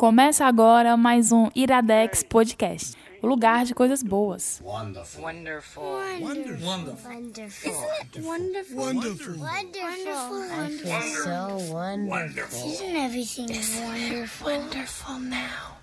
Começa 0.00 0.46
agora 0.46 0.96
mais 0.96 1.30
um 1.30 1.50
Iradex 1.54 2.22
Podcast, 2.22 2.96
o 3.20 3.26
lugar 3.26 3.66
de 3.66 3.74
coisas 3.74 4.02
boas. 4.02 4.58
Wonderful. 4.64 5.22
Wonderful. 5.22 5.82
Wonderful. 6.22 6.72
Wonderful. 7.04 7.72
Wonderful. 8.24 8.78
Wonderful. 8.78 9.44
I 9.44 10.70
feel 10.70 11.02
so 11.02 11.74
wonderful. 11.74 12.72
Isn't 12.72 12.96
everything 12.96 13.48
wonderful? 13.84 14.50
Wonderful 14.50 15.18
now. 15.18 15.79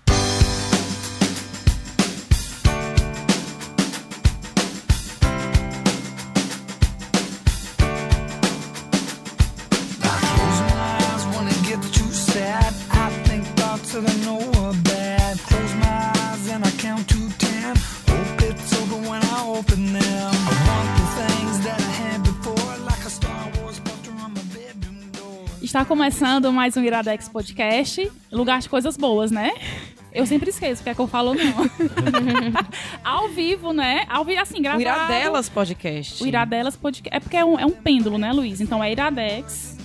Está 25.78 25.86
começando 25.86 26.52
mais 26.52 26.76
um 26.76 26.82
Iradex 26.82 27.28
Podcast, 27.28 28.10
lugar 28.32 28.58
de 28.58 28.68
coisas 28.68 28.96
boas, 28.96 29.30
né? 29.30 29.52
Eu 30.12 30.26
sempre 30.26 30.50
esqueço 30.50 30.80
o 30.80 30.84
que 30.84 30.90
é 30.90 30.94
que 30.94 31.00
eu 31.00 31.06
falo, 31.06 31.34
não. 31.34 31.54
Ao 33.04 33.28
vivo, 33.28 33.72
né? 33.72 34.04
Ao 34.08 34.24
vivo, 34.24 34.42
assim, 34.42 34.58
O 34.58 34.62
gravado. 34.62 34.82
Iradelas 34.82 35.48
Podcast. 35.48 36.20
O 36.20 36.26
Iradelas 36.26 36.76
Podcast. 36.76 37.16
É 37.16 37.20
porque 37.20 37.36
é 37.36 37.44
um, 37.44 37.60
é 37.60 37.64
um 37.64 37.70
pêndulo, 37.70 38.18
né, 38.18 38.32
Luiz? 38.32 38.60
Então 38.60 38.82
é 38.82 38.90
Iradex. 38.90 39.78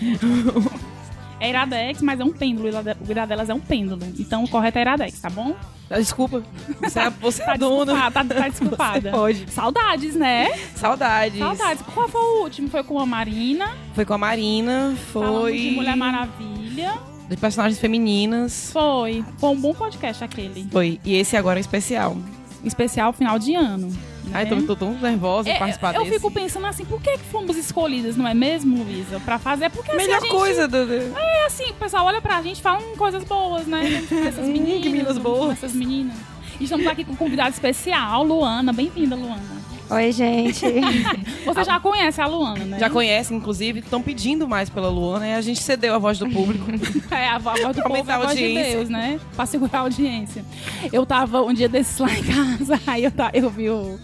É 1.38 1.50
Iradex, 1.50 2.00
mas 2.00 2.18
é 2.18 2.24
um 2.24 2.32
pêndulo. 2.32 2.70
O 3.06 3.10
Iradelas 3.10 3.50
é 3.50 3.54
um 3.54 3.60
pêndulo. 3.60 4.00
Então 4.18 4.42
o 4.42 4.48
correto 4.48 4.78
é 4.78 4.80
Iradex, 4.80 5.20
tá 5.20 5.28
bom? 5.28 5.54
Ah, 5.88 5.98
Desculpa. 5.98 6.42
Você 6.80 6.98
é, 6.98 7.10
você 7.10 7.42
é 7.42 7.46
Tá 7.46 7.56
dona. 7.58 7.92
desculpada, 7.92 8.34
tá, 8.34 8.40
tá 8.42 8.48
desculpada. 8.48 9.10
Você 9.10 9.16
pode. 9.16 9.50
Saudades, 9.52 10.14
né? 10.16 10.48
Saudades. 10.74 11.38
Saudades. 11.38 11.84
Qual 11.94 12.08
foi 12.08 12.20
o 12.20 12.42
último? 12.42 12.68
Foi 12.68 12.82
com 12.82 12.98
a 12.98 13.06
Marina. 13.06 13.70
Foi 13.94 14.04
com 14.04 14.14
a 14.14 14.18
Marina, 14.18 14.94
Falamos 15.12 15.40
foi. 15.42 15.58
de 15.58 15.70
Mulher 15.72 15.96
Maravilha. 15.96 16.94
De 17.28 17.36
personagens 17.36 17.78
femininas. 17.80 18.70
Foi. 18.72 19.24
Foi 19.38 19.50
um 19.50 19.56
bom 19.60 19.74
podcast 19.74 20.22
aquele. 20.24 20.66
Foi. 20.70 21.00
E 21.04 21.14
esse 21.14 21.36
agora 21.36 21.58
é 21.58 21.60
especial. 21.60 22.16
Especial 22.64 23.12
final 23.12 23.38
de 23.38 23.54
ano. 23.54 23.92
Né? 24.26 24.32
Ai, 24.34 24.46
tô, 24.46 24.60
tô 24.62 24.76
tão 24.76 24.92
nervosa 24.98 25.48
É, 25.48 25.58
participar 25.58 25.94
eu 25.94 26.02
desse. 26.04 26.14
fico 26.16 26.30
pensando 26.30 26.66
assim, 26.66 26.84
por 26.84 27.00
que, 27.00 27.12
que 27.12 27.24
fomos 27.24 27.56
escolhidas, 27.56 28.16
não 28.16 28.26
é 28.26 28.34
mesmo, 28.34 28.82
Luísa? 28.82 29.20
Pra 29.20 29.38
fazer, 29.38 29.70
porque 29.70 29.90
assim, 29.92 29.98
Melhor 30.02 30.20
gente, 30.20 30.30
coisa 30.30 30.66
do. 30.68 30.76
É 31.16 31.46
assim, 31.46 31.70
o 31.70 31.74
pessoal 31.74 32.06
olha 32.06 32.20
pra 32.20 32.42
gente 32.42 32.58
e 32.58 32.62
fala 32.62 32.80
hum, 32.80 32.96
coisas 32.96 33.22
boas, 33.24 33.66
né? 33.66 34.02
Essas 34.26 34.44
Hum, 34.46 34.52
meninas. 34.52 34.82
que 34.82 34.88
meninas 34.88 35.18
boas. 35.18 35.52
Essas 35.52 35.72
meninas. 35.72 36.16
E 36.58 36.64
estamos 36.64 36.86
aqui 36.86 37.04
com 37.04 37.12
um 37.12 37.16
convidado 37.16 37.50
especial, 37.50 38.24
Luana. 38.24 38.72
Bem-vinda, 38.72 39.14
Luana. 39.14 39.42
Oi, 39.88 40.10
gente. 40.12 40.64
Você 41.46 41.64
já 41.64 41.78
conhece 41.78 42.20
a 42.20 42.26
Luana, 42.26 42.64
né? 42.64 42.78
Já 42.78 42.90
conhece, 42.90 43.32
inclusive, 43.32 43.78
estão 43.78 44.02
pedindo 44.02 44.48
mais 44.48 44.68
pela 44.68 44.88
Luana 44.88 45.28
e 45.28 45.34
a 45.34 45.40
gente 45.40 45.62
cedeu 45.62 45.94
a 45.94 45.98
voz 45.98 46.18
do 46.18 46.28
público. 46.28 46.66
É, 47.10 47.28
a 47.28 47.38
voz 47.38 47.60
do 47.60 47.72
Pra 47.82 47.88
povo 47.88 48.10
é 48.10 48.14
a 48.14 48.18
voz 48.18 48.36
de 48.36 48.42
audiência. 48.44 48.72
Deus, 48.76 48.88
né? 48.88 49.20
Pra 49.36 49.46
segurar 49.46 49.78
a 49.78 49.82
audiência. 49.82 50.44
Eu 50.92 51.06
tava 51.06 51.40
um 51.42 51.52
dia 51.54 51.68
desses 51.68 51.98
lá 51.98 52.10
em 52.12 52.22
casa, 52.24 52.80
aí 52.86 53.04
eu, 53.04 53.10
ta- 53.12 53.30
eu 53.32 53.48
vi 53.48 53.70
o, 53.70 53.98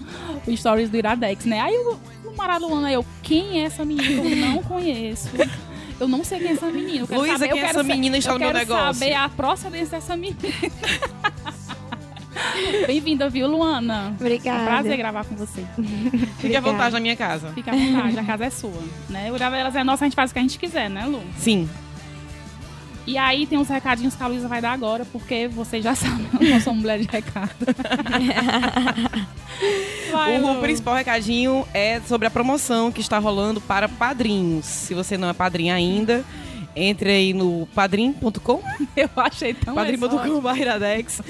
o 0.47 0.57
stories 0.57 0.89
do 0.89 0.97
Iradex, 0.97 1.45
né? 1.47 1.61
Aí 1.61 1.75
eu, 1.75 1.99
no 2.25 2.37
Maraluana, 2.37 2.91
eu, 2.93 3.05
quem 3.23 3.61
é 3.61 3.65
essa 3.65 3.85
menina 3.85 4.23
eu 4.23 4.37
não 4.37 4.63
conheço? 4.63 5.29
Eu 5.99 6.07
não 6.09 6.23
sei 6.25 6.39
quem 6.39 6.49
é 6.49 6.53
essa 6.53 6.67
menina. 6.67 7.01
Eu 7.01 7.09
quero 7.09 7.21
Luísa, 7.21 7.45
eu 7.45 7.49
quem 7.51 7.59
é 7.59 7.67
quero 7.67 7.67
essa 7.67 7.79
sa- 7.89 7.95
menina 7.95 8.17
está 8.19 8.31
eu 8.31 8.35
no 8.35 8.39
meu 8.41 8.49
quero 8.49 8.59
negócio? 8.61 8.95
saber 8.95 9.15
a 9.15 9.29
procedência 9.29 9.99
dessa 9.99 10.17
menina. 10.17 10.39
Bem-vinda, 12.87 13.29
viu, 13.29 13.47
Luana? 13.47 13.95
É 13.95 14.09
um 14.09 14.13
Obrigada. 14.13 14.65
prazer 14.65 14.97
gravar 14.97 15.25
com 15.25 15.35
você. 15.37 15.65
Fique 16.39 16.57
à 16.57 16.61
vontade 16.61 16.95
na 16.95 17.01
minha 17.01 17.17
casa. 17.17 17.49
Fica 17.55 17.71
à 17.73 17.75
vontade, 17.77 18.19
a 18.19 18.25
casa 18.25 18.45
é 18.45 18.51
sua, 18.51 18.83
né? 19.09 19.31
O 19.31 19.37
Iradelas 19.37 19.77
é 19.77 19.85
nossa, 19.85 20.05
a 20.05 20.07
gente 20.07 20.15
faz 20.15 20.31
o 20.31 20.35
que 20.35 20.39
a 20.39 20.43
gente 20.43 20.59
quiser, 20.59 20.89
né, 20.89 21.05
Lu? 21.07 21.23
Sim. 21.37 21.69
E 23.07 23.19
aí 23.19 23.47
tem 23.47 23.59
uns 23.59 23.69
recadinhos 23.69 24.15
que 24.15 24.23
a 24.23 24.27
Luísa 24.29 24.47
vai 24.47 24.61
dar 24.61 24.73
agora, 24.73 25.05
porque 25.05 25.49
vocês 25.49 25.83
já 25.83 25.95
sabem, 25.97 26.27
eu 26.41 26.51
não 26.51 26.61
sou 26.61 26.75
mulher 26.75 26.99
de 27.01 27.09
recado. 27.09 27.51
Vai, 30.11 30.43
o 30.43 30.61
principal 30.61 30.95
recadinho 30.95 31.67
é 31.73 32.01
sobre 32.07 32.27
a 32.27 32.31
promoção 32.31 32.93
que 32.93 33.01
está 33.01 33.19
rolando 33.19 33.61
para 33.61 33.89
padrinhos. 33.89 34.67
Se 34.67 34.95
você 34.95 35.17
não 35.17 35.29
é 35.29 35.33
padrinho 35.33 35.75
ainda, 35.75 36.23
entre 36.77 37.11
aí 37.11 37.33
no 37.33 37.67
padrim.com, 37.75 38.61
Eu 38.97 39.09
achei 39.17 39.55
tão 39.55 39.75
exótico. 39.87 40.19
padrim.com 40.19 40.57
iradex. 40.57 41.23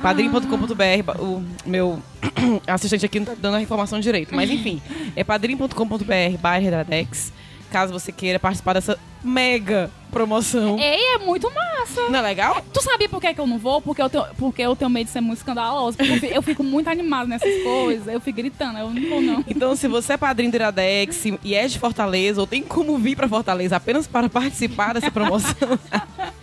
padrim.com.br, 0.00 1.20
o 1.20 1.44
meu 1.64 2.02
assistente 2.66 3.06
aqui 3.06 3.18
não 3.18 3.26
tá 3.26 3.34
dando 3.38 3.56
a 3.56 3.62
informação 3.62 4.00
direito, 4.00 4.34
mas 4.34 4.50
enfim, 4.50 4.80
é 5.14 5.24
padrim.com.br 5.24 6.38
barra 6.40 6.60
iradex, 6.60 7.32
caso 7.70 7.92
você 7.92 8.12
queira 8.12 8.38
participar 8.38 8.74
dessa 8.74 8.98
mega 9.22 9.90
promoção. 10.10 10.78
Ei, 10.78 11.14
é 11.14 11.18
muito 11.18 11.52
massa. 11.52 12.08
Não 12.08 12.18
é 12.18 12.22
legal? 12.22 12.64
Tu 12.72 12.80
sabia 12.82 13.08
por 13.08 13.20
que, 13.20 13.34
que 13.34 13.40
eu 13.40 13.46
não 13.46 13.58
vou? 13.58 13.82
Porque 13.82 14.00
eu, 14.00 14.08
tenho, 14.08 14.24
porque 14.38 14.62
eu 14.62 14.74
tenho 14.76 14.90
medo 14.90 15.06
de 15.06 15.12
ser 15.12 15.20
muito 15.20 15.38
escandaloso. 15.38 15.96
Porque 15.96 16.12
eu 16.12 16.20
fico, 16.20 16.34
eu 16.34 16.42
fico 16.42 16.64
muito 16.64 16.88
animada 16.88 17.26
nessas 17.26 17.62
coisas. 17.62 18.06
Eu 18.06 18.20
fico 18.20 18.36
gritando, 18.36 18.78
eu 18.78 18.90
não 18.90 19.08
vou, 19.08 19.20
não. 19.20 19.44
Então, 19.46 19.76
se 19.76 19.88
você 19.88 20.14
é 20.14 20.16
padrinho 20.16 20.50
do 20.50 20.54
Iradex 20.54 21.24
e 21.42 21.54
é 21.54 21.66
de 21.66 21.78
Fortaleza, 21.78 22.40
ou 22.40 22.46
tem 22.46 22.62
como 22.62 22.96
vir 22.98 23.16
para 23.16 23.28
Fortaleza 23.28 23.76
apenas 23.76 24.06
para 24.06 24.28
participar 24.28 24.94
dessa 24.94 25.10
promoção, 25.10 25.78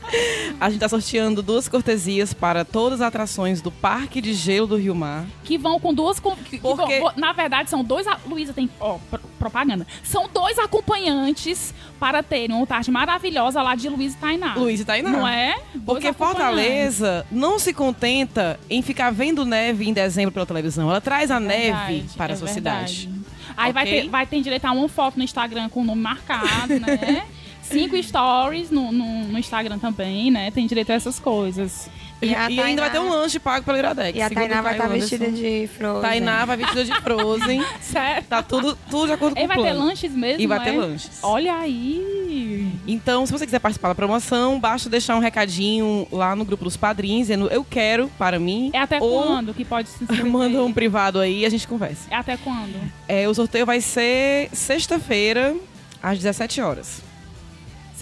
a 0.60 0.70
gente 0.70 0.80
tá 0.80 0.88
sorteando 0.90 1.42
duas 1.42 1.68
cortesias 1.68 2.34
para 2.34 2.64
todas 2.66 3.02
as 3.02 3.08
atrações 3.08 3.62
do 3.62 3.72
Parque 3.72 4.22
de 4.22 4.34
Gelo 4.34 4.68
do 4.68 4.76
Rio 4.78 4.96
Mar. 4.96 5.26
Que 5.44 5.58
vão 5.58 5.80
com 5.80 5.94
duas. 5.94 6.20
com- 6.20 6.36
Que, 6.36 6.52
que 6.52 6.60
Porque- 6.60 7.00
vão- 7.00 7.12
na 7.18 7.34
verdade, 7.34 7.70
são 7.70 7.84
dois. 7.84 8.08
a- 8.08 8.18
Luísa 8.26 8.54
tem. 8.54 8.70
Ó, 8.80 8.98
pro- 9.10 9.20
propaganda. 9.40 9.86
São 10.04 10.30
dois 10.34 10.58
acompanhantes 10.60 11.74
para 12.00 12.22
terem 12.24 12.56
uma 12.56 12.66
tarde 12.68 12.90
maravilhosa 12.92 13.62
lá 13.62 13.76
de 13.76 13.90
Luísa 13.90 14.16
e 14.18 14.20
Tainá. 14.22 14.54
Luiz 14.56 14.80
e 14.80 14.86
Tainá. 14.86 15.10
Não 15.10 15.28
é? 15.28 15.56
Dois 15.74 15.86
Porque. 15.86 16.14
Fortaleza 16.14 17.26
não 17.32 17.58
se 17.60 17.74
contenta 17.74 18.60
em 18.70 18.82
ficar 18.82 19.12
vendo 19.12 19.46
neve 19.46 19.88
em 19.88 19.94
dezembro 19.94 20.32
pela 20.32 20.46
televisão. 20.46 20.90
Ela 20.90 21.02
traz 21.02 21.30
a 21.32 21.40
neve 21.40 21.64
Verdade, 21.72 22.06
para 22.18 22.34
é 22.34 22.36
a 22.36 22.38
sua 22.38 22.48
verdade. 22.48 22.92
cidade. 23.02 23.24
Aí 23.56 23.72
vai, 23.72 23.84
Ok? 23.84 24.02
ter, 24.02 24.10
vai 24.10 24.26
ter 24.26 24.42
direito 24.42 24.66
a 24.66 24.72
uma 24.72 24.88
foto 24.90 25.18
no 25.18 25.24
Instagram 25.24 25.70
com 25.70 25.82
o 25.82 25.84
nome 25.84 26.02
marcado, 26.02 26.80
né? 26.80 27.24
Cinco 27.74 28.02
stories 28.04 28.70
no, 28.72 28.92
no, 28.92 29.24
no 29.26 29.38
Instagram 29.40 29.78
também, 29.80 30.32
né? 30.32 30.52
Tem 30.52 30.66
direito 30.68 30.92
a 30.92 30.96
essas 30.96 31.20
coisas. 31.20 31.90
E, 32.22 32.28
E 32.28 32.30
e 32.30 32.36
ainda 32.62 32.82
vai 32.84 32.90
ter 32.90 32.98
Tainá- 33.00 33.02
um 33.02 33.10
lanche 33.10 33.38
pago 33.38 33.66
pelo 33.66 33.78
Iradex. 33.78 34.18
E 34.18 34.22
a 34.22 34.30
Tainá 34.30 34.62
o 34.62 34.64
vai 34.64 34.72
estar 34.74 34.88
Caio 34.88 35.00
vestida 35.02 35.30
de 35.30 35.68
Frozen. 35.78 36.02
Tainá 36.02 36.46
vai 36.46 36.56
vestida 36.58 36.86
de 36.86 37.02
Frozen. 37.02 37.62
Certo. 37.82 38.28
Tá 38.28 38.42
tudo, 38.42 38.78
tudo 38.90 39.08
de 39.08 39.12
acordo 39.14 39.36
com 39.36 39.42
E 39.42 39.44
o 39.44 39.48
vai 39.48 39.58
plano. 39.58 39.72
ter 39.72 39.78
lanches 39.78 40.12
mesmo, 40.14 40.42
E 40.42 40.48
vai 40.48 40.58
não 40.60 40.66
ter 40.66 40.74
é? 40.74 40.78
lanches. 40.78 41.20
Olha 41.22 41.56
aí. 41.58 42.72
Então, 42.88 43.26
se 43.26 43.32
você 43.32 43.46
quiser 43.46 43.60
participar 43.60 43.90
da 43.90 43.96
promoção, 43.96 44.58
basta 44.58 44.90
deixar 44.90 45.18
um 45.18 45.20
recadinho 45.20 46.08
lá 46.12 46.34
no 46.34 46.46
grupo 46.46 46.64
dos 46.64 46.78
padrinhos, 46.78 47.28
dizendo 47.28 47.48
eu 47.50 47.64
quero 47.64 48.10
para 48.18 48.40
mim. 48.40 48.70
É 48.74 48.80
até 48.80 49.00
ou 49.02 49.24
quando 49.24 49.54
que 49.54 49.66
pode 49.66 49.90
se 49.90 50.04
inscrever? 50.04 50.26
manda 50.32 50.64
um 50.64 50.72
privado 50.72 51.20
aí 51.20 51.40
e 51.42 51.46
a 51.46 51.50
gente 51.50 51.68
conversa. 51.68 52.08
É 52.10 52.16
até 52.16 52.38
quando? 52.38 52.74
É, 53.08 53.28
o 53.28 53.34
sorteio 53.34 53.66
vai 53.66 53.82
ser 53.82 54.50
sexta-feira, 54.54 55.56
às 56.02 56.18
17 56.20 56.62
horas. 56.62 57.02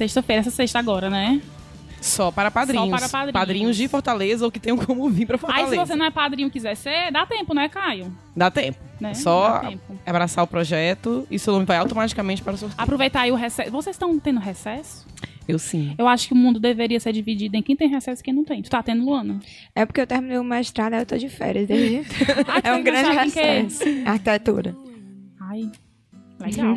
Sexta-feira, 0.02 0.40
essa 0.40 0.50
sexta 0.50 0.80
agora, 0.80 1.12
né? 1.12 1.40
Só 2.02 2.32
para 2.32 2.50
padrinhos. 2.50 3.00
Só 3.02 3.10
para 3.10 3.32
padrinhos. 3.32 3.78
de 3.78 3.88
Fortaleza 3.88 4.44
ou 4.44 4.52
que 4.52 4.60
tenham 4.60 4.76
como 4.76 5.08
vir 5.12 5.28
para 5.28 5.36
Aí 5.36 5.40
Fortaleza. 5.40 5.70
se 5.70 5.78
você 5.78 5.96
não 5.96 6.06
é 6.08 6.10
padrinho 6.10 6.48
e 6.48 6.50
quiser 6.52 6.76
ser, 6.76 7.12
dá 7.12 7.24
tempo, 7.28 7.54
né, 7.54 7.70
Caio? 7.70 8.12
Dá 8.36 8.50
tempo. 8.50 8.80
Né? 9.00 9.14
Só 9.14 9.60
Dá 9.60 9.70
tempo. 9.70 10.00
abraçar 10.04 10.44
o 10.44 10.48
projeto 10.48 11.28
e 11.30 11.38
seu 11.38 11.54
nome 11.54 11.66
vai 11.68 11.78
automaticamente 11.78 12.42
para 12.42 12.54
o 12.54 12.58
sorteio. 12.58 12.82
Aproveitar 12.82 13.22
aí 13.22 13.32
o 13.32 13.36
recesso. 13.36 13.70
Vocês 13.70 13.96
estão 13.96 14.18
tendo 14.20 14.40
recesso? 14.40 15.06
Eu 15.48 15.60
sim. 15.60 15.94
Eu 15.96 16.08
acho 16.08 16.28
que 16.28 16.34
o 16.34 16.38
mundo 16.38 16.60
deveria 16.60 17.00
ser 17.00 17.14
dividido 17.14 17.56
em 17.56 17.62
quem 17.62 17.76
tem 17.76 17.88
recesso 17.88 18.22
e 18.22 18.24
quem 18.24 18.34
não 18.34 18.44
tem. 18.44 18.64
Tu 18.64 18.72
tá 18.72 18.82
tendo, 18.82 19.06
Luana? 19.06 19.40
É 19.76 19.86
porque 19.86 20.02
eu 20.02 20.08
terminei 20.08 20.40
o 20.40 20.44
mestrado, 20.44 20.94
aí 20.96 21.02
eu 21.02 21.06
tô 21.06 21.16
de 21.18 21.30
férias 21.30 21.68
desde 21.68 21.98
então. 22.20 22.46
Ah, 22.48 22.62
É 22.64 22.74
um 22.74 22.82
grande 22.82 23.12
recesso. 23.12 23.84
Arquitetura. 24.06 24.76
Ai, 25.40 25.70
legal. 26.42 26.76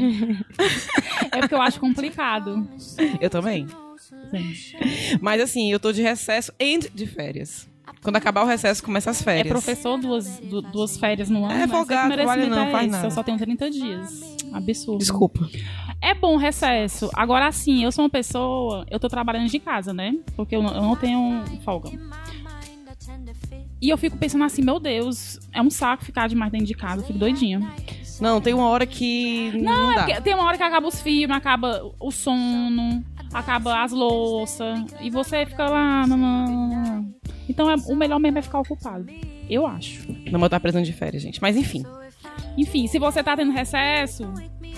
é 1.32 1.38
porque 1.40 1.54
eu 1.54 1.62
acho 1.62 1.80
complicado. 1.80 2.68
Eu 3.20 3.30
também. 3.30 3.66
Mas 5.20 5.40
assim, 5.40 5.70
eu 5.72 5.80
tô 5.80 5.92
de 5.92 6.02
recesso 6.02 6.52
e 6.58 6.78
de 6.78 7.06
férias. 7.06 7.68
Quando 8.02 8.16
acabar 8.16 8.42
o 8.42 8.46
recesso, 8.46 8.82
começa 8.82 9.10
as 9.10 9.20
É 9.20 9.24
férias. 9.24 9.48
professor 9.48 9.98
duas, 9.98 10.38
du- 10.40 10.60
duas 10.62 10.96
férias 10.98 11.30
no 11.30 11.44
ano. 11.44 11.54
É, 11.54 11.66
folgado, 11.66 12.12
trabalha 12.12 12.46
não, 12.46 12.70
faz 12.70 12.90
nada. 12.90 13.06
Eu 13.06 13.10
só 13.10 13.22
tenho 13.22 13.38
30 13.38 13.70
dias. 13.70 14.36
Absurdo. 14.52 14.98
Desculpa. 14.98 15.48
É 16.02 16.12
bom 16.14 16.36
recesso. 16.36 17.10
Agora, 17.14 17.46
assim, 17.46 17.82
eu 17.82 17.90
sou 17.90 18.04
uma 18.04 18.10
pessoa. 18.10 18.84
Eu 18.90 19.00
tô 19.00 19.08
trabalhando 19.08 19.48
de 19.48 19.58
casa, 19.58 19.94
né? 19.94 20.14
Porque 20.36 20.54
eu 20.54 20.62
não, 20.62 20.74
eu 20.74 20.82
não 20.82 20.96
tenho 20.96 21.42
folga. 21.64 21.90
E 23.80 23.88
eu 23.88 23.96
fico 23.98 24.16
pensando 24.16 24.44
assim, 24.44 24.62
meu 24.62 24.78
Deus, 24.80 25.38
é 25.52 25.60
um 25.60 25.70
saco 25.70 26.04
ficar 26.04 26.28
demais 26.28 26.50
dentro 26.52 26.66
de 26.66 26.74
casa. 26.74 27.02
Eu 27.02 27.06
fico 27.06 27.18
doidinha. 27.18 27.60
Não, 28.20 28.40
tem 28.40 28.54
uma 28.54 28.68
hora 28.68 28.86
que 28.86 29.50
não, 29.54 29.62
Não, 29.62 29.92
é 29.92 29.94
dá. 29.96 30.04
porque 30.04 30.20
tem 30.22 30.34
uma 30.34 30.44
hora 30.44 30.56
que 30.56 30.62
acaba 30.62 30.86
os 30.88 31.00
filmes, 31.02 31.36
acaba 31.36 31.92
o 32.00 32.10
sono. 32.10 33.04
acaba 33.32 33.82
as 33.82 33.92
louças, 33.92 34.84
e 35.00 35.10
você 35.10 35.44
fica 35.46 35.68
lá. 35.68 36.06
não, 36.06 36.16
não, 36.16 36.46
não, 36.46 36.68
não. 36.84 37.14
Então 37.48 37.70
é, 37.70 37.74
o 37.88 37.96
melhor 37.96 38.18
mesmo 38.18 38.38
é 38.38 38.42
ficar 38.42 38.60
ocupado. 38.60 39.06
Eu 39.50 39.66
acho. 39.66 40.06
Não 40.30 40.38
vou 40.38 40.46
estar 40.46 40.58
precisando 40.60 40.84
de 40.86 40.92
férias, 40.92 41.22
gente. 41.22 41.40
Mas 41.42 41.56
enfim. 41.56 41.82
Enfim, 42.56 42.86
se 42.86 42.98
você 42.98 43.22
tá 43.22 43.36
tendo 43.36 43.52
recesso, 43.52 44.32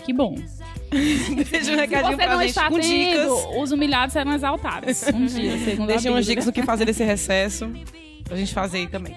que 0.04 0.12
bom. 0.12 0.34
Deixa 0.90 1.72
um 1.72 1.74
Se 1.74 1.76
recadinho 1.76 2.10
você 2.16 2.16
pra 2.16 2.32
não 2.34 2.40
gente 2.40 2.48
está 2.50 2.68
com 2.68 2.78
tendo, 2.80 2.84
dicas. 2.84 3.46
os 3.58 3.70
humilhados 3.72 4.12
serão 4.12 4.32
exaltados. 4.32 5.02
Um 5.08 5.26
dia, 5.26 5.58
segundo 5.64 5.86
Deixa 5.88 6.10
umas 6.10 6.24
dicas 6.26 6.46
no 6.46 6.52
que 6.52 6.62
fazer 6.62 6.84
desse 6.86 7.04
recesso. 7.04 7.70
Pra 8.24 8.36
gente 8.36 8.52
fazer 8.52 8.78
aí 8.78 8.86
também. 8.88 9.14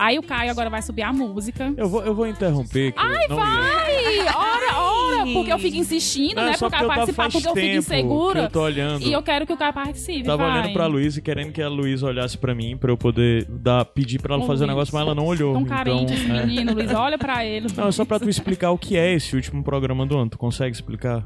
Aí 0.00 0.18
o 0.18 0.22
Caio 0.22 0.50
agora 0.50 0.70
vai 0.70 0.80
subir 0.80 1.02
a 1.02 1.12
música. 1.12 1.74
Eu 1.76 1.86
vou, 1.86 2.02
eu 2.02 2.14
vou 2.14 2.26
interromper. 2.26 2.94
Ai, 2.96 3.26
eu 3.28 3.30
ia. 3.30 3.36
vai! 3.36 4.18
Ora, 4.34 4.78
ora! 4.78 5.26
Porque 5.34 5.52
eu 5.52 5.58
fico 5.58 5.76
insistindo, 5.76 6.36
Não, 6.36 6.44
né? 6.44 6.52
é 6.52 6.56
só 6.56 6.70
Pro 6.70 6.78
Caio 6.78 6.88
participar, 6.88 7.30
porque 7.30 7.48
eu 7.48 7.54
fico 7.54 7.76
insegura. 7.76 8.40
eu 8.44 8.50
tô 8.50 8.62
olhando. 8.62 9.02
E 9.04 9.12
eu 9.12 9.22
quero 9.22 9.46
que 9.46 9.52
o 9.52 9.58
Caio 9.58 9.74
participe. 9.74 10.22
Tava 10.24 10.44
vai. 10.44 10.52
olhando 10.58 10.72
pra 10.72 10.86
Luísa 10.86 11.18
e 11.18 11.22
querendo 11.22 11.52
que 11.52 11.60
a 11.60 11.68
Luísa 11.68 12.06
olhasse 12.06 12.38
pra 12.38 12.54
mim, 12.54 12.78
pra 12.78 12.90
eu 12.90 12.96
poder 12.96 13.44
dar, 13.44 13.84
pedir 13.84 14.18
pra 14.20 14.34
ela 14.36 14.42
Ô, 14.42 14.46
fazer 14.46 14.64
o 14.64 14.66
Luiz, 14.66 14.74
negócio, 14.74 14.94
mas 14.94 15.02
ela 15.02 15.14
não 15.14 15.26
olhou. 15.26 15.52
Tão 15.52 15.62
então, 15.62 15.76
carente 15.76 16.14
esse 16.14 16.30
é. 16.30 16.46
menino, 16.46 16.72
Luiz. 16.72 16.90
Olha 16.94 17.18
pra 17.18 17.44
ele. 17.44 17.66
Não, 17.76 17.88
é 17.88 17.92
só 17.92 18.04
pra 18.06 18.18
tu 18.18 18.28
explicar 18.30 18.70
o 18.70 18.78
que 18.78 18.96
é 18.96 19.12
esse 19.12 19.36
último 19.36 19.62
programa 19.62 20.06
do 20.06 20.16
ano. 20.16 20.30
Tu 20.30 20.38
consegue 20.38 20.74
explicar? 20.74 21.22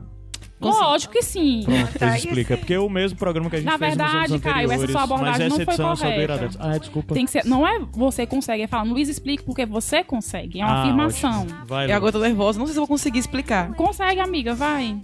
Lógico 0.71 1.13
que 1.13 1.23
sim. 1.23 1.63
Pronto, 1.65 1.99
pois 1.99 2.15
explica. 2.25 2.57
Porque 2.57 2.75
é 2.75 2.79
o 2.79 2.89
mesmo 2.89 3.19
programa 3.19 3.49
que 3.51 3.57
a 3.57 3.59
gente 3.61 3.67
Na 3.69 3.79
fez 3.79 3.97
nos 3.97 3.99
verdade, 3.99 4.33
anos 4.33 4.43
Caio, 4.43 4.73
essa 4.73 4.87
sua 4.89 5.03
abordagem 5.03 5.33
mas 5.33 5.41
essa 5.41 5.49
não 5.49 5.57
foi 5.57 5.75
edição 5.75 5.93
é 5.93 5.97
só 5.97 6.05
do 6.05 6.11
correta. 6.13 6.23
Iradex. 6.35 6.57
Ah, 6.61 6.79
desculpa. 6.79 7.15
Tem 7.15 7.25
que 7.25 7.31
ser, 7.31 7.45
não 7.45 7.67
é 7.67 7.81
você 7.93 8.27
consegue, 8.27 8.63
é 8.63 8.67
falar, 8.67 8.85
Luiz, 8.85 9.09
explique 9.09 9.43
porque 9.45 9.65
você 9.67 10.03
consegue. 10.05 10.61
É 10.61 10.65
uma 10.65 10.75
Ah, 10.75 10.83
afirmação. 10.83 11.43
ótimo. 11.43 11.59
Vai, 11.67 11.85
Eu 11.85 11.89
Lu. 11.91 11.95
agora 11.97 12.13
tô 12.13 12.19
nervosa, 12.21 12.59
não 12.59 12.67
sei 12.67 12.73
se 12.75 12.79
eu 12.79 12.83
vou 12.83 12.89
conseguir 12.89 13.19
explicar. 13.19 13.73
Consegue, 13.75 14.21
amiga, 14.21 14.55
vai. 14.55 14.97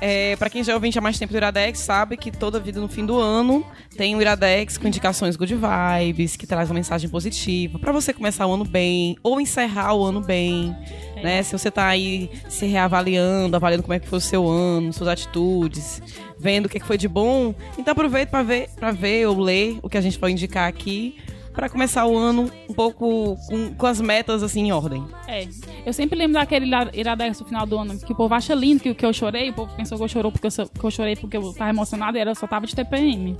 É, 0.00 0.34
pra 0.36 0.50
quem 0.50 0.64
já 0.64 0.72
é 0.72 0.74
ouvinte 0.74 0.98
há 0.98 1.00
mais 1.00 1.16
tempo 1.16 1.32
do 1.32 1.36
Iradex, 1.36 1.78
sabe 1.78 2.16
que 2.16 2.30
toda 2.30 2.58
vida 2.58 2.80
no 2.80 2.88
fim 2.88 3.06
do 3.06 3.18
ano 3.20 3.64
tem 3.96 4.16
o 4.16 4.20
Iradex 4.20 4.76
com 4.76 4.88
indicações 4.88 5.36
good 5.36 5.54
vibes, 5.54 6.34
que 6.36 6.44
traz 6.44 6.68
uma 6.68 6.74
mensagem 6.74 7.08
positiva 7.08 7.78
pra 7.78 7.92
você 7.92 8.12
começar 8.12 8.46
o 8.48 8.52
ano 8.54 8.64
bem 8.64 9.16
ou 9.22 9.40
encerrar 9.40 9.94
o 9.94 10.04
ano 10.04 10.20
bem. 10.20 10.74
Né? 11.22 11.42
Se 11.42 11.52
você 11.52 11.70
tá 11.70 11.86
aí 11.86 12.30
se 12.48 12.66
reavaliando, 12.66 13.56
avaliando 13.56 13.82
como 13.82 13.94
é 13.94 13.98
que 13.98 14.08
foi 14.08 14.18
o 14.18 14.20
seu 14.20 14.48
ano, 14.48 14.92
suas 14.92 15.08
atitudes, 15.08 16.02
vendo 16.38 16.66
o 16.66 16.68
que 16.68 16.80
foi 16.80 16.96
de 16.96 17.08
bom, 17.08 17.54
então 17.78 17.92
aproveita 17.92 18.30
pra 18.30 18.42
ver, 18.42 18.68
pra 18.76 18.92
ver 18.92 19.26
ou 19.26 19.38
ler 19.40 19.78
o 19.82 19.88
que 19.88 19.98
a 19.98 20.00
gente 20.00 20.18
vai 20.18 20.30
indicar 20.30 20.68
aqui 20.68 21.16
pra 21.58 21.68
começar 21.68 22.06
o 22.06 22.16
ano 22.16 22.48
um 22.68 22.72
pouco 22.72 23.36
com, 23.48 23.74
com 23.74 23.86
as 23.86 24.00
metas 24.00 24.44
assim 24.44 24.68
em 24.68 24.72
ordem. 24.72 25.04
É. 25.26 25.44
Eu 25.84 25.92
sempre 25.92 26.16
lembro 26.16 26.34
daquele 26.34 26.66
ira- 26.66 26.88
iradex 26.94 27.40
no 27.40 27.46
final 27.46 27.66
do 27.66 27.76
ano, 27.76 27.98
que 27.98 28.12
o 28.12 28.14
povo 28.14 28.32
acha 28.32 28.54
lindo 28.54 28.80
que, 28.80 28.94
que 28.94 29.04
eu 29.04 29.12
chorei, 29.12 29.50
o 29.50 29.52
povo 29.52 29.74
pensou 29.74 29.98
que 29.98 30.04
eu, 30.04 30.08
chorou 30.08 30.30
porque 30.30 30.46
eu, 30.46 30.68
que 30.68 30.84
eu 30.84 30.90
chorei 30.92 31.16
porque 31.16 31.36
eu 31.36 31.52
tava 31.52 31.70
emocionada 31.70 32.16
e 32.16 32.20
era, 32.20 32.30
eu 32.30 32.34
só 32.36 32.46
tava 32.46 32.64
de 32.64 32.76
TPM. 32.76 33.36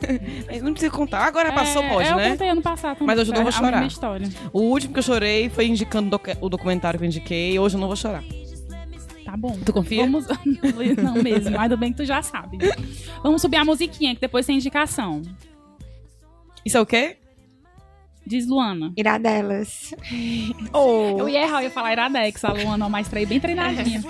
Não 0.64 0.72
precisa 0.72 0.90
contar, 0.90 1.26
agora 1.26 1.52
passou, 1.52 1.82
é, 1.82 1.88
pode, 1.90 2.08
é, 2.08 2.16
né? 2.16 2.26
Eu 2.26 2.30
contei 2.30 2.48
ano 2.48 2.62
passado 2.62 2.94
também. 2.94 3.06
Mas 3.06 3.18
hoje 3.18 3.32
eu 3.32 3.34
não 3.34 3.42
vou 3.42 3.52
é 3.52 3.54
a 3.54 3.90
chorar. 3.90 4.20
O 4.50 4.60
último 4.62 4.94
que 4.94 5.00
eu 5.00 5.02
chorei 5.02 5.50
foi 5.50 5.66
indicando 5.66 6.18
o 6.40 6.48
documentário 6.48 6.98
que 6.98 7.04
eu 7.04 7.06
indiquei. 7.06 7.58
Hoje 7.58 7.76
eu 7.76 7.80
não 7.80 7.86
vou 7.86 7.96
chorar. 7.96 8.24
Tá 9.26 9.36
bom. 9.36 9.58
Tu 9.62 9.74
confia? 9.74 10.04
Vamos... 10.04 10.26
não 11.02 11.22
mesmo, 11.22 11.60
ainda 11.60 11.76
bem 11.76 11.92
que 11.92 11.98
tu 11.98 12.04
já 12.06 12.22
sabe. 12.22 12.56
Vamos 13.22 13.42
subir 13.42 13.56
a 13.56 13.64
musiquinha, 13.64 14.14
que 14.14 14.22
depois 14.22 14.46
tem 14.46 14.56
indicação. 14.56 15.20
Isso 16.64 16.78
é 16.78 16.80
o 16.80 16.86
quê? 16.86 17.18
Diz 18.28 18.46
Luana. 18.46 18.92
Iradelas. 18.94 19.94
Oh. 20.74 21.16
Eu 21.18 21.28
ia 21.30 21.44
errar, 21.44 21.60
eu 21.60 21.64
ia 21.64 21.70
falar 21.70 21.92
Iradex, 21.92 22.44
a 22.44 22.52
Luana, 22.52 22.86
mas 22.86 23.08
trei 23.08 23.24
bem 23.24 23.40
treinadinha. 23.40 24.02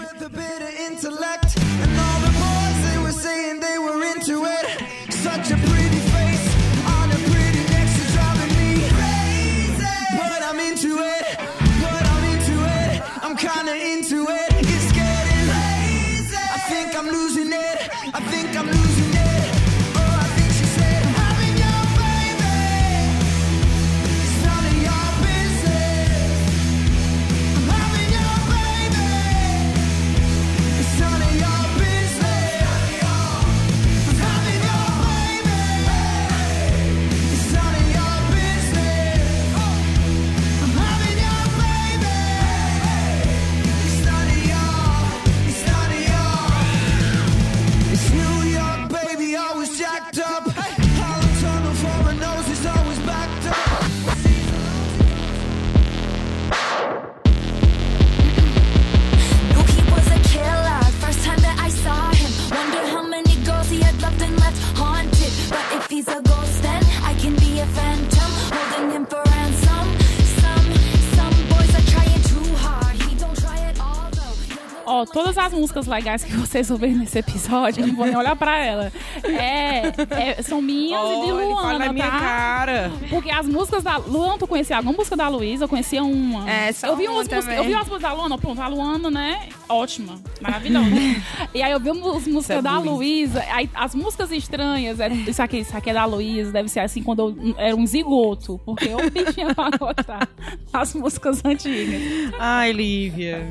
Músicas 75.69 75.87
legais 75.87 76.25
que 76.25 76.33
vocês 76.35 76.71
ouvirem 76.71 76.97
nesse 76.97 77.19
episódio, 77.19 77.83
eu 77.83 77.89
não 77.89 77.95
vou 77.95 78.07
nem 78.07 78.17
olhar 78.17 78.35
pra 78.35 78.59
ela. 78.59 78.93
É, 79.23 79.83
é, 80.11 80.43
são 80.43 80.63
minhas 80.63 81.01
e 81.01 81.27
de 81.27 81.33
Oh, 81.33 81.41
ele 81.41 81.55
fala 81.55 81.73
Luana, 81.73 81.79
na 81.87 81.93
minha 81.93 82.11
tá? 82.11 82.19
cara. 82.19 82.93
Porque 83.11 83.31
as 83.31 83.47
músicas 83.47 83.83
da 83.83 83.97
Luana, 83.99 84.39
tu 84.39 84.47
conhecia 84.47 84.77
alguma 84.77 84.97
música 84.97 85.17
da 85.17 85.29
Luísa? 85.29 85.65
Eu 85.65 85.69
conhecia 85.69 86.03
uma. 86.03 86.49
É, 86.51 86.73
só 86.73 86.87
eu 86.89 86.97
vi 86.97 87.07
uma 87.07 87.17
umas 87.17 87.29
músicas. 87.29 87.57
Eu 87.57 87.65
vi 87.65 87.75
umas 87.75 87.89
músicas 87.89 88.03
da 88.03 88.13
Luana, 88.13 88.39
pronto, 88.39 88.61
a 88.61 88.69
Luana, 88.69 89.11
né? 89.11 89.49
Ótima, 89.69 90.19
maravilhosa. 90.41 90.89
e 91.55 91.63
aí 91.63 91.73
eu 91.73 91.79
vi 91.79 91.91
umas 91.91 92.27
músicas 92.27 92.59
é 92.59 92.63
da. 92.63 92.79
Luísa, 92.79 93.45
as 93.75 93.95
músicas 93.95 94.31
estranhas, 94.33 94.99
é, 94.99 95.09
isso, 95.09 95.43
aqui, 95.43 95.59
isso 95.59 95.77
aqui 95.77 95.91
é 95.91 95.95
da 95.95 96.05
Luísa, 96.05 96.51
deve 96.53 96.69
ser 96.69 96.81
assim 96.81 97.03
quando 97.03 97.21
eu 97.21 97.55
era 97.57 97.77
um 97.77 97.87
zigoto, 97.87 98.59
porque 98.65 98.87
eu 98.87 98.99
bichinha 99.11 99.55
pra 99.55 100.27
as 100.73 100.95
músicas 100.95 101.45
antigas. 101.45 102.01
Ai, 102.39 102.73
Lívia. 102.73 103.47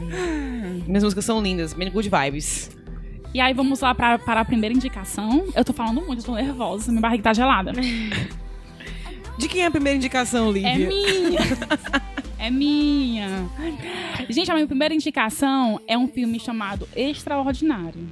Minhas 0.87 1.03
músicas 1.03 1.25
são 1.25 1.41
lindas, 1.41 1.73
bem 1.73 1.91
good 1.91 2.09
vibes. 2.09 2.71
E 3.33 3.39
aí 3.39 3.53
vamos 3.53 3.81
lá 3.81 3.93
para 3.93 4.15
a 4.25 4.45
primeira 4.45 4.73
indicação. 4.73 5.45
Eu 5.55 5.63
tô 5.63 5.73
falando 5.73 6.01
muito, 6.01 6.21
eu 6.21 6.25
tô 6.25 6.33
nervosa, 6.33 6.89
minha 6.91 7.01
barriga 7.01 7.23
tá 7.23 7.33
gelada. 7.33 7.71
De 9.37 9.47
quem 9.47 9.61
é 9.61 9.67
a 9.67 9.71
primeira 9.71 9.97
indicação, 9.97 10.51
Lívia? 10.51 10.69
É 10.69 10.77
minha. 10.77 11.39
É 12.39 12.49
minha. 12.49 13.49
Gente, 14.29 14.51
a 14.51 14.53
minha 14.53 14.67
primeira 14.67 14.93
indicação 14.93 15.79
é 15.87 15.97
um 15.97 16.07
filme 16.07 16.39
chamado 16.39 16.87
Extraordinário. 16.95 18.07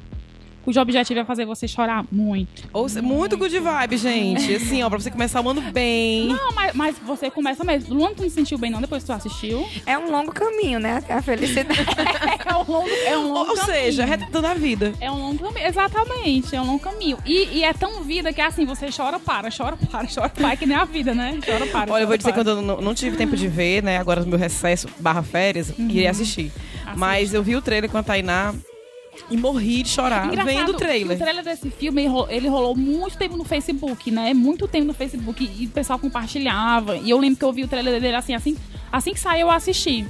Cujo 0.65 0.81
objetivo 0.81 1.19
é 1.19 1.23
fazer 1.25 1.45
você 1.45 1.67
chorar 1.67 2.03
muito. 2.11 2.63
Ou 2.73 2.89
se- 2.89 2.99
muito 3.01 3.37
good 3.37 3.57
vibe, 3.57 3.97
gente. 3.97 4.55
Assim, 4.55 4.81
ó, 4.83 4.89
pra 4.89 4.99
você 4.99 5.11
começar 5.11 5.39
o 5.41 5.47
ano 5.49 5.61
bem. 5.71 6.27
Não, 6.27 6.51
mas, 6.53 6.73
mas 6.73 6.95
você 7.05 7.29
começa 7.31 7.63
mesmo. 7.63 7.93
Luana, 7.93 8.15
tu 8.15 8.23
não 8.23 8.29
se 8.29 8.35
sentiu 8.35 8.57
bem 8.57 8.71
não 8.71 8.81
depois 8.81 9.03
que 9.03 9.07
tu 9.07 9.13
assistiu? 9.13 9.65
É 9.85 9.97
um 9.97 10.11
longo 10.11 10.31
caminho, 10.33 10.79
né? 10.79 11.03
A 11.07 11.21
felicidade. 11.21 11.79
É 12.45 12.53
um 12.55 12.71
longo, 12.71 12.89
é 12.89 13.17
um 13.17 13.21
Ou, 13.27 13.33
longo 13.33 13.49
ou 13.51 13.55
caminho. 13.57 13.65
seja, 13.65 14.05
retratando 14.05 14.47
a 14.47 14.53
vida. 14.53 14.93
É 15.01 15.11
um 15.11 15.17
longo 15.19 15.43
caminho, 15.43 15.65
exatamente, 15.67 16.55
é 16.55 16.61
um 16.61 16.65
longo 16.65 16.79
caminho. 16.79 17.17
E, 17.25 17.57
e 17.59 17.63
é 17.63 17.73
tão 17.73 18.01
vida 18.03 18.31
que 18.31 18.39
é 18.39 18.45
assim, 18.45 18.65
você 18.65 18.87
chora, 18.95 19.19
para, 19.19 19.49
chora, 19.55 19.75
para, 19.77 20.07
chora, 20.07 20.29
para, 20.29 20.51
é 20.53 20.55
que 20.55 20.65
nem 20.65 20.77
a 20.77 20.85
vida, 20.85 21.13
né? 21.13 21.37
Chora, 21.45 21.65
para. 21.67 21.91
Olha, 21.91 22.03
eu 22.03 22.07
vou 22.07 22.15
chora, 22.15 22.17
dizer 22.17 22.29
que 22.31 22.33
para. 22.35 22.43
quando 22.43 22.47
eu 22.49 22.61
não, 22.61 22.81
não 22.81 22.93
tive 22.93 23.17
tempo 23.17 23.35
de 23.35 23.47
ver, 23.47 23.83
né? 23.83 23.97
Agora 23.97 24.21
no 24.21 24.27
meu 24.27 24.37
recesso 24.39 24.87
barra 24.99 25.21
férias, 25.23 25.71
queria 25.71 26.09
assistir. 26.11 26.51
Mas 26.95 27.33
eu 27.33 27.43
vi 27.43 27.55
o 27.55 27.61
trailer 27.61 27.89
com 27.89 27.97
a 27.97 28.03
Tainá 28.03 28.53
e 29.29 29.37
morri 29.37 29.83
de 29.83 29.89
chorar 29.89 30.27
Engraçado, 30.27 30.45
vendo 30.55 30.69
o 30.69 30.73
trailer. 30.75 31.15
O 31.17 31.19
trailer 31.19 31.43
desse 31.43 31.69
filme, 31.69 32.01
ele 32.03 32.09
ro- 32.09 32.27
ele 32.29 32.47
rolou 32.47 32.75
muito 32.75 33.17
tempo 33.17 33.35
no 33.37 33.43
Facebook, 33.43 34.11
né? 34.11 34.33
Muito 34.33 34.67
tempo 34.67 34.85
no 34.85 34.93
Facebook 34.93 35.49
e 35.59 35.65
o 35.65 35.69
pessoal 35.69 35.97
compartilhava. 35.99 36.97
E 36.97 37.09
eu 37.09 37.17
lembro 37.19 37.37
que 37.39 37.45
eu 37.45 37.51
vi 37.53 37.63
o 37.63 37.67
trailer 37.67 37.99
dele 38.01 38.15
assim, 38.15 38.33
assim, 38.33 38.55
assim 38.91 39.13
que 39.13 39.19
saiu 39.19 39.47
eu 39.47 39.51
assisti. 39.51 40.05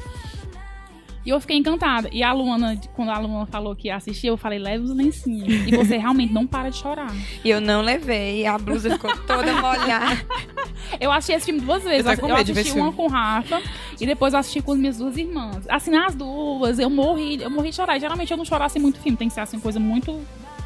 E 1.25 1.29
eu 1.29 1.39
fiquei 1.39 1.57
encantada. 1.57 2.07
E 2.11 2.21
a 2.21 2.31
Luana, 2.31 2.79
quando 2.93 3.09
a 3.09 3.17
Luana 3.17 3.45
falou 3.47 3.75
que 3.75 3.87
ia 3.87 3.95
assistir, 3.95 4.27
eu 4.27 4.37
falei, 4.37 4.59
leva 4.59 4.83
os 4.83 4.91
lencinhos. 4.95 5.67
E 5.67 5.75
você 5.75 5.97
realmente 5.97 6.31
não 6.31 6.45
para 6.45 6.69
de 6.69 6.77
chorar. 6.77 7.11
E 7.43 7.49
eu 7.49 7.59
não 7.59 7.81
levei, 7.81 8.45
a 8.45 8.57
blusa 8.57 8.91
ficou 8.91 9.15
toda 9.25 9.53
molhada. 9.53 10.25
Eu 10.99 11.11
assisti 11.11 11.33
esse 11.33 11.45
filme 11.45 11.61
duas 11.61 11.83
vezes. 11.83 12.05
Eu 12.19 12.29
Eu 12.29 12.35
assisti 12.35 12.71
uma 12.73 12.93
com 12.93 13.05
o 13.05 13.07
Rafa 13.07 13.59
e 13.99 14.05
depois 14.05 14.33
eu 14.33 14.39
assisti 14.39 14.61
com 14.61 14.73
as 14.73 14.77
minhas 14.77 14.97
duas 14.99 15.17
irmãs. 15.17 15.65
Assim, 15.67 15.89
nas 15.89 16.13
duas, 16.13 16.77
eu 16.77 16.89
morri, 16.91 17.41
eu 17.41 17.49
morri 17.49 17.71
de 17.71 17.75
chorar. 17.75 17.99
Geralmente 17.99 18.29
eu 18.29 18.37
não 18.37 18.45
choro 18.45 18.63
assim 18.63 18.77
muito 18.77 18.99
filme, 18.99 19.17
tem 19.17 19.27
que 19.27 19.33
ser 19.33 19.41
assim, 19.41 19.59
coisa 19.59 19.79
muito 19.79 20.21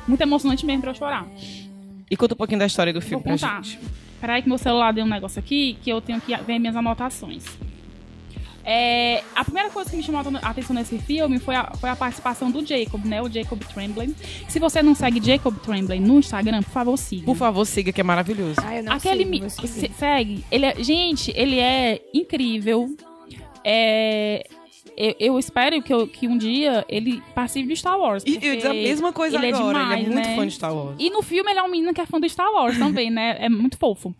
muito 0.07 0.21
emocionante 0.21 0.65
mesmo 0.65 0.81
pra 0.81 0.91
eu 0.91 0.95
chorar. 0.95 1.25
E 2.11 2.17
conta 2.17 2.33
um 2.33 2.37
pouquinho 2.37 2.59
da 2.59 2.65
história 2.65 2.91
do 2.91 2.99
Vou 2.99 3.07
filme 3.07 3.23
pra 3.23 3.31
contar. 3.33 3.63
gente. 3.63 3.79
Peraí 4.19 4.41
que 4.41 4.49
meu 4.49 4.57
celular 4.57 4.91
deu 4.91 5.05
um 5.05 5.07
negócio 5.07 5.39
aqui 5.39 5.77
que 5.81 5.89
eu 5.89 6.01
tenho 6.01 6.19
que 6.19 6.35
ver 6.35 6.59
minhas 6.59 6.75
anotações. 6.75 7.45
É, 8.63 9.23
a 9.35 9.43
primeira 9.43 9.69
coisa 9.69 9.89
que 9.89 9.95
me 9.97 10.03
chamou 10.03 10.21
a 10.41 10.49
atenção 10.49 10.75
nesse 10.75 10.97
filme 10.99 11.39
foi 11.39 11.55
a, 11.55 11.71
foi 11.79 11.89
a 11.89 11.95
participação 11.95 12.51
do 12.51 12.65
Jacob, 12.65 13.03
né? 13.05 13.21
O 13.21 13.29
Jacob 13.29 13.59
Tremblay. 13.73 14.13
Se 14.47 14.59
você 14.59 14.83
não 14.83 14.93
segue 14.93 15.19
Jacob 15.25 15.57
Tremblay 15.59 15.99
no 15.99 16.19
Instagram, 16.19 16.61
por 16.63 16.71
favor, 16.71 16.97
siga. 16.97 17.25
Por 17.25 17.35
favor, 17.35 17.65
siga, 17.65 17.91
que 17.91 18.01
é 18.01 18.03
maravilhoso. 18.03 18.55
Ah, 18.63 18.75
eu 18.77 18.83
não 18.83 18.93
Aquele 18.93 19.25
sigo, 19.25 19.49
seguir. 19.49 19.67
se- 19.67 19.91
segue. 19.97 20.45
Ele 20.51 20.65
é- 20.65 20.75
gente, 20.83 21.31
ele 21.35 21.59
é 21.59 22.01
incrível. 22.13 22.95
É, 23.63 24.45
eu, 24.97 25.15
eu 25.19 25.39
espero 25.39 25.81
que, 25.81 25.93
eu- 25.93 26.07
que 26.07 26.27
um 26.27 26.37
dia 26.37 26.85
ele 26.89 27.21
participe 27.33 27.67
de 27.69 27.75
Star 27.77 27.97
Wars. 27.97 28.23
E 28.25 28.35
eu 28.41 28.55
dizer 28.55 28.67
a 28.69 28.73
mesma 28.73 29.13
coisa 29.13 29.37
ele 29.37 29.47
agora. 29.47 29.79
É 29.79 29.81
demais, 29.81 29.99
ele 30.01 30.09
é 30.11 30.13
muito 30.13 30.27
né? 30.29 30.35
fã 30.35 30.47
de 30.47 30.53
Star 30.53 30.75
Wars. 30.75 30.95
E 30.99 31.09
no 31.09 31.21
filme 31.21 31.49
ele 31.51 31.59
é 31.59 31.63
um 31.63 31.69
menino 31.69 31.93
que 31.93 32.01
é 32.01 32.05
fã 32.05 32.19
do 32.19 32.27
Star 32.29 32.51
Wars 32.51 32.77
também, 32.77 33.09
né? 33.09 33.37
É 33.39 33.49
muito 33.49 33.77
fofo. 33.77 34.13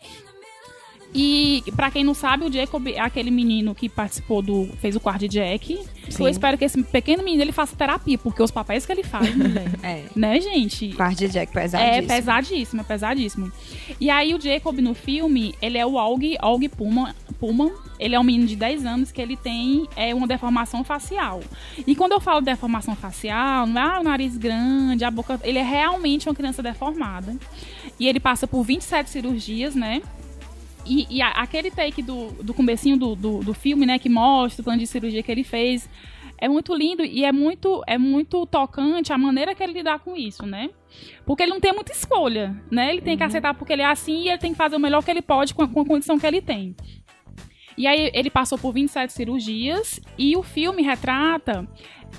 E 1.13 1.63
pra 1.75 1.89
quem 1.89 2.03
não 2.03 2.13
sabe, 2.13 2.45
o 2.45 2.51
Jacob 2.51 2.87
é 2.87 2.99
aquele 2.99 3.31
menino 3.31 3.73
que 3.73 3.89
participou 3.89 4.41
do. 4.41 4.69
fez 4.79 4.95
o 4.95 4.99
quarto 4.99 5.21
de 5.21 5.27
Jack. 5.27 5.79
Sim. 6.09 6.23
Eu 6.23 6.27
espero 6.27 6.57
que 6.57 6.65
esse 6.65 6.81
pequeno 6.83 7.23
menino 7.23 7.43
ele 7.43 7.51
faça 7.51 7.75
terapia, 7.75 8.17
porque 8.17 8.41
os 8.41 8.51
papéis 8.51 8.85
que 8.85 8.91
ele 8.91 9.03
faz, 9.03 9.35
mulher. 9.35 9.69
É. 9.81 10.03
né, 10.15 10.39
gente? 10.39 10.89
Quarto 10.93 11.17
de 11.17 11.27
Jack 11.29 11.51
É 11.57 11.61
pesadíssimo. 11.61 12.07
pesadíssimo, 12.07 12.81
é 12.81 12.83
pesadíssimo. 12.83 13.51
E 13.99 14.09
aí 14.09 14.35
o 14.35 14.41
Jacob 14.41 14.77
no 14.79 14.93
filme, 14.93 15.55
ele 15.61 15.77
é 15.77 15.85
o 15.85 15.97
Aug, 15.97 16.35
Aug 16.39 16.69
Pullman, 16.69 17.13
Pullman. 17.39 17.71
Ele 17.99 18.15
é 18.15 18.19
um 18.19 18.23
menino 18.23 18.45
de 18.45 18.55
10 18.55 18.85
anos 18.85 19.11
que 19.11 19.21
ele 19.21 19.35
tem 19.35 19.87
é, 19.95 20.13
uma 20.13 20.27
deformação 20.27 20.83
facial. 20.83 21.41
E 21.85 21.95
quando 21.95 22.13
eu 22.13 22.19
falo 22.19 22.39
deformação 22.39 22.95
facial, 22.95 23.65
não 23.67 23.81
é 23.81 23.95
ah, 23.95 23.99
o 23.99 24.03
nariz 24.03 24.37
grande, 24.37 25.03
a 25.03 25.11
boca... 25.11 25.39
Ele 25.43 25.59
é 25.59 25.63
realmente 25.63 26.29
uma 26.29 26.35
criança 26.35 26.63
deformada. 26.63 27.35
E 27.99 28.07
ele 28.07 28.19
passa 28.19 28.47
por 28.47 28.63
27 28.63 29.09
cirurgias, 29.09 29.75
né? 29.75 30.01
E, 30.89 31.05
e 31.09 31.21
a- 31.21 31.29
aquele 31.31 31.69
take 31.69 32.01
do, 32.01 32.31
do 32.43 32.53
comecinho 32.53 32.97
do, 32.97 33.15
do, 33.15 33.39
do 33.39 33.53
filme, 33.53 33.85
né, 33.85 33.99
que 33.99 34.09
mostra 34.09 34.61
o 34.61 34.63
plano 34.63 34.79
de 34.79 34.87
cirurgia 34.87 35.21
que 35.21 35.31
ele 35.31 35.43
fez, 35.43 35.87
é 36.41 36.47
muito 36.49 36.73
lindo 36.73 37.03
e 37.05 37.23
é 37.25 37.31
muito, 37.31 37.83
é 37.85 37.97
muito 37.97 38.45
tocante 38.47 39.13
a 39.13 39.17
maneira 39.17 39.53
que 39.53 39.61
ele 39.61 39.73
lidar 39.73 39.99
com 39.99 40.15
isso, 40.15 40.45
né? 40.45 40.69
Porque 41.25 41.43
ele 41.43 41.51
não 41.51 41.59
tem 41.59 41.73
muita 41.73 41.91
escolha, 41.91 42.55
né? 42.71 42.91
Ele 42.91 43.01
tem 43.01 43.17
que 43.17 43.23
aceitar 43.23 43.53
porque 43.53 43.73
ele 43.73 43.81
é 43.81 43.85
assim 43.85 44.23
e 44.23 44.29
ele 44.29 44.37
tem 44.37 44.51
que 44.51 44.57
fazer 44.57 44.75
o 44.75 44.79
melhor 44.79 45.03
que 45.03 45.11
ele 45.11 45.21
pode 45.21 45.53
com 45.53 45.63
a, 45.63 45.67
com 45.67 45.81
a 45.81 45.85
condição 45.85 46.17
que 46.17 46.25
ele 46.25 46.41
tem. 46.41 46.75
E 47.77 47.85
aí 47.87 48.09
ele 48.13 48.29
passou 48.29 48.57
por 48.57 48.73
27 48.73 49.13
cirurgias 49.13 49.99
e 50.17 50.35
o 50.35 50.43
filme 50.43 50.81
retrata 50.81 51.67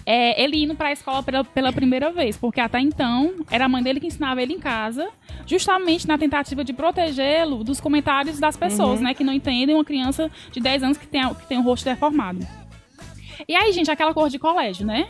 é, 0.06 0.42
ele 0.42 0.62
indo 0.64 0.74
pra 0.74 0.92
escola 0.92 1.22
pela, 1.22 1.44
pela 1.44 1.72
primeira 1.72 2.10
vez, 2.10 2.36
porque 2.36 2.60
até 2.60 2.80
então 2.80 3.34
era 3.50 3.64
a 3.66 3.68
mãe 3.68 3.82
dele 3.82 4.00
que 4.00 4.06
ensinava 4.06 4.40
ele 4.42 4.54
em 4.54 4.58
casa, 4.58 5.08
justamente 5.46 6.06
na 6.08 6.16
tentativa 6.18 6.64
de 6.64 6.72
protegê-lo 6.72 7.62
dos 7.64 7.80
comentários 7.80 8.38
das 8.38 8.56
pessoas, 8.56 9.00
né, 9.00 9.14
que 9.14 9.24
não 9.24 9.32
entendem 9.32 9.74
uma 9.74 9.84
criança 9.84 10.30
de 10.50 10.60
10 10.60 10.82
anos 10.82 10.98
que 10.98 11.06
tem, 11.06 11.20
a- 11.22 11.34
que 11.34 11.46
tem 11.46 11.58
o 11.58 11.62
rosto 11.62 11.84
deformado. 11.84 12.46
E 13.48 13.54
aí, 13.54 13.72
gente, 13.72 13.90
aquela 13.90 14.12
cor 14.14 14.28
de 14.28 14.38
colégio, 14.38 14.86
né? 14.86 15.08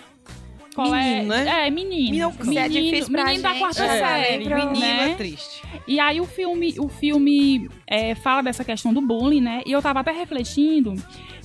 Menino, 0.78 1.28
né? 1.28 1.66
É, 1.66 1.70
menino. 1.70 2.32
Menino, 2.38 2.58
é 2.58 2.68
difícil 2.68 3.10
pra 3.12 3.25
menino 3.25 3.42
da 3.42 3.54
quarta 3.54 3.84
é, 3.84 3.99
série. 3.99 4.44
lembra- 4.44 4.56
menino 4.66 4.80
né? 4.80 5.10
é 5.10 5.14
triste. 5.14 5.62
E 5.87 5.99
aí 6.00 6.20
o 6.20 6.25
filme, 6.25 6.75
o 6.78 6.88
filme 6.88 7.68
é, 7.87 8.14
fala 8.14 8.40
dessa 8.42 8.64
questão 8.64 8.94
do 8.94 9.00
bullying, 9.00 9.40
né? 9.40 9.62
E 9.66 9.72
eu 9.72 9.82
tava 9.82 10.00
até 10.00 10.12
refletindo 10.12 10.94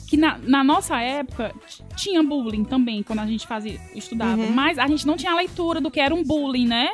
que 0.07 0.17
na, 0.17 0.37
na 0.39 0.63
nossa 0.63 0.99
época 0.99 1.53
tinha 1.95 2.21
bullying 2.21 2.63
também, 2.63 3.01
quando 3.03 3.19
a 3.19 3.25
gente 3.25 3.45
fazia, 3.47 3.79
estudava. 3.93 4.41
Uhum. 4.41 4.51
Mas 4.51 4.77
a 4.77 4.87
gente 4.87 5.05
não 5.05 5.17
tinha 5.17 5.33
leitura 5.35 5.81
do 5.81 5.89
que 5.89 5.99
era 5.99 6.13
um 6.13 6.23
bullying, 6.23 6.67
né? 6.67 6.89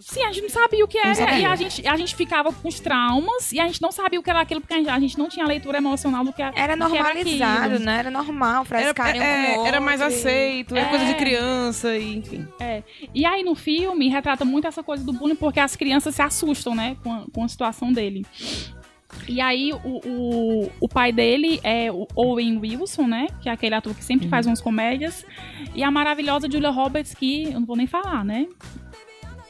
Sim, 0.00 0.24
a 0.24 0.32
gente 0.32 0.42
não 0.42 0.50
sabia 0.50 0.84
o 0.84 0.88
que 0.88 0.98
era. 0.98 1.38
E 1.38 1.44
a 1.44 1.54
gente, 1.54 1.86
a 1.86 1.96
gente 1.96 2.16
ficava 2.16 2.52
com 2.52 2.66
os 2.66 2.80
traumas 2.80 3.52
e 3.52 3.60
a 3.60 3.66
gente 3.68 3.80
não 3.80 3.92
sabia 3.92 4.18
o 4.18 4.22
que 4.22 4.28
era 4.28 4.40
aquilo, 4.40 4.60
porque 4.60 4.74
a 4.74 4.78
gente, 4.78 4.88
a 4.90 4.98
gente 4.98 5.16
não 5.16 5.28
tinha 5.28 5.46
leitura 5.46 5.78
emocional 5.78 6.24
do 6.24 6.32
que 6.32 6.42
era. 6.42 6.52
Era 6.58 6.74
normalizado, 6.74 7.66
aquilo. 7.74 7.84
né? 7.84 7.98
Era 8.00 8.10
normal, 8.10 8.66
Era, 8.68 8.82
frescarem 8.82 9.20
um 9.20 9.24
é, 9.24 9.68
era 9.68 9.80
mais 9.80 10.00
aceito, 10.00 10.74
era 10.76 10.86
É. 10.86 10.90
coisa 10.90 11.04
de 11.04 11.14
criança, 11.14 11.96
e, 11.96 12.16
enfim. 12.16 12.48
E 13.14 13.24
aí 13.24 13.44
no 13.44 13.54
filme 13.54 14.08
retrata 14.08 14.44
muito 14.44 14.66
essa 14.66 14.82
coisa 14.82 15.04
do 15.04 15.12
bullying 15.12 15.36
porque 15.36 15.60
as 15.60 15.76
crianças 15.76 16.16
se 16.16 16.22
assustam, 16.22 16.74
né, 16.74 16.96
com 17.02 17.12
a, 17.12 17.24
com 17.32 17.44
a 17.44 17.48
situação 17.48 17.92
dele. 17.92 18.26
E 19.28 19.40
aí 19.40 19.72
o, 19.72 20.00
o, 20.08 20.70
o 20.80 20.88
pai 20.88 21.12
dele 21.12 21.60
é 21.62 21.90
o 21.92 22.06
Owen 22.16 22.58
Wilson, 22.58 23.06
né, 23.06 23.28
que 23.40 23.48
é 23.48 23.52
aquele 23.52 23.74
ator 23.74 23.94
que 23.94 24.04
sempre 24.04 24.28
faz 24.28 24.46
umas 24.46 24.60
comédias, 24.60 25.24
e 25.74 25.82
a 25.82 25.90
maravilhosa 25.90 26.50
Julia 26.50 26.70
Roberts 26.70 27.14
que 27.14 27.44
eu 27.44 27.60
não 27.60 27.66
vou 27.66 27.76
nem 27.76 27.86
falar, 27.86 28.24
né? 28.24 28.46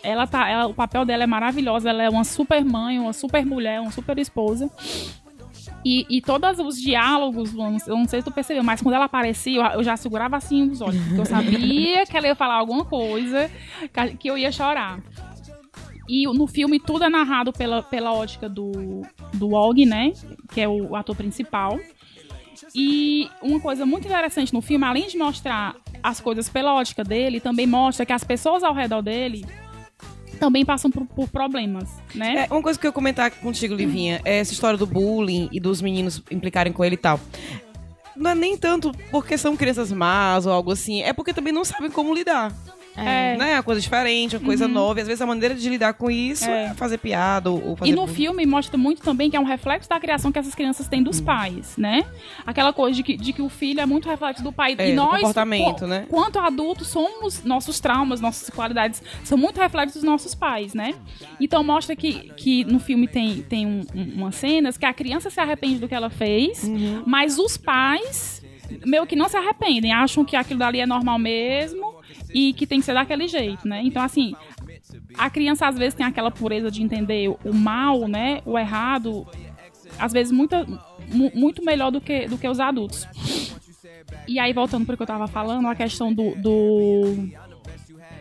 Ela 0.03 0.27
tá, 0.27 0.49
ela- 0.49 0.67
o 0.67 0.75
papel 0.75 1.05
dela 1.05 1.23
é 1.23 1.27
maravilhosa, 1.27 1.89
ela 1.91 2.03
é 2.03 2.09
uma 2.11 2.25
super 2.25 2.65
mãe, 2.65 2.99
uma 2.99 3.13
super 3.13 3.47
mulher, 3.47 3.81
uma 3.81 3.91
super 3.93 4.19
esposa. 4.19 4.69
E, 5.85 6.07
e 6.09 6.21
todos 6.21 6.59
os 6.61 6.81
diálogos, 6.81 7.53
eu 7.87 7.97
não 7.97 8.07
sei 8.07 8.21
se 8.21 8.25
tu 8.25 8.31
percebeu, 8.33 8.63
mas 8.63 8.81
quando 8.81 8.95
ela 8.95 9.07
aparecia, 9.07 9.57
eu, 9.61 9.65
eu 9.79 9.83
já 9.85 9.97
segurava 9.97 10.37
assim 10.37 10.71
os 10.71 10.81
olhos, 10.81 11.01
porque 11.07 11.21
eu 11.21 11.25
sabia 11.27 12.07
que 12.07 12.17
ela 12.17 12.27
ia 12.29 12.35
falar 12.37 12.55
alguma 12.55 12.85
coisa 12.85 13.51
que 14.19 14.29
eu 14.29 14.37
ia 14.39 14.53
chorar. 14.53 15.01
E 16.09 16.25
no 16.27 16.47
filme 16.47 16.81
tudo 16.81 17.05
é 17.05 17.09
narrado 17.09 17.53
pela, 17.53 17.83
pela 17.83 18.13
ótica 18.13 18.49
do, 18.49 19.03
do 19.35 19.53
Og, 19.55 19.87
né? 19.87 20.13
Que 20.53 20.63
é 20.63 20.69
o 20.69 20.97
ator 20.97 21.17
principal. 21.17 21.79
E 22.75 23.29
uma 23.43 23.61
coisa 23.61 23.85
muito 23.85 24.07
interessante 24.07 24.53
no 24.53 24.61
filme, 24.61 24.85
além 24.85 25.07
de 25.07 25.17
mostrar 25.17 25.77
as 26.03 26.21
coisas 26.21 26.49
pela 26.49 26.75
ótica 26.75 27.05
dele, 27.05 27.41
também 27.41 27.67
mostra 27.67 28.07
que 28.07 28.13
as 28.13 28.25
pessoas 28.25 28.63
ao 28.63 28.75
redor 28.75 29.03
dele 29.03 29.45
também 30.39 30.65
passam 30.65 30.91
por, 30.91 31.07
por 31.07 31.29
problemas, 31.29 31.89
né? 32.15 32.47
É, 32.49 32.53
uma 32.53 32.63
coisa 32.63 32.77
que 32.77 32.85
eu 32.85 32.89
ia 32.89 32.93
comentar 32.93 33.31
contigo, 33.31 33.75
Livinha, 33.75 34.21
é 34.25 34.39
essa 34.39 34.53
história 34.53 34.77
do 34.77 34.87
bullying 34.87 35.49
e 35.53 35.61
dos 35.61 35.81
meninos 35.81 36.21
implicarem 36.31 36.73
com 36.73 36.85
ele 36.85 36.95
e 36.95 36.99
tal. 36.99 37.21
Não 38.17 38.31
é 38.31 38.35
nem 38.35 38.57
tanto 38.57 38.91
porque 39.11 39.39
são 39.39 39.57
crianças 39.57 39.93
más 39.93 40.45
ou 40.45 40.53
algo 40.53 40.73
assim, 40.73 41.03
é 41.03 41.13
porque 41.13 41.33
também 41.33 41.53
não 41.53 41.65
sabem 41.65 41.91
como 41.91 42.13
lidar. 42.13 42.53
É. 42.97 43.37
Né? 43.37 43.55
Uma 43.55 43.63
coisa 43.63 43.81
diferente, 43.81 44.37
uma 44.37 44.45
coisa 44.45 44.69
nova. 44.69 44.99
E 44.99 45.03
às 45.03 45.07
vezes 45.09 45.23
a 45.23 45.27
maneira 45.27 45.55
de 45.55 45.69
lidar 45.69 45.95
com 45.95 46.11
isso 46.11 46.45
é, 46.45 46.67
É. 46.67 46.75
fazer 46.75 46.99
piada 46.99 47.51
ou, 47.51 47.71
ou 47.71 47.77
fazer. 47.77 47.91
E 47.91 47.95
no 47.95 48.07
filme 48.07 48.45
mostra 48.47 48.77
muito 48.77 49.03
também 49.03 49.31
que 49.31 49.37
é 49.37 49.41
um 49.41 49.45
reflexo 49.45 49.89
da 49.89 49.99
criação 49.99 50.31
que 50.31 50.39
essas 50.39 50.55
crianças 50.55 50.89
têm 50.89 51.03
dos 51.03 51.21
pais, 51.21 51.77
né? 51.77 52.05
Aquela 52.47 52.73
coisa 52.73 52.97
de 52.97 53.03
que, 53.03 53.17
de 53.17 53.33
que 53.33 53.41
o 53.43 53.49
filho 53.49 53.81
é 53.81 53.87
muito 53.87 54.09
reflexo 54.09 54.43
do 54.43 54.53
pai. 54.53 54.75
É, 54.79 54.89
e 54.89 54.91
do 54.91 54.97
nós, 54.97 55.17
comportamento, 55.21 55.87
né? 55.87 56.07
quanto 56.09 56.39
adultos, 56.39 56.89
somos 56.89 57.43
nossos 57.45 57.81
traumas, 57.81 58.21
nossas 58.21 58.51
qualidades, 58.51 59.03
são 59.25 59.39
muito 59.39 59.59
reflexos 59.61 59.95
dos 59.95 60.05
nossos 60.05 60.35
pais, 60.35 60.75
né? 60.75 60.95
Então 61.41 61.63
mostra 61.65 61.97
que, 61.97 62.31
que 62.37 62.65
no 62.65 62.79
filme 62.79 63.09
tem, 63.09 63.43
tem 63.43 63.67
um, 63.67 63.81
um- 63.95 64.13
umas 64.23 64.35
cenas 64.35 64.77
que 64.77 64.85
a 64.85 64.93
criança 64.93 65.31
se 65.31 65.41
arrepende 65.41 65.79
do 65.79 65.89
que 65.89 65.95
ela 65.95 66.11
fez, 66.11 66.63
Uhum. 66.65 67.03
mas 67.07 67.39
os 67.39 67.57
pais 67.57 68.42
meio 68.85 69.07
que 69.07 69.17
não 69.17 69.29
se 69.29 69.37
arrependem, 69.37 69.93
acham 69.93 70.25
que 70.25 70.37
aquilo 70.37 70.59
dali 70.61 70.81
é 70.81 70.87
normal 70.87 71.19
mesmo 71.19 71.95
e 72.35 72.53
que 72.53 72.67
tem 72.67 72.81
que 72.81 72.87
ser 72.87 72.95
daquele 72.95 73.27
jeito, 73.29 73.67
né? 73.69 73.81
Então, 73.85 74.03
assim, 74.03 74.35
a 75.19 75.29
criança 75.31 75.67
às 75.67 75.77
vezes 75.77 75.95
tem 75.95 76.07
aquela 76.07 76.31
pureza 76.31 76.71
de 76.71 76.83
entender 76.83 77.29
o 77.29 77.53
mal, 77.53 78.09
né? 78.09 78.41
O 78.47 78.59
errado, 78.59 79.27
às 79.99 80.13
vezes 80.13 80.33
muita, 80.33 80.65
mu- 81.13 81.33
muito 81.35 81.65
melhor 81.65 81.91
do 81.91 82.01
que, 82.01 82.27
do 82.27 82.39
que 82.39 82.49
os 82.49 82.59
adultos. 82.61 83.07
E 84.29 84.39
aí, 84.39 84.53
voltando 84.53 84.85
para 84.87 84.95
o 84.95 84.97
que 84.97 85.03
eu 85.03 85.07
tava 85.07 85.27
falando, 85.27 85.67
a 85.69 85.75
questão 85.75 86.13
do, 86.13 86.35
do, 86.37 87.29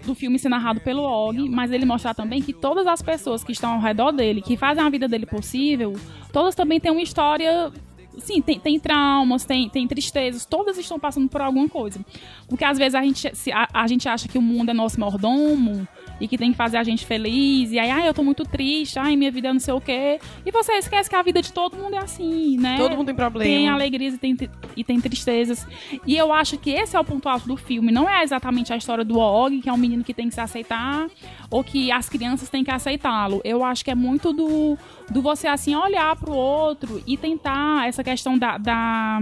do 0.06 0.16
filme 0.16 0.40
ser 0.40 0.50
narrado 0.50 0.80
pelo 0.82 1.04
Og, 1.04 1.48
mas 1.50 1.72
ele 1.72 1.86
mostrar 1.86 2.14
também 2.14 2.42
que 2.42 2.54
todas 2.54 2.88
as 2.88 3.02
pessoas 3.02 3.44
que 3.44 3.52
estão 3.52 3.74
ao 3.74 3.80
redor 3.80 4.12
dele, 4.12 4.42
que 4.42 4.58
fazem 4.58 4.84
a 4.84 4.90
vida 4.90 5.08
dele 5.08 5.26
possível, 5.26 5.94
todas 6.34 6.56
também 6.56 6.80
têm 6.80 6.92
uma 6.92 7.02
história. 7.02 7.72
Sim, 8.18 8.42
tem, 8.42 8.60
tem 8.60 8.80
traumas, 8.80 9.46
tem, 9.46 9.70
tem 9.70 9.88
tristezas, 9.88 10.46
todas 10.46 10.78
estão 10.78 11.00
passando 11.00 11.30
por 11.30 11.42
alguma 11.42 11.68
coisa. 11.68 12.00
Porque 12.48 12.64
às 12.64 12.78
vezes 12.78 12.96
a 12.96 13.02
gente, 13.02 13.32
a, 13.54 13.68
a 13.74 13.88
gente 13.88 14.08
acha 14.08 14.28
que 14.28 14.38
o 14.38 14.42
mundo 14.42 14.70
é 14.70 14.74
nosso 14.74 15.00
mordomo 15.00 15.88
e 16.22 16.28
que 16.28 16.38
tem 16.38 16.52
que 16.52 16.58
fazer 16.58 16.78
a 16.78 16.84
gente 16.84 17.04
feliz, 17.04 17.72
e 17.72 17.80
aí, 17.80 17.90
ai, 17.90 18.08
eu 18.08 18.14
tô 18.14 18.24
muito 18.24 18.44
triste, 18.44 19.00
ai, 19.00 19.16
minha 19.16 19.32
vida 19.32 19.50
é 19.50 19.54
não 19.54 19.60
sei 19.60 19.74
o 19.74 19.82
quê. 19.82 20.20
E 20.46 20.52
você 20.52 20.74
esquece 20.74 21.10
que 21.10 21.16
a 21.16 21.22
vida 21.24 21.42
de 21.42 21.52
todo 21.52 21.76
mundo 21.76 21.96
é 21.96 21.98
assim, 21.98 22.58
né? 22.58 22.78
Todo 22.78 22.96
mundo 22.96 23.08
tem 23.08 23.16
problema. 23.16 23.52
Tem 23.52 23.68
alegrias 23.68 24.14
e 24.14 24.18
tem, 24.20 24.38
e 24.78 24.84
tem 24.84 25.02
tristezas. 25.02 25.66
E 26.06 26.16
eu 26.16 26.32
acho 26.32 26.60
que 26.60 26.70
esse 26.70 26.96
é 26.96 27.00
o 27.00 27.04
ponto 27.04 27.28
alto 27.28 27.48
do 27.48 27.58
filme. 27.58 27.92
Não 27.92 28.08
é 28.08 28.22
exatamente 28.24 28.72
a 28.72 28.78
história 28.78 29.04
do 29.04 29.18
Og, 29.18 29.62
que 29.62 29.68
é 29.68 29.74
um 29.74 29.78
menino 29.78 30.04
que 30.04 30.14
tem 30.14 30.30
que 30.30 30.36
se 30.36 30.42
aceitar, 30.42 31.08
ou 31.50 31.64
que 31.64 31.92
as 31.92 32.08
crianças 32.08 32.50
têm 32.50 32.64
que 32.64 32.72
aceitá-lo. 32.72 33.42
Eu 33.44 33.64
acho 33.64 33.84
que 33.84 33.90
é 33.90 33.96
muito 33.96 34.32
do, 34.32 34.78
do 35.10 35.24
você, 35.24 35.48
assim, 35.48 35.76
olhar 35.76 36.16
pro 36.16 36.34
outro 36.34 37.02
e 37.08 37.18
tentar 37.18 37.88
essa 37.88 38.04
questão 38.04 38.38
da. 38.38 38.60
da 38.60 39.20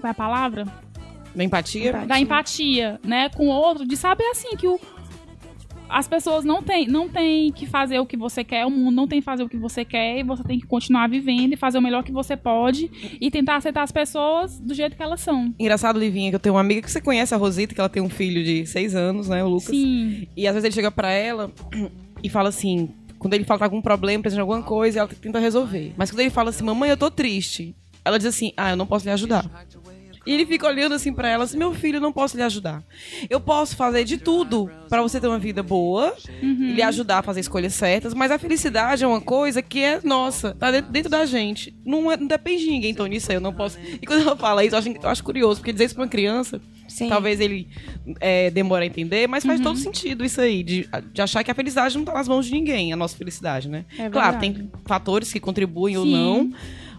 qual 0.00 0.08
é 0.08 0.10
a 0.10 0.14
palavra? 0.14 0.64
Da 1.34 1.42
empatia? 1.42 1.92
da 2.06 2.20
empatia, 2.20 3.00
né, 3.02 3.28
com 3.28 3.48
o 3.48 3.50
outro, 3.50 3.84
de 3.84 3.96
saber 3.96 4.24
assim 4.26 4.56
que 4.56 4.68
o 4.68 4.78
as 5.94 6.08
pessoas 6.08 6.44
não 6.44 6.60
têm 6.60 6.88
não 6.88 7.08
tem 7.08 7.52
que 7.52 7.66
fazer 7.66 8.00
o 8.00 8.06
que 8.06 8.16
você 8.16 8.42
quer, 8.42 8.66
o 8.66 8.70
mundo 8.70 8.96
não 8.96 9.06
tem 9.06 9.20
que 9.20 9.24
fazer 9.24 9.44
o 9.44 9.48
que 9.48 9.56
você 9.56 9.84
quer, 9.84 10.18
e 10.18 10.22
você 10.24 10.42
tem 10.42 10.58
que 10.58 10.66
continuar 10.66 11.08
vivendo 11.08 11.52
e 11.52 11.56
fazer 11.56 11.78
o 11.78 11.80
melhor 11.80 12.02
que 12.02 12.10
você 12.10 12.36
pode 12.36 12.90
e 13.20 13.30
tentar 13.30 13.56
aceitar 13.56 13.84
as 13.84 13.92
pessoas 13.92 14.58
do 14.58 14.74
jeito 14.74 14.96
que 14.96 15.02
elas 15.02 15.20
são. 15.20 15.54
Engraçado, 15.56 15.96
Livinha, 15.96 16.30
que 16.30 16.34
eu 16.34 16.40
tenho 16.40 16.56
uma 16.56 16.60
amiga 16.60 16.82
que 16.82 16.90
você 16.90 17.00
conhece, 17.00 17.32
a 17.32 17.36
Rosita, 17.36 17.72
que 17.72 17.80
ela 17.80 17.88
tem 17.88 18.02
um 18.02 18.08
filho 18.08 18.42
de 18.42 18.66
seis 18.66 18.96
anos, 18.96 19.28
né, 19.28 19.44
o 19.44 19.48
Lucas. 19.48 19.66
Sim. 19.66 20.26
E 20.36 20.48
às 20.48 20.54
vezes 20.54 20.64
ele 20.64 20.74
chega 20.74 20.90
pra 20.90 21.12
ela 21.12 21.52
e 22.24 22.28
fala 22.28 22.48
assim, 22.48 22.88
quando 23.16 23.34
ele 23.34 23.44
fala 23.44 23.58
que 23.58 23.64
tá 23.64 23.68
com 23.68 23.76
algum 23.76 23.82
problema, 23.82 24.20
precisa 24.20 24.38
de 24.38 24.40
alguma 24.40 24.64
coisa, 24.64 24.98
ela 24.98 25.08
tenta 25.08 25.38
resolver. 25.38 25.94
Mas 25.96 26.10
quando 26.10 26.20
ele 26.20 26.30
fala 26.30 26.50
assim, 26.50 26.64
mamãe, 26.64 26.90
eu 26.90 26.96
tô 26.96 27.08
triste, 27.08 27.72
ela 28.04 28.18
diz 28.18 28.26
assim, 28.26 28.52
ah, 28.56 28.70
eu 28.70 28.76
não 28.76 28.86
posso 28.86 29.04
lhe 29.04 29.12
ajudar. 29.12 29.48
E 30.26 30.32
ele 30.32 30.46
fica 30.46 30.66
olhando 30.66 30.94
assim 30.94 31.12
pra 31.12 31.28
ela, 31.28 31.44
assim, 31.44 31.58
meu 31.58 31.74
filho, 31.74 31.96
eu 31.96 32.00
não 32.00 32.12
posso 32.12 32.36
lhe 32.36 32.42
ajudar. 32.42 32.82
Eu 33.28 33.38
posso 33.40 33.76
fazer 33.76 34.04
de 34.04 34.16
tudo 34.16 34.70
pra 34.88 35.02
você 35.02 35.20
ter 35.20 35.26
uma 35.26 35.38
vida 35.38 35.62
boa, 35.62 36.14
e 36.42 36.72
lhe 36.72 36.82
ajudar 36.82 37.18
a 37.18 37.22
fazer 37.22 37.40
escolhas 37.40 37.74
certas, 37.74 38.14
mas 38.14 38.30
a 38.30 38.38
felicidade 38.38 39.04
é 39.04 39.06
uma 39.06 39.20
coisa 39.20 39.60
que 39.60 39.80
é 39.80 40.00
nossa, 40.02 40.54
tá 40.54 40.70
dentro, 40.70 40.90
dentro 40.90 41.10
da 41.10 41.26
gente. 41.26 41.74
Não, 41.84 42.10
é- 42.10 42.16
não 42.16 42.26
depende 42.26 42.64
de 42.64 42.70
ninguém, 42.70 42.90
então 42.90 43.06
nisso 43.06 43.30
aí 43.30 43.36
eu 43.36 43.40
não 43.40 43.52
posso. 43.52 43.78
E 44.00 44.06
quando 44.06 44.22
ela 44.22 44.36
fala 44.36 44.64
isso, 44.64 44.74
eu 44.74 44.78
acho, 44.78 44.88
eu 44.88 45.08
acho 45.10 45.22
curioso, 45.24 45.60
porque 45.60 45.72
dizer 45.72 45.84
isso 45.86 45.94
pra 45.94 46.04
uma 46.04 46.08
criança, 46.10 46.60
Sim. 46.88 47.08
talvez 47.08 47.38
ele 47.40 47.68
é, 48.20 48.50
demore 48.50 48.84
a 48.84 48.86
entender, 48.86 49.26
mas 49.28 49.44
faz 49.44 49.60
todo 49.60 49.76
sentido 49.78 50.24
isso 50.24 50.40
aí, 50.40 50.62
de, 50.62 50.88
de 51.12 51.20
achar 51.22 51.44
que 51.44 51.50
a 51.50 51.54
felicidade 51.54 51.96
não 51.98 52.04
tá 52.04 52.14
nas 52.14 52.28
mãos 52.28 52.46
de 52.46 52.52
ninguém, 52.52 52.92
a 52.92 52.96
nossa 52.96 53.16
felicidade, 53.16 53.68
né? 53.68 53.84
É 53.98 54.08
claro, 54.08 54.38
tem 54.38 54.70
fatores 54.86 55.32
que 55.32 55.38
contribuem 55.40 55.96
ou 55.98 56.04
Sim. 56.04 56.12
não, 56.12 56.52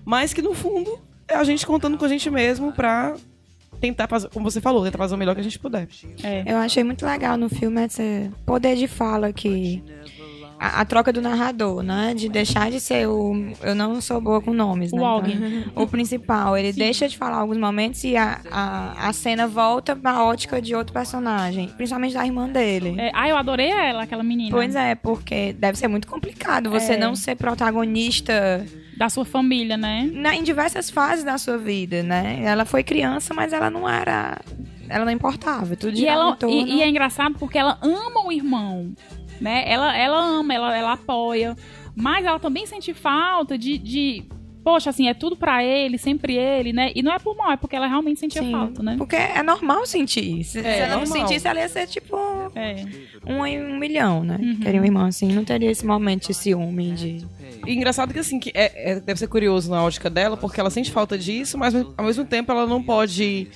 mas 0.04 0.32
que 0.34 0.42
no 0.42 0.54
fundo 0.54 1.00
é 1.28 1.36
a 1.36 1.44
gente 1.44 1.66
contando 1.66 1.98
com 1.98 2.06
a 2.06 2.10
gente 2.10 2.30
mesmo 2.30 2.72
pra 2.72 3.16
tentar 3.82 4.08
fazer, 4.08 4.30
como 4.30 4.50
você 4.50 4.62
falou, 4.62 4.84
tentar 4.84 4.98
fazer 4.98 5.16
o 5.16 5.18
melhor 5.18 5.36
que 5.36 5.42
a 5.42 5.44
gente 5.44 5.60
puder. 5.60 5.88
É. 6.24 6.44
Eu 6.46 6.58
achei 6.58 6.84
muito 6.84 7.06
legal 7.06 7.38
no 7.38 7.50
filme 7.50 7.84
esse 7.86 8.30
poder 8.46 8.76
de 8.76 8.88
fala 8.88 9.32
que. 9.34 9.84
A, 10.58 10.80
a 10.80 10.86
troca 10.86 11.12
do 11.12 11.22
narrador, 11.22 11.84
né? 11.84 12.14
De 12.16 12.30
deixar 12.30 12.72
de 12.72 12.80
ser 12.80 13.10
o. 13.10 13.34
Eu 13.62 13.76
não 13.76 14.00
sou 14.00 14.22
boa 14.22 14.40
com 14.42 14.54
nomes, 14.54 14.94
O 14.94 14.96
né? 14.96 15.04
Algin. 15.04 15.66
o 15.76 15.86
principal. 15.86 16.56
Ele 16.58 16.72
deixa 16.72 17.10
de 17.10 17.18
falar 17.18 17.40
alguns 17.40 17.58
momentos 17.58 18.02
e 18.06 18.16
a, 18.16 18.40
a, 18.50 19.10
a 19.10 19.12
cena 19.12 19.48
volta 19.50 19.94
pra 19.98 20.24
ótica 20.24 20.62
de 20.62 20.74
outro 20.74 20.94
personagem. 20.94 21.68
Principalmente 21.76 22.14
da 22.14 22.26
irmã 22.26 22.48
dele. 22.48 22.96
É, 22.98 23.12
ah, 23.14 23.28
eu 23.28 23.36
adorei 23.36 23.70
ela, 23.70 24.04
aquela 24.04 24.24
menina. 24.24 24.50
Pois 24.50 24.74
é, 24.76 24.96
porque 24.96 25.52
deve 25.52 25.78
ser 25.78 25.90
muito 25.90 26.08
complicado 26.08 26.70
você 26.70 26.94
É. 26.94 26.98
não 26.98 27.18
ser 27.18 27.36
protagonista 27.36 28.66
Da 28.98 29.10
sua 29.10 29.26
família, 29.26 29.76
né? 29.76 30.10
na- 30.14 30.36
em 30.36 30.44
diversas 30.44 30.90
fases 30.90 31.24
da 31.26 31.38
sua 31.38 31.58
vida, 31.58 32.02
né? 32.02 32.40
Ela 32.44 32.64
foi 32.64 32.82
criança, 32.84 33.34
mas 33.34 33.52
ela 33.52 33.70
não 33.70 33.88
era. 33.90 34.40
Ela 34.88 35.04
não 35.04 35.12
importava. 35.12 35.76
Tudo 35.76 35.98
E, 35.98 36.06
ela, 36.08 36.36
torno- 36.36 36.56
e, 36.56 36.76
e 36.78 36.82
é 36.82 36.88
engraçado 36.88 37.36
porque 37.38 37.58
ela 37.58 37.78
ama 37.82 38.26
o 38.26 38.32
irmão, 38.32 38.94
né? 39.42 39.64
Ela, 39.68 39.98
ela 39.98 40.20
ama, 40.22 40.54
ela, 40.54 40.78
ela 40.78 40.94
apoia. 40.94 41.56
Mas 41.96 42.26
ela 42.26 42.40
também 42.40 42.66
sente 42.66 42.94
falta 42.94 43.58
de, 43.58 43.78
de 43.78 44.24
poxa, 44.64 44.90
assim, 44.90 45.08
é 45.08 45.14
tudo 45.14 45.36
pra 45.36 45.64
ele, 45.64 45.98
sempre 45.98 46.36
ele, 46.36 46.72
né? 46.74 46.92
E 46.96 47.04
não 47.04 47.12
é 47.14 47.20
por 47.20 47.36
mal, 47.38 47.52
é 47.52 47.58
porque 47.58 47.76
ela 47.76 47.88
realmente 47.88 48.20
sentia 48.20 48.42
Sim, 48.42 48.52
falta, 48.52 48.82
né? 48.82 48.96
Porque 48.98 49.16
é 49.16 49.44
normal 49.44 49.86
sentir. 49.86 50.44
Se, 50.44 50.60
se 50.62 50.66
É, 50.68 50.80
ela 50.80 50.96
não 50.96 51.00
normal. 51.06 51.28
sentisse, 51.28 51.48
ela 51.48 51.60
ia 51.60 51.68
ser 51.70 51.86
tipo 51.88 52.16
É. 52.56 52.86
um 53.26 53.46
em 53.46 53.62
um 53.62 53.78
milhão, 53.78 54.24
né? 54.24 54.38
Uhum. 54.42 54.60
Queria 54.60 54.82
um 54.82 54.86
irmão 54.86 55.06
assim, 55.06 55.28
não 55.32 55.44
teria 55.44 55.70
esse 55.70 55.86
momento 55.86 56.28
de 56.28 56.34
ciúme, 56.34 56.92
de... 56.92 57.26
E 57.68 57.74
engraçado 57.76 58.14
que 58.14 58.20
assim, 58.20 58.40
que 58.40 58.52
é, 58.54 58.92
é- 58.94 59.00
deve 59.00 59.20
ser 59.20 59.28
curioso 59.28 59.70
na 59.70 59.84
ótica 59.84 60.10
dela, 60.10 60.38
porque 60.38 60.60
ela 60.60 60.70
sente 60.70 60.92
falta 60.92 61.18
disso, 61.18 61.58
mas 61.58 61.74
ao 61.76 62.06
mesmo 62.06 62.24
tempo 62.26 62.52
ela 62.52 62.66
não 62.66 62.82
pode 62.82 63.48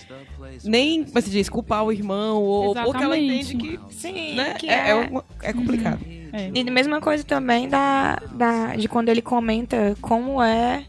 nem, 0.63 1.03
como 1.03 1.21
se 1.21 1.29
diz, 1.29 1.47
culpar 1.49 1.83
o 1.83 1.91
irmão, 1.91 2.41
ou 2.43 2.73
porque 2.73 3.03
ela 3.03 3.17
entende 3.17 3.55
que, 3.55 3.79
Sim, 3.91 4.35
né, 4.35 4.53
que 4.55 4.67
é, 4.67 4.73
é... 4.73 4.89
é 4.89 4.95
uma- 4.95 5.23
é 5.41 5.53
complicado. 5.53 5.99
É. 6.33 6.51
E 6.53 6.59
a 6.67 6.71
mesma 6.71 6.99
coisa 7.01 7.23
também 7.23 7.67
da, 7.67 8.21
da, 8.33 8.75
de 8.75 8.87
quando 8.87 9.09
ele 9.09 9.21
comenta 9.21 9.95
como 10.01 10.41
é 10.41 10.83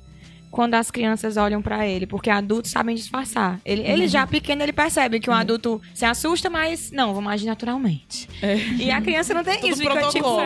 quando 0.51 0.75
as 0.75 0.91
crianças 0.91 1.37
olham 1.37 1.63
pra 1.63 1.87
ele, 1.87 2.07
porque 2.07 2.29
adultos 2.31 2.71
sabem 2.71 2.95
disfarçar. 2.95 3.61
Ele, 3.65 3.83
ele 3.83 4.09
já 4.09 4.27
pequeno, 4.27 4.63
ele 4.63 4.73
percebe 4.73 5.21
que 5.21 5.31
um 5.31 5.33
adulto 5.33 5.81
se 5.95 6.05
assusta, 6.05 6.51
mas 6.51 6.91
não, 6.91 7.15
vamos 7.15 7.33
agir 7.33 7.47
naturalmente. 7.47 8.29
E 8.79 8.91
a 8.91 9.01
criança 9.01 9.33
não 9.35 9.45
tem 9.45 9.55
Tudo 9.61 9.69
isso, 9.69 9.83
fica 9.83 9.95
tipo 10.09 10.25
protocolo. 10.25 10.41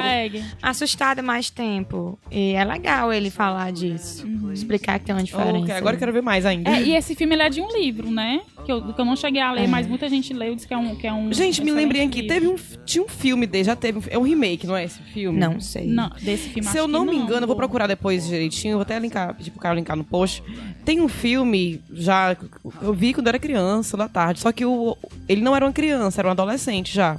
Assustada 0.62 1.22
mais 1.22 1.50
tempo. 1.50 2.18
E 2.30 2.52
é 2.54 2.64
legal 2.64 3.12
ele 3.12 3.30
falar 3.30 3.72
disso, 3.72 4.26
explicar 4.52 4.98
que 4.98 5.06
tem 5.06 5.14
uma 5.14 5.22
diferença. 5.22 5.58
Ok, 5.64 5.74
agora 5.74 5.94
eu 5.96 5.98
quero 5.98 6.12
ver 6.12 6.22
mais 6.22 6.44
ainda. 6.46 6.70
É, 6.70 6.82
e 6.82 6.94
esse 6.94 7.14
filme 7.14 7.34
ele 7.34 7.42
é 7.42 7.48
de 7.50 7.60
um 7.60 7.68
livro, 7.72 8.10
né? 8.10 8.42
Que 8.64 8.72
eu, 8.72 8.92
que 8.94 9.00
eu 9.00 9.04
não 9.04 9.14
cheguei 9.16 9.42
a 9.42 9.52
ler, 9.52 9.64
É. 9.64 9.66
mas 9.66 9.86
muita 9.86 10.08
gente 10.08 10.32
leu 10.32 10.52
e 10.52 10.54
disse 10.56 10.66
que 10.66 10.72
é 10.74 10.76
um. 10.78 10.94
Que 10.96 11.06
é 11.06 11.12
um 11.12 11.32
Gente, 11.32 11.62
me 11.62 11.70
lembrei 11.70 12.02
aqui, 12.04 12.22
livro. 12.22 12.34
teve 12.34 12.46
um, 12.48 12.56
tinha 12.84 13.04
um 13.04 13.08
filme 13.08 13.46
dele, 13.46 13.64
já 13.64 13.76
teve, 13.76 13.98
um- 13.98 14.02
é 14.08 14.18
um 14.18 14.22
remake, 14.22 14.66
não 14.66 14.76
é 14.76 14.84
esse 14.84 15.00
filme? 15.02 15.38
Não 15.38 15.60
sei. 15.60 15.86
Não, 15.86 16.10
desse 16.20 16.48
filme 16.48 16.68
Se 16.68 16.78
eu 16.78 16.88
não 16.88 17.04
me 17.04 17.14
engano, 17.16 17.42
eu 17.42 17.46
vou 17.46 17.56
procurar 17.56 17.86
depois 17.86 18.26
direitinho, 18.26 18.72
eu 18.72 18.76
vou 18.78 18.82
até 18.82 18.98
linkar, 18.98 19.34
pedir 19.34 19.50
pro 19.50 19.60
cara 19.60 19.74
linkar 19.74 19.93
no 19.96 20.04
post. 20.04 20.42
Tem 20.84 21.00
um 21.00 21.08
filme, 21.08 21.80
já, 21.92 22.36
eu 22.82 22.92
vi 22.92 23.12
quando 23.14 23.28
era 23.28 23.38
criança, 23.38 23.96
da 23.96 24.08
tarde, 24.08 24.40
só 24.40 24.52
que 24.52 24.64
o, 24.64 24.96
ele 25.28 25.40
não 25.42 25.54
era 25.56 25.64
uma 25.64 25.72
criança, 25.72 26.20
era 26.20 26.28
um 26.28 26.32
adolescente 26.32 26.94
já. 26.94 27.16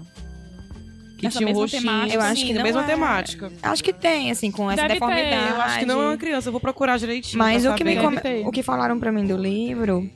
Que 1.18 1.24
Nessa 1.24 1.38
tinha 1.40 1.50
um 1.50 1.54
rostinho. 1.54 1.82
temática. 1.82 2.14
Eu 2.16 2.22
acho 2.22 2.42
Sim, 2.42 2.48
que 2.48 2.54
não 2.54 2.64
mesma 2.64 2.84
é. 2.84 2.86
temática. 2.88 3.52
Acho 3.64 3.82
que 3.84 3.94
tem, 3.94 4.32
assim, 4.32 4.52
com 4.52 4.70
essa 4.70 4.82
Deve 4.82 4.96
ter, 4.96 5.00
deformidade. 5.00 5.50
Eu 5.50 5.62
acho 5.62 5.80
que 5.80 5.86
não 5.86 6.02
é 6.02 6.06
uma 6.08 6.18
criança, 6.18 6.50
eu 6.50 6.52
vou 6.52 6.60
procurar 6.60 6.98
direitinho. 7.00 7.38
Mas 7.40 7.66
o 7.66 7.74
que, 7.74 7.84
me 7.86 7.96
ter. 8.22 8.46
o 8.46 8.52
que 8.52 8.62
falaram 8.62 9.00
pra 9.00 9.14
mim 9.14 9.26
do 9.26 9.38
livro, 9.38 10.10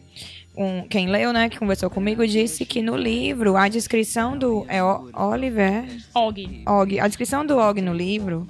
um- 0.57 0.81
quem 0.89 1.07
leu, 1.09 1.31
né, 1.31 1.47
que 1.47 1.57
conversou 1.57 1.89
comigo, 1.89 2.27
disse 2.27 2.65
que 2.65 2.81
no 2.81 2.97
livro, 2.97 3.55
a 3.55 3.69
descrição 3.69 4.37
do 4.37 4.65
é 4.67 4.83
O- 4.83 5.09
Oliver, 5.13 5.85
Og. 6.13 6.63
Og, 6.67 6.99
a 6.99 7.07
descrição 7.07 7.45
do 7.45 7.57
Og 7.57 7.81
no 7.81 7.93
livro 7.93 8.45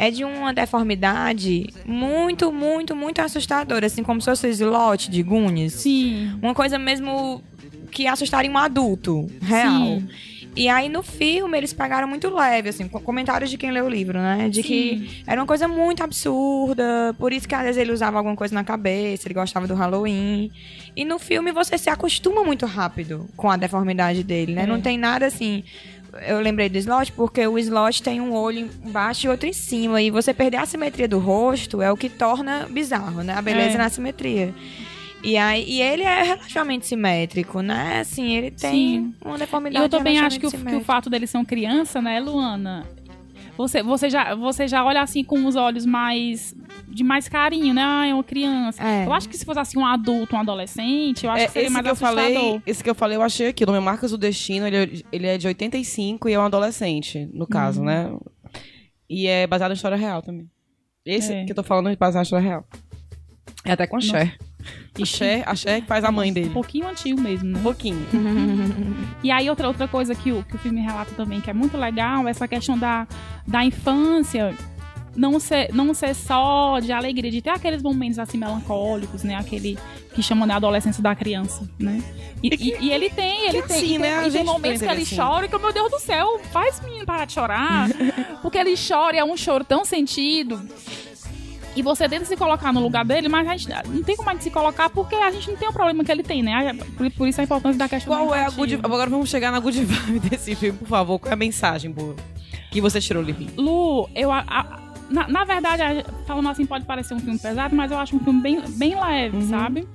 é 0.00 0.10
de 0.10 0.24
uma 0.24 0.50
deformidade 0.54 1.68
muito, 1.84 2.50
muito, 2.50 2.96
muito 2.96 3.20
assustadora, 3.20 3.84
assim 3.84 4.02
como 4.02 4.18
se 4.18 4.30
fosse 4.30 4.46
o 4.46 4.50
slot 4.50 5.10
de 5.10 5.22
Goonies. 5.22 5.74
Sim. 5.74 6.38
Uma 6.40 6.54
coisa 6.54 6.78
mesmo 6.78 7.42
que 7.90 8.06
assustaria 8.06 8.50
um 8.50 8.56
adulto 8.56 9.30
real. 9.42 9.98
Sim. 10.00 10.08
E 10.56 10.70
aí 10.70 10.88
no 10.88 11.02
filme 11.02 11.58
eles 11.58 11.74
pegaram 11.74 12.08
muito 12.08 12.34
leve, 12.34 12.70
assim, 12.70 12.88
com 12.88 12.98
comentários 12.98 13.50
de 13.50 13.58
quem 13.58 13.70
leu 13.70 13.84
o 13.84 13.88
livro, 13.90 14.18
né? 14.18 14.48
De 14.48 14.62
que 14.62 15.22
era 15.26 15.38
uma 15.38 15.46
coisa 15.46 15.68
muito 15.68 16.02
absurda, 16.02 17.14
por 17.18 17.30
isso 17.30 17.46
que 17.46 17.54
às 17.54 17.64
vezes 17.64 17.76
ele 17.76 17.92
usava 17.92 18.16
alguma 18.16 18.34
coisa 18.34 18.54
na 18.54 18.64
cabeça, 18.64 19.28
ele 19.28 19.34
gostava 19.34 19.66
do 19.66 19.74
Halloween. 19.74 20.50
E 20.96 21.04
no 21.04 21.18
filme 21.18 21.52
você 21.52 21.76
se 21.76 21.90
acostuma 21.90 22.42
muito 22.42 22.64
rápido 22.64 23.28
com 23.36 23.50
a 23.50 23.56
deformidade 23.58 24.24
dele, 24.24 24.54
né? 24.54 24.62
É. 24.62 24.66
Não 24.66 24.80
tem 24.80 24.96
nada 24.96 25.26
assim. 25.26 25.62
Eu 26.26 26.40
lembrei 26.40 26.68
do 26.68 26.78
slot 26.78 27.12
porque 27.12 27.46
o 27.46 27.58
slot 27.58 28.02
tem 28.02 28.20
um 28.20 28.32
olho 28.32 28.68
embaixo 28.84 29.26
e 29.26 29.28
outro 29.30 29.46
em 29.48 29.52
cima. 29.52 30.00
E 30.02 30.10
você 30.10 30.32
perder 30.34 30.58
a 30.58 30.66
simetria 30.66 31.06
do 31.08 31.18
rosto 31.18 31.80
é 31.82 31.90
o 31.90 31.96
que 31.96 32.08
torna 32.08 32.66
bizarro, 32.70 33.22
né? 33.22 33.34
A 33.34 33.42
beleza 33.42 33.74
É. 33.74 33.78
na 33.78 33.88
simetria. 33.88 34.54
E, 35.22 35.36
aí, 35.36 35.64
e 35.68 35.82
ele 35.82 36.02
é 36.02 36.22
relativamente 36.22 36.86
simétrico, 36.86 37.60
né? 37.60 38.00
Assim, 38.00 38.36
ele 38.36 38.50
tem 38.50 38.72
Sim. 38.72 39.14
uma 39.22 39.36
E 39.36 39.38
deformidade 39.40 39.84
eu 39.84 39.88
também 39.88 40.18
acho 40.18 40.40
que 40.40 40.46
o, 40.46 40.50
que 40.50 40.76
o 40.76 40.80
fato 40.80 41.10
dele 41.10 41.26
ser 41.26 41.36
uma 41.36 41.44
criança, 41.44 42.00
né, 42.00 42.18
Luana? 42.20 42.86
Você, 43.60 43.82
você, 43.82 44.08
já, 44.10 44.34
você 44.34 44.66
já 44.66 44.84
olha 44.84 45.02
assim 45.02 45.22
com 45.22 45.44
os 45.46 45.54
olhos 45.56 45.84
mais. 45.84 46.54
de 46.88 47.04
mais 47.04 47.28
carinho, 47.28 47.72
né? 47.74 47.82
Ah, 47.84 48.06
é 48.06 48.14
uma 48.14 48.24
criança. 48.24 48.82
É. 48.82 49.06
Eu 49.06 49.12
acho 49.12 49.28
que 49.28 49.36
se 49.36 49.44
fosse 49.44 49.60
assim 49.60 49.78
um 49.78 49.84
adulto, 49.86 50.34
um 50.34 50.38
adolescente, 50.40 51.24
eu 51.26 51.30
acho 51.30 51.42
É, 51.44 51.46
que 51.46 51.52
seria 51.52 51.66
esse 51.66 51.72
mais 51.72 51.84
que 51.84 51.88
eu 51.88 51.92
assustador. 51.92 52.22
falei, 52.22 52.62
esse 52.66 52.82
que 52.84 52.90
eu 52.90 52.94
falei, 52.94 53.16
eu 53.16 53.22
achei 53.22 53.48
aqui. 53.48 53.62
O 53.64 53.66
nome 53.66 53.78
é 53.78 53.80
Marcas 53.82 54.10
do 54.10 54.18
Destino, 54.18 54.66
ele, 54.66 54.76
é- 54.76 55.02
ele 55.12 55.26
é 55.26 55.38
de 55.38 55.46
85 55.46 56.28
e 56.28 56.32
é 56.32 56.38
um 56.38 56.44
adolescente, 56.44 57.28
no 57.32 57.46
caso, 57.46 57.82
né? 57.82 58.10
E 59.08 59.26
é 59.26 59.46
baseado 59.46 59.70
em 59.72 59.74
história 59.74 59.96
real 59.96 60.22
também. 60.22 60.48
Esse 61.04 61.32
É. 61.32 61.44
que 61.44 61.52
eu 61.52 61.56
tô 61.56 61.62
falando 61.62 61.88
é 61.90 61.96
baseado 61.96 62.22
em 62.22 62.26
história 62.26 62.48
real. 62.48 62.64
É 63.64 63.72
até 63.72 63.86
com 63.86 63.96
a 63.96 64.00
Cher. 64.00 64.38
E 64.98 65.06
Cher, 65.06 65.42
a 65.46 65.54
Cher 65.54 65.80
que 65.80 65.86
faz 65.86 66.04
a 66.04 66.10
mãe 66.12 66.30
Um 66.30 66.34
dele. 66.34 66.50
pouquinho 66.50 66.86
antigo 66.88 67.20
mesmo, 67.20 67.48
né? 67.50 67.58
Um 67.58 67.62
pouquinho. 67.62 68.04
E 69.22 69.30
aí 69.30 69.48
outra, 69.50 69.68
outra 69.68 69.86
coisa 69.86 70.14
que 70.14 70.32
o, 70.32 70.42
que 70.42 70.56
o 70.56 70.58
filme 70.58 70.80
relata 70.80 71.12
também, 71.14 71.40
que 71.40 71.50
é 71.50 71.52
muito 71.54 71.76
legal, 71.76 72.26
é 72.26 72.30
essa 72.30 72.48
questão 72.48 72.78
da, 72.78 73.06
da 73.46 73.64
infância 73.64 74.54
não 75.16 75.38
ser, 75.40 75.72
não 75.74 75.92
ser 75.92 76.14
só 76.14 76.78
de 76.78 76.92
alegria, 76.92 77.30
de 77.30 77.42
ter 77.42 77.50
aqueles 77.50 77.82
momentos 77.82 78.18
assim 78.18 78.38
melancólicos, 78.38 79.22
né? 79.24 79.34
Aquele 79.34 79.76
que 80.14 80.22
chamam 80.22 80.46
de 80.46 80.52
adolescência 80.54 81.02
da 81.02 81.14
criança, 81.14 81.68
né? 81.78 82.02
E, 82.42 82.48
e- 82.48 82.76
e 82.86 82.90
ele 82.92 83.10
tem, 83.10 83.48
ele 83.48 83.60
que 83.62 83.68
tem, 83.68 83.76
assim, 83.76 83.86
e 83.86 83.88
tem, 83.90 83.98
né? 83.98 84.28
E 84.28 84.30
tem 84.30 84.44
momentos 84.44 84.80
que 84.80 84.86
pensa 84.86 84.92
ele 84.92 85.02
assim. 85.02 85.16
chora 85.16 85.46
e 85.46 85.48
que, 85.48 85.58
meu 85.58 85.72
Deus 85.72 85.90
do 85.90 85.98
céu, 85.98 86.40
faz 86.52 86.80
menino 86.80 87.04
parar 87.04 87.24
de 87.26 87.32
chorar. 87.32 87.88
porque 88.40 88.56
ele 88.56 88.74
chora 88.76 89.16
e 89.16 89.18
é 89.18 89.24
um 89.24 89.36
choro 89.36 89.64
tão 89.64 89.84
sentido. 89.84 90.60
E 91.76 91.82
você 91.82 92.08
tenta 92.08 92.24
se 92.24 92.36
colocar 92.36 92.72
no 92.72 92.80
lugar 92.80 93.04
dele, 93.04 93.28
mas 93.28 93.46
a 93.46 93.56
gente 93.56 93.68
não 93.88 94.02
tem 94.02 94.16
como 94.16 94.28
a 94.28 94.32
gente 94.32 94.42
se 94.44 94.50
colocar 94.50 94.90
porque 94.90 95.14
a 95.14 95.30
gente 95.30 95.48
não 95.50 95.56
tem 95.56 95.68
o 95.68 95.72
problema 95.72 96.02
que 96.04 96.10
ele 96.10 96.22
tem, 96.22 96.42
né? 96.42 96.76
Por, 97.16 97.28
isso 97.28 97.40
a 97.40 97.44
importância 97.44 97.78
da 97.78 97.88
questão 97.88 98.12
Qual 98.12 98.30
da 98.30 98.36
é 98.38 98.44
a 98.46 98.50
good... 98.50 98.78
Agora 98.82 99.08
vamos 99.08 99.30
chegar 99.30 99.52
na 99.52 99.60
good 99.60 99.84
vibe 99.84 100.18
desse 100.28 100.54
filme, 100.56 100.76
por 100.78 100.88
favor. 100.88 101.18
Qual 101.18 101.30
é 101.30 101.34
a 101.34 101.36
mensagem 101.36 101.90
boa 101.90 102.16
que 102.70 102.80
você 102.80 103.00
tirou, 103.00 103.22
Livinho? 103.22 103.50
Lu, 103.56 104.08
eu, 104.14 104.32
a- 104.32 104.44
a- 104.48 104.80
na, 105.10 105.26
na 105.28 105.44
verdade, 105.44 106.04
falando 106.26 106.48
assim, 106.48 106.64
pode 106.66 106.84
parecer 106.84 107.14
um 107.14 107.18
filme 107.20 107.38
pesado, 107.38 107.74
mas 107.74 107.90
eu 107.90 107.98
acho 107.98 108.14
um 108.16 108.20
filme 108.20 108.40
bem, 108.40 108.60
bem 108.76 108.94
leve, 109.00 109.42
sabe? 109.42 109.88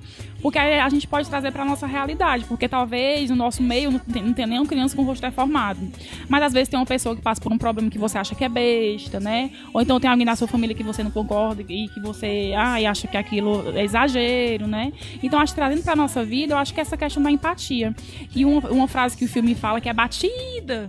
Porque 0.46 0.60
a 0.60 0.88
gente 0.88 1.08
pode 1.08 1.28
trazer 1.28 1.50
pra 1.50 1.64
nossa 1.64 1.88
realidade. 1.88 2.44
Porque 2.44 2.68
talvez 2.68 3.30
no 3.30 3.34
nosso 3.34 3.60
meio 3.60 3.90
não 3.90 3.98
tem, 3.98 4.22
não 4.22 4.32
tenha 4.32 4.46
nenhuma 4.46 4.68
criança 4.68 4.94
com 4.94 5.02
o 5.02 5.04
rosto 5.04 5.20
deformado. 5.20 5.80
Mas 6.28 6.40
às 6.40 6.52
vezes 6.52 6.68
tem 6.68 6.78
uma 6.78 6.86
pessoa 6.86 7.16
que 7.16 7.20
passa 7.20 7.40
por 7.40 7.52
um 7.52 7.58
problema 7.58 7.90
que 7.90 7.98
você 7.98 8.16
acha 8.16 8.32
que 8.32 8.44
é 8.44 8.48
besta, 8.48 9.18
né? 9.18 9.50
Ou 9.74 9.82
então 9.82 9.98
tem 9.98 10.08
alguém 10.08 10.24
na 10.24 10.36
sua 10.36 10.46
família 10.46 10.72
que 10.72 10.84
você 10.84 11.02
não 11.02 11.10
concorda 11.10 11.64
e 11.68 11.88
que 11.88 11.98
você 11.98 12.54
ai, 12.56 12.86
acha 12.86 13.08
que 13.08 13.16
aquilo 13.16 13.76
é 13.76 13.82
exagero, 13.82 14.68
né? 14.68 14.92
Então, 15.20 15.40
acho 15.40 15.52
que 15.52 15.58
trazendo 15.58 15.82
pra 15.82 15.96
nossa 15.96 16.24
vida, 16.24 16.54
eu 16.54 16.58
acho 16.58 16.72
que 16.72 16.80
essa 16.80 16.96
questão 16.96 17.20
da 17.20 17.28
empatia. 17.28 17.92
E 18.32 18.44
uma, 18.44 18.70
uma 18.70 18.86
frase 18.86 19.16
que 19.16 19.24
o 19.24 19.28
filme 19.28 19.52
fala 19.56 19.80
que 19.80 19.88
é 19.88 19.92
batida 19.92 20.88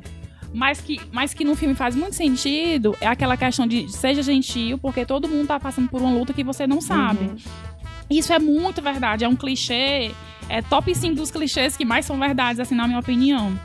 mas 0.54 0.82
que, 0.82 1.00
mas 1.12 1.34
que 1.34 1.44
no 1.44 1.56
filme 1.56 1.76
faz 1.76 1.96
muito 1.96 2.16
sentido 2.16 2.96
é 3.02 3.08
aquela 3.08 3.38
questão 3.38 3.68
de 3.68 3.92
seja 3.92 4.24
gentil, 4.24 4.78
porque 4.78 5.06
todo 5.06 5.28
mundo 5.28 5.48
tá 5.48 5.60
passando 5.60 5.90
por 5.90 6.02
uma 6.02 6.12
luta 6.12 6.34
que 6.34 6.44
você 6.44 6.66
não 6.66 6.82
sabe. 6.82 7.30
Isso 8.10 8.32
é 8.32 8.40
muito 8.40 8.82
verdade, 8.82 9.26
é 9.26 9.28
um 9.28 9.36
clichê, 9.36 10.12
é 10.50 10.62
top 10.62 10.94
5 10.94 11.16
dos 11.16 11.32
clichês 11.32 11.76
que 11.76 11.84
mais 11.84 12.06
são 12.06 12.18
verdades, 12.20 12.60
assim, 12.60 12.76
na 12.76 12.88
minha 12.88 13.00
opinião. 13.00 13.58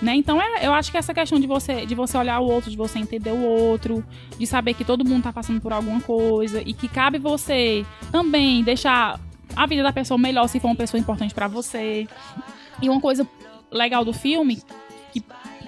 Né? 0.00 0.16
Então, 0.16 0.42
é, 0.42 0.66
eu 0.66 0.72
acho 0.72 0.90
que 0.90 0.98
essa 0.98 1.14
questão 1.14 1.38
de 1.38 1.46
você, 1.46 1.86
de 1.86 1.94
você 1.94 2.18
olhar 2.18 2.40
o 2.40 2.44
outro, 2.44 2.68
de 2.70 2.76
você 2.76 2.98
entender 2.98 3.30
o 3.30 3.40
outro, 3.40 4.04
de 4.36 4.46
saber 4.46 4.74
que 4.74 4.84
todo 4.84 5.04
mundo 5.04 5.22
tá 5.22 5.32
passando 5.32 5.60
por 5.60 5.72
alguma 5.72 6.00
coisa 6.00 6.60
e 6.66 6.74
que 6.74 6.88
cabe 6.88 7.18
você 7.18 7.86
também 8.10 8.64
deixar 8.64 9.20
a 9.54 9.66
vida 9.66 9.82
da 9.82 9.92
pessoa 9.92 10.18
melhor 10.18 10.48
se 10.48 10.58
for 10.58 10.68
uma 10.68 10.76
pessoa 10.76 11.00
importante 11.00 11.32
pra 11.32 11.46
você. 11.46 12.08
E 12.80 12.88
uma 12.88 13.00
coisa 13.00 13.26
legal 13.70 14.04
do 14.04 14.12
filme, 14.12 14.60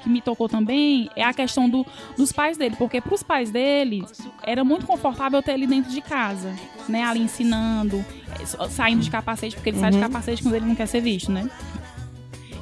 que, 0.05 0.09
me 0.11 0.21
tocou 0.21 0.49
também, 0.49 1.11
é 1.17 1.25
a 1.25 1.33
questão 1.35 1.69
do, 1.69 1.85
dos 2.17 2.31
pais 2.31 2.57
dele. 2.57 2.77
Porque 2.79 3.01
pros 3.01 3.23
pais 3.23 3.51
dele, 3.51 4.05
era 4.43 4.63
muito 4.63 4.87
confortável 4.87 5.43
ter 5.43 5.53
ele 5.53 5.67
dentro 5.67 5.91
de 5.91 6.01
casa, 6.01 6.55
né? 6.89 7.03
Ali 7.03 7.21
ensinando, 7.23 8.05
eh, 8.41 8.47
sa- 8.47 8.69
saindo 8.69 9.03
de 9.03 9.11
capacete, 9.11 9.57
porque 9.57 9.71
ele 9.71 9.79
sai 9.81 9.91
de 9.91 9.99
capacete 9.99 10.43
quando 10.43 10.55
ele 10.55 10.67
não 10.67 10.75
quer 10.75 10.87
ser 10.87 11.01
visto, 11.01 11.33
né? 11.33 11.51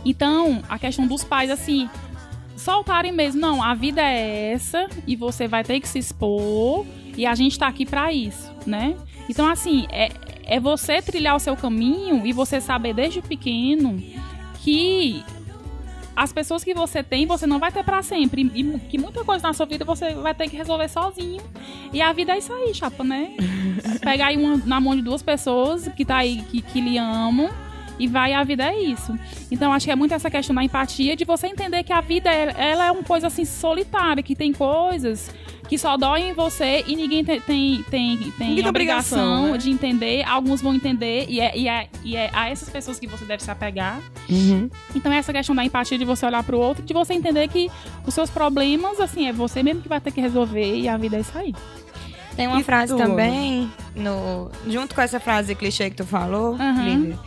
Então, 0.04 0.62
a 0.68 0.78
questão 0.78 1.06
dos 1.06 1.22
pais, 1.22 1.50
assim, 1.50 1.88
soltarem 2.56 3.12
mesmo, 3.12 3.40
não, 3.40 3.62
a 3.62 3.74
vida 3.74 4.00
é 4.02 4.52
essa 4.52 4.88
e 5.06 5.14
você 5.16 5.46
vai 5.46 5.62
ter 5.62 5.80
que 5.80 5.88
se 5.88 5.98
expor 5.98 6.84
e 7.16 7.24
a 7.26 7.34
gente 7.34 7.58
tá 7.58 7.66
aqui 7.68 7.84
pra 7.86 8.12
isso, 8.12 8.50
né? 8.66 8.96
Então, 9.28 9.48
assim, 9.48 9.86
é, 9.90 10.10
é 10.44 10.58
você 10.58 11.00
trilhar 11.00 11.36
o 11.36 11.38
seu 11.38 11.56
caminho 11.56 12.26
e 12.26 12.32
você 12.32 12.60
saber 12.60 12.94
desde 12.94 13.22
pequeno 13.22 14.02
que 14.60 15.24
as 16.14 16.32
pessoas 16.32 16.62
que 16.62 16.74
você 16.74 17.02
tem, 17.02 17.26
você 17.26 17.46
não 17.46 17.58
vai 17.58 17.72
ter 17.72 17.82
pra 17.84 18.02
sempre. 18.02 18.50
E 18.54 18.78
que 18.80 18.98
muita 18.98 19.24
coisa 19.24 19.46
na 19.46 19.52
sua 19.52 19.66
vida 19.66 19.84
você 19.84 20.14
vai 20.14 20.34
ter 20.34 20.48
que 20.48 20.56
resolver 20.56 20.88
sozinho. 20.88 21.42
E 21.92 22.02
a 22.02 22.12
vida 22.12 22.32
é 22.32 22.38
isso 22.38 22.52
aí, 22.52 22.74
chapa, 22.74 23.02
né? 23.02 23.34
Pegar 24.02 24.26
aí 24.26 24.36
uma, 24.36 24.56
na 24.64 24.80
mão 24.80 24.94
de 24.94 25.02
duas 25.02 25.22
pessoas 25.22 25.88
que 25.88 26.04
tá 26.04 26.16
aí, 26.18 26.42
que, 26.50 26.60
que 26.60 26.80
lhe 26.80 26.98
amam. 26.98 27.50
E 27.98 28.06
vai, 28.06 28.32
a 28.32 28.42
vida 28.42 28.64
é 28.64 28.78
isso. 28.80 29.16
Então, 29.50 29.72
acho 29.72 29.86
que 29.86 29.92
é 29.92 29.96
muito 29.96 30.12
essa 30.12 30.30
questão 30.30 30.54
da 30.56 30.64
empatia, 30.64 31.14
de 31.14 31.24
você 31.24 31.46
entender 31.46 31.82
que 31.82 31.92
a 31.92 32.00
vida 32.00 32.30
ela 32.30 32.86
é 32.86 32.90
uma 32.90 33.04
coisa 33.04 33.26
assim 33.26 33.44
solitária, 33.44 34.22
que 34.22 34.34
tem 34.34 34.52
coisas 34.52 35.30
que 35.72 35.78
só 35.78 35.96
doem 35.96 36.28
em 36.28 36.32
você 36.34 36.84
e 36.86 36.94
ninguém 36.94 37.24
te- 37.24 37.40
tem, 37.40 37.82
tem, 37.90 38.18
tem, 38.18 38.30
tem 38.56 38.68
obrigação, 38.68 38.68
obrigação, 38.68 39.52
né? 39.52 39.56
de 39.56 39.70
entender. 39.70 40.22
Alguns 40.28 40.60
vão 40.60 40.74
entender, 40.74 41.24
e 41.30 41.40
é, 41.40 41.56
e, 41.56 41.66
é, 41.66 41.88
e 42.04 42.14
é 42.14 42.28
a 42.34 42.50
essas 42.50 42.68
pessoas 42.68 42.98
que 42.98 43.06
você 43.06 43.24
deve 43.24 43.42
se 43.42 43.50
apegar. 43.50 43.98
Uhum. 44.28 44.68
Então, 44.94 45.10
essa 45.10 45.32
questão 45.32 45.54
da 45.54 45.64
empatia 45.64 45.96
de 45.96 46.04
você 46.04 46.26
olhar 46.26 46.42
pro 46.42 46.58
outro, 46.58 46.82
de 46.84 46.92
você 46.92 47.14
entender 47.14 47.48
que 47.48 47.70
os 48.06 48.12
seus 48.12 48.28
problemas, 48.28 49.00
assim, 49.00 49.28
é 49.28 49.32
você 49.32 49.62
mesmo 49.62 49.80
que 49.80 49.88
vai 49.88 49.98
ter 49.98 50.10
que 50.10 50.20
resolver 50.20 50.76
e 50.76 50.86
a 50.88 50.98
vida 50.98 51.16
é 51.16 51.20
isso 51.20 51.38
aí. 51.38 51.54
Tem 52.36 52.46
uma 52.48 52.60
E 52.60 52.64
frase 52.64 52.92
tu? 52.92 52.98
também, 52.98 53.72
no, 53.96 54.50
junto 54.68 54.94
com 54.94 55.00
essa 55.00 55.18
frase 55.18 55.54
clichê 55.54 55.88
que 55.88 55.96
tu 55.96 56.04
falou, 56.04 56.54
Aham. 56.56 56.84
Lívia, 56.84 57.18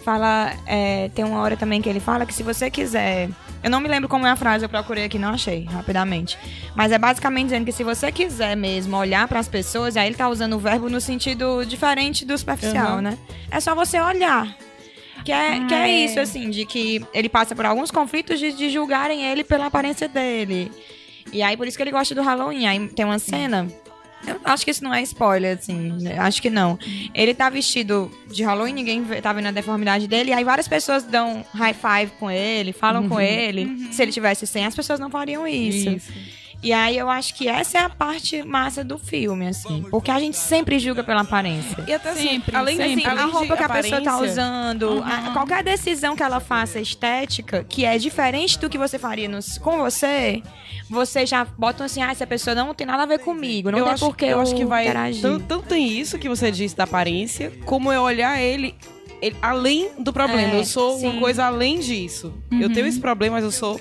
fala, 0.00 0.52
é, 0.66 1.08
tem 1.14 1.24
uma 1.24 1.40
hora 1.40 1.56
também 1.56 1.80
que 1.80 1.88
ele 1.88 2.00
fala 2.00 2.26
que 2.26 2.34
se 2.34 2.42
você 2.42 2.70
quiser, 2.70 3.28
eu 3.62 3.70
não 3.70 3.80
me 3.80 3.88
lembro 3.88 4.08
como 4.08 4.26
é 4.26 4.30
a 4.30 4.36
frase, 4.36 4.64
eu 4.64 4.68
procurei 4.68 5.04
aqui, 5.04 5.18
não 5.18 5.30
achei, 5.30 5.64
rapidamente, 5.64 6.38
mas 6.74 6.90
é 6.92 6.98
basicamente 6.98 7.44
dizendo 7.46 7.64
que 7.64 7.72
se 7.72 7.84
você 7.84 8.10
quiser 8.10 8.56
mesmo 8.56 8.96
olhar 8.96 9.28
para 9.28 9.38
as 9.38 9.48
pessoas, 9.48 9.96
aí 9.96 10.06
ele 10.06 10.16
tá 10.16 10.28
usando 10.28 10.54
o 10.54 10.58
verbo 10.58 10.88
no 10.88 11.00
sentido 11.00 11.64
diferente 11.64 12.24
do 12.24 12.36
superficial, 12.36 12.94
Aham. 12.94 13.02
né? 13.02 13.18
É 13.50 13.60
só 13.60 13.74
você 13.74 14.00
olhar. 14.00 14.54
Que 15.24 15.32
é, 15.32 15.60
que 15.66 15.74
Ah, 15.74 15.86
é 15.86 15.90
é. 15.90 16.04
isso, 16.06 16.18
assim, 16.18 16.48
de 16.48 16.64
que 16.64 17.04
ele 17.12 17.28
passa 17.28 17.54
por 17.54 17.66
alguns 17.66 17.90
conflitos 17.90 18.38
de, 18.40 18.52
de 18.52 18.70
julgarem 18.70 19.22
ele 19.22 19.44
pela 19.44 19.66
aparência 19.66 20.08
dele. 20.08 20.72
E 21.30 21.42
aí, 21.42 21.58
por 21.58 21.66
isso 21.68 21.76
que 21.76 21.82
ele 21.82 21.90
gosta 21.90 22.14
do 22.14 22.22
Halloween. 22.22 22.66
Aí 22.66 22.88
tem 22.88 23.04
uma 23.04 23.18
cena. 23.18 23.68
Eu 24.26 24.40
acho 24.44 24.64
que 24.64 24.70
isso 24.70 24.84
não 24.84 24.92
é 24.92 25.02
spoiler, 25.02 25.56
assim. 25.58 25.92
Acho 26.18 26.42
que 26.42 26.50
não. 26.50 26.78
Ele 27.14 27.34
tá 27.34 27.48
vestido 27.48 28.10
de 28.30 28.42
Halloween, 28.42 28.72
ninguém 28.72 29.02
tá 29.22 29.32
vendo 29.32 29.46
a 29.46 29.50
deformidade 29.50 30.06
dele. 30.06 30.32
Aí 30.32 30.44
várias 30.44 30.68
pessoas 30.68 31.02
dão 31.04 31.44
high 31.54 31.74
five 31.74 32.12
com 32.18 32.30
ele, 32.30 32.72
falam 32.72 33.08
com 33.08 33.20
ele. 33.20 33.88
Se 33.92 34.02
ele 34.02 34.12
tivesse 34.12 34.46
sem, 34.46 34.66
as 34.66 34.74
pessoas 34.74 35.00
não 35.00 35.10
fariam 35.10 35.46
isso. 35.46 35.90
Isso. 35.90 36.39
E 36.62 36.74
aí 36.74 36.98
eu 36.98 37.08
acho 37.08 37.34
que 37.34 37.48
essa 37.48 37.78
é 37.78 37.80
a 37.80 37.88
parte 37.88 38.42
massa 38.42 38.84
do 38.84 38.98
filme, 38.98 39.46
assim. 39.46 39.82
Porque 39.90 40.10
a 40.10 40.20
gente 40.20 40.36
sempre 40.36 40.78
julga 40.78 41.02
pela 41.02 41.22
aparência. 41.22 41.82
E 41.88 41.92
até 41.94 42.10
assim, 42.10 42.28
Sempre, 42.28 42.54
além, 42.54 42.76
sempre. 42.76 42.92
assim, 42.92 43.06
A 43.06 43.10
além 43.12 43.26
de 43.26 43.32
roupa 43.32 43.56
que 43.56 43.62
a 43.62 43.68
pessoa 43.70 44.00
tá 44.02 44.18
usando, 44.20 45.02
a- 45.02 45.30
qualquer 45.32 45.64
decisão 45.64 46.14
que 46.14 46.22
ela 46.22 46.38
faça 46.38 46.78
estética, 46.78 47.64
que 47.66 47.86
é 47.86 47.96
diferente 47.96 48.58
do 48.58 48.68
que 48.68 48.76
você 48.76 48.98
faria 48.98 49.26
nos- 49.26 49.56
com 49.56 49.78
você, 49.78 50.42
você 50.90 51.24
já 51.24 51.46
bota 51.46 51.84
assim, 51.84 52.02
ah, 52.02 52.10
essa 52.10 52.26
pessoa 52.26 52.54
não 52.54 52.74
tem 52.74 52.86
nada 52.86 53.04
a 53.04 53.06
ver 53.06 53.20
comigo, 53.20 53.70
não 53.70 53.78
eu 53.78 53.84
tem 53.84 53.94
acho, 53.94 54.04
por 54.04 54.16
que 54.16 54.26
eu 54.26 54.40
acho 54.40 54.54
que 54.54 54.64
vai 54.66 54.84
interagir. 54.84 55.22
tanto, 55.22 55.44
tanto 55.46 55.66
tem 55.66 55.88
isso 55.98 56.18
que 56.18 56.28
você 56.28 56.50
disse 56.50 56.76
da 56.76 56.84
aparência, 56.84 57.50
como 57.64 57.90
eu 57.90 58.02
olhar 58.02 58.38
ele, 58.38 58.74
ele- 59.22 59.36
além 59.40 59.88
do 59.98 60.12
problema. 60.12 60.52
É, 60.56 60.58
eu 60.58 60.64
sou 60.66 60.98
sim. 60.98 61.06
uma 61.08 61.20
coisa 61.20 61.44
além 61.46 61.78
disso. 61.78 62.34
Eu 62.50 62.70
tenho 62.70 62.86
esse 62.86 63.00
problema, 63.00 63.36
mas 63.36 63.44
eu 63.44 63.50
sou 63.50 63.80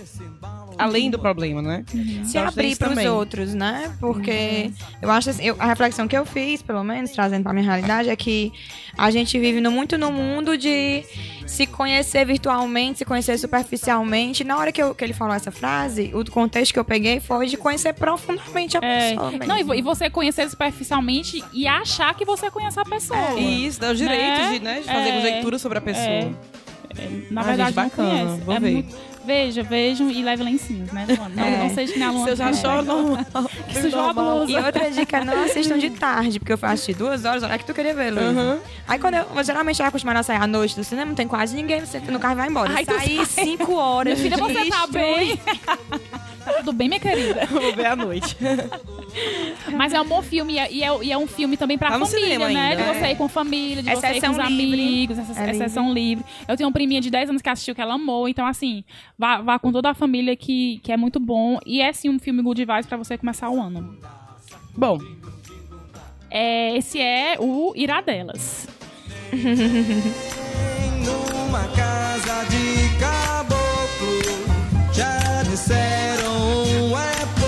além 0.80 1.10
do 1.12 1.20
problema, 1.20 1.62
né? 1.62 1.84
se 2.26 2.38
é 2.38 2.42
abrir 2.46 2.76
para 2.78 2.92
os 2.92 3.06
outros, 3.06 3.54
né? 3.54 3.94
Porque 4.00 4.72
eu 5.02 5.10
acho 5.12 5.30
assim, 5.30 5.44
eu- 5.44 5.56
a 5.60 5.66
reflexão 5.66 6.08
que 6.08 6.18
eu 6.18 6.26
fiz, 6.26 6.62
pelo 6.62 6.84
menos 6.84 7.12
trazendo 7.12 7.44
para 7.44 7.54
minha 7.54 7.66
realidade, 7.66 8.10
é 8.10 8.16
que 8.16 8.52
a 8.98 9.12
gente 9.12 9.38
vive 9.40 9.60
no- 9.62 9.72
muito 9.72 9.98
no 9.98 10.12
mundo 10.12 10.58
de 10.58 11.04
se 11.46 11.66
conhecer 11.66 12.26
virtualmente, 12.26 13.00
se 13.00 13.06
conhecer 13.06 13.38
superficialmente. 13.38 14.44
Na 14.44 14.58
hora 14.58 14.72
que, 14.72 14.82
eu- 14.82 14.94
que 14.94 15.04
ele 15.04 15.14
falou 15.14 15.34
essa 15.34 15.52
frase, 15.52 16.12
o 16.14 16.24
contexto 16.30 16.74
que 16.74 16.80
eu 16.80 16.86
peguei 16.86 17.20
foi 17.20 17.48
de 17.48 17.58
conhecer 17.58 17.94
profundamente 17.94 18.78
a 18.78 18.82
É, 18.84 19.10
pessoa. 19.12 19.32
mesmo. 19.32 19.46
não, 19.48 19.58
e 19.58 19.64
vo- 19.64 19.84
você 19.84 20.10
conhecer 20.10 20.50
superficialmente 20.50 21.44
e 21.54 21.68
achar 21.68 22.14
que 22.16 22.26
você 22.26 22.50
conhece 22.52 22.80
a 22.80 22.86
pessoa. 22.86 23.40
E 23.40 23.66
isso 23.66 23.80
dá 23.80 23.90
o 23.92 23.96
direito 23.96 24.22
Né? 24.40 24.50
de, 24.54 24.60
né, 24.60 24.80
de 24.82 24.86
fazer 24.86 25.10
É. 25.10 25.12
conjectura 25.14 25.60
sobre 25.60 25.78
a 25.78 25.82
pessoa. 25.82 26.06
É. 26.06 26.32
Na 27.32 27.42
Ah, 27.42 27.44
verdade, 27.44 27.70
gente, 27.70 27.76
bacana. 27.76 28.26
Vou 28.44 28.56
É 28.56 28.60
ver. 28.60 28.72
muito- 28.74 28.96
Veja, 29.30 29.62
vejam 29.62 30.10
e 30.10 30.24
leve 30.24 30.44
lencinhos, 30.44 30.92
né? 30.92 31.06
Luana? 31.08 31.36
Não, 31.36 31.44
É. 31.44 31.58
não 31.60 31.70
seja 31.70 31.94
que 31.94 32.00
nem 32.00 32.08
a 32.08 32.12
Luana. 32.12 32.26
Se 32.26 32.32
eu 32.32 32.36
já 32.36 32.52
choro, 32.54 32.82
normal. 32.84 33.26
Que 33.68 33.80
sujou 33.80 34.00
a 34.00 34.12
blusa. 34.12 34.52
E 34.52 34.56
outra 34.56 34.90
dica, 34.90 35.24
não 35.24 35.44
assistam 35.44 35.78
de 35.78 35.92
tarde, 35.92 36.40
porque 36.40 36.52
eu 36.54 36.58
fui 36.58 36.68
assistir 36.68 36.96
duas 36.96 37.26
horas, 37.26 37.44
hora 37.44 37.56
que 37.60 37.64
tu 37.66 37.72
queria 37.72 37.94
ver, 37.94 38.10
Luiz. 38.12 38.26
Aham. 38.26 38.58
Aí 38.88 38.98
quando 38.98 39.14
eu, 39.14 39.26
eu 39.36 39.44
geralmente 39.44 39.78
já 39.78 39.86
acostumada 39.88 40.20
a 40.20 40.24
sair 40.24 40.42
à 40.42 40.48
noite 40.48 40.76
do 40.76 40.84
cinema, 40.84 41.10
não 41.10 41.16
tem 41.16 41.28
quase 41.28 41.56
ninguém, 41.56 41.80
você 41.80 41.98
entra 41.98 42.12
no 42.12 42.20
carro 42.20 42.34
e 42.34 42.38
vai 42.38 42.48
embora. 42.50 42.70
Tu 42.70 42.86
Saí 42.86 43.26
sai. 43.26 43.46
cinco 43.46 43.76
horas. 43.76 44.20
Minha 44.20 44.36
filha, 44.36 44.64
você 44.64 44.70
tá 44.72 44.88
bem? 44.88 45.40
tá 46.44 46.54
tudo 46.54 46.74
bem, 46.74 46.88
minha 46.90 47.00
querida? 47.00 47.46
Vou 47.52 47.74
ver 47.76 47.86
à 47.88 47.96
noite. 47.96 48.36
Mas 49.76 49.94
é 49.94 50.02
um 50.02 50.06
bom 50.06 50.22
filme 50.22 50.54
e 50.54 50.60
é, 50.60 50.72
e 50.72 50.84
é- 50.84 51.04
e 51.04 51.12
é 51.12 51.18
um 51.18 51.28
filme 51.28 51.58
também 51.58 51.78
pra 51.78 51.90
Tá 51.92 52.00
família, 52.06 52.40
né? 52.40 52.46
ainda, 52.72 52.84
De 52.84 53.00
você 53.00 53.06
é. 53.06 53.12
ir 53.12 53.16
com 53.16 53.28
família, 53.28 53.84
de 53.84 53.90
você 53.90 53.96
ir 53.96 54.02
com 54.02 54.08
Exceção 54.18 54.32
os 54.32 54.38
livre. 54.50 54.82
amigos, 54.82 55.18
essa, 55.20 55.42
É 55.42 55.52
exceção 55.52 55.94
livre. 55.94 56.26
Eu 56.48 56.56
tenho 56.58 56.68
uma 56.68 56.74
priminha 56.74 57.02
de 57.02 57.10
10 57.10 57.30
anos 57.30 57.42
que 57.42 57.50
assistiu, 57.50 57.74
que 57.76 57.82
ela 57.82 57.96
amou. 57.96 58.28
Então, 58.30 58.46
assim, 58.46 58.84
vá, 59.18 59.42
vá 59.42 59.58
com 59.60 59.72
toda 59.72 59.90
a 59.90 59.94
família 59.94 60.36
que, 60.36 60.80
que 60.84 60.92
é 60.92 60.98
muito 60.98 61.20
bom. 61.20 61.60
E 61.66 61.82
é, 61.82 61.92
sim, 61.94 62.10
um 62.10 62.20
filme 62.20 62.42
good 62.42 62.64
vibes 62.64 62.86
pra 62.86 62.98
você 62.98 63.18
começar 63.18 63.50
o 63.50 63.62
ano. 63.62 63.98
Bom, 64.76 65.00
É, 66.32 66.76
esse 66.78 67.00
é 67.02 67.36
o 67.40 67.74
Iradelas. 67.76 68.68
Numa 71.04 71.64
casa 71.70 72.46
de 72.50 72.98
disseram 75.60 76.98
é 76.98 77.39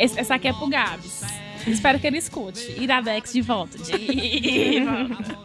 essa 0.00 0.34
aqui 0.34 0.48
é 0.48 0.52
pro 0.52 0.68
Gabs. 0.68 1.22
Espero 1.66 1.98
que 1.98 2.06
ele 2.06 2.16
escute. 2.18 2.74
Iradex 2.80 3.32
de 3.32 3.42
volta. 3.42 3.76
De 3.78 4.80
volta. 4.80 5.40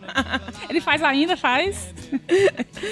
Ele 0.69 0.79
faz 0.79 1.03
ainda? 1.03 1.35
Faz? 1.35 1.93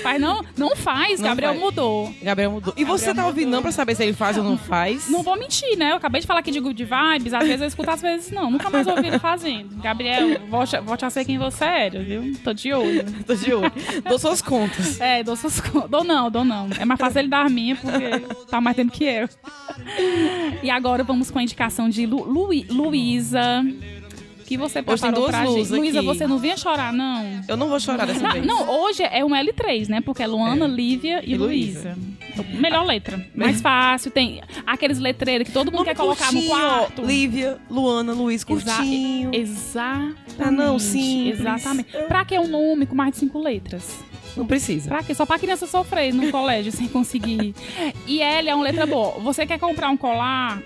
Faz 0.01 0.19
não? 0.21 0.43
Não 0.57 0.75
faz. 0.75 1.19
Não 1.19 1.27
Gabriel 1.29 1.51
faz. 1.53 1.63
mudou. 1.63 2.13
Gabriel 2.21 2.51
mudou. 2.51 2.73
E 2.77 2.83
você 2.83 3.13
tá 3.13 3.25
ouvindo 3.25 3.49
não 3.49 3.61
pra 3.61 3.71
saber 3.71 3.95
se 3.95 4.03
ele 4.03 4.13
faz 4.13 4.37
ou 4.37 4.43
não 4.43 4.57
faz? 4.57 5.09
Não 5.09 5.23
vou 5.23 5.37
mentir, 5.37 5.77
né? 5.77 5.91
Eu 5.91 5.95
acabei 5.97 6.21
de 6.21 6.27
falar 6.27 6.39
aqui 6.39 6.51
de 6.51 6.59
Good 6.59 6.83
Vibes. 6.85 7.33
Às 7.33 7.43
vezes 7.45 7.61
eu 7.61 7.67
escuto, 7.67 7.89
às 7.91 8.01
vezes 8.01 8.31
não. 8.31 8.49
Nunca 8.51 8.69
mais 8.69 8.87
ouvi 8.87 9.07
ele 9.07 9.19
fazendo. 9.19 9.75
Gabriel, 9.81 10.39
volte, 10.49 10.77
volte 10.81 11.05
a 11.05 11.09
ser 11.09 11.25
quem 11.25 11.37
você 11.37 11.65
era, 11.65 12.03
viu? 12.03 12.33
Tô 12.43 12.53
de 12.53 12.73
olho. 12.73 13.05
Tô 13.25 13.35
de 13.35 13.53
olho. 13.53 13.71
Dou 14.07 14.19
suas 14.19 14.41
contas. 14.41 14.99
É, 14.99 15.23
dou 15.23 15.35
suas 15.35 15.59
contas. 15.59 15.89
Dou 15.89 16.03
não, 16.03 16.29
dou 16.31 16.43
não. 16.45 16.67
É 16.79 16.85
mais 16.85 16.99
fácil 16.99 17.19
ele 17.19 17.27
dar 17.29 17.45
a 17.45 17.49
minha, 17.49 17.75
porque 17.75 18.19
tá 18.49 18.59
mais 18.61 18.75
tempo 18.75 18.91
que 18.91 19.03
eu. 19.05 19.29
E 20.61 20.69
agora 20.69 21.03
vamos 21.03 21.29
com 21.31 21.39
a 21.39 21.43
indicação 21.43 21.89
de 21.89 22.05
Lu, 22.05 22.23
Luí- 22.23 22.65
Luísa. 22.69 23.63
Que 24.53 24.57
você 24.57 24.79
Hoje 24.79 24.85
tem 24.85 25.11
preparou 25.11 25.19
duas 25.21 25.31
pra. 25.31 25.77
Luísa, 25.77 26.01
você 26.01 26.27
não 26.27 26.37
vinha 26.37 26.55
chorar, 26.57 26.93
não? 26.93 27.41
Eu 27.47 27.57
não 27.57 27.69
vou 27.69 27.79
chorar 27.79 28.05
dessa 28.05 28.21
Não, 28.21 28.31
vez. 28.31 28.45
não, 28.45 28.69
hoje 28.83 29.01
é 29.03 29.23
um 29.25 29.29
L3, 29.29 29.89
né? 29.89 30.01
Porque 30.01 30.21
é 30.23 30.27
Luana, 30.27 30.65
É. 30.65 30.67
Lívia 30.67 31.21
e, 31.25 31.31
E 31.33 31.37
Luísa. 31.37 31.97
Melhor 32.59 32.85
letra. 32.85 33.23
Mais 33.35 33.61
fácil. 33.61 34.09
Tem 34.11 34.41
aqueles 34.65 34.99
letreiros 34.99 35.47
que 35.47 35.53
todo 35.53 35.67
mundo 35.67 35.79
Nome 35.79 35.85
quer 35.89 35.95
colocar 35.95 36.31
no 36.31 36.39
curtinho, 36.41 36.55
ó. 36.55 36.77
quarto. 36.79 37.01
Lívia, 37.03 37.57
Luana, 37.69 38.13
Luiz, 38.13 38.45
Exa- 38.47 38.75
curtinho. 38.75 39.31
Exatamente. 39.33 40.15
Ah, 40.39 40.51
não, 40.51 40.79
simples. 40.79 41.39
Exatamente. 41.39 41.89
Pra 42.07 42.25
que 42.25 42.37
um 42.39 42.47
nome 42.47 42.85
com 42.85 42.95
mais 42.95 43.11
de 43.11 43.17
cinco 43.19 43.39
letras? 43.39 43.99
Não 44.35 44.47
precisa. 44.47 44.87
Pra 44.89 45.03
quê? 45.03 45.13
Só 45.13 45.25
pra 45.27 45.37
criança 45.37 45.67
sofrer 45.67 46.11
no 46.13 46.29
colégio 46.31 46.71
sem 46.71 46.87
conseguir. 46.87 47.53
E 48.07 48.19
L 48.21 48.49
é 48.49 48.55
uma 48.55 48.63
letra 48.63 48.85
boa. 48.87 49.19
Você 49.19 49.45
quer 49.45 49.59
comprar 49.59 49.89
um 49.89 49.97
colar? 49.97 50.59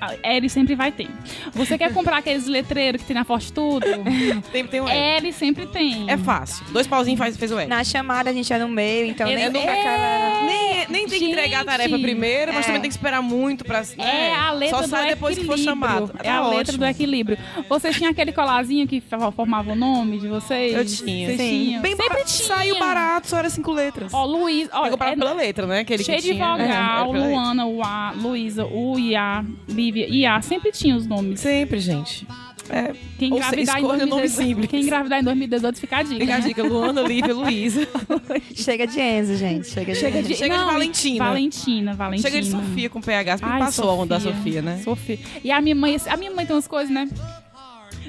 A 0.00 0.14
L 0.22 0.48
sempre 0.48 0.74
vai 0.74 0.90
ter. 0.90 1.08
Você 1.52 1.76
quer 1.76 1.92
comprar 1.92 2.18
aqueles 2.18 2.46
letreiros 2.46 3.00
que 3.02 3.06
tem 3.08 3.14
na 3.14 3.24
Forte 3.24 3.52
Tudo? 3.52 3.86
Tem, 4.52 4.66
tem 4.66 4.80
um 4.80 4.88
L. 4.88 4.98
L 5.26 5.32
sempre 5.32 5.66
tem. 5.66 6.10
É 6.10 6.16
fácil. 6.16 6.64
Dois 6.72 6.86
pauzinhos 6.86 7.18
faz, 7.18 7.36
fez 7.36 7.52
o 7.52 7.58
L. 7.58 7.68
Na 7.68 7.84
chamada 7.84 8.30
a 8.30 8.32
gente 8.32 8.52
é 8.52 8.58
no 8.58 8.68
meio, 8.68 9.06
então 9.06 9.28
É 9.28 9.34
nem 9.34 9.50
no- 9.50 9.60
fica 9.60 9.72
aquela... 9.72 10.42
Nem, 10.46 10.69
nem 10.90 11.06
tem 11.06 11.18
que 11.18 11.24
entregar 11.30 11.60
a 11.60 11.64
tarefa 11.64 11.98
primeiro, 11.98 12.52
mas 12.52 12.64
É. 12.64 12.66
também 12.66 12.80
tem 12.82 12.90
que 12.90 12.96
esperar 12.96 13.22
muito 13.22 13.64
pra. 13.64 13.82
É 13.98 14.02
né? 14.02 14.34
a 14.34 14.52
letra 14.52 14.76
Só 14.78 14.82
do 14.84 14.88
sai 14.88 15.08
depois 15.08 15.34
que 15.36 15.42
equilíbrio. 15.44 15.64
for 15.64 15.70
chamado. 15.70 16.10
É 16.22 16.28
a 16.30 16.34
Tá 16.40 16.46
letra 16.48 16.58
ótimo. 16.60 16.78
do 16.78 16.86
equilíbrio. 16.86 17.38
Você 17.68 17.90
tinha 17.92 18.10
aquele 18.10 18.32
colarzinho 18.32 18.86
que 18.86 19.00
formava 19.34 19.72
o 19.72 19.76
nome 19.76 20.18
de 20.18 20.28
vocês? 20.28 20.74
Eu 20.74 20.84
tinha. 20.84 21.26
Vocês 21.28 21.40
Sim. 21.40 21.64
tinham? 21.66 21.82
Bem 21.82 21.96
Sempre 21.96 22.24
tinha. 22.24 22.48
Saiu 22.48 22.78
barato, 22.78 23.28
só 23.28 23.38
era 23.38 23.50
cinco 23.50 23.72
letras. 23.72 24.12
Ó, 24.12 24.24
Luiz, 24.24 24.68
ó, 24.72 24.86
Eu 24.86 24.90
comprava 24.92 25.12
é- 25.12 25.16
pela 25.16 25.32
letra, 25.32 25.66
né? 25.66 25.80
Aquele 25.80 26.02
cheio 26.04 26.18
que 26.18 26.24
de 26.24 26.32
tinha. 26.34 26.44
vogal, 26.52 26.60
É, 26.60 27.12
letra. 27.12 27.28
Luana, 27.30 27.66
o 27.66 27.82
A, 27.82 28.12
Luísa, 28.16 28.64
o 28.66 28.98
Iá, 28.98 29.44
Lívia, 29.68 30.06
Iá, 30.08 30.40
sempre 30.42 30.72
tinha 30.72 30.96
os 30.96 31.06
nomes. 31.06 31.40
Sempre, 31.40 31.78
gente. 31.80 32.26
É, 32.72 32.92
Quem 33.18 33.32
Ou 33.32 33.38
engravidar 33.38 33.62
em 33.62 33.66
seja, 33.66 33.78
escolha 33.78 34.06
nome 34.06 34.22
2018, 34.22 34.48
simples. 34.48 34.70
quem 34.70 34.82
engravidar 34.82 35.20
em 35.20 35.24
2018 35.24 35.80
fica 35.80 35.96
a 35.98 36.02
dica. 36.02 36.20
fica 36.20 36.34
a 36.34 36.38
dica. 36.38 36.62
Luana, 36.62 37.00
Lívia, 37.02 37.34
Luísa. 37.34 37.88
Chega 38.54 38.86
de 38.86 39.00
Enzo, 39.00 39.36
gente. 39.36 39.68
Chega 39.68 39.92
de 39.92 39.98
Chega 39.98 40.22
de, 40.22 40.34
Chega 40.34 40.54
de 40.54 40.60
não, 40.60 40.66
Valentina. 40.72 41.24
Valentina, 41.24 41.94
Valentina. 41.94 42.30
Chega 42.30 42.42
de 42.42 42.50
Sofia 42.50 42.88
com 42.88 43.00
PH. 43.00 43.38
Você 43.38 43.44
Ai, 43.44 43.58
passou 43.58 43.90
a 43.90 43.94
onda 43.94 44.14
da 44.14 44.20
Sofia. 44.20 44.36
Sofia, 44.36 44.62
né? 44.62 44.80
Sofia. 44.84 45.18
E 45.42 45.50
a 45.50 45.60
minha 45.60 45.74
mãe, 45.74 45.96
a 46.06 46.16
minha 46.16 46.30
mãe 46.30 46.46
tem 46.46 46.54
umas 46.54 46.68
coisas, 46.68 46.92
né? 46.94 47.08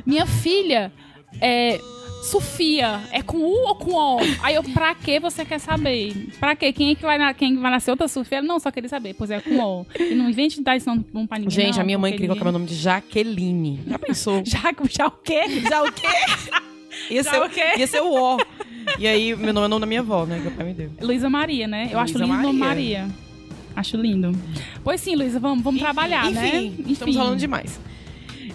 Minha 0.06 0.26
filha 0.26 0.91
é 1.39 1.80
Sofia, 2.22 3.02
é 3.12 3.22
com 3.22 3.38
U 3.38 3.68
ou 3.68 3.76
com 3.76 3.92
O? 3.94 4.20
Aí 4.44 4.54
eu, 4.56 4.64
pra 4.64 4.94
que 4.94 5.20
você 5.20 5.44
quer 5.44 5.60
saber? 5.60 6.14
Pra 6.40 6.56
quê? 6.56 6.72
Quem 6.72 6.92
é 6.92 6.96
que 6.96 7.02
vai, 7.02 7.18
na- 7.18 7.34
quem 7.34 7.58
vai 7.58 7.72
nascer 7.72 7.90
outra 7.92 8.08
Sofia? 8.08 8.42
Não, 8.42 8.60
só 8.60 8.70
queria 8.72 8.88
saber. 8.90 9.16
Pois 9.16 9.32
é, 9.32 9.40
com 9.42 9.58
O. 9.60 9.86
E 10.00 10.14
não 10.14 10.30
invente 10.30 10.58
de 10.58 10.64
dar 10.64 10.78
isso 10.78 10.88
não, 10.88 11.04
não 11.14 11.26
pra 11.26 11.40
ninguém. 11.40 11.52
Gente, 11.52 11.76
não, 11.76 11.82
a 11.82 11.86
minha 11.86 11.98
mãe 11.98 12.12
queria 12.12 12.28
colocar 12.28 12.44
meu 12.46 12.54
nome 12.54 12.66
de 12.68 12.76
Jaqueline. 12.76 13.82
Já 13.88 13.98
pensou? 14.00 14.44
Já, 14.46 14.60
já 14.90 15.08
o 15.08 15.12
quê? 15.12 15.42
Já 15.68 15.84
o 15.84 15.92
quê? 15.92 16.08
Ia 17.10 17.24
Já 17.24 17.32
ser, 17.32 17.42
o 17.42 17.50
quê? 17.50 17.64
Ia 17.78 17.88
ser 17.88 18.02
o 18.02 18.14
O. 18.14 18.38
E 19.00 19.08
aí, 19.08 19.36
meu 19.36 19.54
nome 19.54 19.64
é 19.64 19.68
o 19.68 19.70
nome 19.70 19.80
da 19.82 19.86
minha 19.88 20.02
avó, 20.02 20.26
né? 20.26 20.40
Que 20.42 20.48
o 20.48 20.52
pai 20.52 20.66
me 20.68 20.74
deu. 20.74 20.92
Luísa 21.02 21.30
Maria, 21.30 21.68
né? 21.68 21.90
Eu 21.92 21.98
acho 22.00 22.18
lindo 22.18 22.28
nome 22.28 22.54
Maria. 22.60 23.00
Maria. 23.06 23.10
Acho 23.76 23.98
lindo. 23.98 24.38
Pois 24.84 25.00
sim, 25.02 25.16
Luísa, 25.16 25.40
vamos, 25.40 25.64
vamos 25.64 25.80
trabalhar, 25.82 26.30
né? 26.30 26.64
enfim, 26.66 26.92
estamos 26.92 27.16
falando 27.16 27.38
demais. 27.40 27.80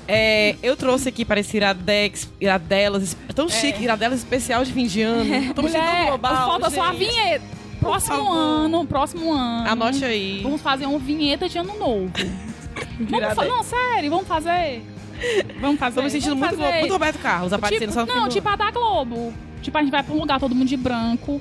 É, 0.09 0.55
eu 0.63 0.77
trouxe 0.77 1.09
aqui 1.09 1.25
para 1.25 1.41
esse 1.41 1.57
Iradex, 1.57 2.31
Iradelas, 2.41 3.17
é 3.29 3.33
tão 3.33 3.49
chique, 3.49 3.83
Iradelas 3.83 4.19
especial 4.21 4.65
de 4.65 4.73
fim 4.73 4.87
de 4.87 5.03
ano. 5.03 5.35
Estamos 5.35 5.73
Mulher, 5.73 5.89
chegando 5.91 6.09
global, 6.09 6.35
falta 6.51 6.71
só 6.71 6.83
a 6.83 6.93
vinheta. 6.93 7.45
Próximo 7.81 8.33
ano, 8.33 8.87
próximo 8.87 9.33
ano. 9.33 9.69
Anote 9.69 10.05
aí. 10.05 10.41
Vamos 10.43 10.61
fazer 10.61 10.87
uma 10.87 10.99
vinheta 10.99 11.49
de 11.49 11.59
ano 11.59 11.79
novo. 11.79 12.11
vamos 12.99 13.35
fa- 13.35 13.45
não, 13.45 13.63
sério, 13.63 14.11
vamos 14.11 14.27
fazer. 14.27 14.83
Vamos 15.61 15.79
fazer. 15.79 15.97
Tô 15.97 16.03
me 16.03 16.11
sentindo 16.11 16.37
muito, 16.37 16.57
fazer. 16.57 16.79
muito 16.81 16.93
Roberto 16.93 17.19
Carlos 17.19 17.53
aparecendo 17.53 17.89
tipo, 17.91 17.95
só 17.95 18.07
no 18.07 18.15
Não, 18.15 18.29
tipo 18.29 18.49
a 18.49 18.57
da 18.57 18.71
Globo. 18.71 19.33
Tipo, 19.63 19.79
a 19.79 19.83
gente 19.83 19.91
vai 19.91 20.03
pra 20.03 20.15
um 20.15 20.19
lugar 20.19 20.39
todo 20.41 20.55
mundo 20.55 20.69
de 20.69 20.77
branco. 20.77 21.41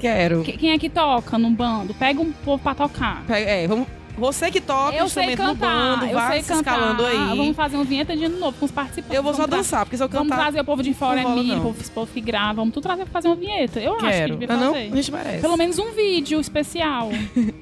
Quero. 0.00 0.42
Que- 0.42 0.52
Quem 0.52 0.70
é 0.72 0.78
que 0.78 0.88
toca 0.88 1.38
no 1.38 1.50
bando? 1.50 1.94
Pega 1.94 2.20
um 2.20 2.32
povo 2.32 2.62
pra 2.62 2.74
tocar. 2.74 3.24
É, 3.28 3.66
vamos, 3.66 3.86
você 4.16 4.50
que 4.50 4.60
toca 4.60 4.94
eu 4.96 5.08
sei 5.08 5.24
instrumento 5.24 5.42
no 5.42 5.58
cantar, 5.60 5.96
bando, 5.96 6.06
eu 6.06 6.14
vai 6.14 6.32
sei 6.32 6.42
se 6.42 6.48
cantar. 6.48 6.74
escalando 6.76 7.06
aí. 7.06 7.36
Vamos 7.36 7.56
fazer 7.56 7.76
uma 7.76 7.84
vinheta 7.84 8.16
de 8.16 8.24
ano 8.24 8.38
novo 8.38 8.56
com 8.58 8.64
os 8.66 8.70
participantes. 8.70 9.16
Eu 9.16 9.22
vou 9.22 9.32
só 9.32 9.42
Vamos 9.46 9.56
dançar, 9.56 9.84
porque 9.84 9.96
se 9.96 10.02
eu 10.02 10.08
Vamos 10.08 10.28
cantar... 10.28 10.42
trazer 10.42 10.60
o 10.60 10.64
povo 10.64 10.82
de 10.82 10.92
fora, 10.94 11.16
não 11.22 11.30
rola, 11.30 11.40
Emílio, 11.40 11.54
o 11.54 11.56
não. 11.58 11.72
povo, 11.72 11.90
povo 11.90 12.12
que 12.12 12.20
grava. 12.20 12.54
Vamos 12.54 12.74
tudo 12.74 12.82
trazer 12.82 13.04
pra 13.04 13.12
fazer 13.12 13.28
uma 13.28 13.36
vinheta. 13.36 13.80
Eu 13.80 13.94
acho 13.94 14.04
que 14.04 14.10
Quero. 14.12 14.36
devia 14.36 14.54
Ah, 14.54 14.58
não? 14.58 14.72
fazer. 14.72 14.90
A 14.92 14.96
gente 14.96 15.12
merece. 15.12 15.38
Pelo 15.40 15.56
menos 15.56 15.78
um 15.78 15.92
vídeo 15.92 16.40
especial. 16.40 17.10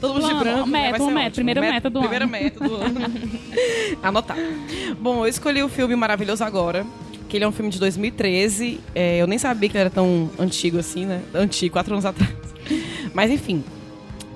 Todo 0.00 0.14
mundo 0.14 0.26
de 0.26 0.34
branco. 0.34 0.66
meta, 0.66 0.98
né? 0.98 1.12
Meta, 1.12 1.30
primeira 1.34 1.60
meta 1.60 1.90
do 1.90 2.00
primeira 2.00 2.24
ano. 2.24 2.32
meta 2.32 2.58
do 2.68 2.74
ano. 2.74 3.00
Anotar. 4.02 4.36
Bom, 4.98 5.24
eu 5.24 5.28
escolhi 5.28 5.62
o 5.62 5.68
filme 5.68 5.94
Maravilhoso 5.94 6.42
Agora, 6.42 6.84
que 7.28 7.36
ele 7.36 7.44
é 7.44 7.48
um 7.48 7.52
filme 7.52 7.70
de 7.70 7.78
2013. 7.78 8.80
É, 8.94 9.18
eu 9.18 9.26
nem 9.26 9.38
sabia 9.38 9.68
que 9.68 9.76
ele 9.76 9.82
era 9.82 9.90
tão 9.90 10.30
antigo 10.38 10.78
assim, 10.78 11.04
né? 11.06 11.20
Antigo, 11.34 11.74
quatro 11.74 11.92
anos 11.94 12.04
atrás. 12.04 12.32
Mas 13.14 13.30
enfim. 13.30 13.62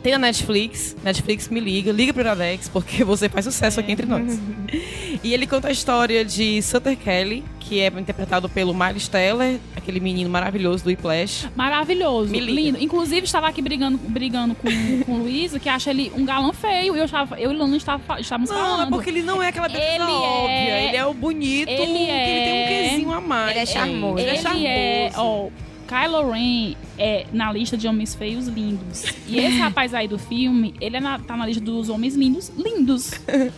Tem 0.03 0.13
na 0.13 0.19
Netflix. 0.19 0.97
Netflix 1.05 1.49
me 1.49 1.61
liga, 1.61 1.93
liga 1.93 2.13
pro 2.13 2.23
Iradex, 2.23 2.69
porque 2.69 3.03
você 3.05 3.29
faz 3.29 3.45
sucesso 3.45 3.79
aqui 3.81 3.93
entre 3.93 4.07
nós. 4.07 4.39
E 5.23 5.35
ele 5.35 5.47
conta 5.47 5.69
a 5.69 5.71
história 5.71 6.25
de 6.25 6.61
Sutter 6.63 6.97
Kelly, 6.97 7.45
que 7.61 7.79
é 7.81 7.87
interpretado 7.89 8.49
pelo 8.49 8.75
Miles 8.75 9.07
Teller, 9.07 9.61
aquele 9.77 10.01
menino 10.01 10.29
maravilhoso 10.29 10.83
do 10.83 10.89
Whiplash. 10.89 11.49
Maravilhoso, 11.55 12.31
Me 12.33 12.41
liga. 12.41 12.53
lindo. 12.53 12.79
Inclusive, 12.83 13.25
estava 13.27 13.47
aqui 13.47 13.63
brigando, 13.63 13.99
brigando 13.99 14.55
com, 14.57 14.69
com 15.05 15.13
o 15.13 15.19
Luiz, 15.19 15.53
que 15.59 15.69
acha 15.69 15.91
ele 15.91 16.11
um 16.17 16.25
galã 16.25 16.53
feio. 16.53 16.97
E 16.97 16.99
eu, 16.99 17.05
estava, 17.05 17.39
eu 17.39 17.53
e 17.53 17.55
o 17.55 17.59
Lano 17.59 17.77
estava, 17.77 18.19
estávamos 18.21 18.51
Não, 18.51 18.57
falando. 18.57 18.89
é 18.89 18.91
porque 18.91 19.11
ele 19.11 19.23
não 19.23 19.41
é 19.41 19.49
aquela 19.49 19.69
beleza 19.69 19.95
Ele 19.95 20.03
óbvia. 20.03 20.55
é- 20.57 20.89
Ele 20.89 20.97
é 20.97 21.07
o 21.07 21.15
bonito, 21.15 21.69
ele 21.69 21.77
que 21.77 21.83
ele 21.83 21.95
tem 21.95 22.53
um 22.53 22.57
é- 22.57 22.89
quesinho 22.89 23.13
a 23.13 23.21
mais. 23.21 23.51
Ele 23.51 23.59
é 23.61 23.67
charmoso. 23.67 24.19
Ele 24.19 24.29
é 24.31 24.33
Ele 24.33 24.43
charmoso. 24.43 24.67
é, 24.67 25.11
ó, 25.17 25.49
Kylo 25.87 26.31
Ren 26.33 26.75
é 26.99 27.27
na 27.33 27.53
lista 27.53 27.77
de 27.77 27.87
homens 27.89 28.15
feios 28.15 28.47
lindos. 28.49 29.05
E 29.27 29.39
esse 29.39 29.57
rapaz 29.61 29.95
aí 29.95 30.07
do 30.09 30.19
filme, 30.19 30.75
ele 30.81 30.97
é 30.97 31.01
na- 31.01 31.19
tá 31.19 31.37
na 31.37 31.47
lista 31.47 31.63
dos 31.63 31.89
homens 31.89 32.15
lindos, 32.15 32.51
lindos. 32.57 33.13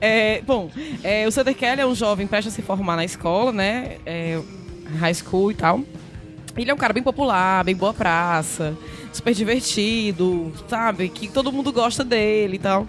É, 0.00 0.40
bom, 0.42 0.70
é, 1.02 1.26
o 1.26 1.32
Sutter 1.32 1.54
Kelly 1.54 1.80
é 1.80 1.86
um 1.86 1.94
jovem 1.94 2.26
prestes 2.26 2.52
a 2.52 2.56
se 2.56 2.62
formar 2.62 2.96
na 2.96 3.04
escola, 3.04 3.52
né? 3.52 3.96
É, 4.06 4.40
high 4.98 5.12
school 5.14 5.50
e 5.50 5.54
tal. 5.54 5.80
Ele 6.56 6.70
é 6.70 6.74
um 6.74 6.76
cara 6.76 6.92
bem 6.92 7.02
popular, 7.02 7.64
bem 7.64 7.74
boa 7.74 7.92
praça, 7.92 8.76
super 9.12 9.34
divertido, 9.34 10.52
sabe? 10.68 11.08
Que 11.08 11.28
todo 11.28 11.52
mundo 11.52 11.72
gosta 11.72 12.04
dele 12.04 12.56
e 12.56 12.58
tal. 12.58 12.86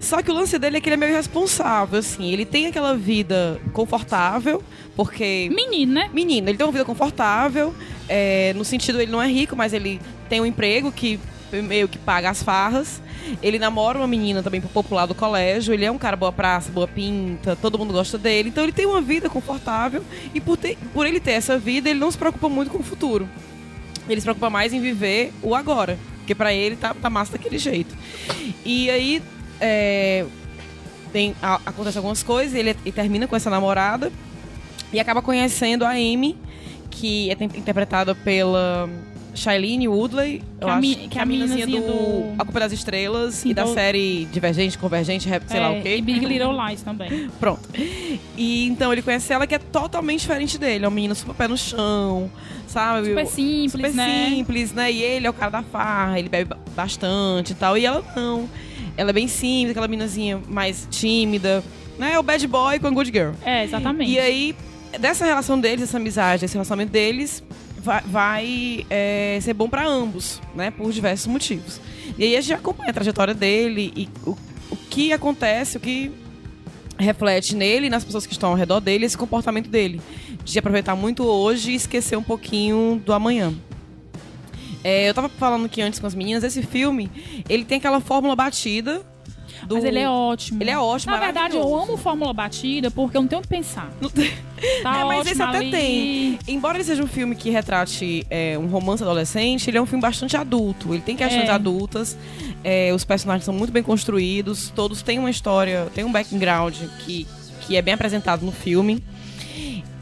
Só 0.00 0.22
que 0.22 0.30
o 0.30 0.34
lance 0.34 0.58
dele 0.58 0.76
é 0.76 0.80
que 0.80 0.88
ele 0.88 0.94
é 0.94 0.96
meio 0.96 1.12
irresponsável, 1.12 1.98
assim. 1.98 2.30
Ele 2.32 2.44
tem 2.44 2.66
aquela 2.66 2.96
vida 2.96 3.60
confortável, 3.72 4.62
porque 4.96 5.50
Menino, 5.52 5.92
né? 5.92 6.10
menino, 6.12 6.48
ele 6.48 6.56
tem 6.56 6.64
uma 6.66 6.72
vida 6.72 6.84
confortável, 6.84 7.74
é, 8.08 8.52
no 8.54 8.64
sentido 8.64 9.00
ele 9.00 9.10
não 9.10 9.20
é 9.20 9.26
rico, 9.26 9.56
mas 9.56 9.72
ele 9.72 10.00
tem 10.28 10.40
um 10.40 10.46
emprego 10.46 10.92
que 10.92 11.18
meio 11.52 11.88
que 11.88 11.98
paga 11.98 12.30
as 12.30 12.42
farras. 12.42 13.02
Ele 13.42 13.58
namora 13.58 13.98
uma 13.98 14.06
menina 14.06 14.42
também 14.42 14.60
popular 14.60 15.04
do 15.06 15.14
colégio, 15.14 15.74
ele 15.74 15.84
é 15.84 15.90
um 15.90 15.98
cara 15.98 16.16
boa 16.16 16.32
praça, 16.32 16.70
boa 16.70 16.88
pinta, 16.88 17.56
todo 17.56 17.76
mundo 17.78 17.92
gosta 17.92 18.16
dele. 18.16 18.48
Então 18.48 18.62
ele 18.64 18.72
tem 18.72 18.86
uma 18.86 19.00
vida 19.02 19.28
confortável 19.28 20.02
e 20.32 20.40
por, 20.40 20.56
ter- 20.56 20.78
por 20.94 21.06
ele 21.06 21.20
ter 21.20 21.32
essa 21.32 21.58
vida, 21.58 21.90
ele 21.90 21.98
não 21.98 22.10
se 22.10 22.16
preocupa 22.16 22.48
muito 22.48 22.70
com 22.70 22.78
o 22.78 22.82
futuro. 22.82 23.28
Ele 24.08 24.20
se 24.20 24.24
preocupa 24.24 24.48
mais 24.48 24.72
em 24.72 24.80
viver 24.80 25.32
o 25.42 25.54
agora, 25.54 25.98
porque 26.18 26.34
pra 26.34 26.54
ele 26.54 26.76
tá, 26.76 26.94
tá 26.94 27.10
massa 27.10 27.32
daquele 27.32 27.58
jeito. 27.58 27.94
E 28.64 28.88
aí 28.90 29.22
é, 29.60 30.24
tem, 31.12 31.34
a- 31.42 31.60
acontece 31.66 31.96
algumas 31.98 32.22
coisas, 32.22 32.54
ele, 32.54 32.70
ele 32.70 32.92
termina 32.92 33.26
com 33.26 33.34
essa 33.36 33.50
namorada 33.50 34.12
e 34.92 35.00
acaba 35.00 35.20
conhecendo 35.22 35.84
a 35.84 35.90
Amy, 35.90 36.36
que 36.90 37.30
é 37.30 37.44
interpretada 37.44 38.14
pela 38.14 38.88
Shailene 39.34 39.86
Woodley, 39.86 40.42
eu 40.60 40.66
Que 40.66 40.72
a 40.72 40.76
acho 40.76 40.88
que, 40.96 41.08
que 41.08 41.18
é 41.18 41.22
a 41.22 41.26
meninazinha 41.26 41.66
do, 41.66 41.86
do- 41.86 42.34
A 42.38 42.44
Culpa 42.44 42.60
das 42.60 42.72
Estrelas 42.72 43.34
Sim, 43.36 43.50
e 43.50 43.54
da 43.54 43.62
do- 43.64 43.72
série 43.74 44.24
Divergente, 44.32 44.76
Convergente, 44.76 45.28
rap- 45.28 45.44
sei 45.46 45.60
lá 45.60 45.72
É, 45.74 45.78
o 45.78 45.82
quê. 45.82 45.96
E 45.98 46.00
Big 46.02 46.24
Little 46.26 46.52
Lies 46.66 46.82
também. 46.82 47.30
Pronto. 47.38 47.60
E 48.36 48.66
então 48.66 48.92
ele 48.92 49.02
conhece 49.02 49.32
ela 49.32 49.46
que 49.46 49.54
é 49.54 49.58
totalmente 49.58 50.20
diferente 50.20 50.58
dele. 50.58 50.84
É 50.84 50.88
um 50.88 50.90
menino 50.90 51.14
super 51.14 51.34
pé 51.34 51.46
no 51.46 51.56
chão, 51.56 52.28
sabe? 52.66 53.08
Super 53.08 53.26
simples, 53.26 53.72
super 53.72 53.94
né? 53.94 54.26
simples, 54.30 54.72
né? 54.72 54.90
E 54.90 55.02
ele 55.02 55.26
é 55.26 55.30
o 55.30 55.34
cara 55.34 55.50
da 55.52 55.62
farra, 55.62 56.18
ele 56.18 56.28
bebe 56.28 56.46
ba- 56.50 56.58
bastante 56.74 57.52
e 57.52 57.54
tal. 57.54 57.78
E 57.78 57.86
ela 57.86 58.02
não. 58.16 58.48
Ela 58.98 59.10
é 59.10 59.12
bem 59.12 59.28
simples, 59.28 59.70
aquela 59.70 59.86
meninazinha 59.86 60.42
mais 60.48 60.88
tímida, 60.90 61.62
né? 61.96 62.14
É 62.14 62.18
o 62.18 62.22
bad 62.22 62.44
boy 62.48 62.80
com 62.80 62.88
a 62.88 62.90
good 62.90 63.12
girl. 63.12 63.30
É, 63.44 63.62
exatamente. 63.62 64.10
E 64.10 64.18
aí, 64.18 64.56
dessa 64.98 65.24
relação 65.24 65.58
deles, 65.58 65.84
essa 65.84 65.98
amizade, 65.98 66.44
esse 66.44 66.54
relacionamento 66.54 66.90
deles, 66.90 67.40
vai, 67.78 68.02
vai, 68.02 68.86
é, 68.90 69.38
ser 69.40 69.54
bom 69.54 69.68
pra 69.68 69.86
ambos, 69.86 70.42
né? 70.52 70.72
Por 70.72 70.90
diversos 70.90 71.28
motivos. 71.28 71.80
E 72.18 72.24
aí 72.24 72.36
a 72.36 72.40
gente 72.40 72.54
acompanha 72.54 72.90
a 72.90 72.92
trajetória 72.92 73.32
dele 73.32 73.92
e 73.94 74.08
o, 74.26 74.36
o 74.68 74.76
que 74.90 75.12
acontece, 75.12 75.76
o 75.76 75.80
que 75.80 76.10
reflete 76.98 77.54
nele 77.54 77.86
e 77.86 77.90
nas 77.90 78.02
pessoas 78.02 78.26
que 78.26 78.32
estão 78.32 78.50
ao 78.50 78.56
redor 78.56 78.80
dele, 78.80 79.06
esse 79.06 79.16
comportamento 79.16 79.70
dele. 79.70 80.00
De 80.44 80.58
aproveitar 80.58 80.96
muito 80.96 81.24
hoje 81.24 81.70
e 81.70 81.74
esquecer 81.76 82.16
um 82.16 82.22
pouquinho 82.22 83.00
do 83.06 83.12
amanhã. 83.12 83.54
É, 84.84 85.08
eu 85.08 85.14
tava 85.14 85.28
falando 85.28 85.66
aqui 85.66 85.80
antes 85.82 85.98
com 85.98 86.06
as 86.06 86.14
meninas, 86.14 86.44
esse 86.44 86.62
filme, 86.62 87.10
ele 87.48 87.64
tem 87.64 87.78
aquela 87.78 88.00
fórmula 88.00 88.34
batida. 88.36 89.02
Do... 89.66 89.74
Mas 89.74 89.84
ele 89.84 89.98
é 89.98 90.08
ótimo. 90.08 90.62
Ele 90.62 90.70
é 90.70 90.78
ótimo, 90.78 91.12
Na 91.12 91.18
verdade, 91.18 91.56
eu 91.56 91.74
amo 91.76 91.96
Fórmula 91.96 92.32
Batida 92.32 92.92
porque 92.92 93.16
eu 93.16 93.22
não 93.22 93.28
tenho 93.28 93.40
o 93.40 93.42
que 93.42 93.48
pensar. 93.48 93.90
Não 94.00 94.08
tem- 94.08 94.30
Tá 94.84 95.00
É, 95.00 95.04
mas 95.04 95.26
esse 95.26 95.42
até 95.42 95.58
ali. 95.58 95.70
tem. 95.72 96.38
Embora 96.46 96.76
ele 96.78 96.84
seja 96.84 97.02
um 97.02 97.08
filme 97.08 97.34
que 97.34 97.50
retrate 97.50 98.24
é, 98.30 98.56
um 98.56 98.66
romance 98.68 99.02
adolescente, 99.02 99.68
ele 99.68 99.76
é 99.76 99.82
um 99.82 99.86
filme 99.86 100.00
bastante 100.00 100.36
adulto. 100.36 100.94
Ele 100.94 101.02
tem 101.02 101.16
questões 101.16 101.48
É. 101.48 101.50
adultas. 101.50 102.16
é, 102.62 102.92
os 102.94 103.04
personagens 103.04 103.44
são 103.44 103.52
muito 103.52 103.72
bem 103.72 103.82
construídos. 103.82 104.72
Todos 104.76 105.02
têm 105.02 105.18
uma 105.18 105.28
história, 105.30 105.88
têm 105.92 106.04
um 106.04 106.12
background 106.12 106.76
que, 107.04 107.26
que 107.62 107.76
é 107.76 107.82
bem 107.82 107.94
apresentado 107.94 108.46
no 108.46 108.52
filme. 108.52 109.02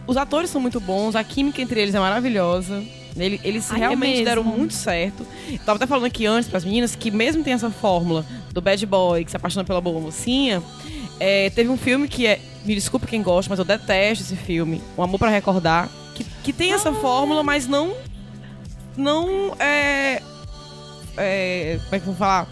Os 0.06 0.16
atores 0.18 0.50
são 0.50 0.60
muito 0.60 0.78
bons, 0.80 1.16
a 1.16 1.24
química 1.24 1.60
entre 1.62 1.80
eles 1.80 1.94
é 1.94 1.98
maravilhosa. 1.98 2.82
Ele- 3.18 3.40
eles 3.42 3.70
Ai, 3.70 3.76
é 3.76 3.80
realmente 3.80 4.10
mesmo. 4.10 4.24
deram 4.24 4.44
muito 4.44 4.74
certo. 4.74 5.26
Tava 5.64 5.76
até 5.76 5.86
falando 5.86 6.04
aqui 6.06 6.26
antes 6.26 6.48
pras 6.48 6.64
meninas 6.64 6.94
que 6.94 7.10
mesmo 7.10 7.42
tem 7.42 7.52
essa 7.54 7.70
fórmula 7.70 8.24
do 8.52 8.60
bad 8.60 8.84
boy 8.86 9.24
que 9.24 9.30
se 9.30 9.36
apaixona 9.36 9.64
pela 9.64 9.80
boa 9.80 10.00
mocinha, 10.00 10.62
é, 11.18 11.48
teve 11.50 11.70
um 11.70 11.76
filme 11.76 12.08
que 12.08 12.26
é. 12.26 12.40
Me 12.64 12.74
desculpe 12.74 13.06
quem 13.06 13.22
gosta, 13.22 13.48
mas 13.48 13.58
eu 13.58 13.64
detesto 13.64 14.24
esse 14.24 14.36
filme. 14.36 14.82
Um 14.98 15.02
Amor 15.02 15.18
pra 15.18 15.30
Recordar. 15.30 15.88
Que, 16.14 16.24
que 16.42 16.52
tem 16.52 16.72
essa 16.72 16.92
fórmula, 16.92 17.42
mas 17.42 17.66
não. 17.68 17.94
Não 18.96 19.54
é. 19.58 20.20
é 21.16 21.78
como 21.84 21.94
é 21.94 21.98
que 21.98 22.02
eu 22.02 22.12
vou 22.12 22.14
falar? 22.16 22.48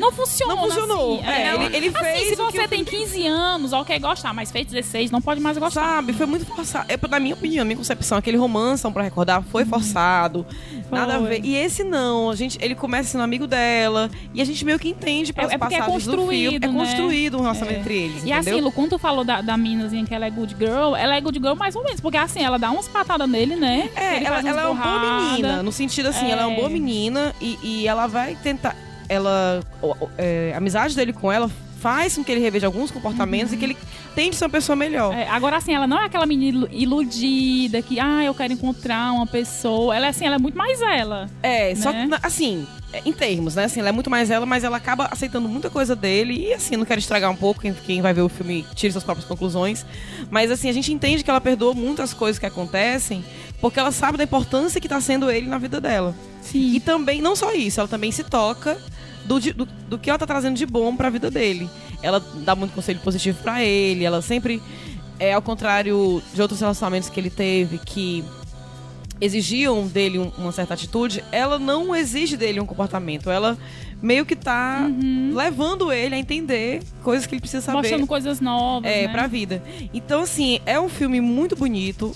Não 0.00 0.12
funciona. 0.12 0.54
Não 0.54 0.62
funcionou. 0.62 1.20
assim. 1.20 1.28
É, 1.30 1.52
não- 1.52 1.62
ele- 1.62 1.76
ele 1.76 1.88
assim, 1.88 1.98
fez 2.04 2.28
se 2.28 2.34
o 2.34 2.36
você 2.44 2.60
o 2.62 2.68
tem 2.68 2.84
15 2.84 3.26
anos, 3.26 3.72
ok, 3.72 3.98
gostar, 3.98 4.32
mas 4.32 4.50
fez 4.50 4.66
16, 4.66 5.10
não 5.10 5.20
pode 5.20 5.40
mais 5.40 5.56
gostar. 5.58 5.82
Sabe, 5.82 6.12
foi 6.12 6.26
muito 6.26 6.44
forçado. 6.46 6.86
É, 6.88 6.98
na 7.08 7.20
minha 7.20 7.34
opinião, 7.34 7.64
minha 7.64 7.76
concepção, 7.76 8.18
aquele 8.18 8.36
romance, 8.36 8.88
pra 8.90 9.02
recordar, 9.02 9.42
foi 9.42 9.64
forçado. 9.64 10.46
Nada 10.90 11.14
a 11.14 11.18
Uhum. 11.18 11.26
Foi. 11.26 11.40
ver. 11.40 11.44
E 11.46 11.54
esse 11.56 11.84
não, 11.84 12.30
a 12.30 12.34
gente, 12.36 12.58
ele 12.60 12.74
começa 12.74 13.10
sendo 13.10 13.22
amigo 13.22 13.46
dela. 13.46 14.10
E 14.34 14.40
a 14.40 14.44
gente 14.44 14.64
meio 14.64 14.78
que 14.78 14.88
entende 14.88 15.32
pelas 15.32 15.50
É- 15.50 15.54
é 15.54 15.58
porque 15.58 15.74
é 15.74 15.78
passagens 15.78 16.04
do 16.04 16.10
filme. 16.12 16.26
construído, 16.26 16.64
É 16.64 16.68
né? 16.68 16.78
construído 16.78 17.38
um 17.38 17.40
relacionamento 17.42 17.78
É. 17.78 17.80
entre 17.82 17.94
eles. 17.96 18.14
E 18.24 18.30
entendeu? 18.30 18.38
assim, 18.54 18.60
Lu, 18.60 18.72
quando 18.72 18.90
tu 18.90 18.98
falou 18.98 19.24
da, 19.24 19.40
da 19.40 19.56
minazinha 19.56 20.04
que 20.04 20.14
ela 20.14 20.26
é 20.26 20.30
good 20.30 20.56
girl, 20.58 20.94
ela 20.96 21.16
é 21.16 21.20
good 21.20 21.38
girl 21.38 21.54
mais 21.54 21.74
ou 21.76 21.82
menos, 21.84 22.00
porque 22.00 22.16
assim, 22.16 22.42
ela 22.42 22.58
dá 22.58 22.70
umas 22.70 22.88
patadas 22.88 23.28
nele, 23.28 23.56
né? 23.56 23.90
É, 23.96 24.22
ela, 24.24 24.38
ela 24.40 24.62
é 24.62 24.66
uma 24.66 24.82
boa 24.82 25.20
menina. 25.30 25.62
No 25.62 25.72
sentido 25.72 26.06
assim, 26.08 26.30
ela 26.30 26.42
é 26.42 26.46
uma 26.46 26.54
É. 26.54 26.56
boa 26.56 26.68
menina 26.68 27.34
e, 27.40 27.58
e 27.62 27.86
ela 27.88 28.06
vai 28.06 28.36
tentar. 28.42 28.76
Ela. 29.12 29.60
é, 30.18 30.52
a 30.54 30.58
amizade 30.58 30.94
dele 30.96 31.12
com 31.12 31.30
ela 31.30 31.50
faz 31.80 32.14
com 32.14 32.22
que 32.22 32.30
ele 32.30 32.40
reveja 32.40 32.66
alguns 32.68 32.92
comportamentos 32.92 33.52
e 33.52 33.56
que 33.56 33.64
ele 33.64 33.76
tende 34.14 34.30
a 34.30 34.38
ser 34.38 34.44
uma 34.44 34.50
pessoa 34.50 34.76
melhor. 34.76 35.12
É, 35.12 35.26
agora, 35.28 35.56
assim, 35.56 35.74
ela 35.74 35.84
não 35.86 36.00
é 36.00 36.04
aquela 36.04 36.24
menina 36.26 36.68
ilu- 36.68 36.68
iludida 36.70 37.82
que, 37.82 37.98
ah, 37.98 38.22
eu 38.24 38.32
quero 38.34 38.52
encontrar 38.52 39.12
uma 39.12 39.26
pessoa. 39.26 39.94
Ela 39.96 40.06
é 40.06 40.08
assim, 40.10 40.24
ela 40.24 40.36
é 40.36 40.38
muito 40.38 40.56
mais 40.56 40.80
ela. 40.80 41.28
É, 41.42 41.74
só 41.74 41.90
Né? 41.92 42.02
que, 42.02 42.06
na- 42.08 42.20
assim, 42.22 42.64
é, 42.92 43.02
em 43.04 43.12
termos, 43.12 43.56
né? 43.56 43.64
Assim, 43.64 43.80
ela 43.80 43.88
é 43.88 43.92
muito 43.92 44.08
mais 44.08 44.30
ela, 44.30 44.46
mas 44.46 44.62
ela 44.62 44.76
acaba 44.76 45.08
aceitando 45.10 45.48
muita 45.48 45.68
coisa 45.70 45.96
dele. 45.96 46.34
E, 46.50 46.54
assim, 46.54 46.76
não 46.76 46.84
quero 46.84 47.00
estragar 47.00 47.28
um 47.32 47.36
pouco, 47.36 47.60
quem, 47.60 47.72
quem 47.74 48.00
vai 48.00 48.14
ver 48.14 48.22
o 48.22 48.28
filme 48.28 48.64
tire 48.76 48.92
suas 48.92 49.02
próprias 49.02 49.26
conclusões. 49.26 49.84
Mas, 50.30 50.52
assim, 50.52 50.68
a 50.68 50.72
gente 50.72 50.92
entende 50.92 51.24
que 51.24 51.30
ela 51.30 51.40
perdoa 51.40 51.74
muitas 51.74 52.14
coisas 52.14 52.38
que 52.38 52.46
acontecem 52.46 53.24
porque 53.62 53.80
ela 53.80 53.90
sabe 53.92 54.18
da 54.18 54.24
importância 54.24 54.78
que 54.80 54.88
tá 54.88 55.00
sendo 55.00 55.30
ele 55.30 55.46
na 55.46 55.56
vida 55.56 55.80
dela. 55.80 56.14
Sim. 56.42 56.74
E 56.74 56.80
também, 56.80 57.22
não 57.22 57.34
só 57.34 57.54
isso, 57.54 57.80
ela 57.80 57.88
também 57.88 58.12
se 58.12 58.24
toca 58.24 58.76
do, 59.24 59.38
do, 59.40 59.64
do 59.88 59.98
que 59.98 60.10
ela 60.10 60.18
tá 60.18 60.26
trazendo 60.26 60.56
de 60.56 60.66
bom 60.66 60.94
pra 60.96 61.08
vida 61.08 61.30
dele. 61.30 61.70
Ela 62.02 62.18
dá 62.44 62.54
muito 62.56 62.74
conselho 62.74 62.98
positivo 63.00 63.38
pra 63.42 63.62
ele, 63.64 64.04
ela 64.04 64.20
sempre. 64.20 64.60
É 65.18 65.32
ao 65.32 65.40
contrário 65.42 66.20
de 66.34 66.42
outros 66.42 66.58
relacionamentos 66.58 67.08
que 67.08 67.20
ele 67.20 67.30
teve, 67.30 67.78
que 67.78 68.24
exigiam 69.20 69.86
dele 69.86 70.18
um- 70.18 70.32
uma 70.36 70.50
certa 70.50 70.74
atitude, 70.74 71.22
ela 71.30 71.58
não 71.58 71.94
exige 71.94 72.36
dele 72.36 72.58
um 72.58 72.66
comportamento. 72.66 73.30
Ela 73.30 73.56
meio 74.02 74.26
que 74.26 74.34
tá 74.34 74.90
levando 75.32 75.92
ele 75.92 76.16
a 76.16 76.18
entender 76.18 76.82
coisas 77.04 77.24
que 77.24 77.34
ele 77.34 77.40
precisa 77.40 77.62
saber 77.62 77.78
Mostrando 77.78 78.06
coisas 78.08 78.40
novas, 78.40 78.90
é, 78.90 79.06
né? 79.06 79.12
pra 79.12 79.28
vida. 79.28 79.62
Então, 79.94 80.22
assim, 80.22 80.58
é 80.66 80.80
um 80.80 80.88
filme 80.88 81.20
muito 81.20 81.54
bonito. 81.54 82.12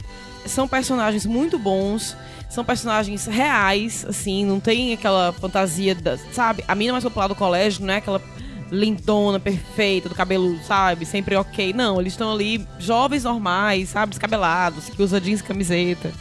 São 0.46 0.66
personagens 0.68 1.26
muito 1.26 1.58
bons. 1.58 2.16
São 2.48 2.64
personagens 2.64 3.26
reais, 3.26 4.06
assim, 4.08 4.44
não 4.44 4.60
tem 4.60 4.92
aquela 4.92 5.32
fantasia, 5.32 5.94
da, 5.94 6.16
sabe? 6.32 6.64
A 6.68 6.74
mina 6.74 6.92
mais 6.92 7.02
popular 7.02 7.26
do 7.26 7.34
colégio 7.34 7.84
não 7.84 7.92
é 7.92 7.96
aquela 7.96 8.22
lindona, 8.70 9.38
perfeita, 9.38 10.08
do 10.08 10.14
cabelo, 10.14 10.58
sabe? 10.64 11.04
Sempre 11.04 11.36
ok. 11.36 11.72
Não, 11.72 12.00
eles 12.00 12.12
estão 12.12 12.32
ali 12.32 12.66
jovens 12.78 13.24
normais, 13.24 13.90
sabe? 13.90 14.10
Descabelados, 14.10 14.88
que 14.88 15.02
usam 15.02 15.20
jeans 15.20 15.40
e 15.40 15.44
camiseta. 15.44 16.12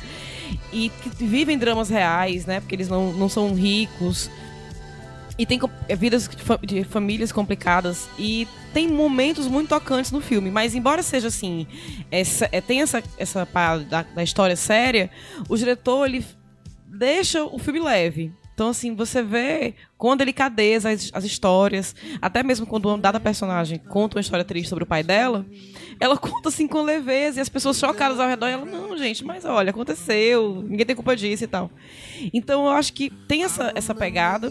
E 0.72 0.90
que 0.90 1.24
vivem 1.24 1.58
dramas 1.58 1.90
reais, 1.90 2.46
né? 2.46 2.60
Porque 2.60 2.76
eles 2.76 2.90
não, 2.90 3.14
não 3.14 3.30
são 3.30 3.54
ricos. 3.54 4.30
E 5.38 5.46
tem 5.46 5.60
é, 5.90 5.96
vidas 5.96 6.28
de, 6.30 6.42
fa- 6.42 6.60
de 6.64 6.84
famílias 6.84 7.32
complicadas. 7.32 8.08
E 8.18 8.48
tem 8.74 8.88
momentos 8.88 9.48
muito 9.48 9.70
tocantes 9.70 10.12
no 10.12 10.22
filme. 10.22 10.50
Mas 10.50 10.74
embora 10.76 11.04
seja 11.04 11.28
assim, 11.28 11.68
essa, 12.10 12.48
é, 12.52 12.62
tem 12.62 12.82
essa, 12.82 13.04
essa 13.18 13.46
parada 13.46 13.84
da, 13.84 14.02
da 14.04 14.24
história 14.24 14.56
séria, 14.56 15.10
o 15.50 15.58
diretor, 15.58 16.06
ele 16.06 16.26
deixa 16.88 17.44
o 17.44 17.60
filme 17.60 17.80
leve. 17.80 18.34
Então, 18.54 18.70
assim, 18.70 18.96
você 18.96 19.22
vê 19.22 19.74
com 19.98 20.16
delicadeza 20.16 20.90
as, 20.90 21.12
as 21.14 21.26
histórias, 21.26 21.94
até 22.22 22.42
mesmo 22.42 22.66
quando 22.66 22.86
uma 22.86 22.98
dada 22.98 23.20
personagem 23.20 23.78
conta 23.78 24.16
uma 24.16 24.22
história 24.22 24.46
triste 24.46 24.70
sobre 24.70 24.86
o 24.86 24.88
pai 24.88 25.04
dela, 25.04 25.46
ela 26.00 26.16
conta 26.18 26.48
assim 26.48 26.66
com 26.66 26.82
leveza 26.82 27.40
e 27.40 27.42
as 27.42 27.50
pessoas 27.50 27.78
chocadas 27.78 28.18
ao 28.18 28.30
redor, 28.30 28.48
e 28.48 28.52
ela, 28.54 28.64
não, 28.64 28.98
gente, 28.98 29.26
mas 29.26 29.44
olha, 29.44 29.72
aconteceu, 29.72 30.64
ninguém 30.70 30.86
tem 30.86 30.96
culpa 30.96 31.18
disso 31.18 31.44
e 31.44 31.48
tal. 31.48 31.70
Então, 32.34 32.64
eu 32.64 32.72
acho 32.72 32.94
que 32.94 33.10
tem 33.10 33.44
essa, 33.44 33.74
essa 33.76 33.94
pegada. 33.94 34.50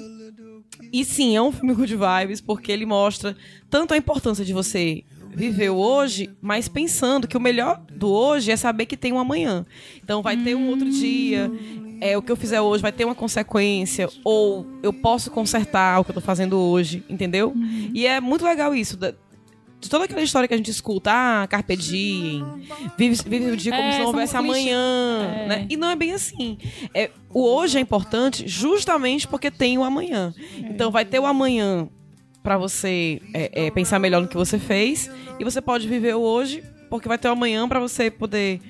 E 0.94 1.04
sim, 1.04 1.34
é 1.34 1.42
um 1.42 1.50
filme 1.50 1.74
good 1.74 1.96
vibes, 1.96 2.40
porque 2.40 2.70
ele 2.70 2.86
mostra 2.86 3.36
tanto 3.68 3.92
a 3.92 3.96
importância 3.96 4.44
de 4.44 4.52
você 4.52 5.02
viver 5.34 5.70
o 5.70 5.74
hoje, 5.74 6.30
mas 6.40 6.68
pensando 6.68 7.26
que 7.26 7.36
o 7.36 7.40
melhor 7.40 7.82
do 7.90 8.08
hoje 8.08 8.52
é 8.52 8.56
saber 8.56 8.86
que 8.86 8.96
tem 8.96 9.12
um 9.12 9.18
amanhã. 9.18 9.66
Então 10.04 10.22
vai 10.22 10.36
ter 10.36 10.54
um 10.54 10.68
outro 10.68 10.88
dia, 10.88 11.50
é, 12.00 12.16
o 12.16 12.22
que 12.22 12.30
eu 12.30 12.36
fizer 12.36 12.60
hoje 12.60 12.80
vai 12.80 12.92
ter 12.92 13.04
uma 13.04 13.14
consequência, 13.16 14.08
ou 14.22 14.64
eu 14.84 14.92
posso 14.92 15.32
consertar 15.32 15.98
o 15.98 16.04
que 16.04 16.12
eu 16.12 16.14
tô 16.14 16.20
fazendo 16.20 16.56
hoje, 16.56 17.02
entendeu? 17.10 17.52
E 17.92 18.06
é 18.06 18.20
muito 18.20 18.44
legal 18.44 18.72
isso. 18.72 18.96
De 19.84 19.90
toda 19.90 20.04
aquela 20.06 20.22
história 20.22 20.48
que 20.48 20.54
a 20.54 20.56
gente 20.56 20.70
escuta, 20.70 21.10
ah, 21.12 21.46
carpe 21.46 21.76
diem, 21.76 22.42
vive, 22.96 23.20
vive 23.26 23.50
o 23.50 23.56
dia 23.56 23.70
como 23.70 23.84
É, 23.84 23.92
se 23.92 23.98
não 23.98 24.06
houvesse 24.06 24.36
amanhã, 24.36 25.22
É. 25.22 25.46
né? 25.46 25.66
E 25.68 25.76
não 25.76 25.90
é 25.90 25.94
bem 25.96 26.12
assim. 26.12 26.56
É, 26.94 27.10
o 27.32 27.42
hoje 27.46 27.76
é 27.76 27.80
importante 27.80 28.48
justamente 28.48 29.28
porque 29.28 29.50
tem 29.50 29.76
o 29.76 29.84
amanhã. 29.84 30.32
Então 30.58 30.90
vai 30.90 31.04
ter 31.04 31.18
o 31.18 31.26
amanhã 31.26 31.86
pra 32.42 32.56
você 32.56 33.20
é, 33.34 33.66
é, 33.66 33.70
pensar 33.70 33.98
melhor 33.98 34.22
no 34.22 34.28
que 34.28 34.36
você 34.36 34.58
fez 34.58 35.10
e 35.38 35.44
você 35.44 35.60
pode 35.60 35.86
viver 35.86 36.14
o 36.16 36.20
hoje 36.20 36.62
porque 36.90 37.06
vai 37.08 37.18
ter 37.18 37.28
o 37.28 37.32
amanhã 37.32 37.68
pra 37.68 37.80
você 37.80 38.10
poder, 38.10 38.60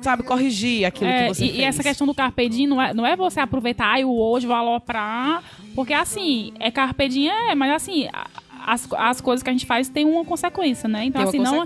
sabe, 0.00 0.22
corrigir 0.22 0.84
aquilo 0.84 1.08
É, 1.10 1.28
que 1.28 1.34
você 1.34 1.44
e, 1.44 1.48
fez. 1.48 1.58
e 1.60 1.62
essa 1.64 1.82
questão 1.82 2.06
do 2.06 2.14
carpe 2.14 2.48
diem 2.48 2.66
não 2.66 2.80
é, 2.82 2.92
não 2.94 3.06
é 3.06 3.14
você 3.14 3.40
aproveitar 3.40 3.86
ai, 3.86 4.04
o 4.04 4.12
hoje, 4.16 4.46
vou 4.46 4.56
aloprar, 4.56 5.42
porque 5.74 5.92
assim, 5.92 6.52
é 6.58 6.70
carpe 6.70 7.08
diem, 7.08 7.30
é, 7.50 7.54
mas 7.54 7.72
assim, 7.72 8.08
a, 8.12 8.26
as, 8.64 8.88
as 8.92 9.20
coisas 9.20 9.42
que 9.42 9.50
a 9.50 9.52
gente 9.52 9.66
faz 9.66 9.88
têm 9.88 10.04
uma 10.06 10.24
consequência, 10.24 10.88
né? 10.88 11.04
Então, 11.04 11.22
assim, 11.22 11.38
não 11.38 11.64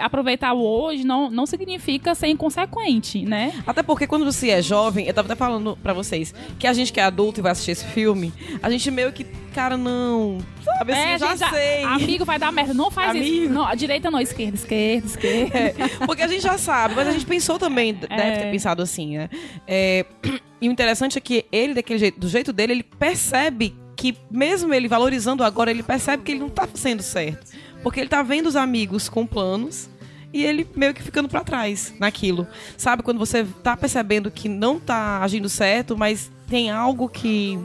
aproveitar 0.00 0.52
o 0.52 0.62
hoje 0.62 1.04
não, 1.04 1.30
não 1.30 1.46
significa 1.46 2.14
ser 2.14 2.28
inconsequente, 2.28 3.24
né? 3.24 3.52
Até 3.66 3.82
porque 3.82 4.06
quando 4.06 4.24
você 4.24 4.50
é 4.50 4.62
jovem, 4.62 5.06
eu 5.06 5.14
tava 5.14 5.26
até 5.26 5.36
falando 5.36 5.76
pra 5.82 5.92
vocês, 5.92 6.34
que 6.58 6.66
a 6.66 6.72
gente 6.72 6.92
que 6.92 7.00
é 7.00 7.04
adulto 7.04 7.40
e 7.40 7.42
vai 7.42 7.52
assistir 7.52 7.72
esse 7.72 7.84
filme, 7.86 8.32
a 8.62 8.70
gente 8.70 8.90
meio 8.90 9.12
que, 9.12 9.24
cara, 9.54 9.76
não. 9.76 10.38
Sabe 10.64 10.92
assim, 10.92 11.00
É, 11.02 11.18
já 11.18 11.36
gente, 11.36 11.50
sei. 11.50 11.84
Amigo 11.84 12.24
vai 12.24 12.38
dar 12.38 12.52
merda. 12.52 12.74
Não 12.74 12.90
faz 12.90 13.14
isso. 13.16 13.28
Amigo. 13.38 13.52
Não, 13.54 13.64
a 13.64 13.74
direita 13.74 14.10
não, 14.10 14.20
esquerda, 14.20 14.56
esquerda, 14.56 15.06
esquerda. 15.06 15.58
É, 15.58 15.74
porque 16.06 16.22
a 16.22 16.28
gente 16.28 16.42
já 16.42 16.56
sabe, 16.58 16.94
mas 16.94 17.08
a 17.08 17.12
gente 17.12 17.26
pensou 17.26 17.58
também, 17.58 17.94
deve 18.08 18.14
É. 18.14 18.36
ter 18.38 18.50
pensado 18.50 18.82
assim, 18.82 19.18
né? 19.18 19.28
É, 19.66 20.04
e 20.60 20.68
o 20.68 20.72
interessante 20.72 21.18
é 21.18 21.20
que 21.20 21.44
ele, 21.50 21.74
daquele 21.74 21.98
jeito, 21.98 22.20
do 22.20 22.28
jeito 22.28 22.52
dele, 22.52 22.72
ele 22.74 22.82
percebe 22.82 23.74
que, 24.00 24.16
mesmo 24.30 24.72
ele 24.72 24.88
valorizando 24.88 25.44
agora, 25.44 25.70
ele 25.70 25.82
percebe 25.82 26.22
que 26.22 26.32
ele 26.32 26.40
não 26.40 26.48
tá 26.48 26.66
sendo 26.72 27.02
certo. 27.02 27.52
Porque 27.82 28.00
ele 28.00 28.08
tá 28.08 28.22
vendo 28.22 28.46
os 28.46 28.56
amigos 28.56 29.10
com 29.10 29.26
planos 29.26 29.90
e 30.32 30.42
ele 30.42 30.66
meio 30.74 30.94
que 30.94 31.02
ficando 31.02 31.28
pra 31.28 31.44
trás 31.44 31.92
naquilo. 32.00 32.46
Sabe, 32.78 33.02
quando 33.02 33.18
você 33.18 33.44
tá 33.62 33.76
percebendo 33.76 34.30
que 34.30 34.48
não 34.48 34.80
tá 34.80 35.22
agindo 35.22 35.50
certo, 35.50 35.98
mas 35.98 36.32
tem 36.48 36.70
algo 36.70 37.10
que 37.10 37.58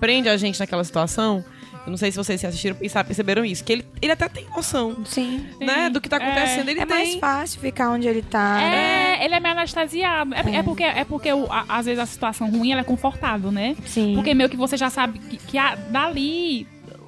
prende 0.00 0.30
a 0.30 0.36
gente 0.38 0.58
naquela 0.58 0.82
situação. 0.82 1.44
Eu 1.86 1.90
não 1.90 1.96
sei 1.96 2.10
se 2.10 2.16
vocês 2.18 2.44
assistiram 2.44 2.76
e 2.82 2.88
sabe- 2.88 3.06
perceberam 3.06 3.44
isso. 3.44 3.62
Que 3.64 3.72
ele, 3.74 3.86
ele 4.02 4.10
até 4.12 4.28
tem 4.28 4.44
noção, 4.54 5.04
Sim. 5.04 5.46
né? 5.60 5.88
Do 5.88 6.00
que 6.00 6.08
tá 6.08 6.16
acontecendo. 6.16 6.68
Ele 6.68 6.80
É 6.80 6.84
tem. 6.86 6.96
mais 6.96 7.14
fácil 7.14 7.60
ficar 7.60 7.90
onde 7.90 8.08
ele 8.08 8.22
tá. 8.22 8.54
né? 8.56 9.16
É, 9.20 9.24
ele 9.24 9.34
é 9.34 9.40
meio 9.40 9.54
anestesiado. 9.56 10.34
É, 10.34 10.56
é 10.56 10.62
porque, 10.64 10.82
é 10.82 11.04
porque 11.04 11.32
o- 11.32 11.46
a- 11.50 11.64
às 11.68 11.86
vezes 11.86 12.00
a 12.00 12.06
situação 12.06 12.50
ruim 12.50 12.72
ela 12.72 12.80
é 12.80 12.84
confortável, 12.84 13.52
né? 13.52 13.76
Sim. 13.86 14.14
Porque 14.16 14.34
meio 14.34 14.50
que 14.50 14.56
você 14.56 14.76
já 14.76 14.90
sabe 14.90 15.18
que, 15.20 15.36
que 15.36 15.56
a- 15.58 15.76
dali 15.76 16.66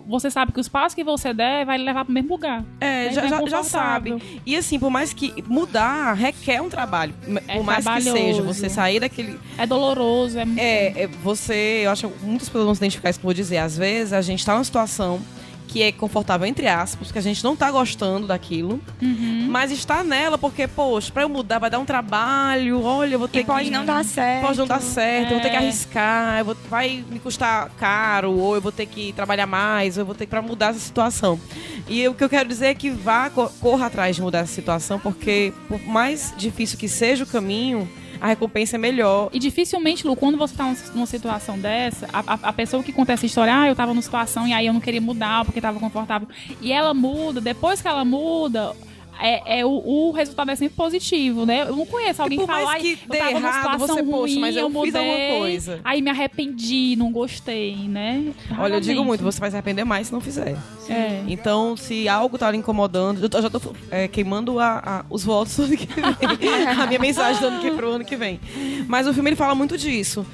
você 0.09 0.31
sabe 0.31 0.53
que 0.53 0.59
os 0.61 0.69
passos 0.69 0.95
que 0.95 1.05
você 1.05 1.35
der 1.35 1.67
vai 1.67 1.77
levar 1.79 2.05
pro 2.05 2.13
mesmo 2.15 2.31
lugar. 2.31 2.65
É, 2.81 3.05
Né? 3.07 3.13
já, 3.13 3.27
Então 3.27 3.47
já, 3.47 3.59
já 3.59 3.63
sabe. 3.63 4.13
confortável. 4.13 4.41
E 4.47 4.57
assim, 4.57 4.79
por 4.79 4.91
mais 4.91 5.13
que 5.13 5.45
mudar 5.47 6.15
requer 6.15 6.61
um 6.63 6.69
trabalho. 6.69 7.15
É 7.47 7.57
por 7.57 7.65
mais 7.65 7.85
que 7.87 8.01
seja, 8.03 8.43
você 8.43 8.69
sair 8.69 9.01
daquele. 9.01 9.39
É 9.59 9.67
doloroso, 9.67 10.39
é, 10.39 10.45
É, 10.57 11.03
é, 11.03 11.07
você. 11.07 11.83
Eu 11.85 11.91
acho 11.91 12.09
que 12.09 12.25
muitas 12.25 12.49
pessoas 12.49 12.65
vão 12.65 12.75
se 12.75 12.81
identificar 12.81 13.11
isso 13.11 13.19
que 13.21 13.25
eu 13.25 13.29
vou 13.29 13.35
dizer. 13.35 13.59
Às 13.59 13.77
vezes 13.77 14.13
a 14.13 14.23
gente 14.23 14.45
tá 14.45 14.55
numa 14.55 14.65
situação 14.65 15.21
que 15.69 15.83
é 15.83 15.93
confortável, 15.93 16.47
entre 16.47 16.67
aspas, 16.67 17.13
que 17.13 17.19
a 17.19 17.23
gente 17.23 17.45
não 17.45 17.55
tá 17.55 17.71
gostando 17.71 18.27
daquilo, 18.27 18.81
Uhum. 19.01 19.47
mas 19.51 19.71
está 19.71 20.03
nela 20.03 20.37
porque, 20.39 20.67
poxa, 20.67 21.13
pra 21.13 21.23
eu 21.23 21.29
mudar 21.29 21.59
vai 21.59 21.69
dar 21.71 21.79
um 21.79 21.85
trabalho, 21.85 22.83
olha, 22.83 23.15
eu 23.15 23.19
vou 23.19 23.29
ter 23.29 23.41
E 23.41 23.45
pode 23.45 23.67
que. 23.67 23.71
não 23.71 23.85
dar 23.85 24.05
certo. 24.05 24.47
Pode 24.47 24.59
não 24.59 24.67
dar 24.67 24.81
certo, 24.81 25.27
eu 25.29 25.33
vou 25.35 25.41
ter 25.41 25.51
que 25.51 25.57
É. 25.57 25.59
arriscar, 25.59 26.45
vou- 26.45 26.57
vai 26.71 27.05
me 27.11 27.19
custar 27.19 27.71
caro, 27.79 28.33
ou 28.33 28.55
eu 28.55 28.61
vou 28.61 28.73
ter 28.73 28.87
que 28.87 29.13
trabalhar 29.13 29.47
mais, 29.47 29.97
ou 29.97 30.03
eu 30.03 30.07
vou 30.07 30.15
ter 30.15 30.25
que 30.25 30.31
pra 30.31 30.41
mudar 30.43 30.71
essa 30.71 30.81
situação. 30.81 31.39
E 31.87 32.09
o 32.09 32.15
que 32.15 32.25
eu 32.25 32.29
quero 32.29 32.49
dizer 32.49 32.67
é 32.69 32.75
que 32.75 32.91
vá, 32.91 33.29
co- 33.31 33.51
corra 33.61 33.87
atrás 33.87 34.17
de 34.17 34.23
mudar 34.23 34.39
essa 34.41 34.55
situação, 34.55 34.99
porque 34.99 35.53
por 35.69 35.81
mais 35.87 36.33
difícil 36.37 36.79
que 36.79 36.89
seja 36.89 37.25
o 37.25 37.27
caminho, 37.27 37.89
a 38.21 38.27
recompensa 38.29 38.77
é 38.77 38.79
melhor. 38.79 39.31
E 39.33 39.39
dificilmente, 39.39 40.07
Lu, 40.07 40.17
quando 40.17 40.37
você 40.39 40.55
tá 40.57 40.65
num- 40.65 40.77
numa 40.95 41.07
situação 41.07 41.59
dessa, 41.59 42.07
a, 42.13 42.19
a- 42.35 42.39
a 42.49 42.53
pessoa 42.53 42.83
que 42.83 42.93
conta 42.93 43.13
essa 43.13 43.27
história, 43.27 43.55
ah, 43.57 43.69
eu 43.69 43.75
tava 43.77 43.93
numa 43.93 44.03
situação 44.03 44.47
e 44.47 44.53
aí 44.53 44.67
eu 44.67 44.73
não 44.73 44.81
queria 44.81 45.01
mudar 45.01 45.45
porque 45.45 45.61
tava 45.61 45.79
confortável. 45.81 46.29
E 46.61 46.73
ela 46.73 46.93
muda, 46.95 47.41
depois 47.41 47.81
que 47.83 47.89
ela 47.89 48.05
muda, 48.05 48.75
é, 49.21 49.61
é 49.61 49.67
o, 49.67 49.71
o 49.71 50.11
resultado 50.13 50.51
é 50.51 50.57
sempre 50.57 50.77
positivo, 50.77 51.45
né? 51.47 51.63
Eu 51.63 51.77
não 51.77 51.87
conheço 51.87 52.23
alguém 52.23 52.39
por 52.39 52.47
que 52.47 52.53
fala, 52.53 52.65
mais 52.67 52.75
"Ai, 52.77 52.81
que 52.81 52.99
eu 53.09 53.19
tava 53.19 53.31
numa 53.33 53.39
errado, 53.49 53.63
situação 53.73 53.97
você, 53.97 54.03
poxa, 54.03 54.17
ruim, 54.17 54.39
mas 54.41 54.57
eu 54.57 54.67
fiz 54.67 54.75
mudei, 54.75 55.11
alguma 55.11 55.39
coisa." 55.41 55.81
aí 55.85 56.03
me 56.03 56.11
arrependi, 56.11 56.97
não 56.97 57.11
gostei, 57.11 57.75
né? 57.89 58.33
Olha, 58.59 58.75
eu 58.75 58.81
digo 58.81 59.05
muito, 59.05 59.23
você 59.25 59.41
vai 59.41 59.51
se 59.51 59.57
arrepender 59.57 59.85
mais 59.85 60.07
se 60.09 60.13
não 60.13 60.21
fizer. 60.21 60.57
É. 60.89 61.23
Então, 61.29 61.77
se 61.77 62.09
algo 62.09 62.39
tá 62.39 62.51
lhe 62.51 62.57
incomodando, 62.59 63.23
eu 63.23 63.29
eu 63.33 63.43
já 63.43 63.51
tô 63.51 63.61
é, 63.91 64.09
queimando 64.09 64.59
a- 64.59 64.83
a- 64.85 65.05
os 65.11 65.23
votos 65.25 65.57
do 65.57 65.65
ano 65.65 65.77
que 65.77 65.87
vem. 65.87 66.05
a 66.83 66.87
minha 66.87 66.99
mensagem 66.99 67.41
do 67.41 67.47
ano 67.49 67.61
que 67.61 67.71
pro 67.71 67.91
ano 67.93 68.05
que 68.05 68.17
vem. 68.17 68.41
Mas 68.87 69.07
o 69.07 69.15
filme 69.15 69.31
ele 69.31 69.37
fala 69.37 69.55
muito 69.55 69.77
disso. 69.77 70.25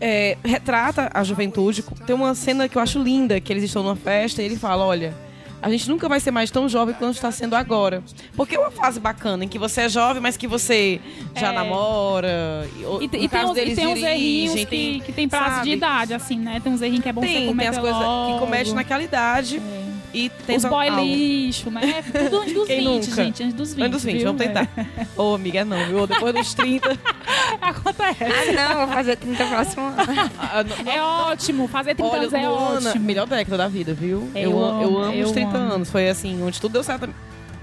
É, 0.00 0.36
retrata 0.44 1.10
a 1.12 1.24
juventude. 1.24 1.82
Tem 2.06 2.14
uma 2.14 2.34
cena 2.34 2.68
que 2.68 2.76
eu 2.76 2.82
acho 2.82 2.98
linda, 3.02 3.40
que 3.40 3.52
eles 3.52 3.64
estão 3.64 3.82
numa 3.82 3.96
festa 3.96 4.42
e 4.42 4.44
ele 4.44 4.56
fala, 4.56 4.84
olha. 4.84 5.14
A 5.66 5.68
gente 5.68 5.88
nunca 5.88 6.08
vai 6.08 6.20
ser 6.20 6.30
mais 6.30 6.48
tão 6.48 6.68
jovem 6.68 6.94
quanto 6.94 7.16
está 7.16 7.32
sendo 7.32 7.56
agora. 7.56 8.00
Porque 8.36 8.54
é 8.54 8.58
uma 8.60 8.70
fase 8.70 9.00
bacana 9.00 9.44
em 9.44 9.48
que 9.48 9.58
você 9.58 9.80
é 9.80 9.88
jovem, 9.88 10.22
mas 10.22 10.36
que 10.36 10.46
você 10.46 11.00
já 11.34 11.48
É. 11.48 11.52
namora. 11.52 12.68
E, 12.76 12.82
E, 12.82 13.24
e 13.24 13.28
tem, 13.28 13.44
uns, 13.44 13.56
e 13.58 13.74
tem 13.74 13.86
uns 13.88 13.98
errinhos 14.00 14.64
que, 14.64 15.00
que 15.00 15.12
tem 15.12 15.28
prazo 15.28 15.56
sabe? 15.56 15.70
de 15.70 15.76
idade, 15.76 16.14
assim, 16.14 16.38
né? 16.38 16.60
Tem 16.62 16.72
uns 16.72 16.80
errinhos 16.80 17.02
que 17.02 17.08
é 17.08 17.12
bom 17.12 17.20
você 17.20 17.26
Tem, 17.26 17.56
tem 17.56 17.66
as 17.66 17.78
coisas 17.78 17.98
que 17.98 18.38
comete 18.38 18.72
naquela 18.74 19.02
idade. 19.02 19.60
E 20.18 20.30
tem 20.46 20.56
Os 20.56 20.64
boy 20.64 20.88
lixo, 20.88 21.70
né? 21.70 22.02
Tudo 22.02 22.40
antes 22.40 22.54
dos 22.54 22.66
Quem 22.66 22.78
20, 22.80 22.86
nunca? 23.10 23.22
gente. 23.24 23.42
Antes 23.42 23.54
dos 23.54 23.74
20. 23.74 23.82
Antes 23.84 23.92
dos 23.92 24.04
20, 24.04 24.16
viu? 24.16 24.24
vamos 24.26 24.42
tentar. 24.42 24.68
Ô, 25.14 25.34
amiga, 25.34 25.62
não, 25.62 25.76
viu? 25.86 26.06
Depois 26.06 26.34
dos 26.34 26.54
30. 26.54 26.88
É. 26.92 26.96
Acontece. 27.60 28.24
Ah, 28.24 28.68
não, 28.74 28.86
vou 28.86 28.94
fazer 28.94 29.16
30 29.16 29.44
próximo 29.46 29.82
ano. 29.84 29.96
ah, 30.38 30.64
não- 30.64 30.92
É 30.92 31.02
ótimo. 31.02 31.68
Fazer 31.68 31.94
30 31.94 32.10
Olha, 32.10 32.20
anos 32.22 32.32
é 32.32 32.48
Luana, 32.48 32.88
ótimo. 32.90 33.04
melhor 33.04 33.26
década 33.26 33.58
da 33.58 33.68
vida, 33.68 33.92
viu? 33.92 34.30
Eu 34.34 34.50
eu, 34.52 34.64
amo, 34.64 34.82
eu 34.82 34.98
amo 35.02 35.12
eu 35.14 35.26
os 35.26 35.32
30 35.32 35.54
amo. 35.56 35.72
anos. 35.74 35.90
Foi 35.90 36.08
assim, 36.08 36.42
onde 36.42 36.58
tudo 36.58 36.72
deu 36.72 36.82
certo. 36.82 37.10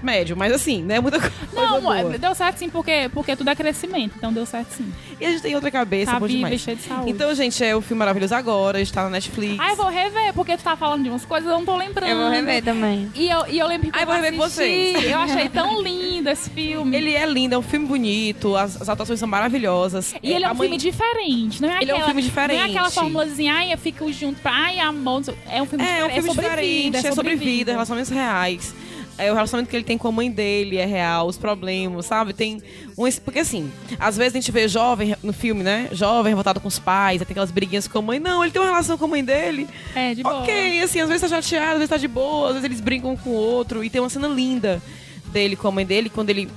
Médio, 0.04 0.36
mas 0.36 0.52
assim, 0.52 0.82
né? 0.82 1.00
Muita 1.00 1.18
coisa 1.18 1.34
Não, 1.52 1.80
boa. 1.80 2.18
deu 2.18 2.34
certo 2.34 2.58
sim, 2.58 2.68
porque, 2.68 3.10
porque 3.12 3.34
tudo 3.34 3.50
é 3.50 3.54
crescimento. 3.54 4.14
Então 4.16 4.32
deu 4.32 4.44
certo 4.46 4.70
sim. 4.72 4.92
E 5.20 5.24
a 5.24 5.30
gente 5.30 5.42
tem 5.42 5.54
outra 5.54 5.70
cabeça, 5.70 6.12
Tá 6.12 6.20
bom 6.20 6.26
viva 6.26 6.38
demais. 6.44 6.60
cheia 6.60 6.76
de 6.76 6.82
saúde. 6.82 7.10
Então, 7.10 7.34
gente, 7.34 7.64
é 7.64 7.74
o 7.74 7.80
filme 7.80 7.98
maravilhoso 7.98 8.34
agora, 8.34 8.80
está 8.80 9.02
na 9.04 9.10
Netflix. 9.10 9.56
Ah, 9.58 9.70
eu 9.70 9.76
vou 9.76 9.88
rever, 9.88 10.32
porque 10.34 10.56
tu 10.56 10.62
tá 10.62 10.76
falando 10.76 11.02
de 11.04 11.08
umas 11.08 11.24
coisas 11.24 11.48
eu 11.50 11.56
não 11.56 11.64
tô 11.64 11.76
lembrando. 11.76 12.10
Eu 12.10 12.16
vou 12.18 12.28
rever 12.30 12.62
também. 12.62 13.10
E 13.14 13.28
eu, 13.28 13.46
e 13.48 13.58
eu 13.58 13.66
lembro 13.66 13.90
que 13.90 13.98
Ah, 13.98 14.02
eu 14.02 14.06
vou 14.06 14.14
rever 14.14 14.34
com 14.36 14.42
assisti, 14.42 14.92
vocês. 14.92 15.10
Eu 15.10 15.18
achei 15.18 15.48
tão 15.48 15.80
lindo 15.82 16.28
esse 16.28 16.50
filme. 16.50 16.96
Ele 16.96 17.12
é 17.14 17.24
lindo, 17.26 17.54
é 17.54 17.58
um 17.58 17.62
filme 17.62 17.86
bonito, 17.86 18.56
as, 18.56 18.80
as 18.82 18.88
atuações 18.88 19.18
são 19.18 19.28
maravilhosas. 19.28 20.14
E 20.22 20.32
ele 20.32 20.44
é 20.44 20.48
um 20.50 20.54
mãe- 20.54 20.68
filme 20.68 20.76
diferente, 20.76 21.62
não 21.62 21.70
é 21.70 21.80
Ele 21.80 21.90
é 21.90 21.94
um 21.94 21.96
aquela, 21.96 22.06
filme 22.06 22.22
diferente. 22.22 22.56
Não 22.58 22.66
é 22.66 22.70
aquela 22.70 22.90
formulazinha, 22.90 23.54
ai, 23.54 23.72
eu 23.72 23.78
fico 23.78 24.12
junto 24.12 24.40
pra, 24.40 24.52
ai, 24.52 24.78
amor. 24.80 25.22
É 25.50 25.62
um 25.62 25.66
filme 25.66 25.84
É, 25.84 26.00
é 26.00 26.04
um 26.04 26.08
diferente. 26.08 26.14
filme 26.14 26.28
sobre 26.28 26.42
diferente, 26.44 26.82
vida, 26.82 26.98
é 26.98 27.12
sobre 27.12 27.36
vida, 27.36 27.72
relacionamentos 27.72 28.10
reais. 28.12 28.74
É, 29.16 29.30
o 29.30 29.34
relacionamento 29.34 29.70
que 29.70 29.76
ele 29.76 29.84
tem 29.84 29.96
com 29.96 30.08
a 30.08 30.12
mãe 30.12 30.30
dele 30.30 30.76
é 30.76 30.84
real, 30.84 31.26
os 31.26 31.36
problemas, 31.36 32.06
sabe? 32.06 32.32
Tem 32.32 32.60
um. 32.98 33.10
Porque 33.24 33.38
assim, 33.38 33.70
às 33.98 34.16
vezes 34.16 34.34
a 34.34 34.40
gente 34.40 34.50
vê 34.50 34.66
jovem 34.66 35.14
no 35.22 35.32
filme, 35.32 35.62
né? 35.62 35.88
Jovem 35.92 36.30
revoltado 36.30 36.60
com 36.60 36.68
os 36.68 36.78
pais, 36.78 37.20
tem 37.20 37.26
aquelas 37.30 37.50
briguinhas 37.50 37.86
com 37.86 37.98
a 37.98 38.02
mãe. 38.02 38.18
Não, 38.18 38.42
ele 38.42 38.52
tem 38.52 38.60
uma 38.60 38.68
relação 38.68 38.98
com 38.98 39.04
a 39.04 39.08
mãe 39.08 39.24
dele. 39.24 39.68
É, 39.94 40.14
de 40.14 40.22
boa. 40.22 40.40
Ok, 40.40 40.80
assim, 40.80 41.00
às 41.00 41.08
vezes 41.08 41.22
tá 41.22 41.40
chateado, 41.40 41.72
às 41.72 41.78
vezes 41.78 41.90
tá 41.90 41.96
de 41.96 42.08
boa, 42.08 42.48
às 42.48 42.54
vezes 42.54 42.64
eles 42.64 42.80
brincam 42.80 43.12
um 43.12 43.16
com 43.16 43.30
o 43.30 43.34
outro. 43.34 43.84
E 43.84 43.90
tem 43.90 44.00
uma 44.00 44.10
cena 44.10 44.26
linda 44.26 44.82
dele 45.26 45.54
com 45.54 45.68
a 45.68 45.72
mãe 45.72 45.86
dele, 45.86 46.10
quando 46.10 46.30
ele 46.30 46.50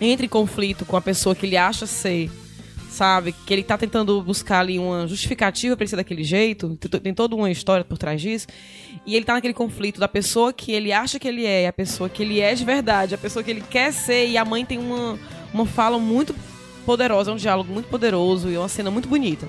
entra 0.00 0.26
em 0.26 0.28
conflito 0.28 0.84
com 0.84 0.96
a 0.96 1.00
pessoa 1.00 1.34
que 1.34 1.46
ele 1.46 1.56
acha 1.56 1.86
ser, 1.86 2.30
sabe? 2.92 3.32
Que 3.46 3.52
ele 3.52 3.62
tá 3.62 3.76
tentando 3.76 4.20
buscar 4.22 4.60
ali 4.60 4.78
uma 4.78 5.06
justificativa 5.08 5.76
pra 5.76 5.82
ele 5.84 5.90
ser 5.90 5.96
daquele 5.96 6.22
jeito. 6.22 6.76
Tem 6.80 6.90
to- 6.90 7.00
Tem 7.00 7.14
toda 7.14 7.34
uma 7.34 7.50
história 7.50 7.84
por 7.84 7.98
trás 7.98 8.20
disso. 8.20 8.46
E 9.06 9.16
ele 9.16 9.24
tá 9.24 9.32
naquele 9.34 9.54
conflito 9.54 9.98
da 9.98 10.06
pessoa 10.06 10.52
que 10.52 10.70
ele 10.72 10.92
acha 10.92 11.18
que 11.18 11.26
ele 11.26 11.44
é, 11.44 11.66
a 11.66 11.72
pessoa 11.72 12.08
que 12.08 12.22
ele 12.22 12.40
é 12.40 12.54
de 12.54 12.64
verdade, 12.64 13.14
a 13.14 13.18
pessoa 13.18 13.42
que 13.42 13.50
ele 13.50 13.62
quer 13.68 13.92
ser. 13.92 14.28
E 14.28 14.36
a 14.36 14.44
mãe 14.44 14.64
tem 14.64 14.78
uma, 14.78 15.18
uma 15.52 15.66
fala 15.66 15.98
muito 15.98 16.34
poderosa, 16.86 17.30
é 17.30 17.34
um 17.34 17.36
diálogo 17.36 17.72
muito 17.72 17.86
poderoso 17.88 18.48
e 18.50 18.54
é 18.54 18.58
uma 18.58 18.68
cena 18.68 18.90
muito 18.90 19.08
bonita. 19.08 19.48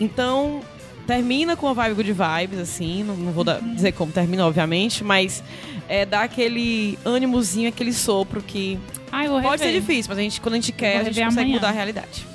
Então, 0.00 0.60
termina 1.06 1.56
com 1.56 1.66
a 1.68 1.72
vibe 1.72 1.94
good 1.94 2.12
vibes, 2.12 2.58
assim, 2.58 3.02
não, 3.02 3.16
não 3.16 3.32
vou 3.32 3.44
dar- 3.44 3.60
dizer 3.60 3.92
como 3.92 4.12
termina, 4.12 4.46
obviamente, 4.46 5.02
mas 5.02 5.42
é, 5.88 6.04
dá 6.06 6.22
aquele 6.22 6.98
ânimozinho, 7.04 7.68
aquele 7.68 7.92
sopro 7.92 8.42
que 8.42 8.78
Ai, 9.10 9.26
pode 9.28 9.62
ser 9.62 9.72
difícil, 9.72 10.08
mas 10.10 10.18
a 10.18 10.22
gente, 10.22 10.40
quando 10.40 10.54
a 10.54 10.56
gente 10.58 10.70
quer, 10.72 10.98
a 10.98 11.04
gente 11.04 11.14
consegue 11.20 11.40
amanhã. 11.40 11.54
mudar 11.54 11.68
a 11.68 11.72
realidade. 11.72 12.26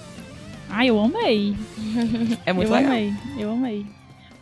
Ai, 0.75 0.89
eu 0.89 0.99
amei. 0.99 1.55
É 2.45 2.51
muito 2.51 2.69
eu 2.69 2.75
legal. 2.75 2.91
amei, 2.91 3.13
eu 3.37 3.51
amei. 3.51 3.85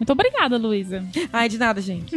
Muito 0.02 0.14
obrigada, 0.14 0.58
Luísa. 0.58 1.06
Ai, 1.32 1.48
de 1.48 1.60
nada, 1.60 1.80
gente. 1.80 2.16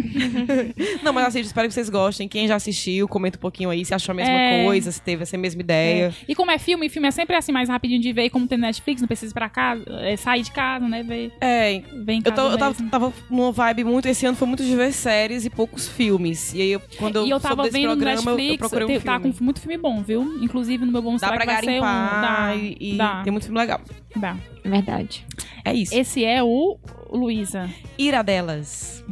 não, 1.04 1.12
mas 1.12 1.26
assim, 1.26 1.40
eu 1.40 1.44
espero 1.44 1.68
que 1.68 1.74
vocês 1.74 1.90
gostem. 1.90 2.26
Quem 2.26 2.48
já 2.48 2.54
assistiu, 2.56 3.06
comenta 3.06 3.36
um 3.36 3.40
pouquinho 3.42 3.68
aí 3.68 3.84
se 3.84 3.92
achou 3.92 4.14
a 4.14 4.16
mesma 4.16 4.32
É. 4.32 4.64
coisa, 4.64 4.90
se 4.90 5.02
teve 5.02 5.22
essa 5.22 5.36
mesma 5.36 5.60
ideia. 5.60 6.14
E 6.26 6.34
como 6.34 6.50
é 6.50 6.56
filme, 6.58 6.88
filme 6.88 7.08
é 7.08 7.10
sempre 7.10 7.36
assim, 7.36 7.52
mais 7.52 7.68
rapidinho 7.68 8.00
de 8.00 8.10
ver. 8.10 8.24
E 8.24 8.30
como 8.30 8.46
tem 8.48 8.56
Netflix, 8.56 9.02
não 9.02 9.06
precisa 9.06 9.32
ir 9.32 9.34
pra 9.34 9.50
casa, 9.50 9.84
é, 10.00 10.16
sair 10.16 10.40
de 10.40 10.50
casa, 10.50 10.88
né? 10.88 11.02
Ver, 11.02 11.30
É, 11.42 11.82
ver 12.06 12.12
em 12.14 12.22
eu, 12.24 12.32
tô- 12.32 12.50
eu 12.52 12.56
tava, 12.56 12.74
tava 12.90 13.12
numa 13.28 13.52
vibe 13.52 13.84
muito. 13.84 14.08
Esse 14.08 14.24
ano 14.24 14.34
foi 14.38 14.48
muito 14.48 14.64
de 14.64 14.74
ver 14.74 14.90
séries 14.90 15.44
e 15.44 15.50
poucos 15.50 15.86
filmes. 15.86 16.54
E 16.54 16.62
aí, 16.62 16.70
eu, 16.72 16.80
quando 16.96 17.16
eu 17.16 17.26
e 17.26 17.30
eu 17.30 17.38
soube 17.38 17.54
tava 17.56 17.68
vendo 17.68 17.88
programa, 17.88 18.22
eu- 18.22 18.30
eu, 18.30 18.36
Netflix, 18.36 18.58
procurei 18.60 18.84
um 18.84 18.88
tem- 18.88 19.00
filme. 19.00 19.18
tá 19.18 19.22
com 19.22 19.44
muito 19.44 19.60
filme 19.60 19.76
bom, 19.76 20.02
viu? 20.02 20.22
Inclusive 20.42 20.86
no 20.86 20.90
meu 20.90 21.02
bom 21.02 21.16
Dá 21.16 21.30
pra 21.32 21.36
ser 21.40 21.42
um. 21.42 21.46
garimpar 21.66 22.20
Dá, 22.22 22.56
e, 22.56 22.76
e 22.80 22.96
dá, 22.96 23.20
tem 23.22 23.30
muito 23.30 23.44
filme 23.44 23.60
legal. 23.60 23.78
dá. 24.16 24.38
Verdade. 24.64 25.26
É 25.62 25.74
isso. 25.74 25.94
Esse 25.94 26.24
é 26.24 26.42
o 26.42 26.78
Luísa. 27.14 27.70
Iradelas. 27.96 29.04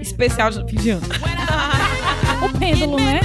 Especial 0.00 0.50
de 0.50 0.64
fim 0.70 0.76
de 0.76 0.90
ano. 0.90 1.06
O 2.42 2.58
pêndulo, 2.58 2.96
né? 2.96 3.20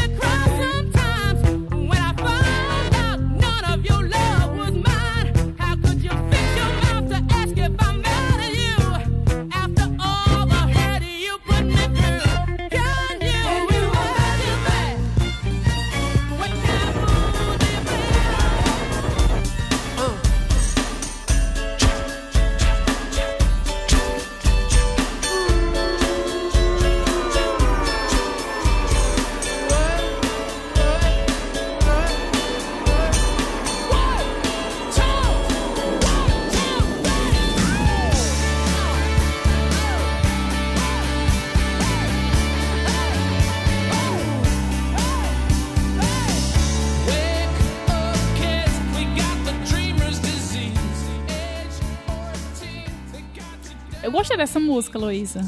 Gostei 54.20 54.38
dessa 54.38 54.60
música, 54.60 55.00
Luísa. 55.00 55.42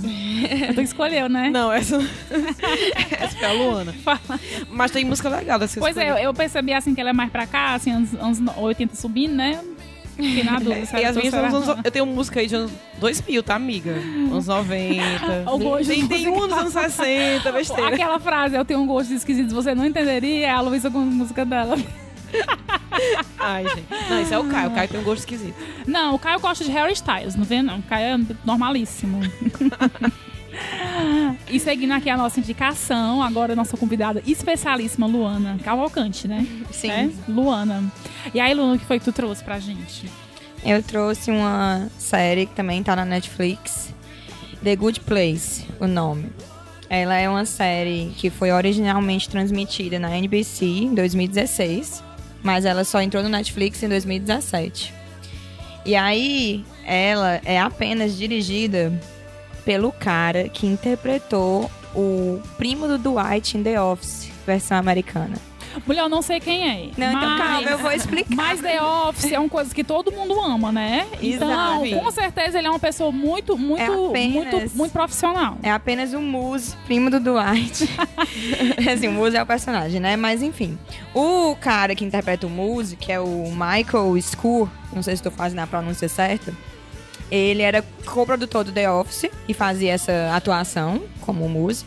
tu 0.74 0.82
escolheu, 0.82 1.28
né? 1.28 1.50
Não, 1.50 1.72
essa. 1.72 1.98
essa 3.20 3.38
foi 3.38 3.48
a 3.48 3.54
Luana. 3.54 3.94
Mas 4.70 4.92
tem 4.92 5.04
música 5.04 5.30
legal 5.30 5.60
dessa 5.60 5.80
Pois 5.80 5.98
é, 5.98 6.26
eu, 6.26 6.34
percebi 6.34 6.74
assim 6.74 6.96
que 6.96 7.02
ela 7.02 7.10
é 7.10 7.14
mais 7.14 7.30
pra 7.30 7.46
cá, 7.46 7.74
assim, 7.74 7.92
anos, 7.92 8.14
anos 8.16 8.40
80 8.58 8.96
subindo, 8.96 9.36
né? 9.36 9.60
Fiquei 10.16 10.44
na 10.44 10.60
dúvida. 10.60 10.88
E 11.00 11.06
as 11.06 11.16
minhas 11.16 11.34
uns 11.34 11.68
anos, 11.68 11.82
Eu 11.84 11.92
tenho 11.92 12.06
música 12.06 12.40
aí 12.40 12.48
de 12.48 12.56
anos 12.56 12.72
2000, 13.00 13.44
tá, 13.44 13.56
amiga? 13.56 13.92
Anos 13.92 14.48
90. 14.48 15.52
O 15.52 15.58
gosto 15.58 15.88
tem, 15.88 16.02
de 16.02 16.08
tem 16.08 16.28
um 16.30 16.48
nos 16.48 16.54
anos 16.54 16.74
60, 16.74 17.52
besteira. 17.52 17.88
Aquela 17.94 18.20
frase, 18.20 18.56
eu 18.56 18.64
tenho 18.64 18.80
um 18.80 18.88
gosto 18.88 19.14
esquisito, 19.14 19.54
você 19.54 19.76
não 19.76 19.86
entenderia, 19.86 20.48
é 20.48 20.50
a 20.50 20.62
Luísa 20.62 20.90
com 20.90 21.00
a 21.00 21.02
música 21.02 21.44
dela. 21.44 21.78
Ai, 23.40 23.68
gente. 23.68 23.86
Não, 24.10 24.22
isso 24.22 24.34
é 24.34 24.40
o 24.40 24.44
Caio. 24.46 24.70
O 24.70 24.74
Caio 24.74 24.90
tem 24.90 25.00
um 25.00 25.04
gosto 25.04 25.20
esquisito. 25.20 25.56
Não, 25.88 26.16
o 26.16 26.20
Caio 26.20 26.40
gosta 26.40 26.64
de 26.64 26.72
Harry 26.72 26.94
Styles, 26.94 27.36
não 27.36 27.44
vê 27.44 27.62
não? 27.62 27.80
O 27.80 27.84
Caio 27.84 28.22
é 28.22 28.36
normalíssimo. 28.46 29.20
e 31.50 31.60
seguindo 31.60 31.92
aqui 31.92 32.10
a 32.10 32.18
nossa 32.18 32.40
indicação, 32.40 33.22
agora 33.22 33.54
a 33.54 33.56
nossa 33.56 33.78
convidada 33.78 34.22
especialíssima, 34.26 35.08
Luana 35.08 35.58
Cavalcante, 35.64 36.28
né? 36.28 36.46
Sim. 36.72 36.92
É? 36.92 37.10
Luana. 37.28 37.84
E 38.34 38.40
aí, 38.40 38.54
Luana, 38.54 38.76
o 38.76 38.80
que 38.80 38.86
foi 38.86 39.00
que 39.00 39.06
tu 39.06 39.12
trouxe 39.12 39.44
pra 39.44 39.60
gente? 39.60 40.06
Eu 40.64 40.84
trouxe 40.84 41.32
uma 41.32 41.90
série 41.98 42.46
que 42.46 42.54
também 42.54 42.84
tá 42.84 42.96
na 42.96 43.04
Netflix, 43.04 43.94
The 44.64 44.76
Good 44.76 45.00
Place, 45.02 45.66
o 45.80 45.88
nome. 45.88 46.30
Ela 46.88 47.16
é 47.16 47.28
uma 47.28 47.46
série 47.46 48.12
que 48.18 48.30
foi 48.30 48.52
originalmente 48.52 49.30
transmitida 49.30 49.98
na 49.98 50.16
NBC 50.16 50.66
em 50.66 50.94
2016, 50.94 52.04
mas 52.44 52.66
ela 52.66 52.84
só 52.84 53.02
entrou 53.02 53.24
no 53.24 53.30
Netflix 53.30 53.82
em 53.84 53.90
2017. 53.90 54.94
E 55.86 55.96
aí, 55.96 56.64
ela 56.86 57.42
é 57.44 57.60
apenas 57.60 58.18
dirigida 58.18 58.92
pelo 59.66 59.92
cara 59.92 60.50
que 60.50 60.68
interpretou 60.68 61.70
o 61.96 62.42
primo 62.58 62.88
do 62.88 62.98
Dwight 62.98 63.58
em 63.58 63.64
The 63.64 63.82
Office, 63.82 64.32
versão 64.46 64.78
americana. 64.78 65.51
Mulher, 65.86 66.02
eu 66.02 66.10
não 66.10 66.22
sei 66.22 66.40
quem 66.40 66.70
é. 66.70 66.90
Não, 66.98 67.08
então 67.08 67.30
mas- 67.30 67.42
calma, 67.42 67.70
eu 67.70 67.78
vou 67.78 67.92
explicar. 67.92 68.36
Mas 68.36 68.62
The 68.62 68.82
Office 68.82 69.32
é 69.32 69.40
uma 69.40 69.50
coisa 69.50 69.74
que 69.74 69.84
todo 69.84 70.12
mundo 70.12 70.40
ama, 70.40 70.72
né? 70.72 71.08
Então, 71.22 71.84
Exato. 71.86 72.04
com 72.04 72.12
certeza 72.12 72.58
ele 72.58 72.68
é 72.68 72.70
uma 72.70 72.80
pessoa 72.80 73.12
muito, 73.12 73.58
muito, 73.58 73.82
É 73.82 73.86
apenas- 73.86 74.32
muito, 74.54 74.78
muito 74.78 74.92
profissional. 74.92 75.58
É 75.64 75.72
apenas 75.72 76.14
o 76.14 76.20
Moose, 76.20 76.76
primo 76.86 77.10
do 77.10 77.20
Dwight. 77.20 77.88
assim, 78.92 79.08
o 79.08 79.12
Moose 79.12 79.36
é 79.38 79.42
o 79.44 79.46
personagem, 79.46 80.00
né? 80.00 80.16
Mas 80.16 80.42
enfim. 80.42 80.78
O 81.14 81.56
cara 81.60 81.96
que 81.96 82.04
interpreta 82.06 82.46
o 82.48 82.50
Moose, 82.50 82.96
que 82.96 83.12
é 83.12 83.20
o 83.20 83.52
Michael 83.52 84.18
Skur, 84.18 84.70
não 84.94 85.02
sei 85.02 85.16
se 85.16 85.20
estou 85.20 85.32
fazendo 85.32 85.60
a 85.60 85.68
pronúncia 85.68 86.08
certa, 86.10 86.54
ele 87.30 87.62
era 87.62 87.84
co-produtor 88.06 88.64
do 88.64 88.72
The 88.72 88.90
Office 88.92 89.30
e 89.48 89.54
fazia 89.54 89.94
essa 89.94 90.32
atuação 90.36 91.02
como 91.22 91.46
o 91.46 91.50
Moose. 91.50 91.86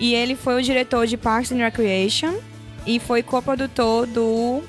E 0.00 0.14
ele 0.14 0.34
foi 0.34 0.58
o 0.58 0.62
diretor 0.62 1.06
de 1.06 1.16
Parks 1.16 1.52
and 1.52 1.56
Recreation 1.58 2.34
e 2.86 2.98
foi 2.98 3.22
co-produtor 3.22 4.06
do 4.06 4.62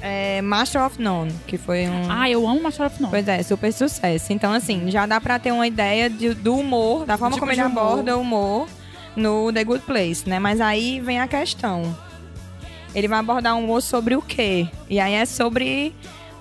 é, 0.00 0.42
Master 0.42 0.82
of 0.84 1.00
None, 1.00 1.32
que 1.46 1.56
foi 1.56 1.88
um. 1.88 2.10
Ah, 2.10 2.28
eu 2.28 2.46
amo 2.46 2.62
Master 2.62 2.86
of 2.86 3.00
None. 3.00 3.10
Pois 3.10 3.26
é, 3.28 3.42
super 3.42 3.72
sucesso. 3.72 4.32
Então, 4.32 4.52
assim, 4.52 4.90
já 4.90 5.06
dá 5.06 5.20
pra 5.20 5.38
ter 5.38 5.52
uma 5.52 5.66
ideia 5.66 6.10
de- 6.10 6.34
do 6.34 6.56
humor, 6.56 7.06
da 7.06 7.16
forma 7.16 7.34
Tipo 7.36 7.40
como 7.46 7.52
ele 7.52 7.62
humor. 7.62 7.82
aborda 7.82 8.16
o 8.16 8.20
humor 8.20 8.68
no 9.16 9.52
The 9.52 9.64
Good 9.64 9.84
Place, 9.84 10.28
né? 10.28 10.38
Mas 10.38 10.60
aí 10.60 11.00
vem 11.00 11.20
a 11.20 11.26
questão. 11.26 11.96
Ele 12.94 13.08
vai 13.08 13.18
abordar 13.18 13.54
um 13.56 13.64
humor 13.64 13.80
sobre 13.82 14.14
o 14.14 14.22
quê? 14.22 14.68
E 14.88 15.00
aí 15.00 15.14
é 15.14 15.24
sobre 15.26 15.94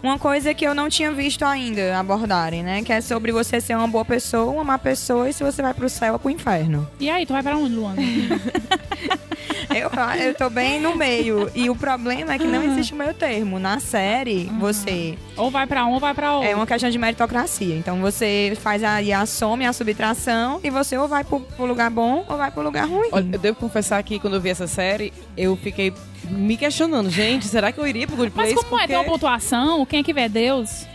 uma 0.03 0.19
coisa 0.19 0.53
que 0.53 0.65
eu 0.67 0.75
não 0.75 0.89
tinha 0.89 1.11
visto 1.11 1.43
ainda 1.45 1.97
abordarem, 1.97 2.61
né? 2.61 2.83
Que 2.83 2.91
é 2.93 2.99
sobre 3.01 3.31
você 3.31 3.61
ser 3.61 3.75
uma 3.77 3.87
boa 3.87 4.03
pessoa, 4.03 4.51
uma 4.51 4.63
má 4.63 4.77
pessoa 4.77 5.29
e 5.29 5.33
se 5.33 5.43
você 5.43 5.61
vai 5.61 5.73
pro 5.73 5.87
céu 5.89 6.13
ou 6.13 6.19
pro 6.19 6.29
inferno. 6.29 6.87
E 6.99 7.09
aí, 7.09 7.25
tu 7.25 7.33
vai 7.33 7.41
pra 7.41 7.57
onde, 7.57 7.73
Luana? 7.73 7.95
Eu, 9.69 9.89
eu 10.25 10.35
tô 10.35 10.49
bem 10.49 10.79
no 10.79 10.95
meio. 10.95 11.49
E 11.55 11.69
o 11.69 11.75
problema 11.75 12.33
é 12.33 12.37
que 12.37 12.45
não 12.45 12.61
existe 12.63 12.93
o 12.93 12.95
meio 12.95 13.13
termo. 13.13 13.59
Na 13.59 13.79
série, 13.79 14.45
você 14.59 15.17
ou 15.35 15.49
vai 15.49 15.65
pra 15.65 15.85
um 15.85 15.93
ou 15.93 15.99
vai 15.99 16.13
pra 16.13 16.33
outro. 16.33 16.49
É 16.49 16.55
uma 16.55 16.67
questão 16.67 16.89
de 16.89 16.97
meritocracia. 16.97 17.75
Então 17.75 17.99
você 18.01 18.57
faz 18.61 18.83
aí 18.83 19.11
a 19.11 19.25
soma 19.25 19.63
e 19.63 19.65
a 19.65 19.73
subtração 19.73 20.59
e 20.63 20.69
você 20.69 20.97
ou 20.97 21.07
vai 21.07 21.23
pro, 21.23 21.39
pro 21.39 21.65
lugar 21.65 21.89
bom 21.89 22.25
ou 22.27 22.37
vai 22.37 22.51
pro 22.51 22.61
lugar 22.61 22.87
ruim. 22.87 23.09
Olha, 23.11 23.27
eu 23.31 23.39
devo 23.39 23.57
confessar 23.57 24.01
que 24.03 24.19
quando 24.19 24.35
eu 24.35 24.41
vi 24.41 24.49
essa 24.49 24.67
série, 24.67 25.13
eu 25.37 25.55
fiquei 25.55 25.93
me 26.29 26.55
questionando. 26.57 27.09
Gente, 27.09 27.45
será 27.45 27.71
que 27.71 27.79
eu 27.79 27.87
iria 27.87 28.07
pro 28.07 28.15
Good 28.15 28.31
Mas 28.35 28.53
Place? 28.53 28.69
como 28.69 28.81
é? 28.81 28.87
Tem 28.87 28.95
uma 28.95 29.03
pontuação? 29.05 29.85
Quem 29.85 29.99
é 29.99 30.03
que 30.03 30.13
vê 30.13 30.29
Deus? 30.29 30.85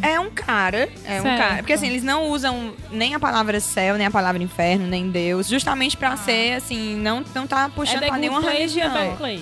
É 0.00 0.18
um 0.18 0.30
cara, 0.30 0.88
é 1.04 1.20
um 1.20 1.22
Certo. 1.22 1.38
cara. 1.38 1.56
Porque 1.56 1.72
assim, 1.74 1.88
eles 1.88 2.02
não 2.02 2.28
usam 2.30 2.72
nem 2.90 3.14
a 3.14 3.20
palavra 3.20 3.60
céu, 3.60 3.96
nem 3.96 4.06
a 4.06 4.10
palavra 4.10 4.42
inferno, 4.42 4.86
nem 4.86 5.10
Deus, 5.10 5.46
justamente 5.46 5.96
pra 5.96 6.16
ser 6.16 6.54
assim, 6.54 6.96
não, 6.96 7.22
não 7.34 7.46
tá 7.46 7.68
puxando 7.68 7.97
É 8.06 8.10
nenhuma 8.18 8.40
religião. 8.58 8.90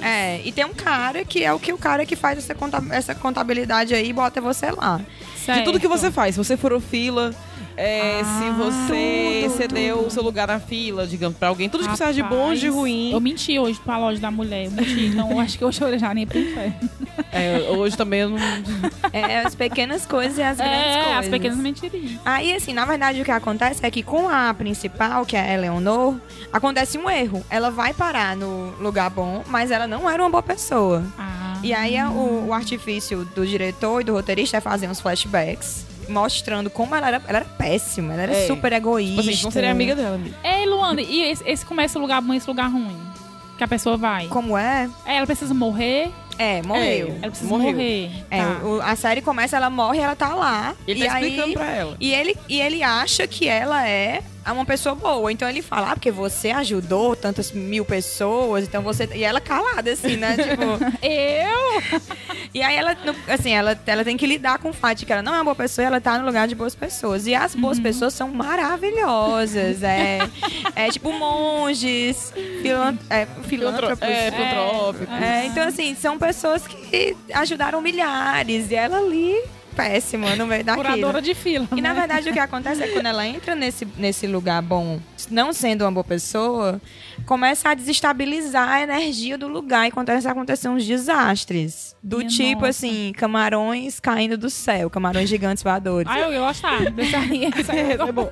É, 0.02 0.40
e 0.44 0.52
tem 0.52 0.64
um 0.64 0.74
cara 0.74 1.24
que 1.24 1.42
é 1.44 1.52
o 1.52 1.58
que 1.58 1.72
o 1.72 1.78
cara 1.78 2.04
que 2.06 2.16
faz 2.16 2.38
essa, 2.38 2.54
conta- 2.54 2.82
essa 2.90 3.14
contabilidade 3.14 3.94
aí 3.94 4.08
e 4.08 4.12
bota 4.12 4.40
você 4.40 4.70
lá. 4.70 4.98
De 4.98 5.62
tudo 5.62 5.78
que 5.78 5.86
Certo. 5.86 6.00
você 6.00 6.10
faz, 6.10 6.34
se 6.34 6.38
você 6.38 6.56
furou 6.56 6.80
fila, 6.80 7.32
é, 7.76 8.20
Ah, 8.20 8.24
se 8.24 8.50
você 8.52 9.40
tudo, 9.44 9.56
cedeu 9.56 9.96
tudo. 9.98 10.06
o 10.08 10.10
seu 10.10 10.22
lugar 10.22 10.46
na 10.48 10.58
fila, 10.60 11.06
digamos, 11.06 11.36
pra 11.38 11.48
alguém, 11.48 11.68
tudo 11.68 11.82
que 11.82 11.88
precisa 11.88 12.12
de 12.12 12.22
bom, 12.22 12.54
de 12.54 12.66
Rapaz, 12.66 12.74
ruim. 12.74 13.12
Eu 13.12 13.20
menti 13.20 13.58
hoje 13.58 13.78
pra 13.84 13.98
loja 13.98 14.20
da 14.20 14.30
mulher. 14.30 14.64
Eu 14.66 14.70
menti. 14.70 15.16
Eu 15.16 15.40
acho 15.40 15.58
que 15.58 15.64
hoje 15.64 15.80
eu 15.82 15.98
já 15.98 16.12
nem 16.14 16.26
pro 16.26 16.38
inferno. 16.38 16.74
É, 17.32 17.58
hoje 17.70 17.96
também 17.96 18.20
eu 18.20 18.30
não. 18.30 18.38
É 19.12 19.40
as 19.40 19.54
pequenas 19.54 20.06
coisas 20.06 20.38
e 20.38 20.42
as 20.42 20.56
grandes 20.58 20.76
É, 20.78 21.02
coisas. 21.02 21.18
as 21.18 21.28
pequenas 21.28 21.58
mentirinhas. 21.58 22.20
Aí, 22.24 22.54
assim, 22.54 22.72
na 22.72 22.84
verdade, 22.84 23.20
o 23.20 23.24
que 23.24 23.30
acontece 23.30 23.84
é 23.84 23.90
que 23.90 24.02
com 24.02 24.28
a 24.28 24.52
principal, 24.54 25.24
que 25.26 25.36
é 25.36 25.40
a 25.40 25.54
Eleonor, 25.54 26.16
acontece 26.52 26.96
um 26.98 27.08
erro. 27.10 27.44
Ela 27.50 27.70
vai 27.70 27.92
parar 27.94 28.36
no 28.36 28.70
lugar 28.80 29.10
bom, 29.10 29.42
mas 29.48 29.70
ela 29.70 29.86
não 29.86 30.08
era 30.08 30.22
uma 30.22 30.30
boa 30.30 30.42
pessoa. 30.42 31.04
Ah. 31.18 31.58
E 31.62 31.72
aí, 31.72 31.96
o, 32.04 32.46
o 32.48 32.52
artifício 32.52 33.24
do 33.34 33.46
diretor 33.46 34.00
e 34.00 34.04
do 34.04 34.12
roteirista 34.12 34.58
é 34.58 34.60
fazer 34.60 34.88
uns 34.88 35.00
flashbacks, 35.00 35.84
mostrando 36.08 36.68
como 36.70 36.94
ela 36.94 37.08
era, 37.08 37.22
ela 37.26 37.38
era 37.38 37.46
péssima, 37.58 38.12
ela 38.14 38.22
era 38.24 38.32
É. 38.36 38.46
super 38.46 38.72
egoísta. 38.72 39.22
Tipo 39.22 39.30
assim, 39.34 39.42
não 39.44 39.50
seria 39.50 39.70
amiga 39.70 39.94
dela, 39.94 40.14
amiga. 40.16 40.36
Ei, 40.44 40.66
Luana, 40.66 41.00
e 41.00 41.22
esse, 41.24 41.42
esse 41.46 41.64
começa 41.66 41.98
lugar 41.98 42.20
bom 42.20 42.34
e 42.34 42.36
esse 42.36 42.46
lugar 42.48 42.70
ruim? 42.70 42.96
Que 43.58 43.64
a 43.64 43.68
pessoa 43.68 43.96
vai. 43.96 44.26
Como 44.28 44.56
é? 44.56 44.88
É, 45.06 45.16
ela 45.16 45.26
precisa 45.26 45.54
morrer. 45.54 46.10
É, 46.38 46.60
morreu. 46.62 47.16
Ela 47.22 47.30
precisa 47.30 47.48
Morreu. 47.48 47.72
morrer. 47.72 48.10
É, 48.30 48.42
Tá. 48.42 48.60
o- 48.62 48.82
a 48.82 48.94
série 48.94 49.22
começa, 49.22 49.56
ela 49.56 49.70
morre, 49.70 50.00
ela 50.00 50.14
tá 50.14 50.34
lá. 50.34 50.74
Ele 50.86 51.02
e 51.04 51.06
tá 51.08 51.14
aí, 51.14 51.24
explicando 51.28 51.54
pra 51.54 51.70
ela. 51.72 51.96
E 51.98 52.12
ele, 52.12 52.36
e 52.46 52.60
ele 52.60 52.82
acha 52.82 53.26
que 53.26 53.48
ela 53.48 53.88
é 53.88 54.20
uma 54.52 54.64
pessoa 54.64 54.94
boa. 54.94 55.30
Então 55.32 55.48
ele 55.48 55.62
fala, 55.62 55.90
ah, 55.90 55.94
porque 55.94 56.10
você 56.10 56.50
ajudou 56.50 57.16
tantas 57.16 57.52
mil 57.52 57.84
pessoas, 57.84 58.64
então 58.64 58.82
você. 58.82 59.08
E 59.14 59.24
ela 59.24 59.40
calada, 59.40 59.90
assim, 59.90 60.16
né? 60.16 60.36
tipo. 60.38 60.62
Eu? 61.02 62.00
E 62.54 62.62
aí 62.62 62.76
ela, 62.76 62.96
assim, 63.28 63.52
ela, 63.52 63.78
ela 63.86 64.04
tem 64.04 64.16
que 64.16 64.26
lidar 64.26 64.58
com 64.58 64.70
o 64.70 64.72
fato 64.72 64.98
de 64.98 65.06
que 65.06 65.12
ela 65.12 65.22
não 65.22 65.34
é 65.34 65.38
uma 65.38 65.44
boa 65.44 65.56
pessoa 65.56 65.84
e 65.84 65.86
ela 65.86 66.00
tá 66.00 66.18
no 66.18 66.24
lugar 66.24 66.48
de 66.48 66.54
boas 66.54 66.74
pessoas. 66.74 67.26
E 67.26 67.34
as 67.34 67.54
boas 67.54 67.78
pessoas 67.78 68.14
são 68.14 68.28
maravilhosas. 68.28 69.82
É, 69.82 70.18
é 70.74 70.88
tipo 70.90 71.12
monges, 71.12 72.32
filan, 72.62 72.96
é, 73.10 73.26
filântropos. 73.44 74.02
É, 74.02 74.30
filantrópico. 74.30 75.12
É, 75.12 75.46
então, 75.46 75.66
assim, 75.66 75.94
são 75.94 76.18
pessoas 76.18 76.66
que 76.66 77.16
ajudaram 77.34 77.80
milhares. 77.80 78.70
E 78.70 78.74
ela 78.74 78.98
ali, 78.98 79.36
péssima, 79.76 80.34
no 80.34 80.46
meio 80.46 80.64
daquilo. 80.64 80.84
Curadora 80.84 81.20
de 81.20 81.34
fila. 81.34 81.68
E 81.76 81.80
na 81.82 81.92
né? 81.92 82.00
verdade 82.00 82.30
o 82.30 82.32
que 82.32 82.38
acontece 82.38 82.82
é 82.82 82.86
que 82.86 82.94
quando 82.94 83.06
ela 83.06 83.26
entra 83.26 83.54
nesse, 83.54 83.86
nesse 83.98 84.26
lugar 84.26 84.62
bom, 84.62 84.98
não 85.30 85.52
sendo 85.52 85.82
uma 85.82 85.92
boa 85.92 86.02
pessoa, 86.02 86.80
começa 87.26 87.68
a 87.68 87.74
desestabilizar 87.74 88.68
a 88.68 88.82
energia 88.82 89.36
do 89.36 89.46
lugar 89.46 89.86
e 89.86 89.90
começa 89.90 90.28
a 90.28 90.32
acontecer 90.32 90.68
uns 90.68 90.84
desastres. 90.84 91.94
Do 92.02 92.18
Minha 92.18 92.30
tipo 92.30 92.60
nossa. 92.62 92.68
assim, 92.68 93.12
camarões 93.16 94.00
caindo 94.00 94.38
do 94.38 94.48
céu, 94.48 94.88
camarões 94.88 95.28
gigantes 95.28 95.62
voadores. 95.62 96.10
Ah, 96.10 96.20
eu 96.20 96.44
aí, 97.16 97.50
esse 97.58 97.70
aí 97.70 97.92
é 97.92 98.12
bom. 98.12 98.30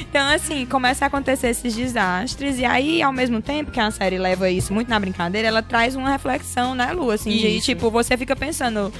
Então, 0.00 0.28
assim, 0.28 0.66
começa 0.66 1.04
a 1.04 1.08
acontecer 1.08 1.48
esses 1.48 1.74
desastres. 1.74 2.58
E 2.58 2.64
aí, 2.64 3.00
ao 3.00 3.12
mesmo 3.12 3.40
tempo 3.40 3.70
que 3.70 3.80
a 3.80 3.90
série 3.90 4.18
leva 4.18 4.50
isso 4.50 4.74
muito 4.74 4.88
na 4.88 4.98
brincadeira, 4.98 5.46
ela 5.48 5.62
traz 5.62 5.94
uma 5.94 6.10
reflexão, 6.10 6.74
né, 6.74 6.92
Lu? 6.92 7.10
Assim, 7.10 7.30
de 7.30 7.60
tipo, 7.60 7.90
você 7.90 8.16
fica 8.16 8.34
pensando. 8.34 8.92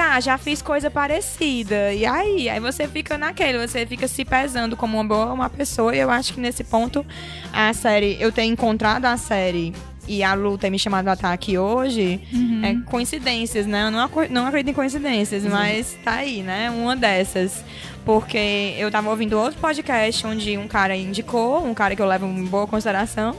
Tá, 0.00 0.18
já 0.18 0.38
fiz 0.38 0.62
coisa 0.62 0.90
parecida. 0.90 1.92
E 1.92 2.06
aí? 2.06 2.48
Aí 2.48 2.58
você 2.58 2.88
fica 2.88 3.18
naquele, 3.18 3.58
você 3.58 3.84
fica 3.84 4.08
se 4.08 4.24
pesando 4.24 4.74
como 4.74 4.96
uma 4.96 5.04
boa 5.04 5.30
uma 5.30 5.50
pessoa. 5.50 5.94
E 5.94 5.98
eu 5.98 6.10
acho 6.10 6.32
que 6.32 6.40
nesse 6.40 6.64
ponto, 6.64 7.04
a 7.52 7.70
série, 7.74 8.16
eu 8.18 8.32
ter 8.32 8.44
encontrado 8.44 9.04
a 9.04 9.18
série 9.18 9.74
e 10.08 10.22
a 10.22 10.32
Lu 10.32 10.56
ter 10.56 10.70
me 10.70 10.78
chamado 10.78 11.06
a 11.08 11.12
estar 11.12 11.34
aqui 11.34 11.58
hoje, 11.58 12.18
é 12.64 12.74
coincidências, 12.86 13.66
né? 13.66 13.88
Eu 13.88 13.90
não, 13.90 14.10
não 14.30 14.46
acredito 14.46 14.70
em 14.70 14.74
coincidências, 14.74 15.44
mas 15.44 15.98
tá 16.02 16.12
aí, 16.12 16.42
né? 16.42 16.70
Uma 16.70 16.96
dessas. 16.96 17.62
Porque 18.02 18.74
eu 18.78 18.90
tava 18.90 19.10
ouvindo 19.10 19.38
outro 19.38 19.60
podcast 19.60 20.26
onde 20.26 20.56
um 20.56 20.66
cara 20.66 20.96
indicou, 20.96 21.62
um 21.62 21.74
cara 21.74 21.94
que 21.94 22.00
eu 22.00 22.06
levo 22.06 22.24
em 22.24 22.46
boa 22.46 22.66
consideração. 22.66 23.36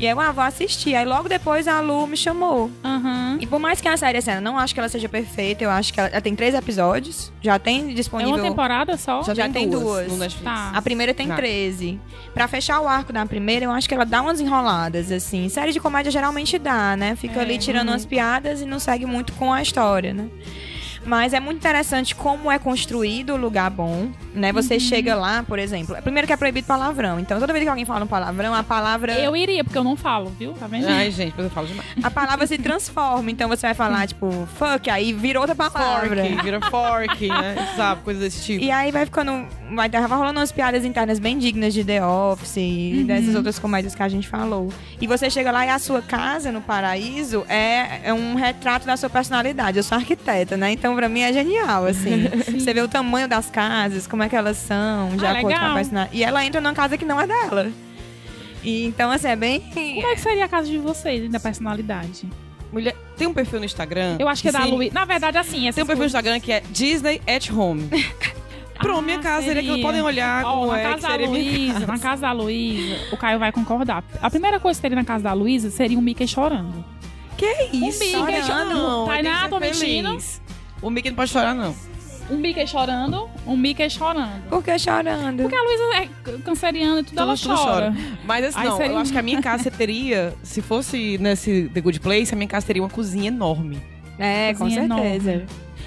E 0.00 0.06
aí 0.06 0.12
eu 0.12 0.20
ah, 0.20 0.30
vou 0.30 0.44
assistir. 0.44 0.94
Aí 0.94 1.04
logo 1.04 1.28
depois 1.28 1.66
a 1.66 1.80
Lu 1.80 2.06
me 2.06 2.16
chamou. 2.16 2.70
Aham. 2.84 3.38
E 3.40 3.46
por 3.46 3.58
mais 3.58 3.80
que 3.80 3.88
a 3.88 3.96
série, 3.96 4.18
assim, 4.18 4.30
eu 4.30 4.40
não 4.40 4.56
acho 4.58 4.72
que 4.72 4.78
ela 4.80 4.88
seja 4.88 5.08
perfeita, 5.08 5.64
eu 5.64 5.70
acho 5.70 5.92
que 5.92 5.98
ela, 5.98 6.08
ela 6.08 6.20
tem 6.20 6.34
três 6.36 6.54
episódios. 6.54 7.32
Já 7.42 7.58
tem 7.58 7.90
É 7.90 7.94
disponível. 7.94 8.34
uma 8.34 8.42
temporada 8.42 8.96
só? 8.96 9.22
Já 9.34 9.48
tem 9.48 9.68
duas. 9.68 10.08
no 10.08 10.16
Netflix. 10.16 10.44
Tá. 10.44 10.70
A 10.74 10.80
primeira 10.82 11.12
tem 11.12 11.26
Tá. 11.28 11.36
13. 11.36 12.00
Pra 12.32 12.46
fechar 12.46 12.80
o 12.80 12.86
arco 12.88 13.12
da 13.12 13.24
primeira, 13.26 13.64
eu 13.64 13.70
acho 13.72 13.88
que 13.88 13.94
ela 13.94 14.04
dá 14.06 14.22
umas 14.22 14.40
enroladas, 14.40 15.10
assim. 15.10 15.48
Série 15.48 15.72
de 15.72 15.80
comédia 15.80 16.10
geralmente 16.12 16.58
dá, 16.58 16.96
né? 16.96 17.16
Fica 17.16 17.40
É. 17.40 17.42
ali 17.42 17.58
tirando 17.58 17.88
umas 17.88 18.06
piadas 18.06 18.60
e 18.62 18.64
não 18.64 18.78
segue 18.78 19.04
muito 19.06 19.32
com 19.32 19.52
a 19.52 19.60
história, 19.60 20.14
né? 20.14 20.28
Mas 21.08 21.32
é 21.32 21.40
muito 21.40 21.56
interessante 21.56 22.14
como 22.14 22.52
é 22.52 22.58
construído 22.58 23.32
o 23.32 23.36
lugar 23.36 23.70
bom, 23.70 24.10
né? 24.34 24.52
Você 24.52 24.74
Uhum. 24.74 24.80
chega 24.80 25.14
lá, 25.14 25.42
por 25.42 25.58
exemplo. 25.58 25.96
Primeiro 26.02 26.26
que 26.26 26.32
é 26.34 26.36
proibido 26.36 26.66
palavrão. 26.66 27.18
Então, 27.18 27.40
toda 27.40 27.50
vez 27.50 27.64
que 27.64 27.68
alguém 27.70 27.86
fala 27.86 28.04
um 28.04 28.06
palavrão, 28.06 28.54
a 28.54 28.62
palavra. 28.62 29.14
Eu 29.18 29.34
iria, 29.34 29.64
porque 29.64 29.78
eu 29.78 29.82
não 29.84 29.96
falo, 29.96 30.30
viu? 30.38 30.52
Tá 30.52 30.66
vendo? 30.66 30.86
Ai, 30.86 31.10
gente, 31.10 31.28
depois 31.30 31.46
eu 31.46 31.50
falo 31.50 31.66
demais. 31.66 31.88
A 32.02 32.10
palavra 32.10 32.46
se 32.46 32.58
transforma. 32.58 33.30
Então 33.30 33.48
você 33.48 33.66
vai 33.68 33.74
falar, 33.74 34.06
tipo, 34.06 34.30
fuck, 34.58 34.90
aí 34.90 35.14
vira 35.14 35.40
outra 35.40 35.54
palavra. 35.54 36.22
Fork, 36.24 36.42
vira 36.42 36.60
fork, 36.70 37.28
né? 37.28 37.56
Sabe, 37.74 38.02
coisa 38.02 38.20
desse 38.20 38.44
tipo. 38.44 38.62
E 38.62 38.70
aí 38.70 38.92
vai 38.92 39.06
ficando. 39.06 39.46
Vai, 39.74 39.88
vai 39.88 40.02
rolando 40.02 40.38
umas 40.40 40.52
piadas 40.52 40.84
internas 40.84 41.18
bem 41.18 41.38
dignas 41.38 41.72
de 41.72 41.82
The 41.84 42.04
Office 42.04 42.56
e 42.58 43.04
dessas 43.06 43.34
outras 43.34 43.58
comédias 43.58 43.94
que 43.94 44.02
a 44.02 44.08
gente 44.08 44.28
falou. 44.28 44.70
E 45.00 45.06
você 45.06 45.30
chega 45.30 45.50
lá 45.50 45.64
e 45.64 45.70
a 45.70 45.78
sua 45.78 46.02
casa 46.02 46.52
no 46.52 46.60
paraíso 46.60 47.46
é, 47.48 48.00
é 48.04 48.12
um 48.12 48.34
retrato 48.34 48.86
da 48.86 48.96
sua 48.96 49.08
personalidade. 49.08 49.78
Eu 49.78 49.82
sou 49.82 49.96
arquiteta, 49.96 50.56
né? 50.56 50.70
Então 50.72 50.97
pra 50.98 51.08
mim 51.08 51.20
é 51.20 51.32
genial, 51.32 51.84
assim. 51.86 52.28
você 52.58 52.74
vê 52.74 52.80
o 52.80 52.88
tamanho 52.88 53.28
das 53.28 53.48
casas, 53.48 54.06
como 54.06 54.22
é 54.22 54.28
que 54.28 54.34
elas 54.36 54.56
são, 54.56 55.16
de 55.16 55.24
Ah, 55.24 55.30
acordo 55.30 55.42
com 55.42 55.54
a 55.54 55.58
legal. 55.60 55.74
personalidade. 55.74 56.16
E 56.18 56.24
ela 56.24 56.44
entra 56.44 56.60
numa 56.60 56.74
casa 56.74 56.98
que 56.98 57.04
não 57.04 57.20
é 57.20 57.26
dela. 57.26 57.70
E, 58.64 58.84
então, 58.84 59.10
assim, 59.10 59.28
é 59.28 59.36
bem. 59.36 59.60
Como 59.60 60.06
é 60.08 60.14
que 60.14 60.20
seria 60.20 60.44
a 60.44 60.48
casa 60.48 60.66
de 60.68 60.78
vocês, 60.78 61.30
da 61.30 61.38
personalidade? 61.38 62.26
Mulher, 62.72 62.94
tem 63.16 63.26
um 63.28 63.32
perfil 63.32 63.60
no 63.60 63.64
Instagram. 63.64 64.16
Eu 64.18 64.28
acho 64.28 64.42
que 64.42 64.48
é 64.48 64.52
da 64.52 64.64
Luísa. 64.64 64.92
Na 64.92 65.04
verdade, 65.04 65.38
assim, 65.38 65.70
Tem 65.72 65.84
um 65.84 65.86
perfil 65.86 66.00
no 66.02 66.06
Instagram 66.06 66.40
que 66.40 66.52
é 66.52 66.62
Disney 66.70 67.22
at 67.26 67.48
Home. 67.50 67.88
Pronto, 68.78 69.02
minha 69.02 69.18
casa 69.18 69.46
seria 69.46 69.62
que 69.62 69.82
podem 69.82 70.00
olhar 70.02 70.44
Ó, 70.44 70.52
como 70.60 70.66
na 70.72 70.78
é 70.78 70.82
casa 70.84 71.08
que 71.08 71.24
da 71.24 71.30
Luísa, 71.30 71.72
casa. 71.74 71.86
na 71.86 71.98
casa 71.98 72.22
da 72.22 72.32
Luísa, 72.32 72.96
o 73.12 73.16
Caio 73.16 73.38
vai 73.38 73.50
concordar. 73.50 74.04
A 74.22 74.30
primeira 74.30 74.60
coisa 74.60 74.78
que 74.78 74.82
teria 74.82 74.94
na 74.96 75.04
casa 75.04 75.24
da 75.24 75.32
Luísa 75.32 75.68
seria 75.70 75.98
um 75.98 76.00
Mickey 76.00 76.28
chorando. 76.28 76.84
Que 77.36 77.46
isso? 77.72 77.98
Mickey 78.00 78.16
Olha, 78.16 78.42
chorando. 78.42 78.74
não, 78.74 79.06
Tainá, 79.06 79.42
que 79.44 79.48
tô 79.50 79.60
mentindo? 79.60 80.18
O 80.80 80.90
Mickey 80.90 81.10
não 81.10 81.16
pode 81.16 81.30
chorar, 81.30 81.54
não. 81.54 81.74
Um 82.30 82.36
Mickey 82.36 82.66
chorando, 82.66 83.28
um 83.46 83.56
Mickey 83.56 83.88
chorando. 83.88 84.48
Por 84.50 84.62
que 84.62 84.78
chorando? 84.78 85.42
Porque 85.42 85.56
a 85.56 85.62
Luísa 85.62 85.84
é 85.96 86.38
canceriana 86.44 87.00
e 87.00 87.04
tudo, 87.04 87.18
ela 87.18 87.34
tudo 87.36 87.56
chora. 87.56 87.94
Mas 88.24 88.44
assim, 88.44 88.58
Aí 88.58 88.68
não, 88.68 88.76
seria 88.76 88.92
eu 88.92 88.98
acho 88.98 89.12
que 89.12 89.18
a 89.18 89.22
minha 89.22 89.40
casa 89.40 89.70
teria, 89.72 90.34
se 90.42 90.60
fosse 90.60 91.16
nesse 91.18 91.70
The 91.72 91.80
Good 91.80 92.00
Place, 92.00 92.34
a 92.34 92.36
minha 92.36 92.48
casa 92.48 92.66
teria 92.66 92.82
uma 92.82 92.90
cozinha 92.90 93.28
enorme. 93.28 93.80
É, 94.18 94.52
com 94.52 94.64
Cozinha 94.64 94.86
certeza. 94.86 95.30
enorme. 95.30 95.46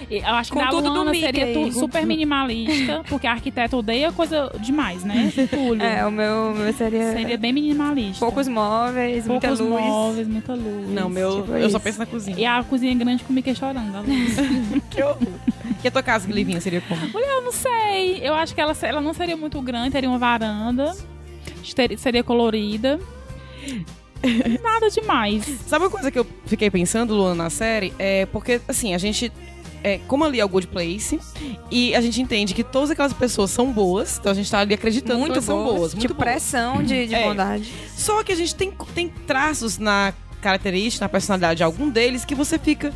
Eu 0.10 0.26
acho 0.36 0.52
que 0.52 0.58
Com 0.58 0.64
da 0.64 0.70
tudo 0.72 0.84
do 0.89 0.93
Luana 0.93 1.14
seria 1.14 1.54
tu- 1.54 1.72
super 1.72 2.06
minimalista, 2.06 3.04
porque 3.10 3.28
a 3.28 3.32
arquiteta 3.32 3.76
odeia 3.78 4.12
coisa 4.12 4.52
demais, 4.60 5.04
né? 5.04 5.32
Túlio. 5.49 5.84
É, 5.84 6.06
o 6.06 6.12
meu, 6.12 6.54
meu 6.54 6.74
seria, 6.74 7.12
Seria 7.14 7.38
bem 7.38 7.54
minimalista. 7.54 8.20
poucos 8.20 8.47
móveis, 8.47 9.26
Poucos 9.26 9.49
muita 9.60 9.64
luz. 9.64 9.86
móveis, 9.86 10.28
muita 10.28 10.54
luz. 10.54 10.89
Não, 10.89 11.10
meu, 11.10 11.41
tipo 11.41 11.52
eu 11.54 11.62
só 11.70 11.78
isso. 11.78 11.80
penso 11.80 11.99
na 11.99 12.06
cozinha. 12.06 12.38
E 12.38 12.45
a 12.45 12.64
cozinha 12.64 12.93
grande 12.95 13.24
com 13.24 13.32
o 13.32 13.36
Mickey 13.36 13.56
chorando. 13.56 13.95
a 13.95 14.02
Luísa. 14.02 14.41
Que 14.89 15.02
horror. 15.04 15.18
E 15.84 15.88
a 15.88 15.91
tua 15.91 16.04
casa, 16.04 16.32
Livinha, 16.32 16.60
seria 16.62 16.82
como? 16.82 17.02
Mulher, 17.10 17.30
eu 17.38 17.41
não 17.41 17.52
sei. 17.52 18.20
Eu 18.22 18.34
acho 18.34 18.54
que 18.54 18.62
ela, 18.62 18.76
ela 18.82 19.02
não 19.02 19.14
seria 19.14 19.36
muito 19.38 19.60
grande, 19.62 19.91
teria 19.91 20.10
uma 20.10 20.20
varanda. 20.20 20.95
ter- 21.76 21.97
Seria 21.97 22.24
colorida. 22.24 22.99
Nada 24.62 24.89
demais. 24.89 25.43
Sabe 25.66 25.86
uma 25.86 25.89
coisa 25.91 26.12
que 26.12 26.20
eu 26.20 26.28
fiquei 26.45 26.70
pensando, 26.70 27.16
Luana, 27.16 27.43
na 27.45 27.49
série? 27.49 27.91
É 27.97 28.26
porque, 28.28 28.62
assim, 28.68 28.93
a 28.93 28.97
gente. 28.97 29.32
É, 29.84 30.00
como 30.08 30.24
ali 30.24 30.40
é 30.40 30.46
o 30.46 30.48
Good 30.50 30.68
Place, 30.68 31.20
e 31.72 31.96
a 31.96 32.02
gente 32.02 32.22
entende 32.22 32.54
que 32.54 32.64
todas 32.64 32.92
aquelas 32.92 33.14
pessoas 33.14 33.50
são 33.50 33.72
boas, 33.72 34.18
então 34.20 34.32
a 34.32 34.36
gente 34.36 34.50
tá 34.52 34.60
ali 34.60 34.76
acreditando 34.76 35.16
que 35.16 35.20
Muito 35.22 35.32
elas 35.34 35.46
são 35.46 35.64
boas. 35.64 35.76
boas. 35.78 35.94
Muito 35.96 36.02
tipo, 36.02 36.14
boas. 36.14 36.24
pressão 36.24 36.84
de, 36.84 37.08
de 37.08 37.16
É. 37.16 37.24
bondade. 37.28 37.74
Só 37.98 38.24
que 38.24 38.32
a 38.32 38.36
gente 38.36 38.54
tem, 38.54 38.72
tem 38.94 39.10
traços 39.10 39.78
na 39.80 40.14
característica, 40.40 41.04
na 41.06 41.10
personalidade 41.10 41.58
de 41.58 41.64
algum 41.64 41.90
deles 41.90 42.24
que 42.26 42.36
você 42.36 42.60
fica 42.60 42.94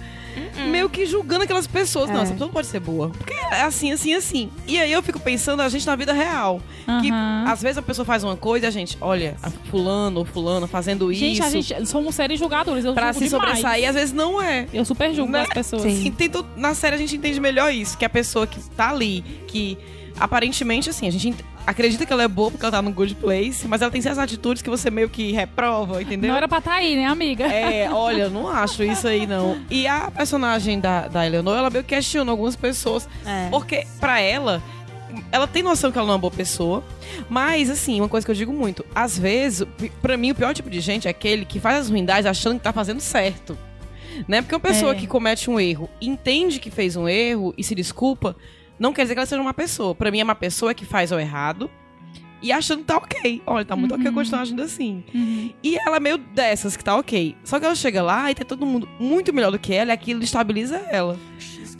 meio 0.70 0.90
que 0.90 1.06
julgando 1.06 1.44
aquelas 1.44 1.68
pessoas. 1.68 2.10
Não, 2.10 2.20
É. 2.20 2.24
essa 2.24 2.32
pessoa 2.34 2.48
não 2.48 2.54
pode 2.54 2.68
ser 2.68 2.80
boa. 2.80 3.10
Porque 3.10 3.34
é 3.34 3.62
assim, 3.62 3.92
assim, 3.92 4.14
assim. 4.14 4.50
E 4.68 4.78
aí 4.80 4.92
eu 4.92 5.02
fico 5.04 5.20
pensando 5.20 5.62
a 5.62 5.70
gente 5.70 5.86
na 5.86 5.96
vida 5.96 6.14
real. 6.14 6.62
Que 7.02 7.10
às 7.48 7.62
vezes 7.62 7.78
a 7.78 7.82
pessoa 7.82 8.06
faz 8.06 8.24
uma 8.24 8.36
coisa 8.36 8.66
e 8.66 8.68
a 8.68 8.72
gente, 8.72 8.98
olha, 9.02 9.36
fulano 9.70 10.20
ou 10.20 10.26
fulano 10.26 10.68
fazendo 10.68 11.12
Gente, 11.14 11.34
isso 11.34 11.44
a 11.44 11.50
gente 11.50 11.86
somos 11.88 12.14
seres 12.16 12.38
julgadores. 12.40 12.86
Eu 12.86 12.94
pra 12.94 13.12
se 13.14 13.26
demais. 13.26 13.32
sobressair, 13.32 13.90
às 13.90 13.96
vezes 13.96 14.14
não 14.14 14.42
é. 14.42 14.68
Eu 14.74 14.86
super 14.86 15.14
julgo 15.14 15.32
Né? 15.32 15.42
as 15.42 15.50
pessoas. 15.50 15.82
Sim. 15.84 16.14
Na 16.56 16.74
série 16.74 16.96
a 16.96 17.00
gente 17.00 17.16
entende 17.16 17.40
melhor 17.40 17.74
isso, 17.74 17.98
que 17.98 18.06
a 18.06 18.10
pessoa 18.10 18.46
que 18.48 18.60
tá 18.72 18.90
ali, 18.90 19.24
que 19.48 19.78
aparentemente, 20.20 20.90
assim, 20.90 21.08
a 21.08 21.12
gente 21.12 21.30
ent- 21.30 21.42
acredita 21.68 22.06
que 22.06 22.14
ela 22.14 22.24
é 22.24 22.28
boa 22.28 22.50
porque 22.52 22.66
ela 22.66 22.72
tá 22.72 22.82
no 22.82 22.92
good 22.92 23.16
place, 23.16 23.68
mas 23.68 23.82
ela 23.82 23.92
tem 23.92 24.02
certas 24.02 24.20
atitudes 24.20 24.62
que 24.62 24.70
você 24.70 24.90
meio 24.90 25.10
que 25.10 25.32
reprova, 25.32 26.02
entendeu? 26.02 26.30
Não 26.30 26.38
era 26.38 26.48
pra 26.48 26.60
estar 26.60 26.74
aí, 26.76 26.96
né, 26.96 27.06
amiga? 27.06 27.46
É, 27.46 27.90
olha, 27.92 28.24
eu 28.24 28.30
não 28.30 28.48
acho 28.48 28.84
isso 28.84 29.08
aí, 29.08 29.26
não. 29.28 29.58
E 29.70 29.88
a 29.88 30.10
personagem 30.12 30.80
da, 30.80 31.08
da 31.08 31.26
Eleanor, 31.26 31.58
ela 31.58 31.70
meio 31.70 31.84
que 31.84 31.96
questiona 31.96 32.32
algumas 32.32 32.56
pessoas. 32.56 33.08
É. 33.26 33.50
Porque, 33.50 33.86
pra 34.00 34.20
ela, 34.20 34.62
ela 35.32 35.48
tem 35.48 35.64
noção 35.64 35.92
que 35.92 35.98
ela 35.98 36.06
não 36.08 36.14
é 36.14 36.16
uma 36.16 36.22
boa 36.22 36.32
pessoa. 36.32 36.84
Mas, 37.30 37.70
assim, 37.70 38.00
uma 38.00 38.10
coisa 38.10 38.26
que 38.26 38.32
eu 38.32 38.36
digo 38.36 38.52
muito: 38.54 38.86
às 38.94 39.18
vezes, 39.18 39.66
pra 40.02 40.18
mim, 40.18 40.32
o 40.32 40.36
pior 40.36 40.54
tipo 40.54 40.70
de 40.70 40.80
gente 40.80 41.08
é 41.08 41.12
aquele 41.12 41.46
que 41.46 41.60
faz 41.60 41.78
as 41.80 41.90
ruindades 41.90 42.26
achando 42.26 42.58
que 42.58 42.64
tá 42.64 42.74
fazendo 42.74 43.00
certo. 43.00 43.58
Né? 44.28 44.42
Porque 44.42 44.56
uma 44.56 44.62
pessoa 44.62 44.94
É. 44.94 44.96
que 44.96 45.08
comete 45.08 45.50
um 45.50 45.60
erro, 45.60 45.90
entende 46.00 46.58
que 46.60 46.72
fez 46.72 46.96
um 46.96 47.08
erro 47.08 47.54
e 47.58 47.64
se 47.64 47.76
desculpa, 47.76 48.34
não 48.80 48.94
quer 48.94 49.04
dizer 49.04 49.16
que 49.16 49.20
ela 49.20 49.26
seja 49.26 49.42
uma 49.42 49.54
pessoa. 49.54 49.96
Pra 49.96 50.12
mim, 50.12 50.20
é 50.20 50.24
uma 50.24 50.36
pessoa 50.36 50.74
que 50.74 50.86
faz 50.86 51.12
o 51.12 51.20
errado 51.20 51.70
e 52.42 52.52
achando 52.52 52.80
que 52.80 52.86
tá 52.86 52.98
ok. 52.98 53.42
Olha, 53.46 53.66
tá 53.66 53.76
muito 53.76 53.96
ok 53.96 54.08
eu 54.08 54.14
continuar 54.14 54.42
agindo 54.42 54.62
assim. 54.62 55.04
Uhum. 55.14 55.52
E 55.64 55.78
ela 55.78 55.98
é 55.98 56.00
meio 56.00 56.18
dessas 56.18 56.78
que 56.78 56.84
tá 56.84 56.96
ok. 56.96 57.36
Só 57.44 57.60
que 57.60 57.66
ela 57.66 57.76
chega 57.76 58.02
lá 58.02 58.30
e 58.30 58.36
tem 58.36 58.46
todo 58.46 58.66
mundo 58.66 58.88
muito 59.00 59.34
melhor 59.34 59.52
do 59.52 59.58
que 59.58 59.74
ela 59.74 59.92
e 59.92 59.94
aquilo 59.94 60.24
estabiliza 60.24 60.78
ela. 60.90 61.18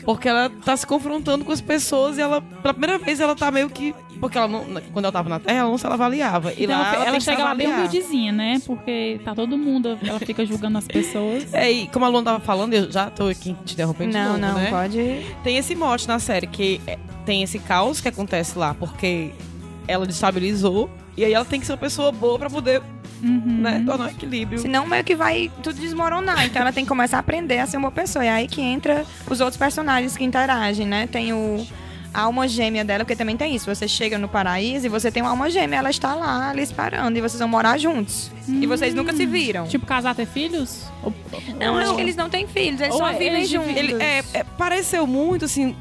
Porque 0.04 0.28
ela 0.28 0.50
tá 0.50 0.76
se 0.76 0.86
confrontando 0.86 1.44
com 1.44 1.52
as 1.52 1.60
pessoas 1.60 2.16
e 2.16 2.20
ela, 2.20 2.40
pela 2.40 2.74
primeira 2.74 2.98
vez, 2.98 3.20
ela 3.20 3.34
tá 3.34 3.50
meio 3.50 3.68
que. 3.68 3.94
Porque 4.20 4.38
ela 4.38 4.48
não, 4.48 4.64
quando 4.92 5.04
ela 5.04 5.12
tava 5.12 5.28
na 5.28 5.38
Terra, 5.38 5.58
ela 5.60 5.68
não 5.70 5.78
se 5.78 5.86
avaliava. 5.86 6.52
E 6.52 6.64
Então, 6.64 6.78
lá 6.78 6.94
ela, 6.94 7.04
ela, 7.06 7.20
chega 7.20 7.44
lá 7.44 7.54
bem 7.54 7.66
humildezinha, 7.72 8.32
né? 8.32 8.60
Porque 8.66 9.20
tá 9.24 9.34
todo 9.34 9.56
mundo, 9.58 9.98
ela 10.06 10.18
fica 10.20 10.44
julgando 10.44 10.78
as 10.78 10.86
pessoas. 10.86 11.46
É, 11.54 11.70
e 11.70 11.86
como 11.88 12.04
a 12.04 12.08
Luana 12.08 12.24
tava 12.32 12.40
falando, 12.40 12.74
eu 12.74 12.90
já 12.90 13.10
tô 13.10 13.28
aqui 13.28 13.54
te 13.64 13.74
interrompendo 13.74 14.10
de 14.12 14.16
Não, 14.18 14.26
novo, 14.28 14.38
não, 14.38 14.54
né? 14.54 14.70
pode. 14.70 15.26
Tem 15.44 15.56
esse 15.56 15.74
mote 15.74 16.06
na 16.08 16.18
série, 16.18 16.46
que 16.46 16.80
é- 16.86 16.98
tem 17.24 17.42
esse 17.42 17.58
caos 17.58 18.00
que 18.00 18.08
acontece 18.08 18.58
lá, 18.58 18.74
porque 18.74 19.30
ela 19.88 20.06
destabilizou. 20.06 20.90
E 21.16 21.24
aí 21.24 21.32
ela 21.32 21.44
tem 21.44 21.58
que 21.60 21.66
ser 21.66 21.72
uma 21.72 21.78
pessoa 21.78 22.12
boa 22.12 22.38
pra 22.38 22.50
poder, 22.50 22.82
Uhum. 23.22 23.40
né, 23.62 23.82
tornar 23.86 24.06
o 24.06 24.10
equilíbrio. 24.10 24.58
Senão 24.58 24.86
meio 24.86 25.02
que 25.02 25.14
vai 25.16 25.50
tudo 25.62 25.80
desmoronar. 25.80 26.44
Então 26.44 26.60
ela 26.60 26.72
tem 26.72 26.84
que 26.84 26.88
começar 26.88 27.16
a 27.16 27.20
aprender 27.20 27.58
a 27.58 27.66
ser 27.66 27.78
uma 27.78 27.88
boa 27.90 27.92
pessoa. 28.02 28.24
E 28.24 28.28
é 28.28 28.32
aí 28.32 28.46
que 28.46 28.60
entra 28.60 29.04
os 29.28 29.40
outros 29.40 29.56
personagens 29.56 30.16
que 30.16 30.24
interagem, 30.24 30.86
né? 30.86 31.06
Tem 31.06 31.32
o 31.32 31.66
a 32.16 32.22
alma 32.22 32.48
gêmea 32.48 32.84
dela, 32.84 33.04
porque 33.04 33.16
também 33.16 33.36
tem 33.36 33.54
isso. 33.54 33.66
Você 33.74 33.86
chega 33.86 34.16
no 34.18 34.28
paraíso 34.28 34.86
e 34.86 34.88
você 34.88 35.10
tem 35.10 35.22
uma 35.22 35.30
alma 35.30 35.50
gêmea, 35.50 35.78
ela 35.78 35.90
está 35.90 36.14
lá, 36.14 36.50
ali 36.50 36.62
esperando, 36.62 37.16
e 37.16 37.20
vocês 37.20 37.38
vão 37.38 37.48
morar 37.48 37.76
juntos. 37.78 38.30
E 38.48 38.66
vocês 38.66 38.94
nunca 38.94 39.12
se 39.12 39.26
viram. 39.26 39.66
Tipo, 39.66 39.84
casar, 39.86 40.14
ter 40.14 40.26
filhos? 40.26 40.84
Ou- 41.02 41.12
não, 41.60 41.76
acho 41.78 41.94
que 41.94 42.00
eles 42.00 42.16
não 42.16 42.30
têm 42.30 42.46
filhos, 42.46 42.80
eles 42.80 42.94
Ou 42.94 43.00
só 43.00 43.08
é- 43.08 43.12
vivem 43.12 43.34
eles 43.36 43.48
juntos. 43.48 43.76
Ele 43.76 44.02
é, 44.02 44.22
é, 44.32 44.44
pareceu 44.44 45.06
muito 45.06 45.44
assim. 45.44 45.76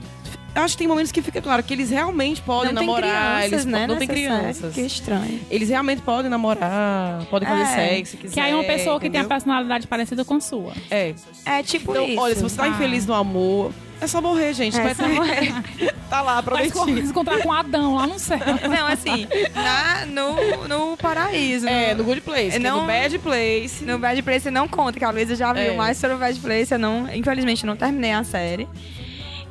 Eu 0.53 0.61
acho 0.61 0.75
que 0.75 0.77
tem 0.79 0.88
momentos 0.88 1.11
que 1.11 1.21
fica 1.21 1.41
claro 1.41 1.61
que 1.61 1.73
eles 1.73 1.89
realmente 1.89 2.41
podem 2.41 2.71
não 2.71 2.79
tem 2.79 2.88
namorar. 2.88 3.09
crianças, 3.41 3.51
eles 3.51 3.65
né? 3.65 3.88
não 3.88 3.97
tem 3.97 4.07
crianças. 4.07 4.73
Que 4.73 4.81
estranho. 4.81 5.41
Eles 5.51 5.67
realmente 5.67 6.01
podem 6.01 6.31
namorar, 6.31 7.25
podem 7.25 7.45
fazer 7.47 7.61
É. 7.61 7.65
sexo 7.89 8.11
se 8.11 8.17
quiser. 8.17 8.33
Que 8.33 8.39
aí 8.39 8.53
uma 8.53 8.63
pessoa 8.63 8.95
que 8.97 9.09
tem 9.09 9.19
a 9.19 9.23
entendeu? 9.23 9.29
personalidade 9.29 9.86
parecida 9.86 10.23
com 10.23 10.36
a 10.36 10.39
sua. 10.39 10.71
É. 10.89 11.13
É 11.45 11.61
tipo 11.61 11.91
Então, 11.91 12.07
isso. 12.07 12.21
olha, 12.21 12.36
se 12.36 12.41
você 12.41 12.55
tá 12.55 12.63
Ah. 12.63 12.67
infeliz 12.69 13.05
no 13.05 13.13
amor, 13.13 13.73
é 14.01 14.07
só 14.07 14.21
morrer, 14.21 14.53
gente. 14.53 14.77
É 14.79 14.83
Vai 14.83 14.95
só 14.95 15.07
morrer. 15.07 15.53
tá 16.09 16.21
lá, 16.21 16.41
Vai 16.41 16.65
se 16.65 16.71
prometido. 16.71 17.07
encontrar 17.09 17.39
com 17.39 17.51
Adão 17.51 17.95
lá 17.95 18.05
no 18.07 18.19
céu. 18.19 18.39
Não, 18.69 18.87
assim, 18.87 19.27
na, 19.53 20.05
no, 20.05 20.67
no 20.67 20.97
paraíso. 20.97 21.67
É, 21.67 21.93
no, 21.93 21.99
no 21.99 22.03
Good 22.05 22.21
Place. 22.21 22.55
é 22.55 22.59
Não- 22.59 22.81
no 22.81 22.87
Bad 22.87 23.17
Place. 23.19 23.83
no 23.85 23.97
Bad 23.97 24.21
Place 24.21 24.51
não 24.51 24.67
conta, 24.67 24.99
que 24.99 25.05
a 25.05 25.09
Luísa 25.09 25.35
já 25.35 25.51
viu 25.53 25.71
É. 25.73 25.75
mais 25.75 25.97
sobre 25.97 26.15
o 26.15 26.19
Bad 26.19 26.39
Place. 26.39 26.71
Eu 26.73 26.79
não, 26.79 27.07
infelizmente, 27.13 27.65
não 27.65 27.75
terminei 27.75 28.11
a 28.11 28.23
série. 28.23 28.67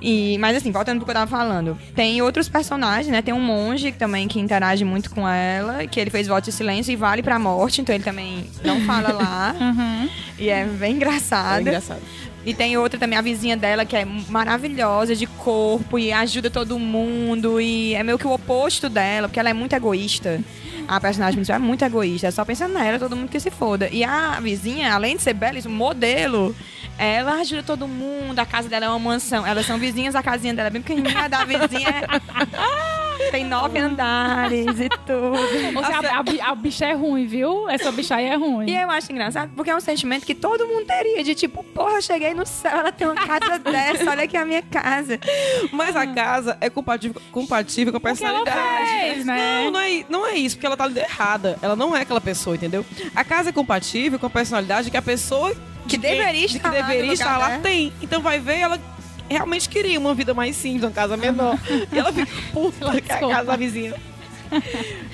E, 0.06 0.36
mas 0.36 0.54
assim, 0.54 0.70
voltando 0.70 0.98
pro 0.98 1.06
que 1.06 1.10
eu 1.12 1.14
tava 1.14 1.30
falando. 1.30 1.78
Tem 1.94 2.20
outros 2.20 2.46
personagens, 2.46 3.08
né? 3.08 3.22
Tem 3.22 3.32
um 3.32 3.40
monge 3.40 3.90
também 3.90 4.28
que 4.28 4.38
interage 4.38 4.84
muito 4.84 5.08
com 5.10 5.26
ela, 5.26 5.86
que 5.86 5.98
ele 5.98 6.10
fez 6.10 6.26
voto 6.26 6.44
de 6.44 6.52
silêncio 6.52 6.92
e 6.92 6.96
vale 6.96 7.22
pra 7.22 7.38
morte, 7.38 7.80
então 7.80 7.94
ele 7.94 8.04
também 8.04 8.44
não 8.62 8.82
fala 8.82 9.12
lá. 9.12 9.54
Uhum. 9.64 10.08
e 10.38 10.50
é 10.50 10.64
bem 10.66 10.90
É 10.90 10.94
engraçado. 10.94 11.64
E 12.46 12.52
tem 12.52 12.76
outra 12.76 12.98
também, 12.98 13.18
a 13.18 13.22
vizinha 13.22 13.56
dela, 13.56 13.84
que 13.86 13.96
é 13.96 14.04
maravilhosa 14.04 15.16
de 15.16 15.26
corpo 15.26 15.98
e 15.98 16.12
ajuda 16.12 16.50
todo 16.50 16.78
mundo. 16.78 17.60
E 17.60 17.94
é 17.94 18.02
meio 18.02 18.18
que 18.18 18.26
o 18.26 18.32
oposto 18.32 18.88
dela, 18.88 19.28
porque 19.28 19.40
ela 19.40 19.48
é 19.50 19.54
muito 19.54 19.74
egoísta. 19.74 20.40
A 20.86 21.00
personagem 21.00 21.36
principal 21.36 21.56
é 21.56 21.58
muito 21.64 21.82
egoísta, 21.82 22.30
só 22.30 22.44
pensando 22.44 22.74
nela, 22.74 22.98
todo 22.98 23.16
mundo 23.16 23.30
que 23.30 23.40
se 23.40 23.50
foda. 23.50 23.88
E 23.90 24.04
a 24.04 24.38
vizinha, 24.40 24.92
além 24.94 25.16
de 25.16 25.22
ser 25.22 25.32
belíssima, 25.32 25.74
modelo, 25.74 26.54
ela 26.98 27.40
ajuda 27.40 27.62
todo 27.62 27.88
mundo, 27.88 28.38
a 28.38 28.44
casa 28.44 28.68
dela 28.68 28.84
é 28.84 28.88
uma 28.90 28.98
mansão. 28.98 29.46
Elas 29.46 29.64
são 29.64 29.78
vizinhas, 29.78 30.14
a 30.14 30.22
casinha 30.22 30.52
dela 30.52 30.68
é 30.68 30.70
bem 30.70 30.82
pequenininha, 30.82 31.20
a 31.24 31.28
da 31.28 31.44
vizinha 31.46 31.88
é- 31.88 33.03
tem 33.30 33.44
nove 33.44 33.78
andares 33.78 34.80
e 34.80 34.88
tudo. 34.88 35.32
Ou 35.76 35.84
seja, 35.84 36.10
a, 36.10 36.48
a, 36.48 36.52
a 36.52 36.54
bicha 36.54 36.86
é 36.86 36.92
ruim, 36.92 37.26
viu? 37.26 37.68
Essa 37.68 37.90
bicha 37.92 38.16
aí 38.16 38.26
é 38.26 38.36
ruim. 38.36 38.68
E 38.68 38.74
eu 38.76 38.90
acho 38.90 39.10
engraçado, 39.12 39.50
porque 39.54 39.70
é 39.70 39.76
um 39.76 39.80
sentimento 39.80 40.24
que 40.24 40.34
todo 40.34 40.66
mundo 40.66 40.86
teria, 40.86 41.22
de 41.22 41.34
tipo, 41.34 41.62
porra, 41.62 41.94
eu 41.96 42.02
cheguei 42.02 42.34
no 42.34 42.46
céu, 42.46 42.72
ela 42.78 42.92
tem 42.92 43.06
uma 43.06 43.14
casa 43.26 43.58
dessa, 43.60 44.10
olha 44.10 44.24
aqui 44.24 44.36
a 44.36 44.44
minha 44.44 44.62
casa. 44.62 45.18
Mas 45.72 45.96
a 45.96 46.06
casa 46.06 46.56
é 46.60 46.68
compatível, 46.70 47.20
compatível 47.30 47.92
com 47.92 47.98
a 47.98 48.00
personalidade. 48.00 48.90
fez, 48.90 49.24
né? 49.24 49.64
Não, 49.64 49.70
não 49.70 49.80
é, 49.80 50.04
não 50.08 50.26
é 50.26 50.34
isso, 50.34 50.56
porque 50.56 50.66
ela 50.66 50.76
tá 50.76 50.84
ali 50.84 51.00
errada. 51.00 51.58
Ela 51.62 51.76
não 51.76 51.96
é 51.96 52.02
aquela 52.02 52.20
pessoa, 52.20 52.56
entendeu? 52.56 52.84
A 53.14 53.24
casa 53.24 53.50
é 53.50 53.52
compatível 53.52 54.18
com 54.18 54.26
a 54.26 54.30
personalidade 54.30 54.90
que 54.90 54.96
a 54.96 55.02
pessoa 55.02 55.54
Que 55.86 55.96
de 55.96 55.98
deveria 55.98 56.46
de 56.48 56.56
estar 56.56 56.70
que 56.70 56.76
deveria 56.76 57.12
estar 57.12 57.38
lá 57.38 57.58
tem. 57.58 57.92
Então 58.02 58.20
vai 58.20 58.38
ver, 58.38 58.58
ela 58.58 58.78
realmente 59.28 59.68
queria 59.68 59.98
uma 59.98 60.14
vida 60.14 60.34
mais 60.34 60.56
simples, 60.56 60.82
uma 60.84 60.90
casa 60.90 61.16
menor. 61.16 61.58
e 61.92 61.98
ela 61.98 62.12
fica 62.12 62.32
puta 62.52 63.00
que 63.00 63.12
a 63.12 63.18
casa 63.18 63.44
da 63.44 63.56
vizinha. 63.56 63.94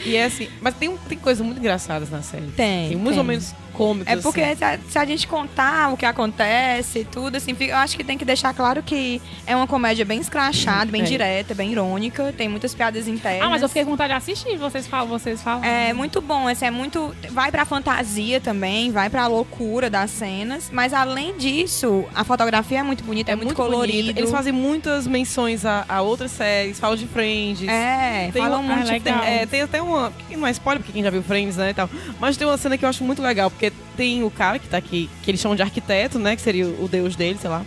E 0.05 0.17
é 0.17 0.25
assim, 0.25 0.49
mas 0.61 0.75
tem, 0.75 0.95
tem 1.09 1.17
coisas 1.19 1.45
muito 1.45 1.59
engraçadas 1.59 2.11
na 2.11 2.21
série. 2.23 2.47
Tem, 2.49 2.89
Tem 2.89 2.97
muitos 2.97 3.15
tem. 3.15 3.17
momentos 3.25 3.55
cômicos. 3.81 4.13
É 4.13 4.17
porque 4.17 4.41
assim. 4.43 4.57
se, 4.57 4.65
a, 4.65 4.79
se 4.91 4.99
a 4.99 5.05
gente 5.05 5.27
contar 5.27 5.93
o 5.93 5.97
que 5.97 6.05
acontece 6.05 7.01
e 7.01 7.05
tudo, 7.05 7.37
assim, 7.37 7.57
eu 7.61 7.77
acho 7.77 7.97
que 7.97 8.05
tem 8.05 8.19
que 8.19 8.25
deixar 8.25 8.53
claro 8.53 8.83
que 8.83 9.21
é 9.47 9.57
uma 9.57 9.67
comédia 9.67 10.05
bem 10.05 10.21
escrachada, 10.21 10.91
bem 10.91 11.03
É. 11.03 11.05
direta, 11.05 11.55
bem 11.55 11.73
irônica, 11.73 12.35
tem 12.37 12.49
muitas 12.49 12.75
piadas 12.75 13.09
internas. 13.09 13.43
Ah, 13.47 13.49
mas 13.51 13.63
eu 13.63 13.69
fiquei 13.69 13.85
com 13.85 13.91
vontade 13.93 14.13
de 14.13 14.17
assistir, 14.19 14.57
vocês 14.59 14.87
falam, 14.87 15.07
vocês 15.09 15.43
falam. 15.43 15.65
É 15.65 15.93
muito 15.93 16.21
bom, 16.21 16.49
esse 16.51 16.65
é 16.65 16.71
muito. 16.71 17.15
Vai 17.31 17.51
pra 17.51 17.65
fantasia 17.65 18.41
também, 18.41 18.91
vai 18.91 19.09
pra 19.09 19.27
loucura 19.27 19.89
das 19.89 20.11
cenas. 20.11 20.69
Mas 20.73 20.93
além 20.93 21.37
disso, 21.39 22.05
a 22.15 22.25
fotografia 22.25 22.81
é 22.81 22.83
muito 22.83 23.03
bonita, 23.05 23.33
é, 23.33 23.37
muito, 23.37 23.55
colorido. 23.55 23.99
bonito. 23.99 24.19
Eles 24.19 24.31
fazem 24.31 24.53
muitas 24.53 25.07
menções 25.07 25.65
a, 25.65 25.85
a 25.89 26.03
outras 26.03 26.31
séries, 26.33 26.79
falam 26.79 26.97
de 26.97 27.07
Friends. 27.07 27.67
É, 27.69 28.31
Tem, 28.33 28.43
falam 28.43 28.61
uma- 28.61 28.75
muito. 28.77 28.89
Ah, 28.89 28.93
legal. 28.93 29.21
tem, 29.21 29.29
é, 29.29 29.47
tem 29.47 29.63
até 29.63 29.81
uma. 29.81 30.13
que 30.29 30.37
Não 30.37 30.47
é 30.47 30.51
spoiler, 30.51 30.81
porque 30.83 30.93
quem 30.93 31.03
já 31.03 31.11
viu 31.11 31.23
Friends, 31.23 31.57
né? 31.57 31.71
E 31.71 31.75
tal. 31.75 31.89
Mas 32.19 32.37
tem 32.37 32.47
uma 32.47 32.57
cena 32.59 32.77
que 32.77 32.85
eu 32.85 32.89
acho 32.89 33.05
muito 33.05 33.23
legal, 33.23 33.51
porque 33.51 33.70
tem 33.97 34.23
o 34.23 34.31
cara 34.31 34.59
que 34.59 34.69
tá 34.69 34.77
aqui, 34.77 35.11
que 35.23 35.31
eles 35.31 35.41
chamam 35.41 35.57
de 35.57 35.63
arquiteto, 35.63 36.19
né? 36.19 36.37
Que 36.37 36.43
seria 36.43 36.67
o 36.67 36.89
deus 36.89 37.17
dele, 37.17 37.39
sei 37.41 37.51
lá. 37.51 37.65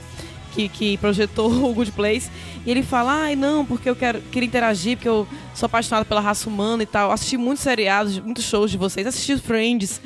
Que, 0.54 0.70
que 0.70 0.98
projetou 0.98 1.52
o 1.70 1.74
Good 1.74 1.92
Place. 1.92 2.30
E 2.66 2.72
ele 2.72 2.82
fala, 2.82 3.14
ai, 3.24 3.36
não, 3.36 3.66
porque 3.66 3.90
eu 3.90 3.96
quero, 3.96 4.22
queria 4.32 4.48
interagir, 4.48 4.98
porque 4.98 5.10
eu 5.10 5.28
sou 5.54 5.66
apaixonado 5.68 6.06
pela 6.06 6.22
raça 6.22 6.48
humana 6.48 6.84
e 6.84 6.86
tal. 6.86 7.12
Assisti 7.12 7.38
muitos 7.38 7.64
seriados, 7.64 8.20
muitos 8.20 8.46
shows 8.46 8.72
de 8.72 8.78
vocês, 8.78 9.06
assisti 9.06 9.38
Friends 9.38 10.02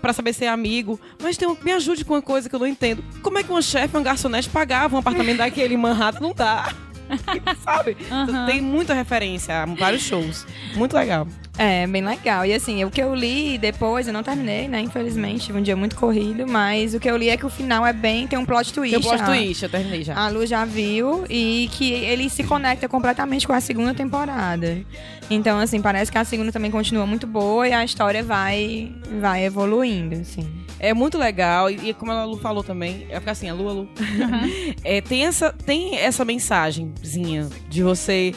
pra 0.00 0.12
saber 0.12 0.32
ser 0.32 0.46
amigo. 0.46 1.00
Mas 1.20 1.36
tem 1.36 1.48
um, 1.48 1.56
me 1.62 1.72
ajude 1.72 2.04
com 2.04 2.14
uma 2.14 2.22
coisa 2.22 2.48
que 2.48 2.54
eu 2.54 2.60
não 2.60 2.66
entendo. 2.66 3.02
Como 3.22 3.38
é 3.38 3.42
que 3.42 3.50
uma 3.50 3.62
chefe, 3.62 3.96
uma 3.96 4.02
garçonete 4.02 4.48
pagava 4.48 4.94
um 4.94 4.98
apartamento 4.98 5.38
daquele 5.38 5.74
em 5.74 5.78
Manhattan? 5.78 6.20
Não 6.20 6.34
dá. 6.34 6.72
Sabe? 7.64 7.96
Aham. 8.10 8.46
Tem 8.46 8.60
muita 8.60 8.94
referência 8.94 9.62
a 9.62 9.66
vários 9.66 10.02
shows. 10.02 10.46
Muito 10.74 10.94
legal. 10.96 11.26
É, 11.56 11.86
bem 11.86 12.04
legal. 12.04 12.44
E 12.44 12.52
assim, 12.52 12.82
o 12.84 12.90
que 12.90 13.00
eu 13.00 13.14
li 13.14 13.58
depois, 13.58 14.08
eu 14.08 14.12
não 14.12 14.24
terminei, 14.24 14.66
né? 14.66 14.80
Infelizmente, 14.80 15.52
um 15.52 15.62
dia 15.62 15.76
muito 15.76 15.94
corrido, 15.94 16.46
mas 16.48 16.94
o 16.94 17.00
que 17.00 17.08
eu 17.08 17.16
li 17.16 17.28
é 17.28 17.36
que 17.36 17.46
o 17.46 17.50
final 17.50 17.86
é 17.86 17.92
bem. 17.92 18.26
Tem 18.26 18.36
um 18.38 18.44
plot 18.44 18.72
twist. 18.72 18.90
Tem 18.90 18.98
o 18.98 19.02
plot 19.02 19.22
a- 19.22 19.26
twist, 19.26 19.62
eu 19.62 19.68
terminei 19.68 20.02
já. 20.02 20.16
A 20.18 20.28
Lu 20.28 20.44
já 20.46 20.64
viu 20.64 21.24
e 21.30 21.68
que 21.72 21.92
ele 21.92 22.28
se 22.28 22.42
conecta 22.42 22.88
completamente 22.88 23.46
com 23.46 23.52
a 23.52 23.60
segunda 23.60 23.94
temporada. 23.94 24.78
Então, 25.30 25.58
assim, 25.60 25.80
parece 25.80 26.10
que 26.10 26.18
a 26.18 26.24
segunda 26.24 26.50
também 26.50 26.70
continua 26.72 27.06
muito 27.06 27.26
boa 27.26 27.68
e 27.68 27.72
a 27.72 27.84
história 27.84 28.22
vai, 28.22 28.92
vai 29.20 29.44
evoluindo, 29.44 30.16
assim. 30.16 30.46
É 30.78 30.92
muito 30.92 31.16
legal, 31.16 31.70
e, 31.70 31.90
e 31.90 31.94
como 31.94 32.12
a 32.12 32.24
Lu 32.24 32.36
falou 32.36 32.62
também, 32.62 33.06
é 33.08 33.18
ficar 33.18 33.32
assim, 33.32 33.48
a 33.48 33.54
Lu, 33.54 33.68
a 33.68 33.72
Lu. 33.72 33.88
É, 34.82 35.00
tem, 35.00 35.24
essa, 35.24 35.52
tem 35.52 35.96
essa 35.96 36.24
mensagenzinha 36.24 37.48
de 37.68 37.82
você 37.82 38.34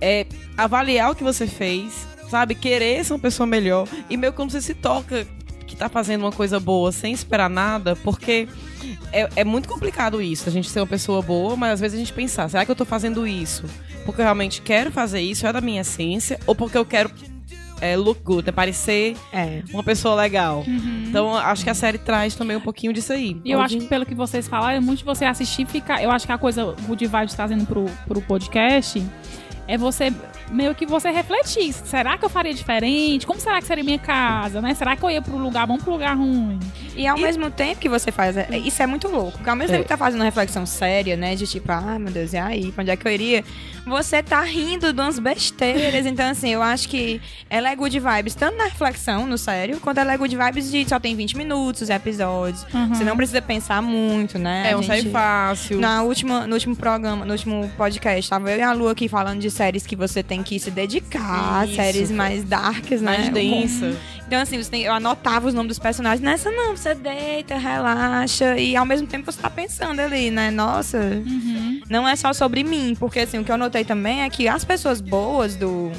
é, 0.00 0.26
avaliar 0.56 1.10
o 1.10 1.14
que 1.14 1.22
você 1.22 1.46
fez, 1.46 2.06
sabe? 2.28 2.54
Querer 2.54 3.04
ser 3.04 3.12
uma 3.12 3.18
pessoa 3.18 3.46
melhor. 3.46 3.86
E 4.08 4.16
meio 4.16 4.32
que 4.32 4.36
quando 4.36 4.50
você 4.50 4.62
se 4.62 4.74
toca 4.74 5.26
que 5.66 5.76
tá 5.76 5.88
fazendo 5.88 6.22
uma 6.22 6.32
coisa 6.32 6.58
boa 6.58 6.90
sem 6.90 7.12
esperar 7.12 7.50
nada, 7.50 7.94
porque 7.96 8.48
é, 9.12 9.28
é 9.36 9.44
muito 9.44 9.68
complicado 9.68 10.22
isso, 10.22 10.48
a 10.48 10.52
gente 10.52 10.70
ser 10.70 10.80
uma 10.80 10.86
pessoa 10.86 11.20
boa, 11.22 11.54
mas 11.54 11.74
às 11.74 11.80
vezes 11.80 11.96
a 11.96 11.98
gente 11.98 12.12
pensar, 12.12 12.48
será 12.48 12.64
que 12.64 12.70
eu 12.70 12.76
tô 12.76 12.84
fazendo 12.84 13.26
isso 13.26 13.64
porque 14.04 14.20
eu 14.20 14.24
realmente 14.24 14.62
quero 14.62 14.90
fazer 14.90 15.20
isso, 15.20 15.46
é 15.46 15.52
da 15.52 15.60
minha 15.60 15.82
essência, 15.82 16.38
ou 16.46 16.54
porque 16.54 16.76
eu 16.76 16.84
quero 16.84 17.10
é, 17.80 17.96
look 17.96 18.20
good, 18.22 18.46
né? 18.46 18.52
parecer 18.52 19.16
É. 19.32 19.62
uma 19.72 19.82
pessoa 19.82 20.14
legal. 20.14 20.64
Então, 21.08 21.34
acho 21.34 21.64
que 21.64 21.70
a 21.70 21.74
série 21.74 21.98
traz 21.98 22.34
também 22.34 22.56
um 22.56 22.60
pouquinho 22.60 22.92
disso 22.92 23.12
aí. 23.12 23.36
E 23.44 23.50
eu 23.50 23.60
acho 23.60 23.78
que 23.78 23.86
pelo 23.86 24.04
que 24.06 24.14
vocês 24.14 24.46
falaram, 24.48 24.76
é 24.76 24.80
muito 24.80 24.98
de 25.00 25.04
você 25.04 25.24
assistir 25.24 25.62
e 25.62 25.66
ficar. 25.66 26.02
Eu 26.02 26.10
acho 26.10 26.26
que 26.26 26.32
a 26.32 26.38
coisa 26.38 26.74
Good 26.86 27.06
Vibes 27.06 27.34
trazendo 27.34 27.66
pro, 27.66 27.86
pro 28.06 28.20
podcast 28.22 29.02
é 29.66 29.78
você 29.78 30.12
meio 30.50 30.74
que 30.74 30.84
você 30.84 31.10
refletir. 31.10 31.72
Será 31.72 32.18
que 32.18 32.24
eu 32.24 32.28
faria 32.28 32.52
diferente? 32.52 33.24
Como 33.24 33.38
será 33.38 33.60
que 33.60 33.66
seria 33.68 33.84
minha 33.84 33.98
casa, 34.00 34.60
né? 34.60 34.74
Será 34.74 34.96
que 34.96 35.04
eu 35.04 35.10
ia 35.10 35.22
pro 35.22 35.36
lugar 35.38 35.64
bom 35.64 35.78
pro 35.78 35.92
lugar 35.92 36.16
ruim? 36.16 36.58
E 36.96 37.06
ao 37.06 37.16
mesmo 37.16 37.48
tempo 37.52 37.80
que 37.80 37.88
você 37.88 38.10
faz. 38.10 38.36
é- 38.36 38.48
Isso 38.58 38.82
é 38.82 38.86
muito 38.86 39.06
louco. 39.06 39.32
Porque 39.38 39.48
ao 39.48 39.54
mesmo 39.54 39.70
É. 39.70 39.76
tempo 39.76 39.84
que 39.84 39.88
tá 39.88 39.96
fazendo 39.96 40.20
uma 40.20 40.24
reflexão 40.24 40.66
séria, 40.66 41.16
né? 41.16 41.36
De 41.36 41.46
tipo, 41.46 41.70
ah, 41.70 41.98
meu 42.00 42.10
Deus, 42.12 42.32
e 42.32 42.36
aí? 42.38 42.72
Pra 42.72 42.82
onde 42.82 42.90
é 42.90 42.96
que 42.96 43.06
eu 43.06 43.12
iria? 43.12 43.44
Você 43.90 44.22
tá 44.22 44.40
rindo 44.42 44.92
de 44.92 45.00
umas 45.00 45.18
besteiras. 45.18 46.06
então, 46.06 46.30
assim, 46.30 46.50
eu 46.50 46.62
acho 46.62 46.88
que 46.88 47.20
ela 47.50 47.68
é 47.70 47.74
good 47.76 47.98
vibes, 47.98 48.34
tanto 48.34 48.56
na 48.56 48.64
reflexão, 48.64 49.26
no 49.26 49.36
sério, 49.36 49.80
quanto 49.80 49.98
ela 49.98 50.12
é 50.12 50.16
good 50.16 50.36
vibes 50.36 50.70
de 50.70 50.88
só 50.88 50.98
tem 51.00 51.14
20 51.16 51.36
minutos 51.36 51.82
os 51.82 51.90
episódios. 51.90 52.64
Você 52.90 53.02
não 53.04 53.16
precisa 53.16 53.42
pensar 53.42 53.82
muito, 53.82 54.38
né? 54.38 54.70
é 54.70 54.76
um 54.76 54.82
gente- 54.82 54.96
série 55.02 55.10
fácil. 55.10 55.78
Na 55.80 56.02
última, 56.02 56.46
no 56.46 56.54
último 56.54 56.76
programa, 56.76 57.24
no 57.24 57.32
último 57.32 57.68
podcast, 57.76 58.30
tava 58.30 58.50
eu 58.50 58.58
e 58.58 58.62
a 58.62 58.72
Lu 58.72 58.88
aqui 58.88 59.08
falando 59.08 59.40
de 59.40 59.50
séries 59.50 59.86
que 59.86 59.96
você 59.96 60.22
tem 60.22 60.42
que 60.42 60.58
se 60.60 60.70
dedicar, 60.70 61.66
Isso. 61.66 61.76
séries 61.76 62.10
mais 62.10 62.44
darks, 62.44 63.02
né? 63.02 63.18
mais 63.18 63.28
densa. 63.30 63.96
Então, 64.26 64.40
assim, 64.40 64.62
você 64.62 64.70
tem- 64.70 64.82
eu 64.82 64.92
anotava 64.92 65.48
os 65.48 65.54
nomes 65.54 65.70
dos 65.70 65.78
personagens. 65.80 66.20
Nessa 66.20 66.52
não, 66.52 66.76
você 66.76 66.94
deita, 66.94 67.56
relaxa. 67.58 68.56
E 68.56 68.76
ao 68.76 68.86
mesmo 68.86 69.04
tempo 69.08 69.30
você 69.30 69.40
tá 69.42 69.50
pensando 69.50 69.98
ali, 69.98 70.30
né? 70.30 70.52
Nossa, 70.52 71.00
não 71.88 72.06
é 72.06 72.14
só 72.14 72.32
sobre 72.32 72.62
mim. 72.62 72.94
Porque, 72.98 73.18
assim, 73.20 73.38
o 73.40 73.44
que 73.44 73.50
eu 73.50 73.58
notei 73.58 73.79
também 73.84 74.22
é 74.22 74.30
que 74.30 74.48
as 74.48 74.64
pessoas 74.64 75.00
boas 75.00 75.56
do. 75.56 75.90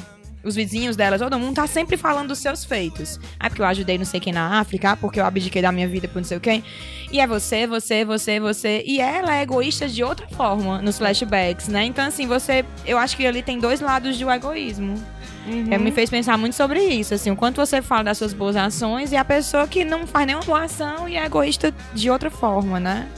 Os 0.44 0.56
vizinhos 0.56 0.96
delas, 0.96 1.20
todo 1.20 1.38
mundo 1.38 1.54
tá 1.54 1.68
sempre 1.68 1.96
falando 1.96 2.28
dos 2.28 2.38
seus 2.38 2.64
feitos. 2.64 3.20
Ah, 3.38 3.48
porque 3.48 3.62
eu 3.62 3.66
ajudei 3.66 3.96
não 3.96 4.04
sei 4.04 4.18
quem 4.18 4.32
na 4.32 4.58
África, 4.58 4.90
ah, 4.90 4.96
porque 4.96 5.20
eu 5.20 5.24
abdiquei 5.24 5.62
da 5.62 5.70
minha 5.70 5.86
vida 5.86 6.08
por 6.08 6.16
não 6.16 6.24
sei 6.24 6.40
quem. 6.40 6.64
E 7.12 7.20
é 7.20 7.26
você, 7.28 7.64
você, 7.64 8.04
você, 8.04 8.40
você. 8.40 8.82
E 8.84 9.00
ela 9.00 9.36
é 9.36 9.42
egoísta 9.42 9.88
de 9.88 10.02
outra 10.02 10.26
forma 10.28 10.82
nos 10.82 10.98
flashbacks, 10.98 11.68
né? 11.68 11.84
Então, 11.84 12.04
assim, 12.04 12.26
você. 12.26 12.64
Eu 12.84 12.98
acho 12.98 13.16
que 13.16 13.24
ali 13.24 13.40
tem 13.40 13.60
dois 13.60 13.80
lados 13.80 14.18
do 14.18 14.28
egoísmo. 14.28 14.96
É, 15.70 15.78
me 15.78 15.90
fez 15.90 16.08
pensar 16.08 16.38
muito 16.38 16.54
sobre 16.54 16.80
isso, 16.80 17.14
assim, 17.14 17.30
o 17.30 17.36
quanto 17.36 17.56
você 17.56 17.82
fala 17.82 18.04
das 18.04 18.18
suas 18.18 18.32
boas 18.32 18.54
ações 18.54 19.10
e 19.10 19.16
a 19.16 19.24
pessoa 19.24 19.66
que 19.66 19.84
não 19.84 20.06
faz 20.06 20.24
nenhuma 20.24 20.44
boa 20.44 20.64
ação 20.64 21.08
e 21.08 21.16
é 21.16 21.24
egoísta 21.24 21.74
de 21.92 22.08
outra 22.08 22.30
forma, 22.30 22.78
né? 22.78 23.08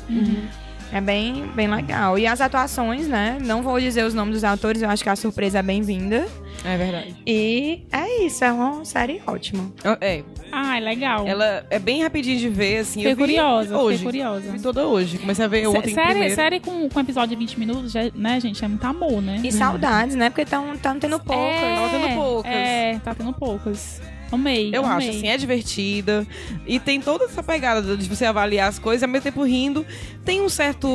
É 0.94 1.00
bem, 1.00 1.44
bem 1.56 1.66
legal. 1.66 2.16
E 2.16 2.24
as 2.24 2.40
atuações, 2.40 3.08
né? 3.08 3.36
Não 3.40 3.62
vou 3.62 3.80
dizer 3.80 4.04
os 4.04 4.14
nomes 4.14 4.34
dos 4.34 4.44
autores, 4.44 4.80
eu 4.80 4.88
acho 4.88 5.02
que 5.02 5.08
a 5.08 5.16
surpresa 5.16 5.58
é 5.58 5.62
bem-vinda. 5.62 6.24
É 6.64 6.76
verdade. 6.76 7.16
E 7.26 7.82
é 7.90 8.24
isso, 8.24 8.44
é 8.44 8.52
uma 8.52 8.84
série 8.84 9.20
ótima. 9.26 9.72
É, 10.00 10.22
Ah, 10.52 10.76
é 10.76 10.80
legal. 10.80 11.26
ela 11.26 11.66
é 11.68 11.80
bem 11.80 12.00
rapidinho 12.00 12.38
de 12.38 12.48
ver, 12.48 12.78
assim. 12.78 13.00
Fiquei 13.00 13.12
eu 13.12 13.16
curiosa, 13.16 13.76
hoje. 13.76 13.98
fiquei 13.98 14.12
curiosa. 14.12 14.52
Vi 14.52 14.60
toda 14.60 14.86
hoje. 14.86 15.18
Comecei 15.18 15.44
a 15.44 15.48
ver 15.48 15.66
ontem 15.66 15.88
Sé- 15.88 15.94
série, 15.94 16.08
primeiro. 16.10 16.34
série 16.36 16.60
com, 16.60 16.88
com 16.88 17.00
episódio 17.00 17.30
de 17.30 17.36
20 17.44 17.58
minutos, 17.58 17.90
já- 17.90 18.10
né, 18.14 18.38
gente? 18.38 18.64
É 18.64 18.68
muito 18.68 18.86
amor, 18.86 19.20
né? 19.20 19.40
E 19.42 19.50
saudades, 19.50 20.14
né? 20.14 20.30
Porque 20.30 20.42
estão 20.42 20.76
tendo 21.00 21.18
poucas. 21.18 21.60
tava 21.60 21.88
tendo 21.90 22.14
poucas. 22.14 22.52
É, 22.52 23.00
tá 23.04 23.14
tendo 23.16 23.32
poucas. 23.32 24.00
Amei. 24.34 24.70
Eu 24.72 24.84
amei. 24.84 25.08
acho, 25.08 25.16
assim, 25.16 25.28
é 25.28 25.36
divertida. 25.36 26.26
E 26.66 26.78
tem 26.78 27.00
toda 27.00 27.24
essa 27.24 27.42
pegada 27.42 27.96
de 27.96 28.08
você 28.08 28.24
avaliar 28.24 28.68
as 28.68 28.78
coisas 28.78 29.02
e 29.02 29.04
ao 29.04 29.10
mesmo 29.10 29.24
tempo 29.24 29.42
rindo. 29.42 29.84
Tem 30.24 30.40
um 30.40 30.48
certo 30.48 30.88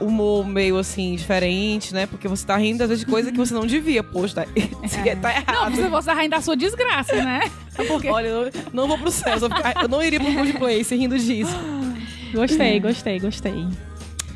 humor 0.00 0.46
meio 0.46 0.78
assim, 0.78 1.14
diferente, 1.16 1.94
né? 1.94 2.06
Porque 2.06 2.28
você 2.28 2.46
tá 2.46 2.56
rindo 2.56 2.82
às 2.82 2.88
vezes 2.88 3.04
de 3.04 3.10
coisa 3.10 3.30
que 3.30 3.38
você 3.38 3.54
não 3.54 3.66
devia. 3.66 4.02
Poxa, 4.02 4.34
tá, 4.34 4.44
tá 5.22 5.28
Não, 5.30 5.30
errado. 5.30 5.74
você 5.74 5.88
você 5.88 6.12
rindo 6.14 6.30
da 6.30 6.40
sua 6.40 6.56
desgraça, 6.56 7.16
né? 7.16 7.40
Porque... 7.88 8.08
Olha, 8.08 8.26
eu 8.26 8.50
não 8.72 8.86
vou 8.88 8.98
pro 8.98 9.10
céu. 9.10 9.36
Eu, 9.82 9.88
não 9.88 10.02
iria 10.02 10.18
pro 10.18 10.32
Good 10.32 10.54
Place 10.54 10.94
rindo 10.94 11.18
disso. 11.18 11.54
Gostei, 12.32 12.80
gostei, 12.80 13.18
gostei. 13.18 13.66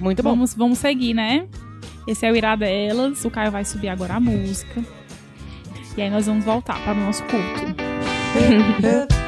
Muito 0.01 0.23
bom. 0.23 0.31
Vamos, 0.31 0.55
vamos 0.55 0.79
seguir, 0.79 1.15
né? 1.15 1.47
Esse 2.07 2.27
é 2.27 2.33
o 2.33 2.37
Irá 2.37 2.57
delas. 2.57 3.25
O 3.25 3.31
Caio 3.31 3.51
vai 3.51 3.65
subir 3.65 3.89
agora 3.89 4.15
a 4.15 4.21
música. 4.21 4.83
E 5.97 6.03
aí 6.03 6.11
nós 6.11 6.27
vamos 6.27 6.45
voltar 6.45 6.83
para 6.83 6.93
o 6.93 6.97
nosso 6.97 7.23
culto. 7.25 7.80
Hip, 8.35 9.11
hip. 9.11 9.20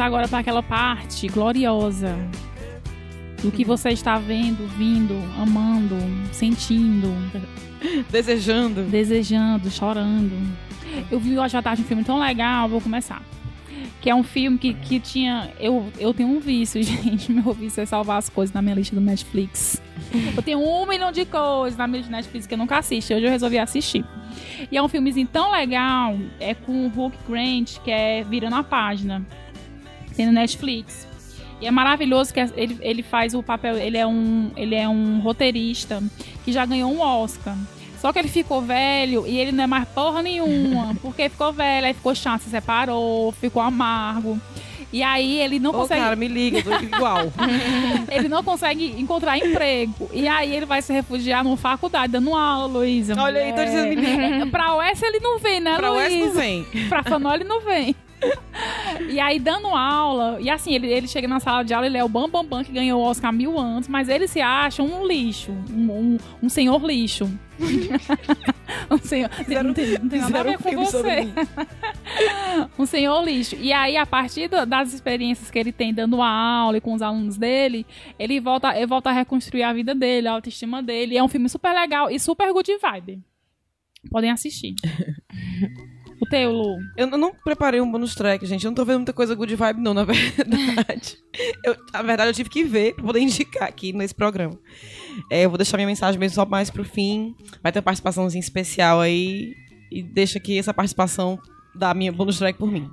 Vamos 0.00 0.14
agora 0.14 0.28
para 0.28 0.38
aquela 0.38 0.62
parte 0.62 1.28
gloriosa 1.28 2.16
do 3.42 3.50
que 3.50 3.64
você 3.64 3.90
está 3.90 4.18
vendo, 4.18 4.66
vindo, 4.68 5.14
amando, 5.38 5.96
sentindo, 6.32 7.08
Desejando. 8.10 8.82
desejando, 8.84 9.70
chorando. 9.70 10.32
Eu 11.10 11.20
vi 11.20 11.38
hoje 11.38 11.56
à 11.56 11.62
tarde 11.62 11.82
um 11.82 11.84
filme 11.84 12.02
tão 12.02 12.18
legal, 12.18 12.66
vou 12.68 12.80
começar. 12.80 13.22
Que 14.00 14.08
é 14.08 14.14
um 14.14 14.22
filme 14.22 14.56
que, 14.56 14.72
que 14.72 14.98
tinha. 14.98 15.50
Eu, 15.60 15.92
eu 15.98 16.14
tenho 16.14 16.30
um 16.30 16.40
vício, 16.40 16.80
gente. 16.84 17.30
Meu 17.30 17.52
vício 17.52 17.82
é 17.82 17.86
salvar 17.86 18.18
as 18.18 18.30
coisas 18.30 18.54
na 18.54 18.62
minha 18.62 18.74
lista 18.74 18.94
do 18.94 19.02
Netflix. 19.02 19.82
Eu 20.34 20.42
tenho 20.42 20.60
um 20.60 20.86
milhão 20.86 21.12
de 21.12 21.26
coisas 21.26 21.76
na 21.76 21.86
minha 21.86 21.98
lista 21.98 22.10
do 22.10 22.16
Netflix 22.16 22.46
que 22.46 22.54
eu 22.54 22.58
nunca 22.58 22.78
assisto. 22.78 23.12
Hoje 23.12 23.26
eu 23.26 23.30
resolvi 23.30 23.58
assistir. 23.58 24.04
E 24.72 24.78
é 24.78 24.82
um 24.82 24.88
filmezinho 24.88 25.28
tão 25.30 25.52
legal. 25.52 26.16
É 26.38 26.54
com 26.54 26.86
o 26.86 26.88
Hulk 26.88 27.18
Grant, 27.28 27.78
que 27.84 27.90
é 27.90 28.24
Virando 28.24 28.56
a 28.56 28.64
Página. 28.64 29.26
Tem 30.16 30.26
no 30.26 30.32
Netflix. 30.32 31.08
E 31.60 31.66
é 31.66 31.70
maravilhoso 31.70 32.32
que 32.32 32.40
ele, 32.40 32.78
ele 32.80 33.02
faz 33.02 33.34
o 33.34 33.42
papel. 33.42 33.76
Ele 33.76 33.98
é, 33.98 34.06
um, 34.06 34.50
ele 34.56 34.74
é 34.74 34.88
um 34.88 35.20
roteirista 35.20 36.02
que 36.44 36.52
já 36.52 36.64
ganhou 36.64 36.90
um 36.90 37.00
Oscar. 37.00 37.56
Só 38.00 38.12
que 38.14 38.18
ele 38.18 38.28
ficou 38.28 38.62
velho 38.62 39.26
e 39.26 39.36
ele 39.38 39.52
não 39.52 39.64
é 39.64 39.66
mais 39.66 39.86
porra 39.88 40.22
nenhuma. 40.22 40.94
Porque 41.02 41.28
ficou 41.28 41.52
velho, 41.52 41.86
aí 41.86 41.92
ficou 41.92 42.14
chato, 42.14 42.42
se 42.42 42.50
separou, 42.50 43.30
ficou 43.32 43.60
amargo. 43.60 44.40
E 44.92 45.02
aí 45.02 45.38
ele 45.38 45.58
não 45.60 45.70
Ô, 45.70 45.74
consegue. 45.74 46.00
cara, 46.00 46.16
me 46.16 46.26
liga, 46.26 46.58
eu 46.58 46.64
tô 46.64 46.72
igual. 46.82 47.32
ele 48.10 48.26
não 48.26 48.42
consegue 48.42 49.00
encontrar 49.00 49.38
emprego. 49.38 50.10
E 50.12 50.26
aí 50.26 50.52
ele 50.56 50.66
vai 50.66 50.82
se 50.82 50.92
refugiar 50.92 51.44
numa 51.44 51.56
faculdade, 51.56 52.12
dando 52.12 52.34
aula, 52.34 52.66
Luísa. 52.66 53.14
Olha 53.20 53.40
aí, 53.40 53.52
tô 53.52 53.62
dizendo, 53.62 54.00
me 54.00 54.50
Pra 54.50 54.76
UES 54.76 55.02
ele 55.02 55.20
não 55.20 55.38
vem, 55.38 55.60
né, 55.60 55.76
pra 55.76 55.90
Luísa? 55.90 56.08
West 56.08 56.18
não 56.18 56.32
vem. 56.32 56.64
Pra 56.88 57.04
FANOL 57.04 57.34
ele 57.34 57.44
não 57.44 57.60
vem. 57.60 57.94
E 59.08 59.18
aí, 59.18 59.38
dando 59.38 59.68
aula, 59.68 60.38
e 60.40 60.50
assim, 60.50 60.74
ele, 60.74 60.86
ele 60.86 61.08
chega 61.08 61.26
na 61.26 61.40
sala 61.40 61.64
de 61.64 61.72
aula, 61.72 61.86
ele 61.86 61.96
é 61.96 62.04
o 62.04 62.08
Bam 62.08 62.28
Bam 62.28 62.44
Bam 62.44 62.62
que 62.62 62.70
ganhou 62.72 63.00
o 63.00 63.04
Oscar 63.04 63.32
mil 63.32 63.58
anos, 63.58 63.88
mas 63.88 64.08
ele 64.08 64.28
se 64.28 64.40
acha 64.40 64.82
um 64.82 65.06
lixo, 65.06 65.50
um, 65.70 65.90
um, 65.90 66.18
um 66.42 66.48
senhor 66.48 66.84
lixo. 66.86 67.30
um 68.90 68.98
senhor. 68.98 69.30
não 69.64 69.74
tem, 69.74 69.98
não 69.98 70.08
tem 70.08 70.20
nada 70.20 70.40
a 70.40 70.42
ver 70.42 70.58
com 70.58 70.84
você. 70.84 71.28
um 72.78 72.86
senhor 72.86 73.22
lixo. 73.24 73.56
E 73.56 73.72
aí, 73.72 73.96
a 73.96 74.06
partir 74.06 74.48
do- 74.48 74.64
das 74.66 74.92
experiências 74.92 75.50
que 75.50 75.58
ele 75.58 75.72
tem 75.72 75.92
dando 75.92 76.20
aula 76.22 76.76
e 76.76 76.80
com 76.80 76.92
os 76.94 77.02
alunos 77.02 77.36
dele, 77.36 77.86
ele 78.18 78.38
volta, 78.40 78.76
ele 78.76 78.86
volta 78.86 79.10
a 79.10 79.12
reconstruir 79.12 79.62
a 79.62 79.72
vida 79.72 79.94
dele, 79.94 80.28
a 80.28 80.32
autoestima 80.32 80.82
dele. 80.82 81.14
E 81.14 81.18
é 81.18 81.22
um 81.22 81.28
filme 81.28 81.48
super 81.48 81.72
legal 81.72 82.10
e 82.10 82.18
super 82.20 82.52
good 82.52 82.70
vibe. 82.78 83.20
Podem 84.10 84.30
assistir. 84.30 84.74
o 86.20 86.26
teu, 86.26 86.52
Lu. 86.52 86.78
Eu 86.96 87.06
não 87.06 87.32
preparei 87.34 87.80
um 87.80 87.90
bonus 87.90 88.14
track, 88.14 88.44
gente. 88.44 88.64
Eu 88.64 88.70
não 88.70 88.74
tô 88.74 88.84
vendo 88.84 88.98
muita 88.98 89.12
coisa 89.12 89.34
good 89.34 89.54
vibe, 89.56 89.80
não, 89.80 89.94
na 89.94 90.04
verdade. 90.04 91.16
Eu, 91.64 91.76
na 91.92 92.02
verdade, 92.02 92.30
eu 92.30 92.34
tive 92.34 92.50
que 92.50 92.62
ver 92.62 92.94
pra 92.94 93.04
poder 93.04 93.20
indicar 93.20 93.68
aqui 93.68 93.92
nesse 93.92 94.14
programa. 94.14 94.58
É, 95.30 95.44
eu 95.44 95.50
vou 95.50 95.56
deixar 95.56 95.76
minha 95.76 95.86
mensagem 95.86 96.20
mesmo 96.20 96.34
só 96.34 96.44
mais 96.44 96.70
pro 96.70 96.84
fim. 96.84 97.34
Vai 97.62 97.72
ter 97.72 97.78
uma 97.78 97.84
participaçãozinha 97.84 98.40
especial 98.40 99.00
aí. 99.00 99.54
E 99.90 100.02
deixa 100.02 100.38
aqui 100.38 100.58
essa 100.58 100.74
participação 100.74 101.38
da 101.74 101.94
minha 101.94 102.12
bonus 102.12 102.38
track 102.38 102.58
por 102.58 102.70
mim. 102.70 102.88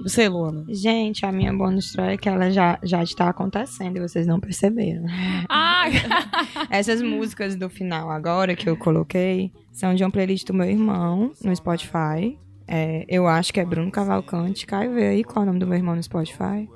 E 0.00 0.02
Você, 0.02 0.28
Luana. 0.28 0.64
Gente, 0.68 1.24
a 1.24 1.32
minha 1.32 1.52
bonus 1.52 1.92
track, 1.92 2.28
ela 2.28 2.50
já, 2.50 2.78
já 2.82 3.02
está 3.02 3.28
acontecendo 3.28 3.96
e 3.96 4.00
vocês 4.00 4.26
não 4.26 4.38
perceberam. 4.38 5.04
Ai! 5.48 5.92
Essas 6.70 7.00
músicas 7.02 7.56
do 7.56 7.68
final 7.70 8.10
agora 8.10 8.54
que 8.54 8.68
eu 8.68 8.76
coloquei 8.76 9.52
são 9.72 9.94
de 9.94 10.04
uma 10.04 10.10
playlist 10.10 10.46
do 10.46 10.54
meu 10.54 10.68
irmão 10.68 11.32
no 11.42 11.54
Spotify. 11.54 12.38
É, 12.68 13.06
eu 13.08 13.26
acho 13.26 13.52
que 13.52 13.58
é 13.58 13.64
Bruno 13.64 13.90
Cavalcante. 13.90 14.66
Cai 14.66 14.88
ver 14.88 15.08
aí 15.08 15.24
qual 15.24 15.40
é 15.40 15.42
o 15.44 15.46
nome 15.46 15.58
do 15.58 15.66
meu 15.66 15.76
irmão 15.76 15.96
no 15.96 16.02
Spotify. 16.02 16.68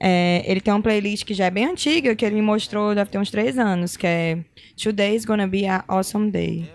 É, 0.00 0.42
ele 0.44 0.60
tem 0.60 0.74
uma 0.74 0.82
playlist 0.82 1.24
que 1.24 1.32
já 1.32 1.46
é 1.46 1.50
bem 1.50 1.66
antiga, 1.66 2.14
que 2.16 2.24
ele 2.24 2.34
me 2.34 2.42
mostrou, 2.42 2.94
deve 2.94 3.10
ter 3.10 3.18
uns 3.18 3.30
três 3.30 3.58
anos, 3.58 3.96
que 3.96 4.06
é 4.06 4.44
Today's 4.76 5.24
Gonna 5.24 5.46
Be 5.46 5.66
a 5.66 5.84
Awesome 5.86 6.30
Day. 6.30 6.68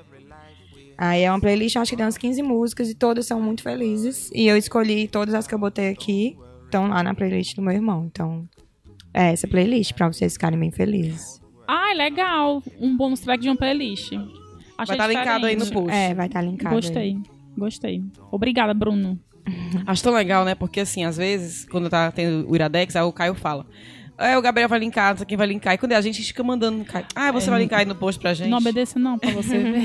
Aí 0.98 1.22
é 1.22 1.32
uma 1.32 1.40
playlist, 1.40 1.76
acho 1.76 1.92
que 1.92 1.98
tem 1.98 2.06
umas 2.06 2.18
15 2.18 2.42
músicas 2.42 2.90
e 2.90 2.96
todas 2.96 3.26
são 3.26 3.42
muito 3.42 3.62
felizes. 3.62 4.32
E 4.34 4.48
eu 4.48 4.58
escolhi 4.58 5.08
todas 5.08 5.34
as 5.34 5.46
que 5.46 5.54
eu 5.54 5.60
botei 5.60 5.90
aqui, 5.90 6.38
estão 6.66 6.88
lá 6.88 7.04
na 7.04 7.14
playlist 7.14 7.56
do 7.56 7.62
meu 7.62 7.74
irmão. 7.74 8.06
Então, 8.12 8.48
é 9.14 9.32
essa 9.32 9.48
playlist, 9.48 9.94
pra 9.94 10.08
vocês 10.08 10.34
ficarem 10.34 10.60
bem 10.60 10.72
felizes. 10.72 11.42
Ai, 11.68 11.94
legal. 11.94 12.64
Um 12.80 12.98
bônus 12.98 13.20
track 13.20 13.42
de 13.42 13.50
uma 13.50 13.56
playlist. 13.56 14.12
Achei 14.78 14.96
Vai 14.96 14.98
tá 14.98 15.08
linkado 15.08 15.46
aí 15.46 15.56
no 15.56 15.68
post. 15.68 15.92
É, 15.92 16.14
vai 16.14 16.28
estar 16.28 16.42
linkado. 16.42 16.76
aí. 16.98 17.18
Gostei. 17.60 18.04
Obrigada, 18.32 18.74
Bruno. 18.74 19.20
Acho 19.86 20.04
tão 20.04 20.14
legal, 20.14 20.46
né? 20.46 20.56
Porque, 20.56 20.80
assim, 20.80 21.04
às 21.04 21.18
vezes, 21.18 21.66
quando 21.66 21.90
tá 21.90 22.12
tendo 22.12 22.50
o 22.50 22.56
Iradex, 22.56 22.96
aí 22.96 23.04
o 23.04 23.12
Caio 23.12 23.36
fala. 23.36 23.66
É, 24.18 24.38
o 24.38 24.42
Gabriel 24.42 24.68
vai 24.68 24.80
linkar, 24.80 25.12
não 25.12 25.18
sei 25.18 25.26
quem 25.26 25.38
vai 25.38 25.48
linkar. 25.48 25.74
E 25.74 25.78
quando 25.78 25.94
é 25.94 25.96
a 25.96 26.02
gente, 26.02 26.16
a 26.16 26.18
gente 26.18 26.28
fica 26.28 26.44
mandando. 26.44 26.86
Ah, 27.16 27.32
você 27.32 27.50
vai 27.50 27.60
linkar 27.62 27.80
aí 27.80 27.86
no 27.86 27.96
post 27.96 28.20
pra 28.20 28.34
gente? 28.34 28.50
Não 28.50 28.58
obedeça 28.58 29.00
não, 29.00 29.18
pra 29.18 29.32
você 29.32 29.58
ver. 29.58 29.84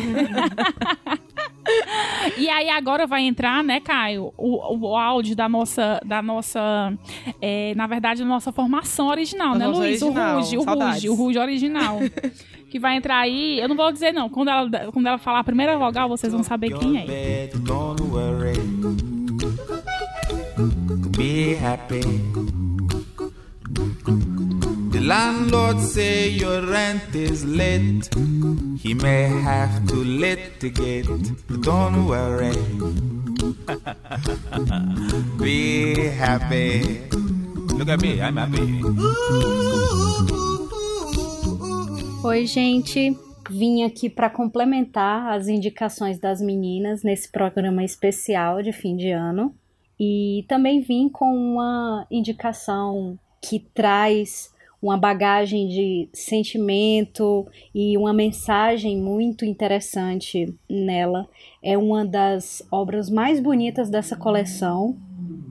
e 2.37 2.49
aí 2.49 2.69
agora 2.71 3.07
vai 3.07 3.23
entrar, 3.23 3.63
né, 3.63 3.81
Caio, 3.81 4.33
o, 4.37 4.77
o 4.77 4.97
áudio 4.97 5.35
da 5.35 5.49
nossa, 5.49 6.01
da 6.05 6.23
nossa, 6.23 6.93
é, 7.41 7.75
na 7.75 7.87
verdade, 7.87 8.23
da 8.23 8.29
nossa 8.29 8.53
formação 8.53 9.09
original, 9.09 9.53
Da 9.53 9.61
né, 9.61 9.67
Luiz? 9.67 10.03
original, 10.03 10.37
O 10.37 10.41
Ruge, 10.41 10.59
o. 10.59 10.63
Ruge, 10.63 11.09
o 11.09 11.15
Ruge 11.15 11.39
original. 11.39 11.99
que 12.71 12.81
vai 12.81 12.97
entrar 12.97 13.19
aí, 13.19 13.61
eu 13.61 13.69
não 13.69 13.77
vou 13.77 13.93
dizer 13.93 14.13
não, 14.13 14.29
quando 14.29 14.49
ela, 14.49 14.69
quando 14.93 15.07
ela 15.07 15.17
falar 15.17 15.39
a 15.39 15.45
primeira 15.45 15.79
vogal, 15.79 16.09
vocês 16.09 16.33
vão 16.33 16.43
saber 16.43 16.77
quem 16.77 16.99
é. 16.99 17.07
bed, 17.07 17.59
don't 17.59 18.03
worry. 18.03 18.55
Be 21.17 21.57
happy. 21.65 22.44
Landlord 25.05 25.81
say 25.81 26.31
your 26.31 26.63
rent 26.65 27.15
is 27.15 27.45
late. 27.45 28.09
He 28.81 28.95
may 28.95 29.29
have 29.29 29.87
to 29.89 29.97
litigate, 29.97 31.07
but 31.47 31.61
don't 31.61 32.07
worry. 32.07 32.57
Be 35.39 36.09
happy. 36.09 37.03
Look 37.77 37.91
at 37.91 38.01
me, 38.01 38.23
I'm 38.23 38.39
happy. 38.39 38.81
Oi, 42.25 42.47
gente. 42.47 43.15
Vim 43.51 43.83
aqui 43.83 44.09
para 44.09 44.31
complementar 44.31 45.35
as 45.35 45.49
indicações 45.49 46.19
das 46.19 46.41
meninas 46.41 47.03
nesse 47.03 47.31
programa 47.31 47.85
especial 47.85 48.63
de 48.63 48.73
fim 48.73 48.97
de 48.97 49.11
ano. 49.11 49.55
E 50.01 50.47
também 50.49 50.81
vim 50.81 51.11
com 51.11 51.27
uma 51.27 52.07
indicação 52.11 53.19
que 53.43 53.61
traz 53.75 54.54
uma 54.85 54.99
bagagem 54.99 55.67
de 55.67 56.11
sentimento 56.13 57.47
e 57.75 57.97
uma 57.97 58.13
mensagem 58.13 58.99
muito 58.99 59.43
interessante 59.43 60.55
nela. 60.69 61.27
É 61.63 61.79
uma 61.79 62.05
das 62.05 62.63
obras 62.71 63.09
mais 63.09 63.41
bonitas 63.41 63.89
dessa 63.89 64.15
coleção. 64.15 64.95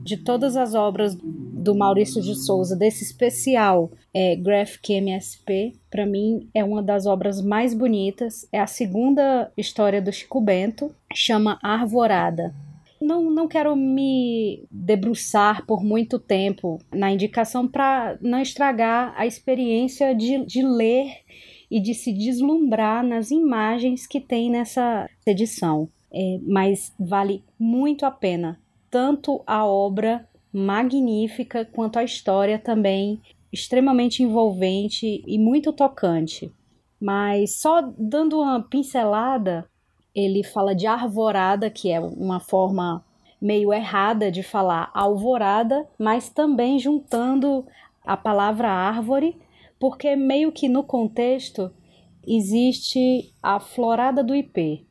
De 0.04 0.18
todas 0.18 0.56
as 0.56 0.74
obras 0.74 1.16
do 1.16 1.74
Maurício 1.74 2.22
de 2.22 2.36
Souza, 2.36 2.76
desse 2.76 3.02
especial 3.02 3.90
é, 4.12 4.36
Graphic 4.36 4.92
MSP, 4.92 5.72
para 5.90 6.06
mim 6.06 6.48
é 6.54 6.62
uma 6.62 6.80
das 6.80 7.04
obras 7.04 7.42
mais 7.42 7.74
bonitas. 7.74 8.46
É 8.52 8.60
a 8.60 8.68
segunda 8.68 9.50
história 9.56 10.00
do 10.00 10.12
Chico 10.12 10.40
Bento, 10.40 10.94
chama 11.12 11.58
Arvorada. 11.60 12.54
Não, 13.00 13.30
não 13.30 13.46
quero 13.48 13.74
me 13.76 14.66
debruçar 14.70 15.66
por 15.66 15.82
muito 15.82 16.18
tempo 16.18 16.78
na 16.92 17.10
indicação 17.10 17.66
para 17.66 18.18
não 18.20 18.40
estragar 18.40 19.12
a 19.16 19.26
experiência 19.26 20.14
de, 20.14 20.44
de 20.44 20.62
ler 20.62 21.12
e 21.70 21.80
de 21.80 21.94
se 21.94 22.12
deslumbrar 22.12 23.04
nas 23.04 23.30
imagens 23.30 24.06
que 24.06 24.20
tem 24.20 24.50
nessa 24.50 25.08
edição. 25.26 25.88
É, 26.12 26.38
mas 26.46 26.94
vale 26.98 27.42
muito 27.58 28.06
a 28.06 28.10
pena, 28.10 28.60
tanto 28.88 29.42
a 29.44 29.66
obra 29.66 30.28
magnífica 30.52 31.64
quanto 31.64 31.98
a 31.98 32.04
história 32.04 32.56
também 32.56 33.20
extremamente 33.52 34.22
envolvente 34.22 35.22
e 35.26 35.38
muito 35.38 35.72
tocante. 35.72 36.52
Mas 37.00 37.60
só 37.60 37.82
dando 37.98 38.40
uma 38.40 38.62
pincelada, 38.62 39.68
ele 40.14 40.44
fala 40.44 40.74
de 40.74 40.86
arvorada, 40.86 41.68
que 41.68 41.90
é 41.90 42.00
uma 42.00 42.40
forma 42.40 43.04
meio 43.40 43.72
errada 43.72 44.30
de 44.30 44.42
falar 44.42 44.90
alvorada, 44.94 45.86
mas 45.98 46.28
também 46.28 46.78
juntando 46.78 47.66
a 48.04 48.16
palavra 48.16 48.70
árvore, 48.70 49.36
porque 49.78 50.14
meio 50.16 50.52
que 50.52 50.68
no 50.68 50.82
contexto 50.82 51.70
existe 52.26 53.34
a 53.42 53.58
florada 53.60 54.22
do 54.22 54.34
ipê. 54.34 54.84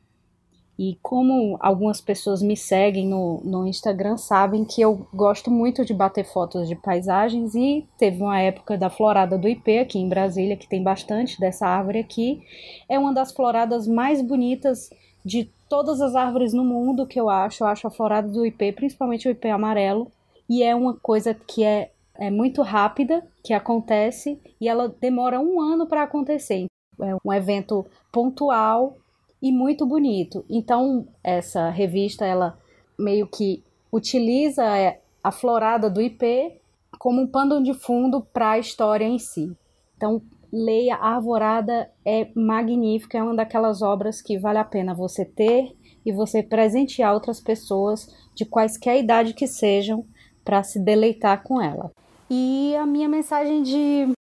E 0.77 0.97
como 1.03 1.55
algumas 1.59 2.01
pessoas 2.01 2.41
me 2.41 2.57
seguem 2.57 3.07
no, 3.07 3.41
no 3.43 3.67
Instagram, 3.67 4.17
sabem 4.17 4.65
que 4.65 4.81
eu 4.81 5.07
gosto 5.13 5.51
muito 5.51 5.85
de 5.85 5.93
bater 5.93 6.25
fotos 6.25 6.67
de 6.67 6.75
paisagens 6.75 7.53
e 7.53 7.87
teve 7.97 8.21
uma 8.21 8.39
época 8.39 8.75
da 8.75 8.89
florada 8.89 9.37
do 9.37 9.47
Ipê 9.47 9.79
aqui 9.79 9.99
em 9.99 10.09
Brasília, 10.09 10.57
que 10.57 10.67
tem 10.67 10.81
bastante 10.81 11.39
dessa 11.39 11.67
árvore 11.67 11.99
aqui. 11.99 12.41
É 12.89 12.97
uma 12.97 13.13
das 13.13 13.31
floradas 13.31 13.87
mais 13.87 14.19
bonitas 14.19 14.89
de 15.23 15.49
todas 15.69 16.01
as 16.01 16.15
árvores 16.15 16.53
no 16.53 16.63
mundo 16.63 17.07
que 17.07 17.19
eu 17.19 17.29
acho. 17.29 17.63
Eu 17.63 17.67
acho 17.67 17.87
a 17.87 17.91
florada 17.91 18.27
do 18.27 18.45
Ipê, 18.45 18.71
principalmente 18.71 19.27
o 19.27 19.31
Ipê 19.31 19.49
amarelo, 19.49 20.11
e 20.49 20.61
é 20.61 20.75
uma 20.75 20.93
coisa 20.93 21.33
que 21.33 21.63
é, 21.63 21.91
é 22.15 22.29
muito 22.29 22.61
rápida, 22.61 23.25
que 23.43 23.53
acontece 23.53 24.39
e 24.59 24.67
ela 24.67 24.93
demora 24.99 25.39
um 25.39 25.59
ano 25.61 25.87
para 25.87 26.03
acontecer. 26.03 26.65
É 27.01 27.15
um 27.25 27.33
evento 27.33 27.85
pontual 28.11 28.97
e 29.41 29.51
muito 29.51 29.85
bonito. 29.85 30.45
Então, 30.49 31.07
essa 31.23 31.69
revista, 31.69 32.25
ela 32.25 32.57
meio 32.97 33.27
que 33.27 33.63
utiliza 33.91 34.63
é, 34.77 34.99
a 35.23 35.31
florada 35.31 35.89
do 35.89 36.01
IP 36.01 36.59
como 36.99 37.21
um 37.21 37.27
pano 37.27 37.63
de 37.63 37.73
fundo 37.73 38.21
para 38.21 38.51
a 38.51 38.59
história 38.59 39.05
em 39.05 39.19
si. 39.19 39.51
Então, 39.97 40.21
leia 40.53 40.95
Arvorada 40.97 41.89
é 42.05 42.29
magnífica, 42.35 43.17
é 43.17 43.23
uma 43.23 43.35
daquelas 43.35 43.81
obras 43.81 44.21
que 44.21 44.37
vale 44.37 44.59
a 44.59 44.63
pena 44.63 44.93
você 44.93 45.25
ter 45.25 45.75
e 46.05 46.11
você 46.11 46.43
presentear 46.43 47.11
outras 47.11 47.41
pessoas 47.41 48.07
de 48.35 48.45
quaisquer 48.45 48.99
idade 48.99 49.33
que 49.33 49.47
sejam 49.47 50.05
para 50.45 50.61
se 50.61 50.79
deleitar 50.79 51.41
com 51.41 51.59
ela. 51.59 51.91
E 52.29 52.75
a 52.75 52.85
minha 52.85 53.09
mensagem 53.09 53.63
de 53.63 54.13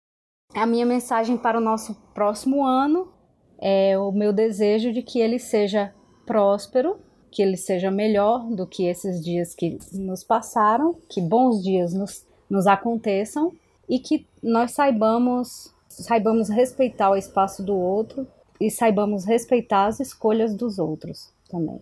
a 0.54 0.66
minha 0.66 0.86
mensagem 0.86 1.38
para 1.38 1.58
o 1.58 1.62
nosso 1.62 1.96
próximo 2.14 2.66
ano 2.66 3.12
é 3.60 3.98
o 3.98 4.12
meu 4.12 4.32
desejo 4.32 4.92
de 4.94 5.02
que 5.02 5.20
ele 5.20 5.40
seja 5.40 5.94
próspero, 6.26 7.00
que 7.30 7.42
ele 7.42 7.58
seja 7.58 7.92
melhor 7.92 8.46
do 8.50 8.66
que 8.66 8.86
esses 8.86 9.24
dias 9.24 9.54
que 9.54 9.78
nos 9.94 10.24
passaram, 10.24 10.96
que 11.10 11.22
bons 11.22 11.62
dias 11.62 11.94
nos, 11.94 12.26
nos 12.50 12.68
aconteçam 12.68 13.52
e 13.90 14.00
que 14.00 14.26
nós 14.42 14.72
saibamos 14.72 15.74
saibamos 15.92 16.50
respeitar 16.50 17.12
o 17.12 17.16
espaço 17.16 17.64
do 17.64 17.76
outro 17.76 18.28
e 18.60 18.70
saibamos 18.70 19.26
respeitar 19.26 19.88
as 19.88 20.00
escolhas 20.00 20.56
dos 20.56 20.80
outros 20.80 21.34
também. 21.50 21.82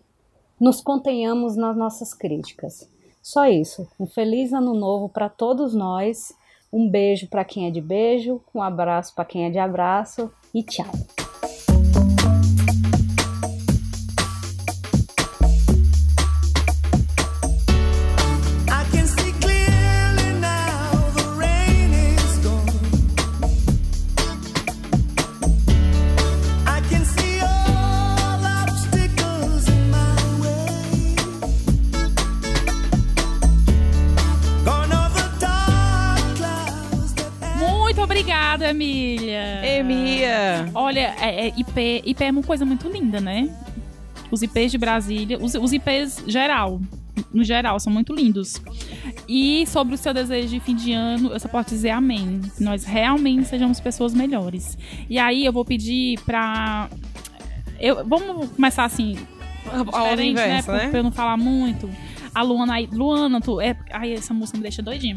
Nos 0.59 0.81
contenhamos 0.81 1.55
nas 1.55 1.75
nossas 1.75 2.13
críticas. 2.13 2.89
Só 3.21 3.45
isso. 3.45 3.87
Um 3.99 4.05
feliz 4.05 4.53
ano 4.53 4.73
novo 4.73 5.09
para 5.09 5.29
todos 5.29 5.73
nós. 5.73 6.33
Um 6.71 6.89
beijo 6.89 7.27
para 7.27 7.43
quem 7.43 7.67
é 7.67 7.71
de 7.71 7.81
beijo, 7.81 8.41
um 8.53 8.61
abraço 8.61 9.15
para 9.15 9.25
quem 9.25 9.45
é 9.45 9.49
de 9.49 9.57
abraço 9.57 10.31
e 10.53 10.61
tchau. 10.61 10.91
É, 41.19 41.47
é, 41.47 41.53
IP, 41.57 42.03
IP 42.05 42.23
é 42.23 42.31
uma 42.31 42.43
coisa 42.43 42.65
muito 42.65 42.87
linda, 42.89 43.19
né? 43.19 43.49
Os 44.31 44.41
IPs 44.43 44.71
de 44.71 44.77
Brasília, 44.77 45.37
os, 45.39 45.55
os 45.55 45.73
IPs 45.73 46.23
geral, 46.27 46.79
no 47.33 47.43
geral, 47.43 47.79
são 47.79 47.91
muito 47.91 48.13
lindos. 48.13 48.61
E 49.27 49.65
sobre 49.67 49.95
o 49.95 49.97
seu 49.97 50.13
desejo 50.13 50.47
de 50.47 50.59
fim 50.59 50.75
de 50.75 50.91
ano, 50.93 51.31
eu 51.31 51.39
só 51.39 51.47
posso 51.47 51.69
dizer 51.69 51.89
amém. 51.89 52.41
Que 52.55 52.63
nós 52.63 52.83
realmente 52.85 53.45
sejamos 53.47 53.79
pessoas 53.79 54.13
melhores. 54.13 54.77
E 55.09 55.17
aí 55.17 55.45
eu 55.45 55.53
vou 55.53 55.65
pedir 55.65 56.19
pra. 56.21 56.89
Eu, 57.79 58.05
vamos 58.07 58.49
começar 58.49 58.85
assim. 58.85 59.17
A 59.71 59.83
diferente, 59.83 60.17
né? 60.35 60.47
inversa, 60.47 60.71
Pra, 60.71 60.83
né? 60.83 60.89
pra 60.89 60.99
eu 60.99 61.03
não 61.03 61.11
falar 61.11 61.37
muito. 61.37 61.89
A 62.33 62.41
Luana 62.41 62.75
aí. 62.75 62.87
Luana, 62.91 63.41
tu. 63.41 63.59
É, 63.59 63.75
ai, 63.91 64.13
essa 64.13 64.33
música 64.33 64.57
me 64.57 64.63
deixa 64.63 64.81
doidinha. 64.81 65.15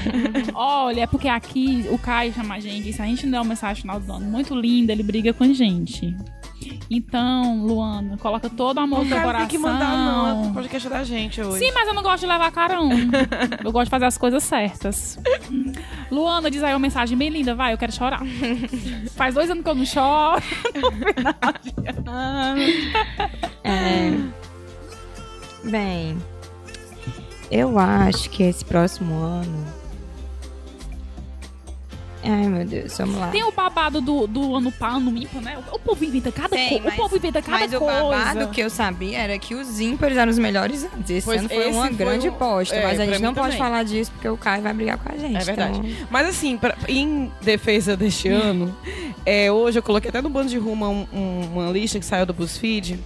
Olha, 0.54 1.02
é 1.02 1.06
porque 1.06 1.28
aqui 1.28 1.86
o 1.90 1.98
Caio 1.98 2.32
chama 2.32 2.54
a 2.54 2.60
gente. 2.60 2.88
e 2.88 2.92
Se 2.92 3.02
a 3.02 3.06
gente 3.06 3.24
não 3.26 3.32
der 3.32 3.38
uma 3.40 3.48
mensagem 3.50 3.76
no 3.86 3.92
final 3.92 4.00
do 4.00 4.12
ano 4.12 4.30
muito 4.30 4.54
linda, 4.54 4.92
ele 4.92 5.02
briga 5.02 5.32
com 5.32 5.44
a 5.44 5.52
gente. 5.52 6.16
Então, 6.90 7.64
Luana, 7.64 8.16
coloca 8.16 8.48
todo 8.48 8.78
o 8.78 8.80
amor 8.80 9.00
O 9.00 9.04
no 9.04 9.08
teu 9.10 9.20
coração. 9.20 9.40
tem 9.40 9.48
que 9.48 9.58
mandar 9.58 9.96
não, 9.96 10.50
é 10.50 10.52
podcast 10.54 10.88
da 10.88 11.04
gente 11.04 11.40
hoje. 11.40 11.64
Sim, 11.64 11.72
mas 11.72 11.86
eu 11.88 11.94
não 11.94 12.02
gosto 12.02 12.20
de 12.20 12.26
levar 12.26 12.50
carão. 12.52 12.88
eu 13.64 13.72
gosto 13.72 13.84
de 13.86 13.90
fazer 13.90 14.04
as 14.06 14.16
coisas 14.16 14.42
certas. 14.42 15.18
Luana, 16.10 16.50
diz 16.50 16.62
aí 16.62 16.72
uma 16.72 16.78
mensagem 16.78 17.16
bem 17.18 17.28
linda, 17.28 17.54
vai, 17.54 17.72
eu 17.72 17.78
quero 17.78 17.92
chorar. 17.92 18.22
Faz 19.16 19.34
dois 19.34 19.50
anos 19.50 19.62
que 19.64 19.70
eu 19.70 19.74
não 19.74 19.84
choro. 19.84 20.42
É. 23.64 24.12
Bem, 25.68 26.16
eu 27.50 27.78
acho 27.78 28.28
que 28.30 28.42
esse 28.42 28.64
próximo 28.64 29.14
ano. 29.14 29.66
Ai, 32.28 32.48
meu 32.48 32.64
Deus, 32.64 32.98
vamos 32.98 33.18
lá. 33.18 33.28
Tem 33.28 33.44
o 33.44 33.52
babado 33.52 34.00
do, 34.00 34.26
do 34.26 34.56
ano 34.56 34.72
pá, 34.72 34.88
ano 34.96 35.16
ímpar, 35.16 35.40
né? 35.42 35.56
O, 35.72 35.78
povo 35.78 36.04
inventa 36.04 36.32
cada 36.32 36.56
coisa. 36.56 36.80
mas- 36.82 36.94
O 36.94 36.96
povo 36.96 37.16
inventa 37.16 37.40
cada 37.40 37.58
Mas 37.58 37.72
o 37.72 37.78
coisa. 37.78 38.02
babado 38.02 38.48
que 38.48 38.60
eu 38.60 38.68
sabia 38.68 39.18
era 39.20 39.38
que 39.38 39.54
os 39.54 39.78
ímpares 39.78 40.16
eram 40.16 40.32
os 40.32 40.38
melhores 40.38 40.82
antes. 40.92 41.08
Esse 41.08 41.24
Pois 41.24 41.38
ano 41.38 41.48
foi 41.48 41.58
esse 41.68 41.68
uma 41.76 41.86
foi 41.86 41.94
grande 41.94 42.28
o- 42.28 42.32
bosta. 42.32 42.74
é, 42.74 42.82
mas 42.82 42.94
a 42.94 42.96
pra 42.96 43.04
gente 43.04 43.16
mim 43.18 43.22
não 43.22 43.32
pode 43.34 43.46
também. 43.52 43.58
falar 43.58 43.84
disso 43.84 44.10
porque 44.10 44.28
o 44.28 44.36
Caio 44.36 44.60
vai 44.60 44.74
brigar 44.74 44.98
com 44.98 45.12
a 45.12 45.16
gente. 45.16 45.36
É 45.36 45.44
verdade. 45.44 45.78
então- 45.78 46.06
Mas 46.10 46.26
assim, 46.26 46.56
pra- 46.58 46.74
em 46.88 47.30
defesa 47.42 47.96
deste 47.96 48.26
ano, 48.28 48.76
é, 49.24 49.52
hoje 49.52 49.78
eu 49.78 49.82
coloquei 49.84 50.08
até 50.08 50.20
no 50.20 50.28
bando 50.28 50.48
de 50.48 50.58
rumo 50.58 50.84
um- 50.84 51.06
um- 51.16 51.48
uma 51.60 51.70
lista 51.70 52.00
que 52.00 52.04
saiu 52.06 52.26
do 52.26 52.34
BuzzFeed, 52.34 52.98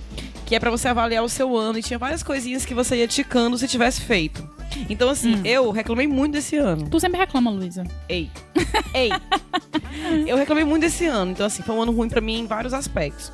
que 0.51 0.57
é 0.57 0.59
pra 0.59 0.68
você 0.68 0.88
avaliar 0.88 1.22
o 1.22 1.28
seu 1.28 1.57
ano 1.57 1.78
e 1.78 1.82
tinha 1.82 1.96
várias 1.96 2.24
coisinhas 2.24 2.64
que 2.64 2.74
você 2.74 2.96
ia 2.96 3.07
ticando 3.07 3.57
se 3.57 3.68
tivesse 3.68 4.01
feito. 4.01 4.42
Então 4.88 5.09
assim, 5.09 5.36
Hum. 5.36 5.42
eu 5.44 5.70
reclamei 5.70 6.09
muito 6.09 6.32
desse 6.32 6.57
ano. 6.57 6.88
Tu 6.90 6.98
sempre 6.98 7.18
reclama, 7.20 7.53
Luísa. 7.53 7.84
Ei. 8.09 8.28
Ei. 8.92 9.11
eu 10.26 10.36
reclamei 10.36 10.64
muito 10.64 10.82
desse 10.82 11.07
ano. 11.07 11.30
Então, 11.30 11.46
assim, 11.46 11.62
foi 11.62 11.72
um 11.72 11.82
ano 11.82 11.92
ruim 11.92 12.09
pra 12.09 12.20
mim 12.20 12.40
em 12.40 12.46
vários 12.48 12.74
aspectos. 12.74 13.30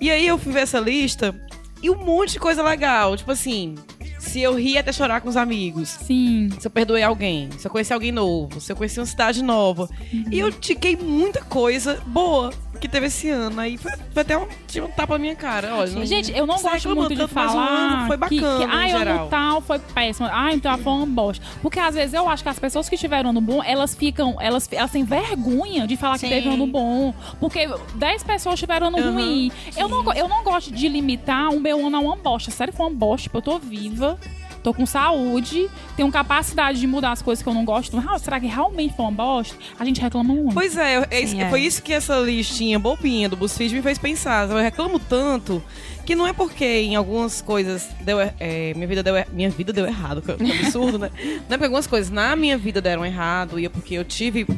E 0.00 0.10
aí 0.10 0.26
eu 0.26 0.36
fui 0.38 0.52
ver 0.52 0.62
essa 0.62 0.80
lista 0.80 1.32
e 1.80 1.88
um 1.88 2.04
monte 2.04 2.32
de 2.32 2.40
coisa 2.40 2.64
legal. 2.64 3.16
Tipo 3.16 3.30
assim, 3.30 3.76
se 4.18 4.40
eu 4.40 4.52
ri 4.56 4.76
até 4.76 4.92
chorar 4.92 5.20
com 5.20 5.28
os 5.28 5.36
amigos. 5.36 5.90
Sim. 5.90 6.48
Se 6.58 6.66
eu 6.66 6.70
perdoei 6.72 7.04
alguém. 7.04 7.48
Se 7.58 7.68
eu 7.68 7.70
conheci 7.70 7.92
alguém 7.92 8.10
novo. 8.10 8.60
Se 8.60 8.72
eu 8.72 8.76
conheci 8.76 8.98
uma 8.98 9.06
cidade 9.06 9.40
nova. 9.40 9.88
E 10.32 10.36
eu 10.36 10.50
tiquei 10.50 10.96
muita 10.96 11.42
coisa 11.42 12.02
boa 12.06 12.52
que 12.76 12.88
teve 12.88 13.06
esse 13.06 13.28
ano. 13.28 13.60
Aí 13.60 13.76
foi, 13.76 13.92
foi 14.12 14.22
até 14.22 14.36
um, 14.36 14.46
tinha 14.66 14.84
um 14.84 14.88
tapa 14.88 15.14
na 15.14 15.18
minha 15.18 15.36
cara. 15.36 15.74
Olha, 15.74 16.06
Gente, 16.06 16.32
eu 16.36 16.46
não 16.46 16.60
gosto 16.60 16.94
muito 16.94 17.14
de 17.14 17.26
falar 17.28 17.66
ano 17.66 18.06
foi 18.06 18.16
que, 18.28 18.40
bacana, 18.40 18.58
que 18.58 18.64
em 18.64 18.78
ai, 18.78 18.90
geral. 18.90 19.18
ano 19.18 19.28
tal 19.28 19.60
foi 19.60 19.78
péssimo. 19.78 20.28
Ah, 20.30 20.52
então 20.52 20.76
foi 20.78 20.92
uma 20.92 21.06
bosta. 21.06 21.44
Porque 21.62 21.78
às 21.78 21.94
vezes 21.94 22.14
eu 22.14 22.28
acho 22.28 22.42
que 22.42 22.48
as 22.48 22.58
pessoas 22.58 22.88
que 22.88 22.96
tiveram 22.96 23.30
ano 23.30 23.40
bom, 23.40 23.62
elas 23.62 23.94
ficam, 23.94 24.36
elas, 24.40 24.68
elas 24.72 24.90
têm 24.90 25.04
vergonha 25.04 25.86
de 25.86 25.96
falar 25.96 26.18
Sim. 26.18 26.28
que 26.28 26.34
teve 26.34 26.48
ano 26.48 26.66
bom. 26.66 27.14
Porque 27.40 27.68
10 27.94 28.22
pessoas 28.24 28.58
tiveram 28.58 28.88
ano 28.88 28.98
Aham, 28.98 29.12
ruim. 29.12 29.52
Eu 29.76 29.88
não, 29.88 30.12
eu 30.14 30.28
não 30.28 30.42
gosto 30.44 30.72
de 30.72 30.88
limitar 30.88 31.50
o 31.50 31.60
meu 31.60 31.86
ano 31.86 31.96
a 31.96 32.00
uma 32.00 32.16
bosta. 32.16 32.50
Sério, 32.50 32.72
foi 32.72 32.86
uma 32.86 32.94
bosta, 32.94 33.24
tipo, 33.24 33.38
eu 33.38 33.42
tô 33.42 33.58
viva. 33.58 34.18
Tô 34.66 34.74
com 34.74 34.84
saúde, 34.84 35.68
tenho 35.96 36.10
capacidade 36.10 36.80
de 36.80 36.88
mudar 36.88 37.12
as 37.12 37.22
coisas 37.22 37.40
que 37.40 37.48
eu 37.48 37.54
não 37.54 37.64
gosto. 37.64 37.96
Ah, 38.04 38.18
será 38.18 38.40
que 38.40 38.48
realmente 38.48 38.96
foi 38.96 39.04
uma 39.04 39.12
bosta? 39.12 39.54
A 39.78 39.84
gente 39.84 40.00
reclama 40.00 40.34
muito. 40.34 40.54
Pois 40.54 40.76
é, 40.76 41.06
é 41.08 41.24
Sim, 41.24 41.40
é. 41.40 41.48
foi 41.48 41.60
isso 41.60 41.80
que 41.80 41.92
essa 41.92 42.18
listinha 42.18 42.76
bobinha 42.76 43.28
do 43.28 43.36
BuzzFeed 43.36 43.72
me 43.76 43.80
fez 43.80 43.96
pensar. 43.96 44.50
Eu 44.50 44.56
reclamo 44.56 44.98
tanto 44.98 45.62
que 46.04 46.16
não 46.16 46.26
é 46.26 46.32
porque 46.32 46.64
em 46.64 46.96
algumas 46.96 47.40
coisas 47.40 47.88
deu, 48.00 48.18
er- 48.20 48.34
é, 48.40 48.74
minha 48.74 48.88
vida 48.88 49.04
deu 49.04 49.14
er- 49.16 49.28
minha 49.32 49.50
vida 49.50 49.72
deu 49.72 49.86
errado, 49.86 50.20
que 50.20 50.32
que 50.34 50.50
absurdo, 50.64 50.98
né? 50.98 51.12
Não 51.14 51.30
é 51.30 51.42
porque 51.50 51.64
algumas 51.66 51.86
coisas 51.86 52.10
na 52.10 52.34
minha 52.34 52.58
vida 52.58 52.80
deram 52.80 53.06
errado 53.06 53.60
e 53.60 53.66
é 53.66 53.68
porque 53.68 53.94
eu 53.94 54.04
tive 54.04 54.48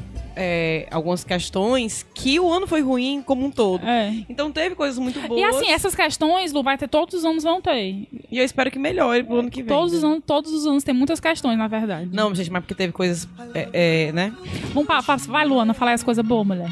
é, 0.40 0.86
algumas 0.90 1.24
questões 1.24 2.06
que 2.14 2.38
o 2.38 2.50
ano 2.50 2.66
foi 2.66 2.80
ruim 2.80 3.20
como 3.20 3.44
um 3.44 3.50
todo. 3.50 3.84
É. 3.84 4.14
Então 4.28 4.52
teve 4.52 4.76
coisas 4.76 4.96
muito 4.98 5.20
boas. 5.20 5.40
E 5.40 5.44
assim, 5.44 5.70
essas 5.70 5.94
questões, 5.94 6.52
Lu, 6.52 6.62
vai 6.62 6.78
ter 6.78 6.88
todos 6.88 7.14
os 7.14 7.24
anos 7.24 7.42
vão 7.42 7.60
ter. 7.60 8.06
E 8.30 8.38
eu 8.38 8.44
espero 8.44 8.70
que 8.70 8.78
melhore 8.78 9.24
pro 9.24 9.40
ano 9.40 9.50
que 9.50 9.62
vem. 9.62 9.68
Todos 9.68 9.92
os 9.92 10.04
anos, 10.04 10.22
todos 10.24 10.52
os 10.52 10.66
anos 10.66 10.84
tem 10.84 10.94
muitas 10.94 11.18
questões, 11.18 11.58
na 11.58 11.66
verdade. 11.66 12.08
Não, 12.12 12.32
gente, 12.34 12.50
mas 12.50 12.62
porque 12.62 12.74
teve 12.74 12.92
coisas, 12.92 13.28
é, 13.52 13.68
é, 13.72 14.12
né? 14.12 14.32
Vamos 14.72 14.86
pa, 14.86 15.02
pa, 15.02 15.16
vai, 15.16 15.44
Luana, 15.44 15.74
falar 15.74 15.92
as 15.92 16.04
coisas 16.04 16.24
boas, 16.24 16.46
mulher. 16.46 16.70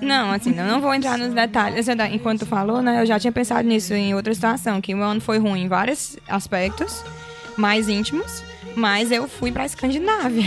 Não, 0.00 0.30
assim, 0.30 0.56
eu 0.56 0.64
não 0.64 0.80
vou 0.80 0.94
entrar 0.94 1.18
nos 1.18 1.34
detalhes. 1.34 1.86
Eu, 1.88 1.96
Enquanto 2.12 2.40
tu 2.40 2.46
falou, 2.46 2.80
né, 2.80 3.02
eu 3.02 3.06
já 3.06 3.18
tinha 3.18 3.32
pensado 3.32 3.66
nisso 3.68 3.92
em 3.92 4.14
outra 4.14 4.32
situação, 4.32 4.80
que 4.80 4.94
o 4.94 4.96
meu 4.96 5.06
ano 5.06 5.20
foi 5.20 5.38
ruim 5.38 5.62
em 5.62 5.68
vários 5.68 6.16
aspectos, 6.28 7.04
mais 7.56 7.88
íntimos, 7.88 8.42
mas 8.74 9.10
eu 9.10 9.26
fui 9.26 9.50
pra 9.50 9.64
Escandinávia. 9.64 10.44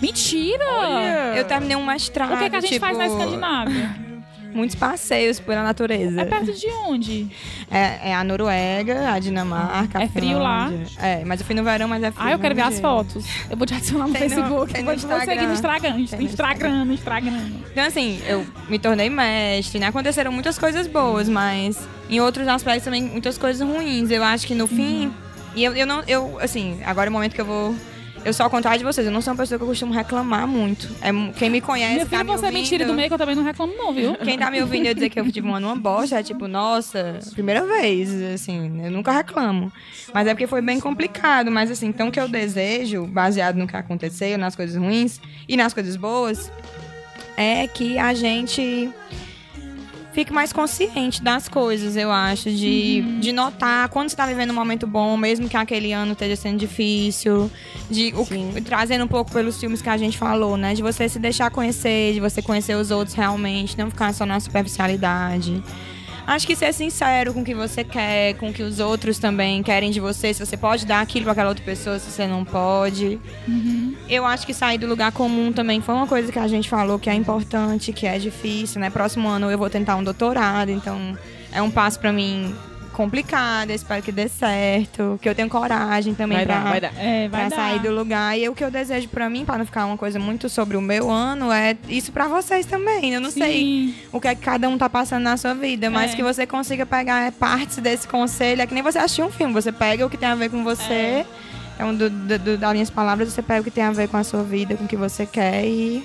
Mentira! 0.00 1.34
Eu 1.36 1.44
terminei 1.44 1.76
um 1.76 1.84
mestrado. 1.84 2.34
o 2.34 2.38
que, 2.38 2.50
que 2.50 2.56
a 2.56 2.60
gente 2.60 2.72
tipo, 2.74 2.84
faz 2.86 2.96
na 2.96 3.06
Escandinávia? 3.06 4.10
Muitos 4.52 4.74
passeios 4.74 5.38
pela 5.38 5.62
natureza. 5.62 6.22
É 6.22 6.24
perto 6.24 6.52
de 6.52 6.66
onde? 6.88 7.28
É, 7.70 8.10
é 8.10 8.14
a 8.14 8.24
Noruega, 8.24 9.12
a 9.12 9.18
Dinamarca. 9.20 9.98
a 10.00 10.02
É 10.02 10.08
frio 10.08 10.40
lá? 10.40 10.72
É, 10.98 11.24
mas 11.24 11.38
eu 11.38 11.46
fui 11.46 11.54
no 11.54 11.62
verão, 11.62 11.86
mas 11.86 12.02
é 12.02 12.10
frio. 12.10 12.26
Ah, 12.26 12.32
eu 12.32 12.38
quero 12.40 12.56
ver 12.56 12.62
as 12.62 12.80
fotos. 12.80 13.24
Eu 13.48 13.56
vou 13.56 13.64
te 13.64 13.74
adicionar 13.74 14.08
no 14.08 14.12
Tem 14.12 14.28
no- 14.28 14.28
Facebook. 14.28 14.72
tem 14.72 14.82
no 14.82 14.90
vou, 14.90 15.08
vou 15.08 15.20
seguir 15.20 15.46
no 15.46 15.52
Instagram. 15.52 15.98
Instagram. 16.00 16.18
No 16.18 16.24
Instagram, 16.24 16.84
no 16.84 16.92
Instagram. 16.94 17.50
Então, 17.70 17.84
assim, 17.84 18.20
eu 18.26 18.44
me 18.68 18.78
tornei 18.80 19.08
mestre, 19.08 19.78
né? 19.78 19.86
Aconteceram 19.86 20.32
muitas 20.32 20.58
coisas 20.58 20.88
boas, 20.88 21.28
mas 21.28 21.78
em 22.08 22.18
outros 22.20 22.48
aspectos 22.48 22.82
também 22.84 23.04
muitas 23.04 23.38
coisas 23.38 23.64
ruins. 23.64 24.10
Eu 24.10 24.24
acho 24.24 24.48
que 24.48 24.54
no 24.56 24.66
fim. 24.66 25.12
E 25.54 25.62
eu, 25.62 25.76
eu 25.76 25.86
não. 25.86 26.02
Eu, 26.08 26.38
assim, 26.40 26.80
agora 26.84 27.06
é 27.06 27.10
o 27.10 27.12
momento 27.12 27.34
que 27.36 27.40
eu 27.40 27.46
vou 27.46 27.72
Eu 28.22 28.34
sou 28.34 28.44
ao 28.44 28.50
contrário 28.50 28.78
de 28.78 28.84
vocês, 28.84 29.06
eu 29.06 29.12
não 29.12 29.22
sou 29.22 29.32
uma 29.32 29.38
pessoa 29.38 29.58
que 29.58 29.62
eu 29.64 29.68
costumo 29.68 29.94
reclamar 29.94 30.46
muito. 30.46 30.88
É, 31.00 31.10
quem 31.38 31.48
me 31.48 31.60
conhece, 31.60 31.96
Meu 31.96 32.06
tá 32.06 32.22
me 32.22 32.30
você 32.30 32.46
é 32.46 32.50
mentira 32.50 32.84
do 32.84 32.88
ouvindo- 32.90 32.96
meio 32.96 33.08
que 33.08 33.14
eu 33.14 33.18
também 33.18 33.34
não 33.34 33.42
reclamo, 33.42 33.72
não, 33.76 33.94
viu? 33.94 34.14
Quem 34.16 34.38
tá 34.38 34.50
me 34.50 34.60
ouvindo 34.60 34.86
eu 34.86 34.94
dizer 34.94 35.08
que 35.08 35.18
eu 35.18 35.32
tive 35.32 35.48
um 35.48 35.56
uma 35.56 35.74
bosta, 35.74 36.20
é 36.20 36.22
tipo, 36.22 36.46
nossa, 36.46 37.18
primeira 37.32 37.64
vez, 37.64 38.10
assim, 38.34 38.82
eu 38.84 38.90
nunca 38.90 39.10
reclamo. 39.12 39.72
Mas 40.12 40.26
é 40.26 40.34
porque 40.34 40.46
foi 40.46 40.60
bem 40.60 40.78
complicado, 40.78 41.50
mas 41.50 41.70
assim, 41.70 41.86
então 41.86 42.08
o 42.08 42.12
que 42.12 42.20
eu 42.20 42.28
desejo, 42.28 43.06
baseado 43.06 43.56
no 43.56 43.66
que 43.66 43.74
aconteceu, 43.76 44.36
nas 44.36 44.54
coisas 44.54 44.76
ruins 44.76 45.18
e 45.48 45.56
nas 45.56 45.72
coisas 45.72 45.96
boas, 45.96 46.52
é 47.38 47.66
que 47.66 47.98
a 47.98 48.12
gente 48.12 48.90
fique 50.12 50.32
mais 50.32 50.52
consciente 50.52 51.22
das 51.22 51.48
coisas, 51.48 51.96
eu 51.96 52.10
acho, 52.10 52.50
de, 52.50 53.02
de 53.20 53.32
notar 53.32 53.88
quando 53.88 54.08
você 54.08 54.16
tá 54.16 54.26
vivendo 54.26 54.50
um 54.50 54.54
momento 54.54 54.86
bom, 54.86 55.16
mesmo 55.16 55.48
que 55.48 55.56
aquele 55.56 55.92
ano 55.92 56.12
esteja 56.12 56.36
sendo 56.36 56.58
difícil, 56.58 57.50
de 57.90 58.12
o 58.16 58.26
trazendo 58.62 59.04
um 59.04 59.08
pouco 59.08 59.30
pelos 59.32 59.58
filmes 59.58 59.80
que 59.80 59.88
a 59.88 59.96
gente 59.96 60.18
falou, 60.18 60.56
né? 60.56 60.74
De 60.74 60.82
você 60.82 61.08
se 61.08 61.18
deixar 61.18 61.50
conhecer, 61.50 62.14
de 62.14 62.20
você 62.20 62.42
conhecer 62.42 62.74
os 62.74 62.90
outros 62.90 63.14
realmente, 63.14 63.78
não 63.78 63.90
ficar 63.90 64.12
só 64.12 64.26
na 64.26 64.40
superficialidade. 64.40 65.62
Acho 66.30 66.46
que 66.46 66.54
ser 66.54 66.72
sincero 66.72 67.34
com 67.34 67.40
o 67.40 67.44
que 67.44 67.56
você 67.56 67.82
quer, 67.82 68.34
com 68.34 68.50
o 68.50 68.52
que 68.52 68.62
os 68.62 68.78
outros 68.78 69.18
também 69.18 69.64
querem 69.64 69.90
de 69.90 69.98
você, 69.98 70.32
se 70.32 70.46
você 70.46 70.56
pode 70.56 70.86
dar 70.86 71.00
aquilo 71.00 71.24
pra 71.24 71.32
aquela 71.32 71.48
outra 71.48 71.64
pessoa, 71.64 71.98
se 71.98 72.08
você 72.08 72.24
não 72.24 72.44
pode. 72.44 73.18
Eu 74.08 74.24
acho 74.24 74.46
que 74.46 74.54
sair 74.54 74.78
do 74.78 74.86
lugar 74.86 75.10
comum 75.10 75.52
também 75.52 75.80
foi 75.80 75.92
uma 75.92 76.06
coisa 76.06 76.30
que 76.30 76.38
a 76.38 76.46
gente 76.46 76.68
falou 76.68 77.00
que 77.00 77.10
é 77.10 77.14
importante, 77.14 77.92
que 77.92 78.06
é 78.06 78.16
difícil, 78.16 78.80
né? 78.80 78.90
Próximo 78.90 79.26
ano 79.26 79.50
eu 79.50 79.58
vou 79.58 79.68
tentar 79.68 79.96
um 79.96 80.04
doutorado, 80.04 80.70
então 80.70 81.18
é 81.50 81.60
um 81.60 81.68
passo 81.68 81.98
pra 81.98 82.12
mim 82.12 82.54
complicado, 83.04 83.70
eu 83.70 83.76
espero 83.76 84.02
que 84.02 84.12
dê 84.12 84.28
certo, 84.28 85.18
que 85.22 85.28
eu 85.28 85.34
tenha 85.34 85.48
coragem 85.48 86.14
também 86.14 86.36
Vai 86.38 86.46
pra, 86.46 86.54
dar, 86.58 86.70
vai 86.70 86.80
dar. 86.80 86.92
É, 86.98 87.28
vai 87.28 87.40
pra 87.40 87.48
dar. 87.48 87.56
sair 87.56 87.78
do 87.80 87.90
lugar. 87.90 88.38
E 88.38 88.46
o 88.48 88.54
que 88.54 88.62
eu 88.62 88.70
desejo 88.70 89.08
pra 89.08 89.30
mim, 89.30 89.44
pra 89.44 89.56
não 89.56 89.64
ficar 89.64 89.86
uma 89.86 89.96
coisa 89.96 90.18
muito 90.18 90.48
sobre 90.50 90.76
o 90.76 90.80
meu 90.82 91.10
ano, 91.10 91.50
é 91.50 91.76
isso 91.88 92.12
pra 92.12 92.28
vocês 92.28 92.66
também. 92.66 93.14
Eu 93.14 93.20
não 93.20 93.30
sei 93.30 93.52
Sim. 93.60 93.94
o 94.12 94.20
que 94.20 94.28
é 94.28 94.34
que 94.34 94.42
cada 94.42 94.68
um 94.68 94.76
tá 94.76 94.88
passando 94.88 95.22
na 95.22 95.36
sua 95.36 95.54
vida, 95.54 95.88
mas 95.90 96.12
É. 96.12 96.16
que 96.16 96.22
você 96.22 96.46
consiga 96.46 96.84
pegar 96.84 97.22
é, 97.26 97.30
partes 97.30 97.78
desse 97.78 98.06
conselho. 98.06 98.60
É 98.60 98.66
que 98.66 98.74
nem 98.74 98.82
você 98.82 98.98
assistir 98.98 99.22
um 99.22 99.30
filme, 99.30 99.52
você 99.54 99.72
pega 99.72 100.04
o 100.04 100.10
que 100.10 100.18
tem 100.18 100.28
a 100.28 100.34
ver 100.34 100.50
com 100.50 100.62
você. 100.62 101.24
Então, 101.74 101.94
do, 101.94 102.10
do, 102.10 102.38
do- 102.38 102.58
das 102.58 102.72
minhas 102.74 102.90
palavras, 102.90 103.32
você 103.32 103.40
pega 103.40 103.62
o 103.62 103.64
que 103.64 103.70
tem 103.70 103.84
a 103.84 103.90
ver 103.90 104.08
com 104.08 104.18
a 104.18 104.22
sua 104.24 104.42
vida, 104.42 104.76
com 104.76 104.84
o 104.84 104.88
que 104.88 104.96
você 104.96 105.24
quer 105.24 105.64
e. 105.64 106.04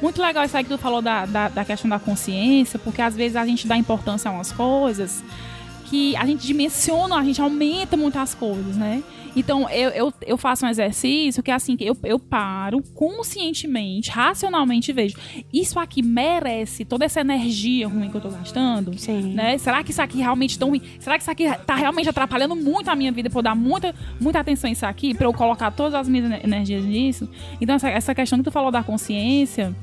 Muito 0.00 0.22
legal 0.22 0.44
isso 0.44 0.56
aí 0.56 0.62
que 0.64 0.70
tu 0.70 0.78
falou 0.78 1.02
da, 1.02 1.26
da, 1.26 1.48
da 1.50 1.62
questão 1.64 1.90
da 1.90 1.98
consciência, 1.98 2.78
porque 2.78 3.02
às 3.02 3.14
vezes 3.14 3.36
a 3.36 3.44
gente 3.44 3.66
dá 3.66 3.76
importância 3.76 4.30
a 4.30 4.32
umas 4.32 4.50
coisas 4.50 5.22
que 5.90 6.14
a 6.14 6.24
gente 6.24 6.46
dimensiona, 6.46 7.16
a 7.16 7.24
gente 7.24 7.42
aumenta 7.42 7.96
muitas 7.96 8.32
coisas, 8.32 8.76
né? 8.76 9.02
Então, 9.34 9.68
eu, 9.70 9.90
eu, 9.90 10.12
eu 10.26 10.36
faço 10.36 10.66
um 10.66 10.68
exercício 10.68 11.42
que 11.42 11.50
é 11.50 11.54
assim, 11.54 11.76
que 11.76 11.84
eu, 11.84 11.96
eu 12.02 12.18
paro 12.18 12.82
conscientemente, 12.94 14.10
racionalmente 14.10 14.90
e 14.90 14.94
vejo, 14.94 15.16
isso 15.52 15.78
aqui 15.78 16.02
merece 16.02 16.84
toda 16.84 17.04
essa 17.04 17.20
energia 17.20 17.86
ruim 17.86 18.08
que 18.10 18.16
eu 18.16 18.20
tô 18.20 18.28
gastando? 18.28 18.98
Sim. 18.98 19.34
Né? 19.34 19.56
Será 19.58 19.84
que 19.84 19.90
isso 19.92 20.02
aqui 20.02 20.18
realmente 20.18 20.58
tão 20.58 20.70
ruim? 20.70 20.82
Será 20.98 21.16
que 21.16 21.22
isso 21.22 21.30
aqui 21.30 21.44
tá 21.66 21.74
realmente 21.74 22.08
atrapalhando 22.08 22.56
muito 22.56 22.88
a 22.88 22.96
minha 22.96 23.12
vida 23.12 23.30
pra 23.30 23.38
eu 23.38 23.42
dar 23.42 23.54
muita, 23.54 23.94
muita 24.20 24.40
atenção 24.40 24.68
a 24.68 24.72
isso 24.72 24.86
aqui, 24.86 25.14
pra 25.14 25.26
eu 25.26 25.32
colocar 25.32 25.70
todas 25.70 25.94
as 25.94 26.08
minhas 26.08 26.26
ener- 26.26 26.44
energias 26.44 26.84
nisso? 26.84 27.28
Então, 27.60 27.76
essa, 27.76 27.88
essa 27.88 28.14
questão 28.14 28.38
que 28.38 28.44
tu 28.44 28.50
falou 28.50 28.72
da 28.72 28.82
consciência, 28.82 29.74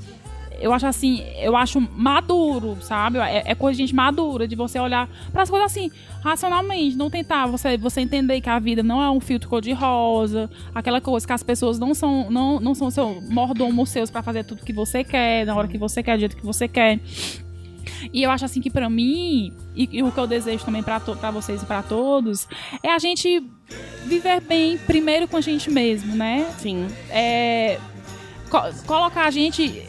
eu 0.60 0.74
acho 0.74 0.86
assim, 0.88 1.24
eu 1.39 1.55
acho 1.55 1.80
maduro, 1.80 2.78
sabe? 2.82 3.18
É, 3.20 3.43
é 3.45 3.55
coisa 3.55 3.78
de 3.78 3.84
gente 3.84 3.95
madura, 3.95 4.47
de 4.47 4.55
você 4.55 4.80
olhar 4.80 5.08
para 5.32 5.43
as 5.43 5.49
coisas 5.49 5.72
assim, 5.72 5.91
racionalmente, 6.24 6.95
não 6.95 7.10
tentar 7.10 7.45
você, 7.47 7.78
você 7.78 8.01
entender 8.01 8.41
que 8.41 8.49
a 8.49 8.60
vida 8.60 8.82
não 8.84 9.01
é 9.01 9.10
um 9.10 9.20
filtro 9.20 9.49
cor-de-rosa, 9.49 10.49
aquela 10.74 10.99
coisa 11.01 11.26
que 11.26 11.34
as 11.34 11.43
pessoas 11.43 11.78
não 11.80 11.93
são, 11.93 12.30
não, 12.30 12.60
não 12.60 12.74
são 12.76 12.89
seu 12.91 13.22
mordomo 13.30 13.86
seus 13.86 14.10
para 14.10 14.24
fazer 14.24 14.43
tudo 14.43 14.64
que 14.64 14.74
você 14.74 15.03
quer, 15.03 15.45
na 15.45 15.55
hora 15.55 15.68
que 15.68 15.78
você 15.78 16.01
quer, 16.03 16.16
do 16.18 16.20
jeito 16.22 16.36
que 16.38 16.45
você 16.45 16.68
quer. 16.68 16.99
E 18.14 18.22
eu 18.24 18.30
acho 18.30 18.45
assim 18.45 18.62
que 18.62 18.70
pra 18.70 18.89
mim, 18.89 19.51
e, 19.76 19.89
e 19.91 20.03
o 20.03 20.12
que 20.12 20.18
eu 20.20 20.28
desejo 20.28 20.64
também 20.64 20.84
pra 20.84 20.99
vocês 21.32 21.62
e 21.64 21.66
pra 21.66 21.82
todos, 21.82 22.47
é 22.84 22.89
a 22.93 22.99
gente 22.99 23.43
viver 24.05 24.41
bem 24.41 24.78
primeiro 24.78 25.28
com 25.28 25.38
a 25.38 25.41
gente 25.41 25.70
mesmo, 25.72 26.16
né? 26.16 26.45
Sim. 26.60 26.88
é, 27.10 27.80
co- 28.49 28.62
colocar 28.86 29.26
a 29.26 29.32
gente. 29.32 29.84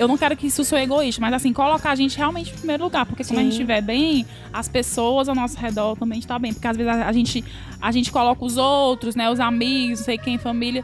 Eu, 0.00 0.08
não 0.08 0.16
quero 0.16 0.34
que 0.34 0.46
isso 0.46 0.64
seja 0.64 0.82
egoísta, 0.82 1.20
mas 1.20 1.34
assim, 1.34 1.52
colocar 1.52 1.90
a 1.90 1.94
gente 1.94 2.16
realmente 2.16 2.52
em 2.52 2.54
primeiro 2.56 2.84
lugar. 2.84 3.04
Porque 3.04 3.22
quando 3.22 3.36
a 3.36 3.42
Sim. 3.42 3.44
gente 3.44 3.52
estiver 3.52 3.82
bem, 3.82 4.24
as 4.50 4.66
pessoas 4.66 5.28
ao 5.28 5.34
nosso 5.34 5.58
redor 5.58 5.94
também 5.94 6.18
estão 6.18 6.38
bem. 6.38 6.54
Porque 6.54 6.66
às 6.66 6.74
vezes 6.74 6.90
a, 6.90 7.06
a 7.06 7.12
gente, 7.12 7.44
a 7.80 7.92
gente 7.92 8.10
coloca 8.10 8.42
os 8.42 8.56
outros, 8.56 9.14
né? 9.14 9.30
Os 9.30 9.38
amigos, 9.38 9.98
não 9.98 10.04
sei 10.06 10.16
quem, 10.16 10.38
família. 10.38 10.82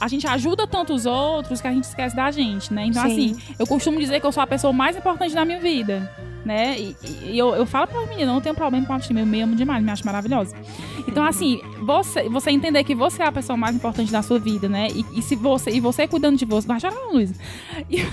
A 0.00 0.06
gente 0.06 0.24
ajuda 0.28 0.68
tanto 0.68 0.94
os 0.94 1.04
outros 1.04 1.60
que 1.60 1.66
a 1.66 1.72
gente 1.72 1.82
esquece 1.82 2.14
da 2.14 2.30
gente, 2.30 2.72
né? 2.72 2.86
Então, 2.86 3.02
Sim. 3.02 3.34
assim, 3.34 3.54
eu 3.58 3.66
costumo 3.66 3.98
dizer 3.98 4.20
que 4.20 4.26
eu 4.26 4.30
sou 4.30 4.42
a 4.44 4.46
pessoa 4.46 4.72
mais 4.72 4.96
importante 4.96 5.34
da 5.34 5.44
minha 5.44 5.58
vida, 5.58 6.08
né? 6.48 6.78
E, 6.78 6.96
e 7.30 7.38
eu, 7.38 7.54
eu 7.54 7.66
falo 7.66 7.86
pra 7.86 8.00
menina, 8.06 8.32
não 8.32 8.40
tenho 8.40 8.54
problema 8.54 8.86
com 8.86 8.92
a 8.92 8.96
autoestima, 8.96 9.20
eu 9.20 9.26
me 9.26 9.40
amo 9.42 9.54
demais, 9.54 9.84
me 9.84 9.90
acho 9.90 10.04
maravilhosa. 10.04 10.56
Então, 11.06 11.24
assim, 11.24 11.60
você, 11.82 12.28
você 12.28 12.50
entender 12.50 12.82
que 12.84 12.94
você 12.94 13.22
é 13.22 13.26
a 13.26 13.32
pessoa 13.32 13.56
mais 13.56 13.76
importante 13.76 14.10
da 14.10 14.22
sua 14.22 14.38
vida, 14.38 14.68
né? 14.68 14.88
E, 14.90 15.04
e 15.18 15.22
se 15.22 15.36
você, 15.36 15.70
e 15.70 15.80
você 15.80 16.08
cuidando 16.08 16.38
de 16.38 16.44
você. 16.46 16.66
Vai 16.66 16.80
chorar, 16.80 16.94
não, 16.94 17.12
Luísa. 17.12 17.34
E, 17.90 17.98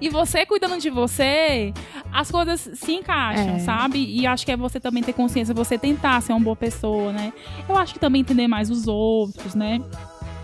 e 0.00 0.08
você 0.08 0.46
cuidando 0.46 0.78
de 0.78 0.90
você, 0.90 1.72
as 2.12 2.30
coisas 2.30 2.70
se 2.74 2.92
encaixam, 2.92 3.56
É. 3.56 3.58
sabe? 3.60 3.98
E 3.98 4.26
acho 4.26 4.46
que 4.46 4.52
é 4.52 4.56
você 4.56 4.78
também 4.78 5.02
ter 5.02 5.12
consciência, 5.12 5.54
você 5.54 5.76
tentar 5.76 6.20
ser 6.22 6.32
uma 6.32 6.40
boa 6.40 6.56
pessoa, 6.56 7.12
né? 7.12 7.32
Eu 7.68 7.76
acho 7.76 7.94
que 7.94 7.98
também 7.98 8.20
entender 8.20 8.46
mais 8.46 8.70
os 8.70 8.86
outros, 8.86 9.54
né? 9.54 9.80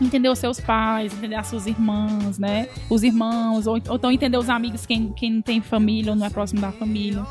Entender 0.01 0.29
os 0.29 0.39
seus 0.39 0.61
pais, 0.61 1.13
entender 1.13 1.37
as 1.37 1.47
suas 1.47 1.67
irmãs, 1.67 2.39
né? 2.39 2.69
Os 2.91 3.03
irmãos, 3.03 3.67
ou, 3.67 3.75
ou 3.89 3.97
então 3.97 4.11
entender 4.11 4.37
os 4.37 4.51
amigos, 4.51 4.85
quem, 4.85 5.13
quem 5.13 5.31
não 5.33 5.43
tem 5.43 5.61
família 5.61 6.13
ou 6.13 6.17
não 6.17 6.27
é 6.27 6.31
próximo 6.31 6.61
da 6.61 6.73
família. 6.73 7.25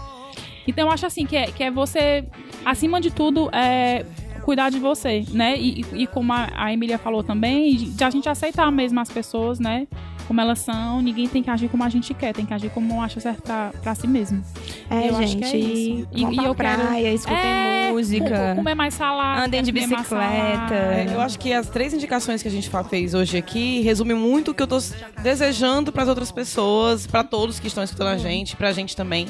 Então 0.68 0.88
eu 0.88 0.94
acho 0.94 1.06
assim 1.06 1.26
que 1.26 1.36
é, 1.36 1.48
que 1.48 1.64
é 1.64 1.70
você, 1.70 2.26
acima 2.66 3.02
de 3.02 3.12
tudo, 3.12 3.50
é 3.54 4.06
cuidar 4.44 4.70
de 4.70 4.80
você, 4.80 5.26
né? 5.32 5.58
E, 5.58 5.82
e- 5.82 6.04
e 6.04 6.08
como 6.08 6.32
a, 6.34 6.50
a 6.56 6.74
Emília 6.74 6.98
falou 6.98 7.24
também, 7.24 7.76
de, 7.76 8.04
a 8.04 8.10
gente 8.10 8.28
aceitar 8.30 8.72
mesmo 8.72 9.00
as 9.00 9.10
pessoas, 9.10 9.60
né? 9.60 9.88
Como 10.28 10.40
elas 10.40 10.60
são, 10.60 11.02
ninguém 11.02 11.28
tem 11.28 11.44
que 11.44 11.50
agir 11.50 11.68
como 11.68 11.84
a 11.84 11.90
gente 11.90 12.14
quer, 12.14 12.34
tem 12.34 12.46
que 12.46 12.54
agir 12.54 12.70
como 12.70 13.02
acha 13.02 13.20
certo 13.20 13.42
pra, 13.42 13.72
pra 13.84 13.94
si 13.94 14.08
mesmo. 14.08 14.42
É, 14.90 15.10
Eu 15.10 15.18
acho 15.18 15.28
gente. 15.28 15.38
que 15.38 15.44
é 15.44 15.58
isso. 15.58 16.08
E, 16.14 16.22
pra 16.36 16.46
eu 16.46 16.56
quero- 16.56 16.82
praia, 16.82 17.14
escutem 17.14 17.38
É, 17.38 17.92
música. 17.92 18.50
co- 18.52 18.56
Comer 18.56 18.74
mais 18.74 18.94
salada. 18.94 19.44
Andem 19.46 19.62
de 19.62 19.72
bicicleta. 19.74 20.74
É, 20.76 21.08
eu 21.14 21.20
acho 21.20 21.38
que 21.38 21.52
as 21.52 21.68
três 21.70 21.94
indicações 21.94 22.42
que 22.42 22.48
a 22.48 22.52
gente 22.52 22.70
fez 22.90 23.14
hoje 23.14 23.38
aqui 23.38 23.82
resumem 23.82 24.16
muito 24.16 24.52
o 24.52 24.54
que 24.54 24.64
eu 24.64 24.68
tô 24.68 24.78
desejando 25.22 25.92
para 25.92 26.04
as 26.04 26.10
outras 26.10 26.32
pessoas, 26.32 27.06
para 27.06 27.24
todos 27.24 27.60
que 27.60 27.68
estão 27.68 27.84
escutando 27.84 28.08
a 28.08 28.18
gente, 28.18 28.56
pra 28.56 28.72
gente 28.72 28.96
também, 28.96 29.28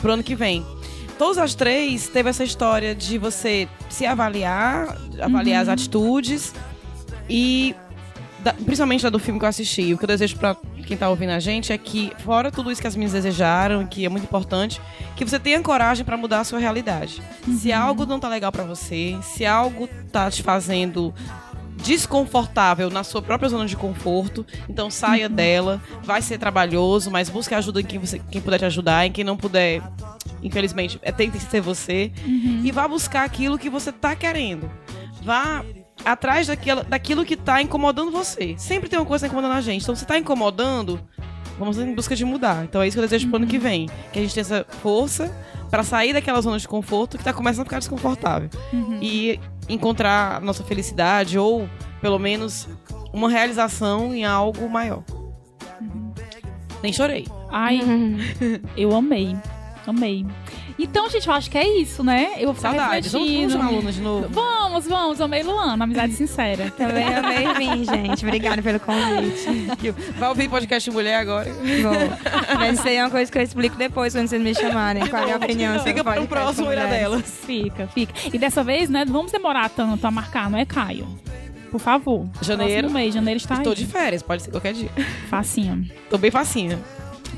pro 0.00 0.12
ano 0.12 0.22
que 0.22 0.34
vem. 0.34 0.64
Todas 1.20 1.36
as 1.36 1.54
três 1.54 2.08
teve 2.08 2.30
essa 2.30 2.42
história 2.42 2.94
de 2.94 3.18
você 3.18 3.68
se 3.90 4.06
avaliar, 4.06 4.96
avaliar 5.20 5.60
as 5.60 5.68
atitudes 5.68 6.54
e 7.28 7.76
da- 8.38 8.54
principalmente 8.54 9.02
da 9.02 9.10
do 9.10 9.18
filme 9.18 9.38
que 9.38 9.44
eu 9.44 9.48
assisti. 9.50 9.92
O 9.92 9.98
que 9.98 10.04
eu 10.04 10.08
desejo 10.08 10.38
pra 10.38 10.56
quem 10.86 10.96
tá 10.96 11.10
ouvindo 11.10 11.32
a 11.32 11.38
gente 11.38 11.74
é 11.74 11.76
que, 11.76 12.10
fora 12.24 12.50
tudo 12.50 12.72
isso 12.72 12.80
que 12.80 12.86
as 12.86 12.96
meninas 12.96 13.12
desejaram, 13.12 13.86
que 13.86 14.06
é 14.06 14.08
muito 14.08 14.24
importante, 14.24 14.80
que 15.14 15.22
você 15.22 15.38
tenha 15.38 15.60
coragem 15.60 16.06
pra 16.06 16.16
mudar 16.16 16.40
a 16.40 16.44
sua 16.44 16.58
realidade. 16.58 17.22
Se 17.60 17.70
algo 17.70 18.06
não 18.06 18.18
tá 18.18 18.26
legal 18.26 18.50
pra 18.50 18.64
você, 18.64 19.14
se 19.20 19.44
algo 19.44 19.90
tá 20.10 20.30
te 20.30 20.42
fazendo 20.42 21.12
desconfortável 21.82 22.88
na 22.90 23.04
sua 23.04 23.20
própria 23.20 23.48
zona 23.48 23.66
de 23.66 23.76
conforto, 23.76 24.46
então 24.68 24.90
saia 24.90 25.28
dela, 25.28 25.82
vai 26.02 26.22
ser 26.22 26.38
trabalhoso, 26.38 27.10
mas 27.10 27.28
busque 27.28 27.54
ajuda 27.54 27.80
em 27.80 27.84
quem, 27.84 27.98
você, 27.98 28.18
quem 28.30 28.40
puder 28.40 28.58
te 28.58 28.64
ajudar, 28.64 29.06
em 29.06 29.12
quem 29.12 29.24
não 29.24 29.36
puder, 29.36 29.82
infelizmente, 30.42 30.98
é, 31.02 31.12
tente 31.12 31.38
ser 31.38 31.60
você, 31.60 32.12
e 32.24 32.70
vá 32.72 32.86
buscar 32.86 33.24
aquilo 33.24 33.58
que 33.58 33.70
você 33.70 33.92
tá 33.92 34.14
querendo. 34.16 34.70
Vá 35.22 35.64
atrás 36.04 36.46
daquilo, 36.46 36.82
daquilo 36.84 37.24
que 37.24 37.36
tá 37.36 37.60
incomodando 37.60 38.10
você. 38.10 38.54
Sempre 38.58 38.88
tem 38.88 38.98
uma 38.98 39.06
coisa 39.06 39.26
incomodando 39.26 39.52
a 39.52 39.60
gente. 39.60 39.82
Então, 39.82 39.94
se 39.94 40.06
tá 40.06 40.18
incomodando, 40.18 41.00
vamos 41.58 41.78
em 41.78 41.94
busca 41.94 42.16
de 42.16 42.24
mudar. 42.24 42.64
Então, 42.64 42.82
é 42.82 42.88
isso 42.88 42.96
que 42.96 43.00
eu 43.00 43.04
desejo 43.04 43.28
pro 43.28 43.36
ano 43.36 43.46
que 43.46 43.58
vem. 43.58 43.88
Que 44.12 44.18
a 44.18 44.22
gente 44.22 44.34
tenha 44.34 44.42
essa 44.42 44.66
força 44.80 45.30
pra 45.70 45.84
sair 45.84 46.12
daquela 46.12 46.40
zona 46.40 46.58
de 46.58 46.66
conforto 46.66 47.16
que 47.18 47.24
tá 47.24 47.32
começando 47.32 47.62
a 47.62 47.64
ficar 47.64 47.78
desconfortável. 47.78 48.48
E 49.00 49.38
encontrar 49.68 50.36
a 50.36 50.40
nossa 50.40 50.64
felicidade 50.64 51.38
ou, 51.38 51.68
pelo 52.00 52.18
menos, 52.18 52.68
uma 53.12 53.28
realização 53.28 54.14
em 54.14 54.24
algo 54.24 54.68
maior. 54.68 55.04
Nem 56.82 56.92
chorei. 56.92 57.26
Ai, 57.50 57.80
eu 58.76 58.94
amei. 58.96 59.36
Amei. 59.86 60.26
Então, 60.78 61.08
gente, 61.10 61.26
eu 61.26 61.34
acho 61.34 61.50
que 61.50 61.58
é 61.58 61.80
isso, 61.80 62.02
né? 62.04 62.34
Eu 62.38 62.46
vou 62.46 62.54
ficar 62.54 62.70
Saudades. 62.70 63.12
Vamos, 63.12 63.28
vamos 63.28 63.40
refletindo. 63.40 63.52
chamar 63.52 63.66
a 63.66 63.70
Luna 63.76 63.92
de 63.92 64.00
novo? 64.00 64.28
Vamos, 64.30 64.86
vamos. 64.86 65.20
Amei 65.20 65.42
Luana, 65.42 65.84
amizade 65.84 66.12
sincera. 66.12 66.70
Também 66.76 67.04
amei 67.04 67.54
vir, 67.54 67.84
gente. 67.84 68.24
Obrigada 68.24 68.62
pelo 68.62 68.80
convite. 68.80 69.66
Vai 70.18 70.28
ouvir 70.28 70.48
podcast 70.48 70.90
mulher 70.90 71.16
agora? 71.16 71.50
Vou. 71.52 72.56
Mas 72.56 72.78
isso 72.78 72.88
aí 72.88 72.96
é 72.96 73.04
uma 73.04 73.10
coisa 73.10 73.30
que 73.30 73.38
eu 73.38 73.42
explico 73.42 73.76
depois 73.76 74.12
quando 74.14 74.28
vocês 74.28 74.42
me 74.42 74.54
chamarem. 74.54 75.06
Qual 75.06 75.26
é 75.26 75.32
a 75.32 75.36
opinião 75.36 75.78
Fica 75.80 76.04
para 76.04 76.20
o 76.22 76.26
próximo 76.26 76.66
mulheres. 76.66 76.90
Iradelas. 76.90 77.40
Fica, 77.44 77.86
fica. 77.88 78.12
E 78.32 78.38
dessa 78.38 78.62
vez, 78.62 78.88
né, 78.88 79.04
não 79.04 79.12
vamos 79.12 79.32
demorar 79.32 79.68
tanto 79.70 80.06
a 80.06 80.10
marcar, 80.10 80.50
não 80.50 80.58
é, 80.58 80.64
Caio? 80.64 81.06
Por 81.70 81.80
favor. 81.80 82.26
Janeiro. 82.42 82.88
Próximo 82.88 82.98
mês, 82.98 83.14
janeiro 83.14 83.38
está 83.38 83.54
Estou 83.54 83.72
aí. 83.72 83.78
de 83.78 83.86
férias, 83.86 84.22
pode 84.22 84.42
ser 84.42 84.50
qualquer 84.50 84.72
dia. 84.72 84.90
Facinho. 85.28 85.88
Tô 86.08 86.18
bem 86.18 86.30
facinha. 86.30 86.78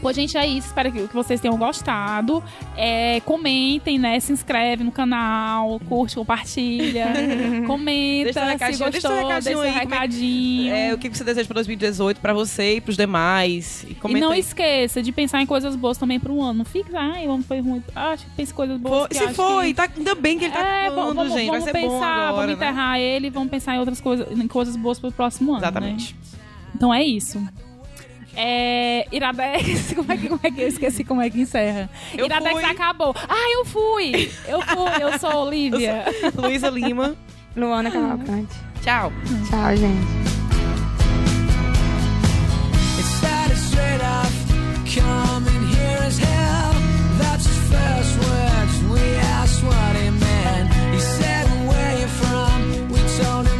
Pô, 0.02 0.12
gente, 0.12 0.36
é 0.36 0.44
isso. 0.44 0.66
Espero 0.66 0.90
que 0.90 1.06
vocês 1.14 1.40
tenham 1.40 1.56
gostado. 1.56 2.42
É, 2.76 3.20
comentem, 3.20 3.98
né? 4.00 4.18
Se 4.18 4.32
inscreve 4.32 4.82
no 4.82 4.90
canal, 4.90 5.78
curte, 5.88 6.16
compartilha. 6.16 7.06
comenta 7.68 8.24
Deixa 8.24 8.44
recadinho, 8.44 8.84
se 8.84 8.90
deixa 8.90 9.08
gostou, 9.08 9.28
recadinho 9.28 9.58
deixa 9.60 9.62
aí, 9.62 9.72
como 9.72 9.78
é 9.78 9.86
que- 9.86 9.94
recadinho. 9.94 10.74
É, 10.74 10.92
o 10.94 10.98
que 10.98 11.08
você 11.08 11.22
deseja 11.22 11.46
para 11.46 11.54
2018 11.54 12.20
pra 12.20 12.32
você 12.32 12.76
e 12.76 12.80
pros 12.80 12.96
demais? 12.96 13.86
E 13.88 13.96
E 14.10 14.20
não 14.20 14.32
aí. 14.32 14.40
esqueça 14.40 15.00
de 15.00 15.12
pensar 15.12 15.40
em 15.40 15.46
coisas 15.46 15.76
boas 15.76 15.96
também 15.96 16.18
pro 16.18 16.42
ano. 16.42 16.58
Não 16.58 16.64
fica, 16.64 16.98
ai, 16.98 17.28
o 17.28 17.32
ano 17.32 17.44
foi 17.44 17.60
ruim. 17.60 17.80
Acho 17.94 18.24
que 18.26 18.30
pense 18.32 18.52
coisas 18.52 18.78
boas. 18.80 19.06
Que 19.06 19.14
se 19.14 19.28
foi, 19.34 19.68
que... 19.68 19.74
tá, 19.74 19.88
ainda 19.96 20.14
bem 20.16 20.36
que 20.36 20.46
ele 20.46 20.52
tá 20.52 20.60
É, 20.66 20.86
acabando, 20.88 21.14
vamos, 21.14 21.32
gente. 21.32 21.46
vamos 21.48 21.70
pensar, 21.70 22.28
agora, 22.28 22.32
vamos 22.32 22.46
né? 22.46 22.52
enterrar 22.54 22.98
ele, 22.98 23.30
vamos 23.30 23.50
pensar 23.50 23.76
em 23.76 23.78
outras 23.78 24.00
coisas, 24.00 24.26
em 24.36 24.48
coisas 24.48 24.74
boas 24.74 24.98
pro 24.98 25.12
próximo 25.12 25.52
ano. 25.52 25.60
Exatamente. 25.60 26.14
né? 26.14 26.20
Então 26.74 26.92
é 26.92 27.04
isso. 27.04 27.40
É. 28.36 29.06
Iradex. 29.12 29.92
Como 29.96 30.10
é, 30.12 30.16
que, 30.16 30.28
como 30.28 30.40
é 30.42 30.50
que 30.50 30.60
eu 30.62 30.68
esqueci 30.68 31.04
como 31.04 31.20
é 31.20 31.28
que 31.30 31.40
encerra? 31.40 31.88
Eu 32.16 32.24
Iradex 32.26 32.52
fui. 32.52 32.64
acabou. 32.64 33.14
Ah, 33.28 33.50
eu 33.54 33.64
fui! 33.64 34.30
Eu 34.46 34.60
fui, 34.62 35.02
eu 35.02 35.18
sou 35.18 35.46
Olivia. 35.46 36.04
Luísa 36.34 36.70
Lima. 36.70 37.14
Luana 37.56 37.90
Cavalcante. 37.90 38.54
Tchau. 38.82 39.12
Tchau, 39.48 39.76
gente. 39.76 40.32
Words. 48.18 48.82
We 48.92 49.14
asked 49.38 49.62
what 49.64 49.96
he 49.96 50.10
meant. 50.10 50.68
He 50.94 51.00
said, 51.00 51.46
Where 51.68 51.98
you 52.00 52.06
from? 52.09 52.88
We 52.90 53.00
told 53.18 53.46
him. 53.46 53.51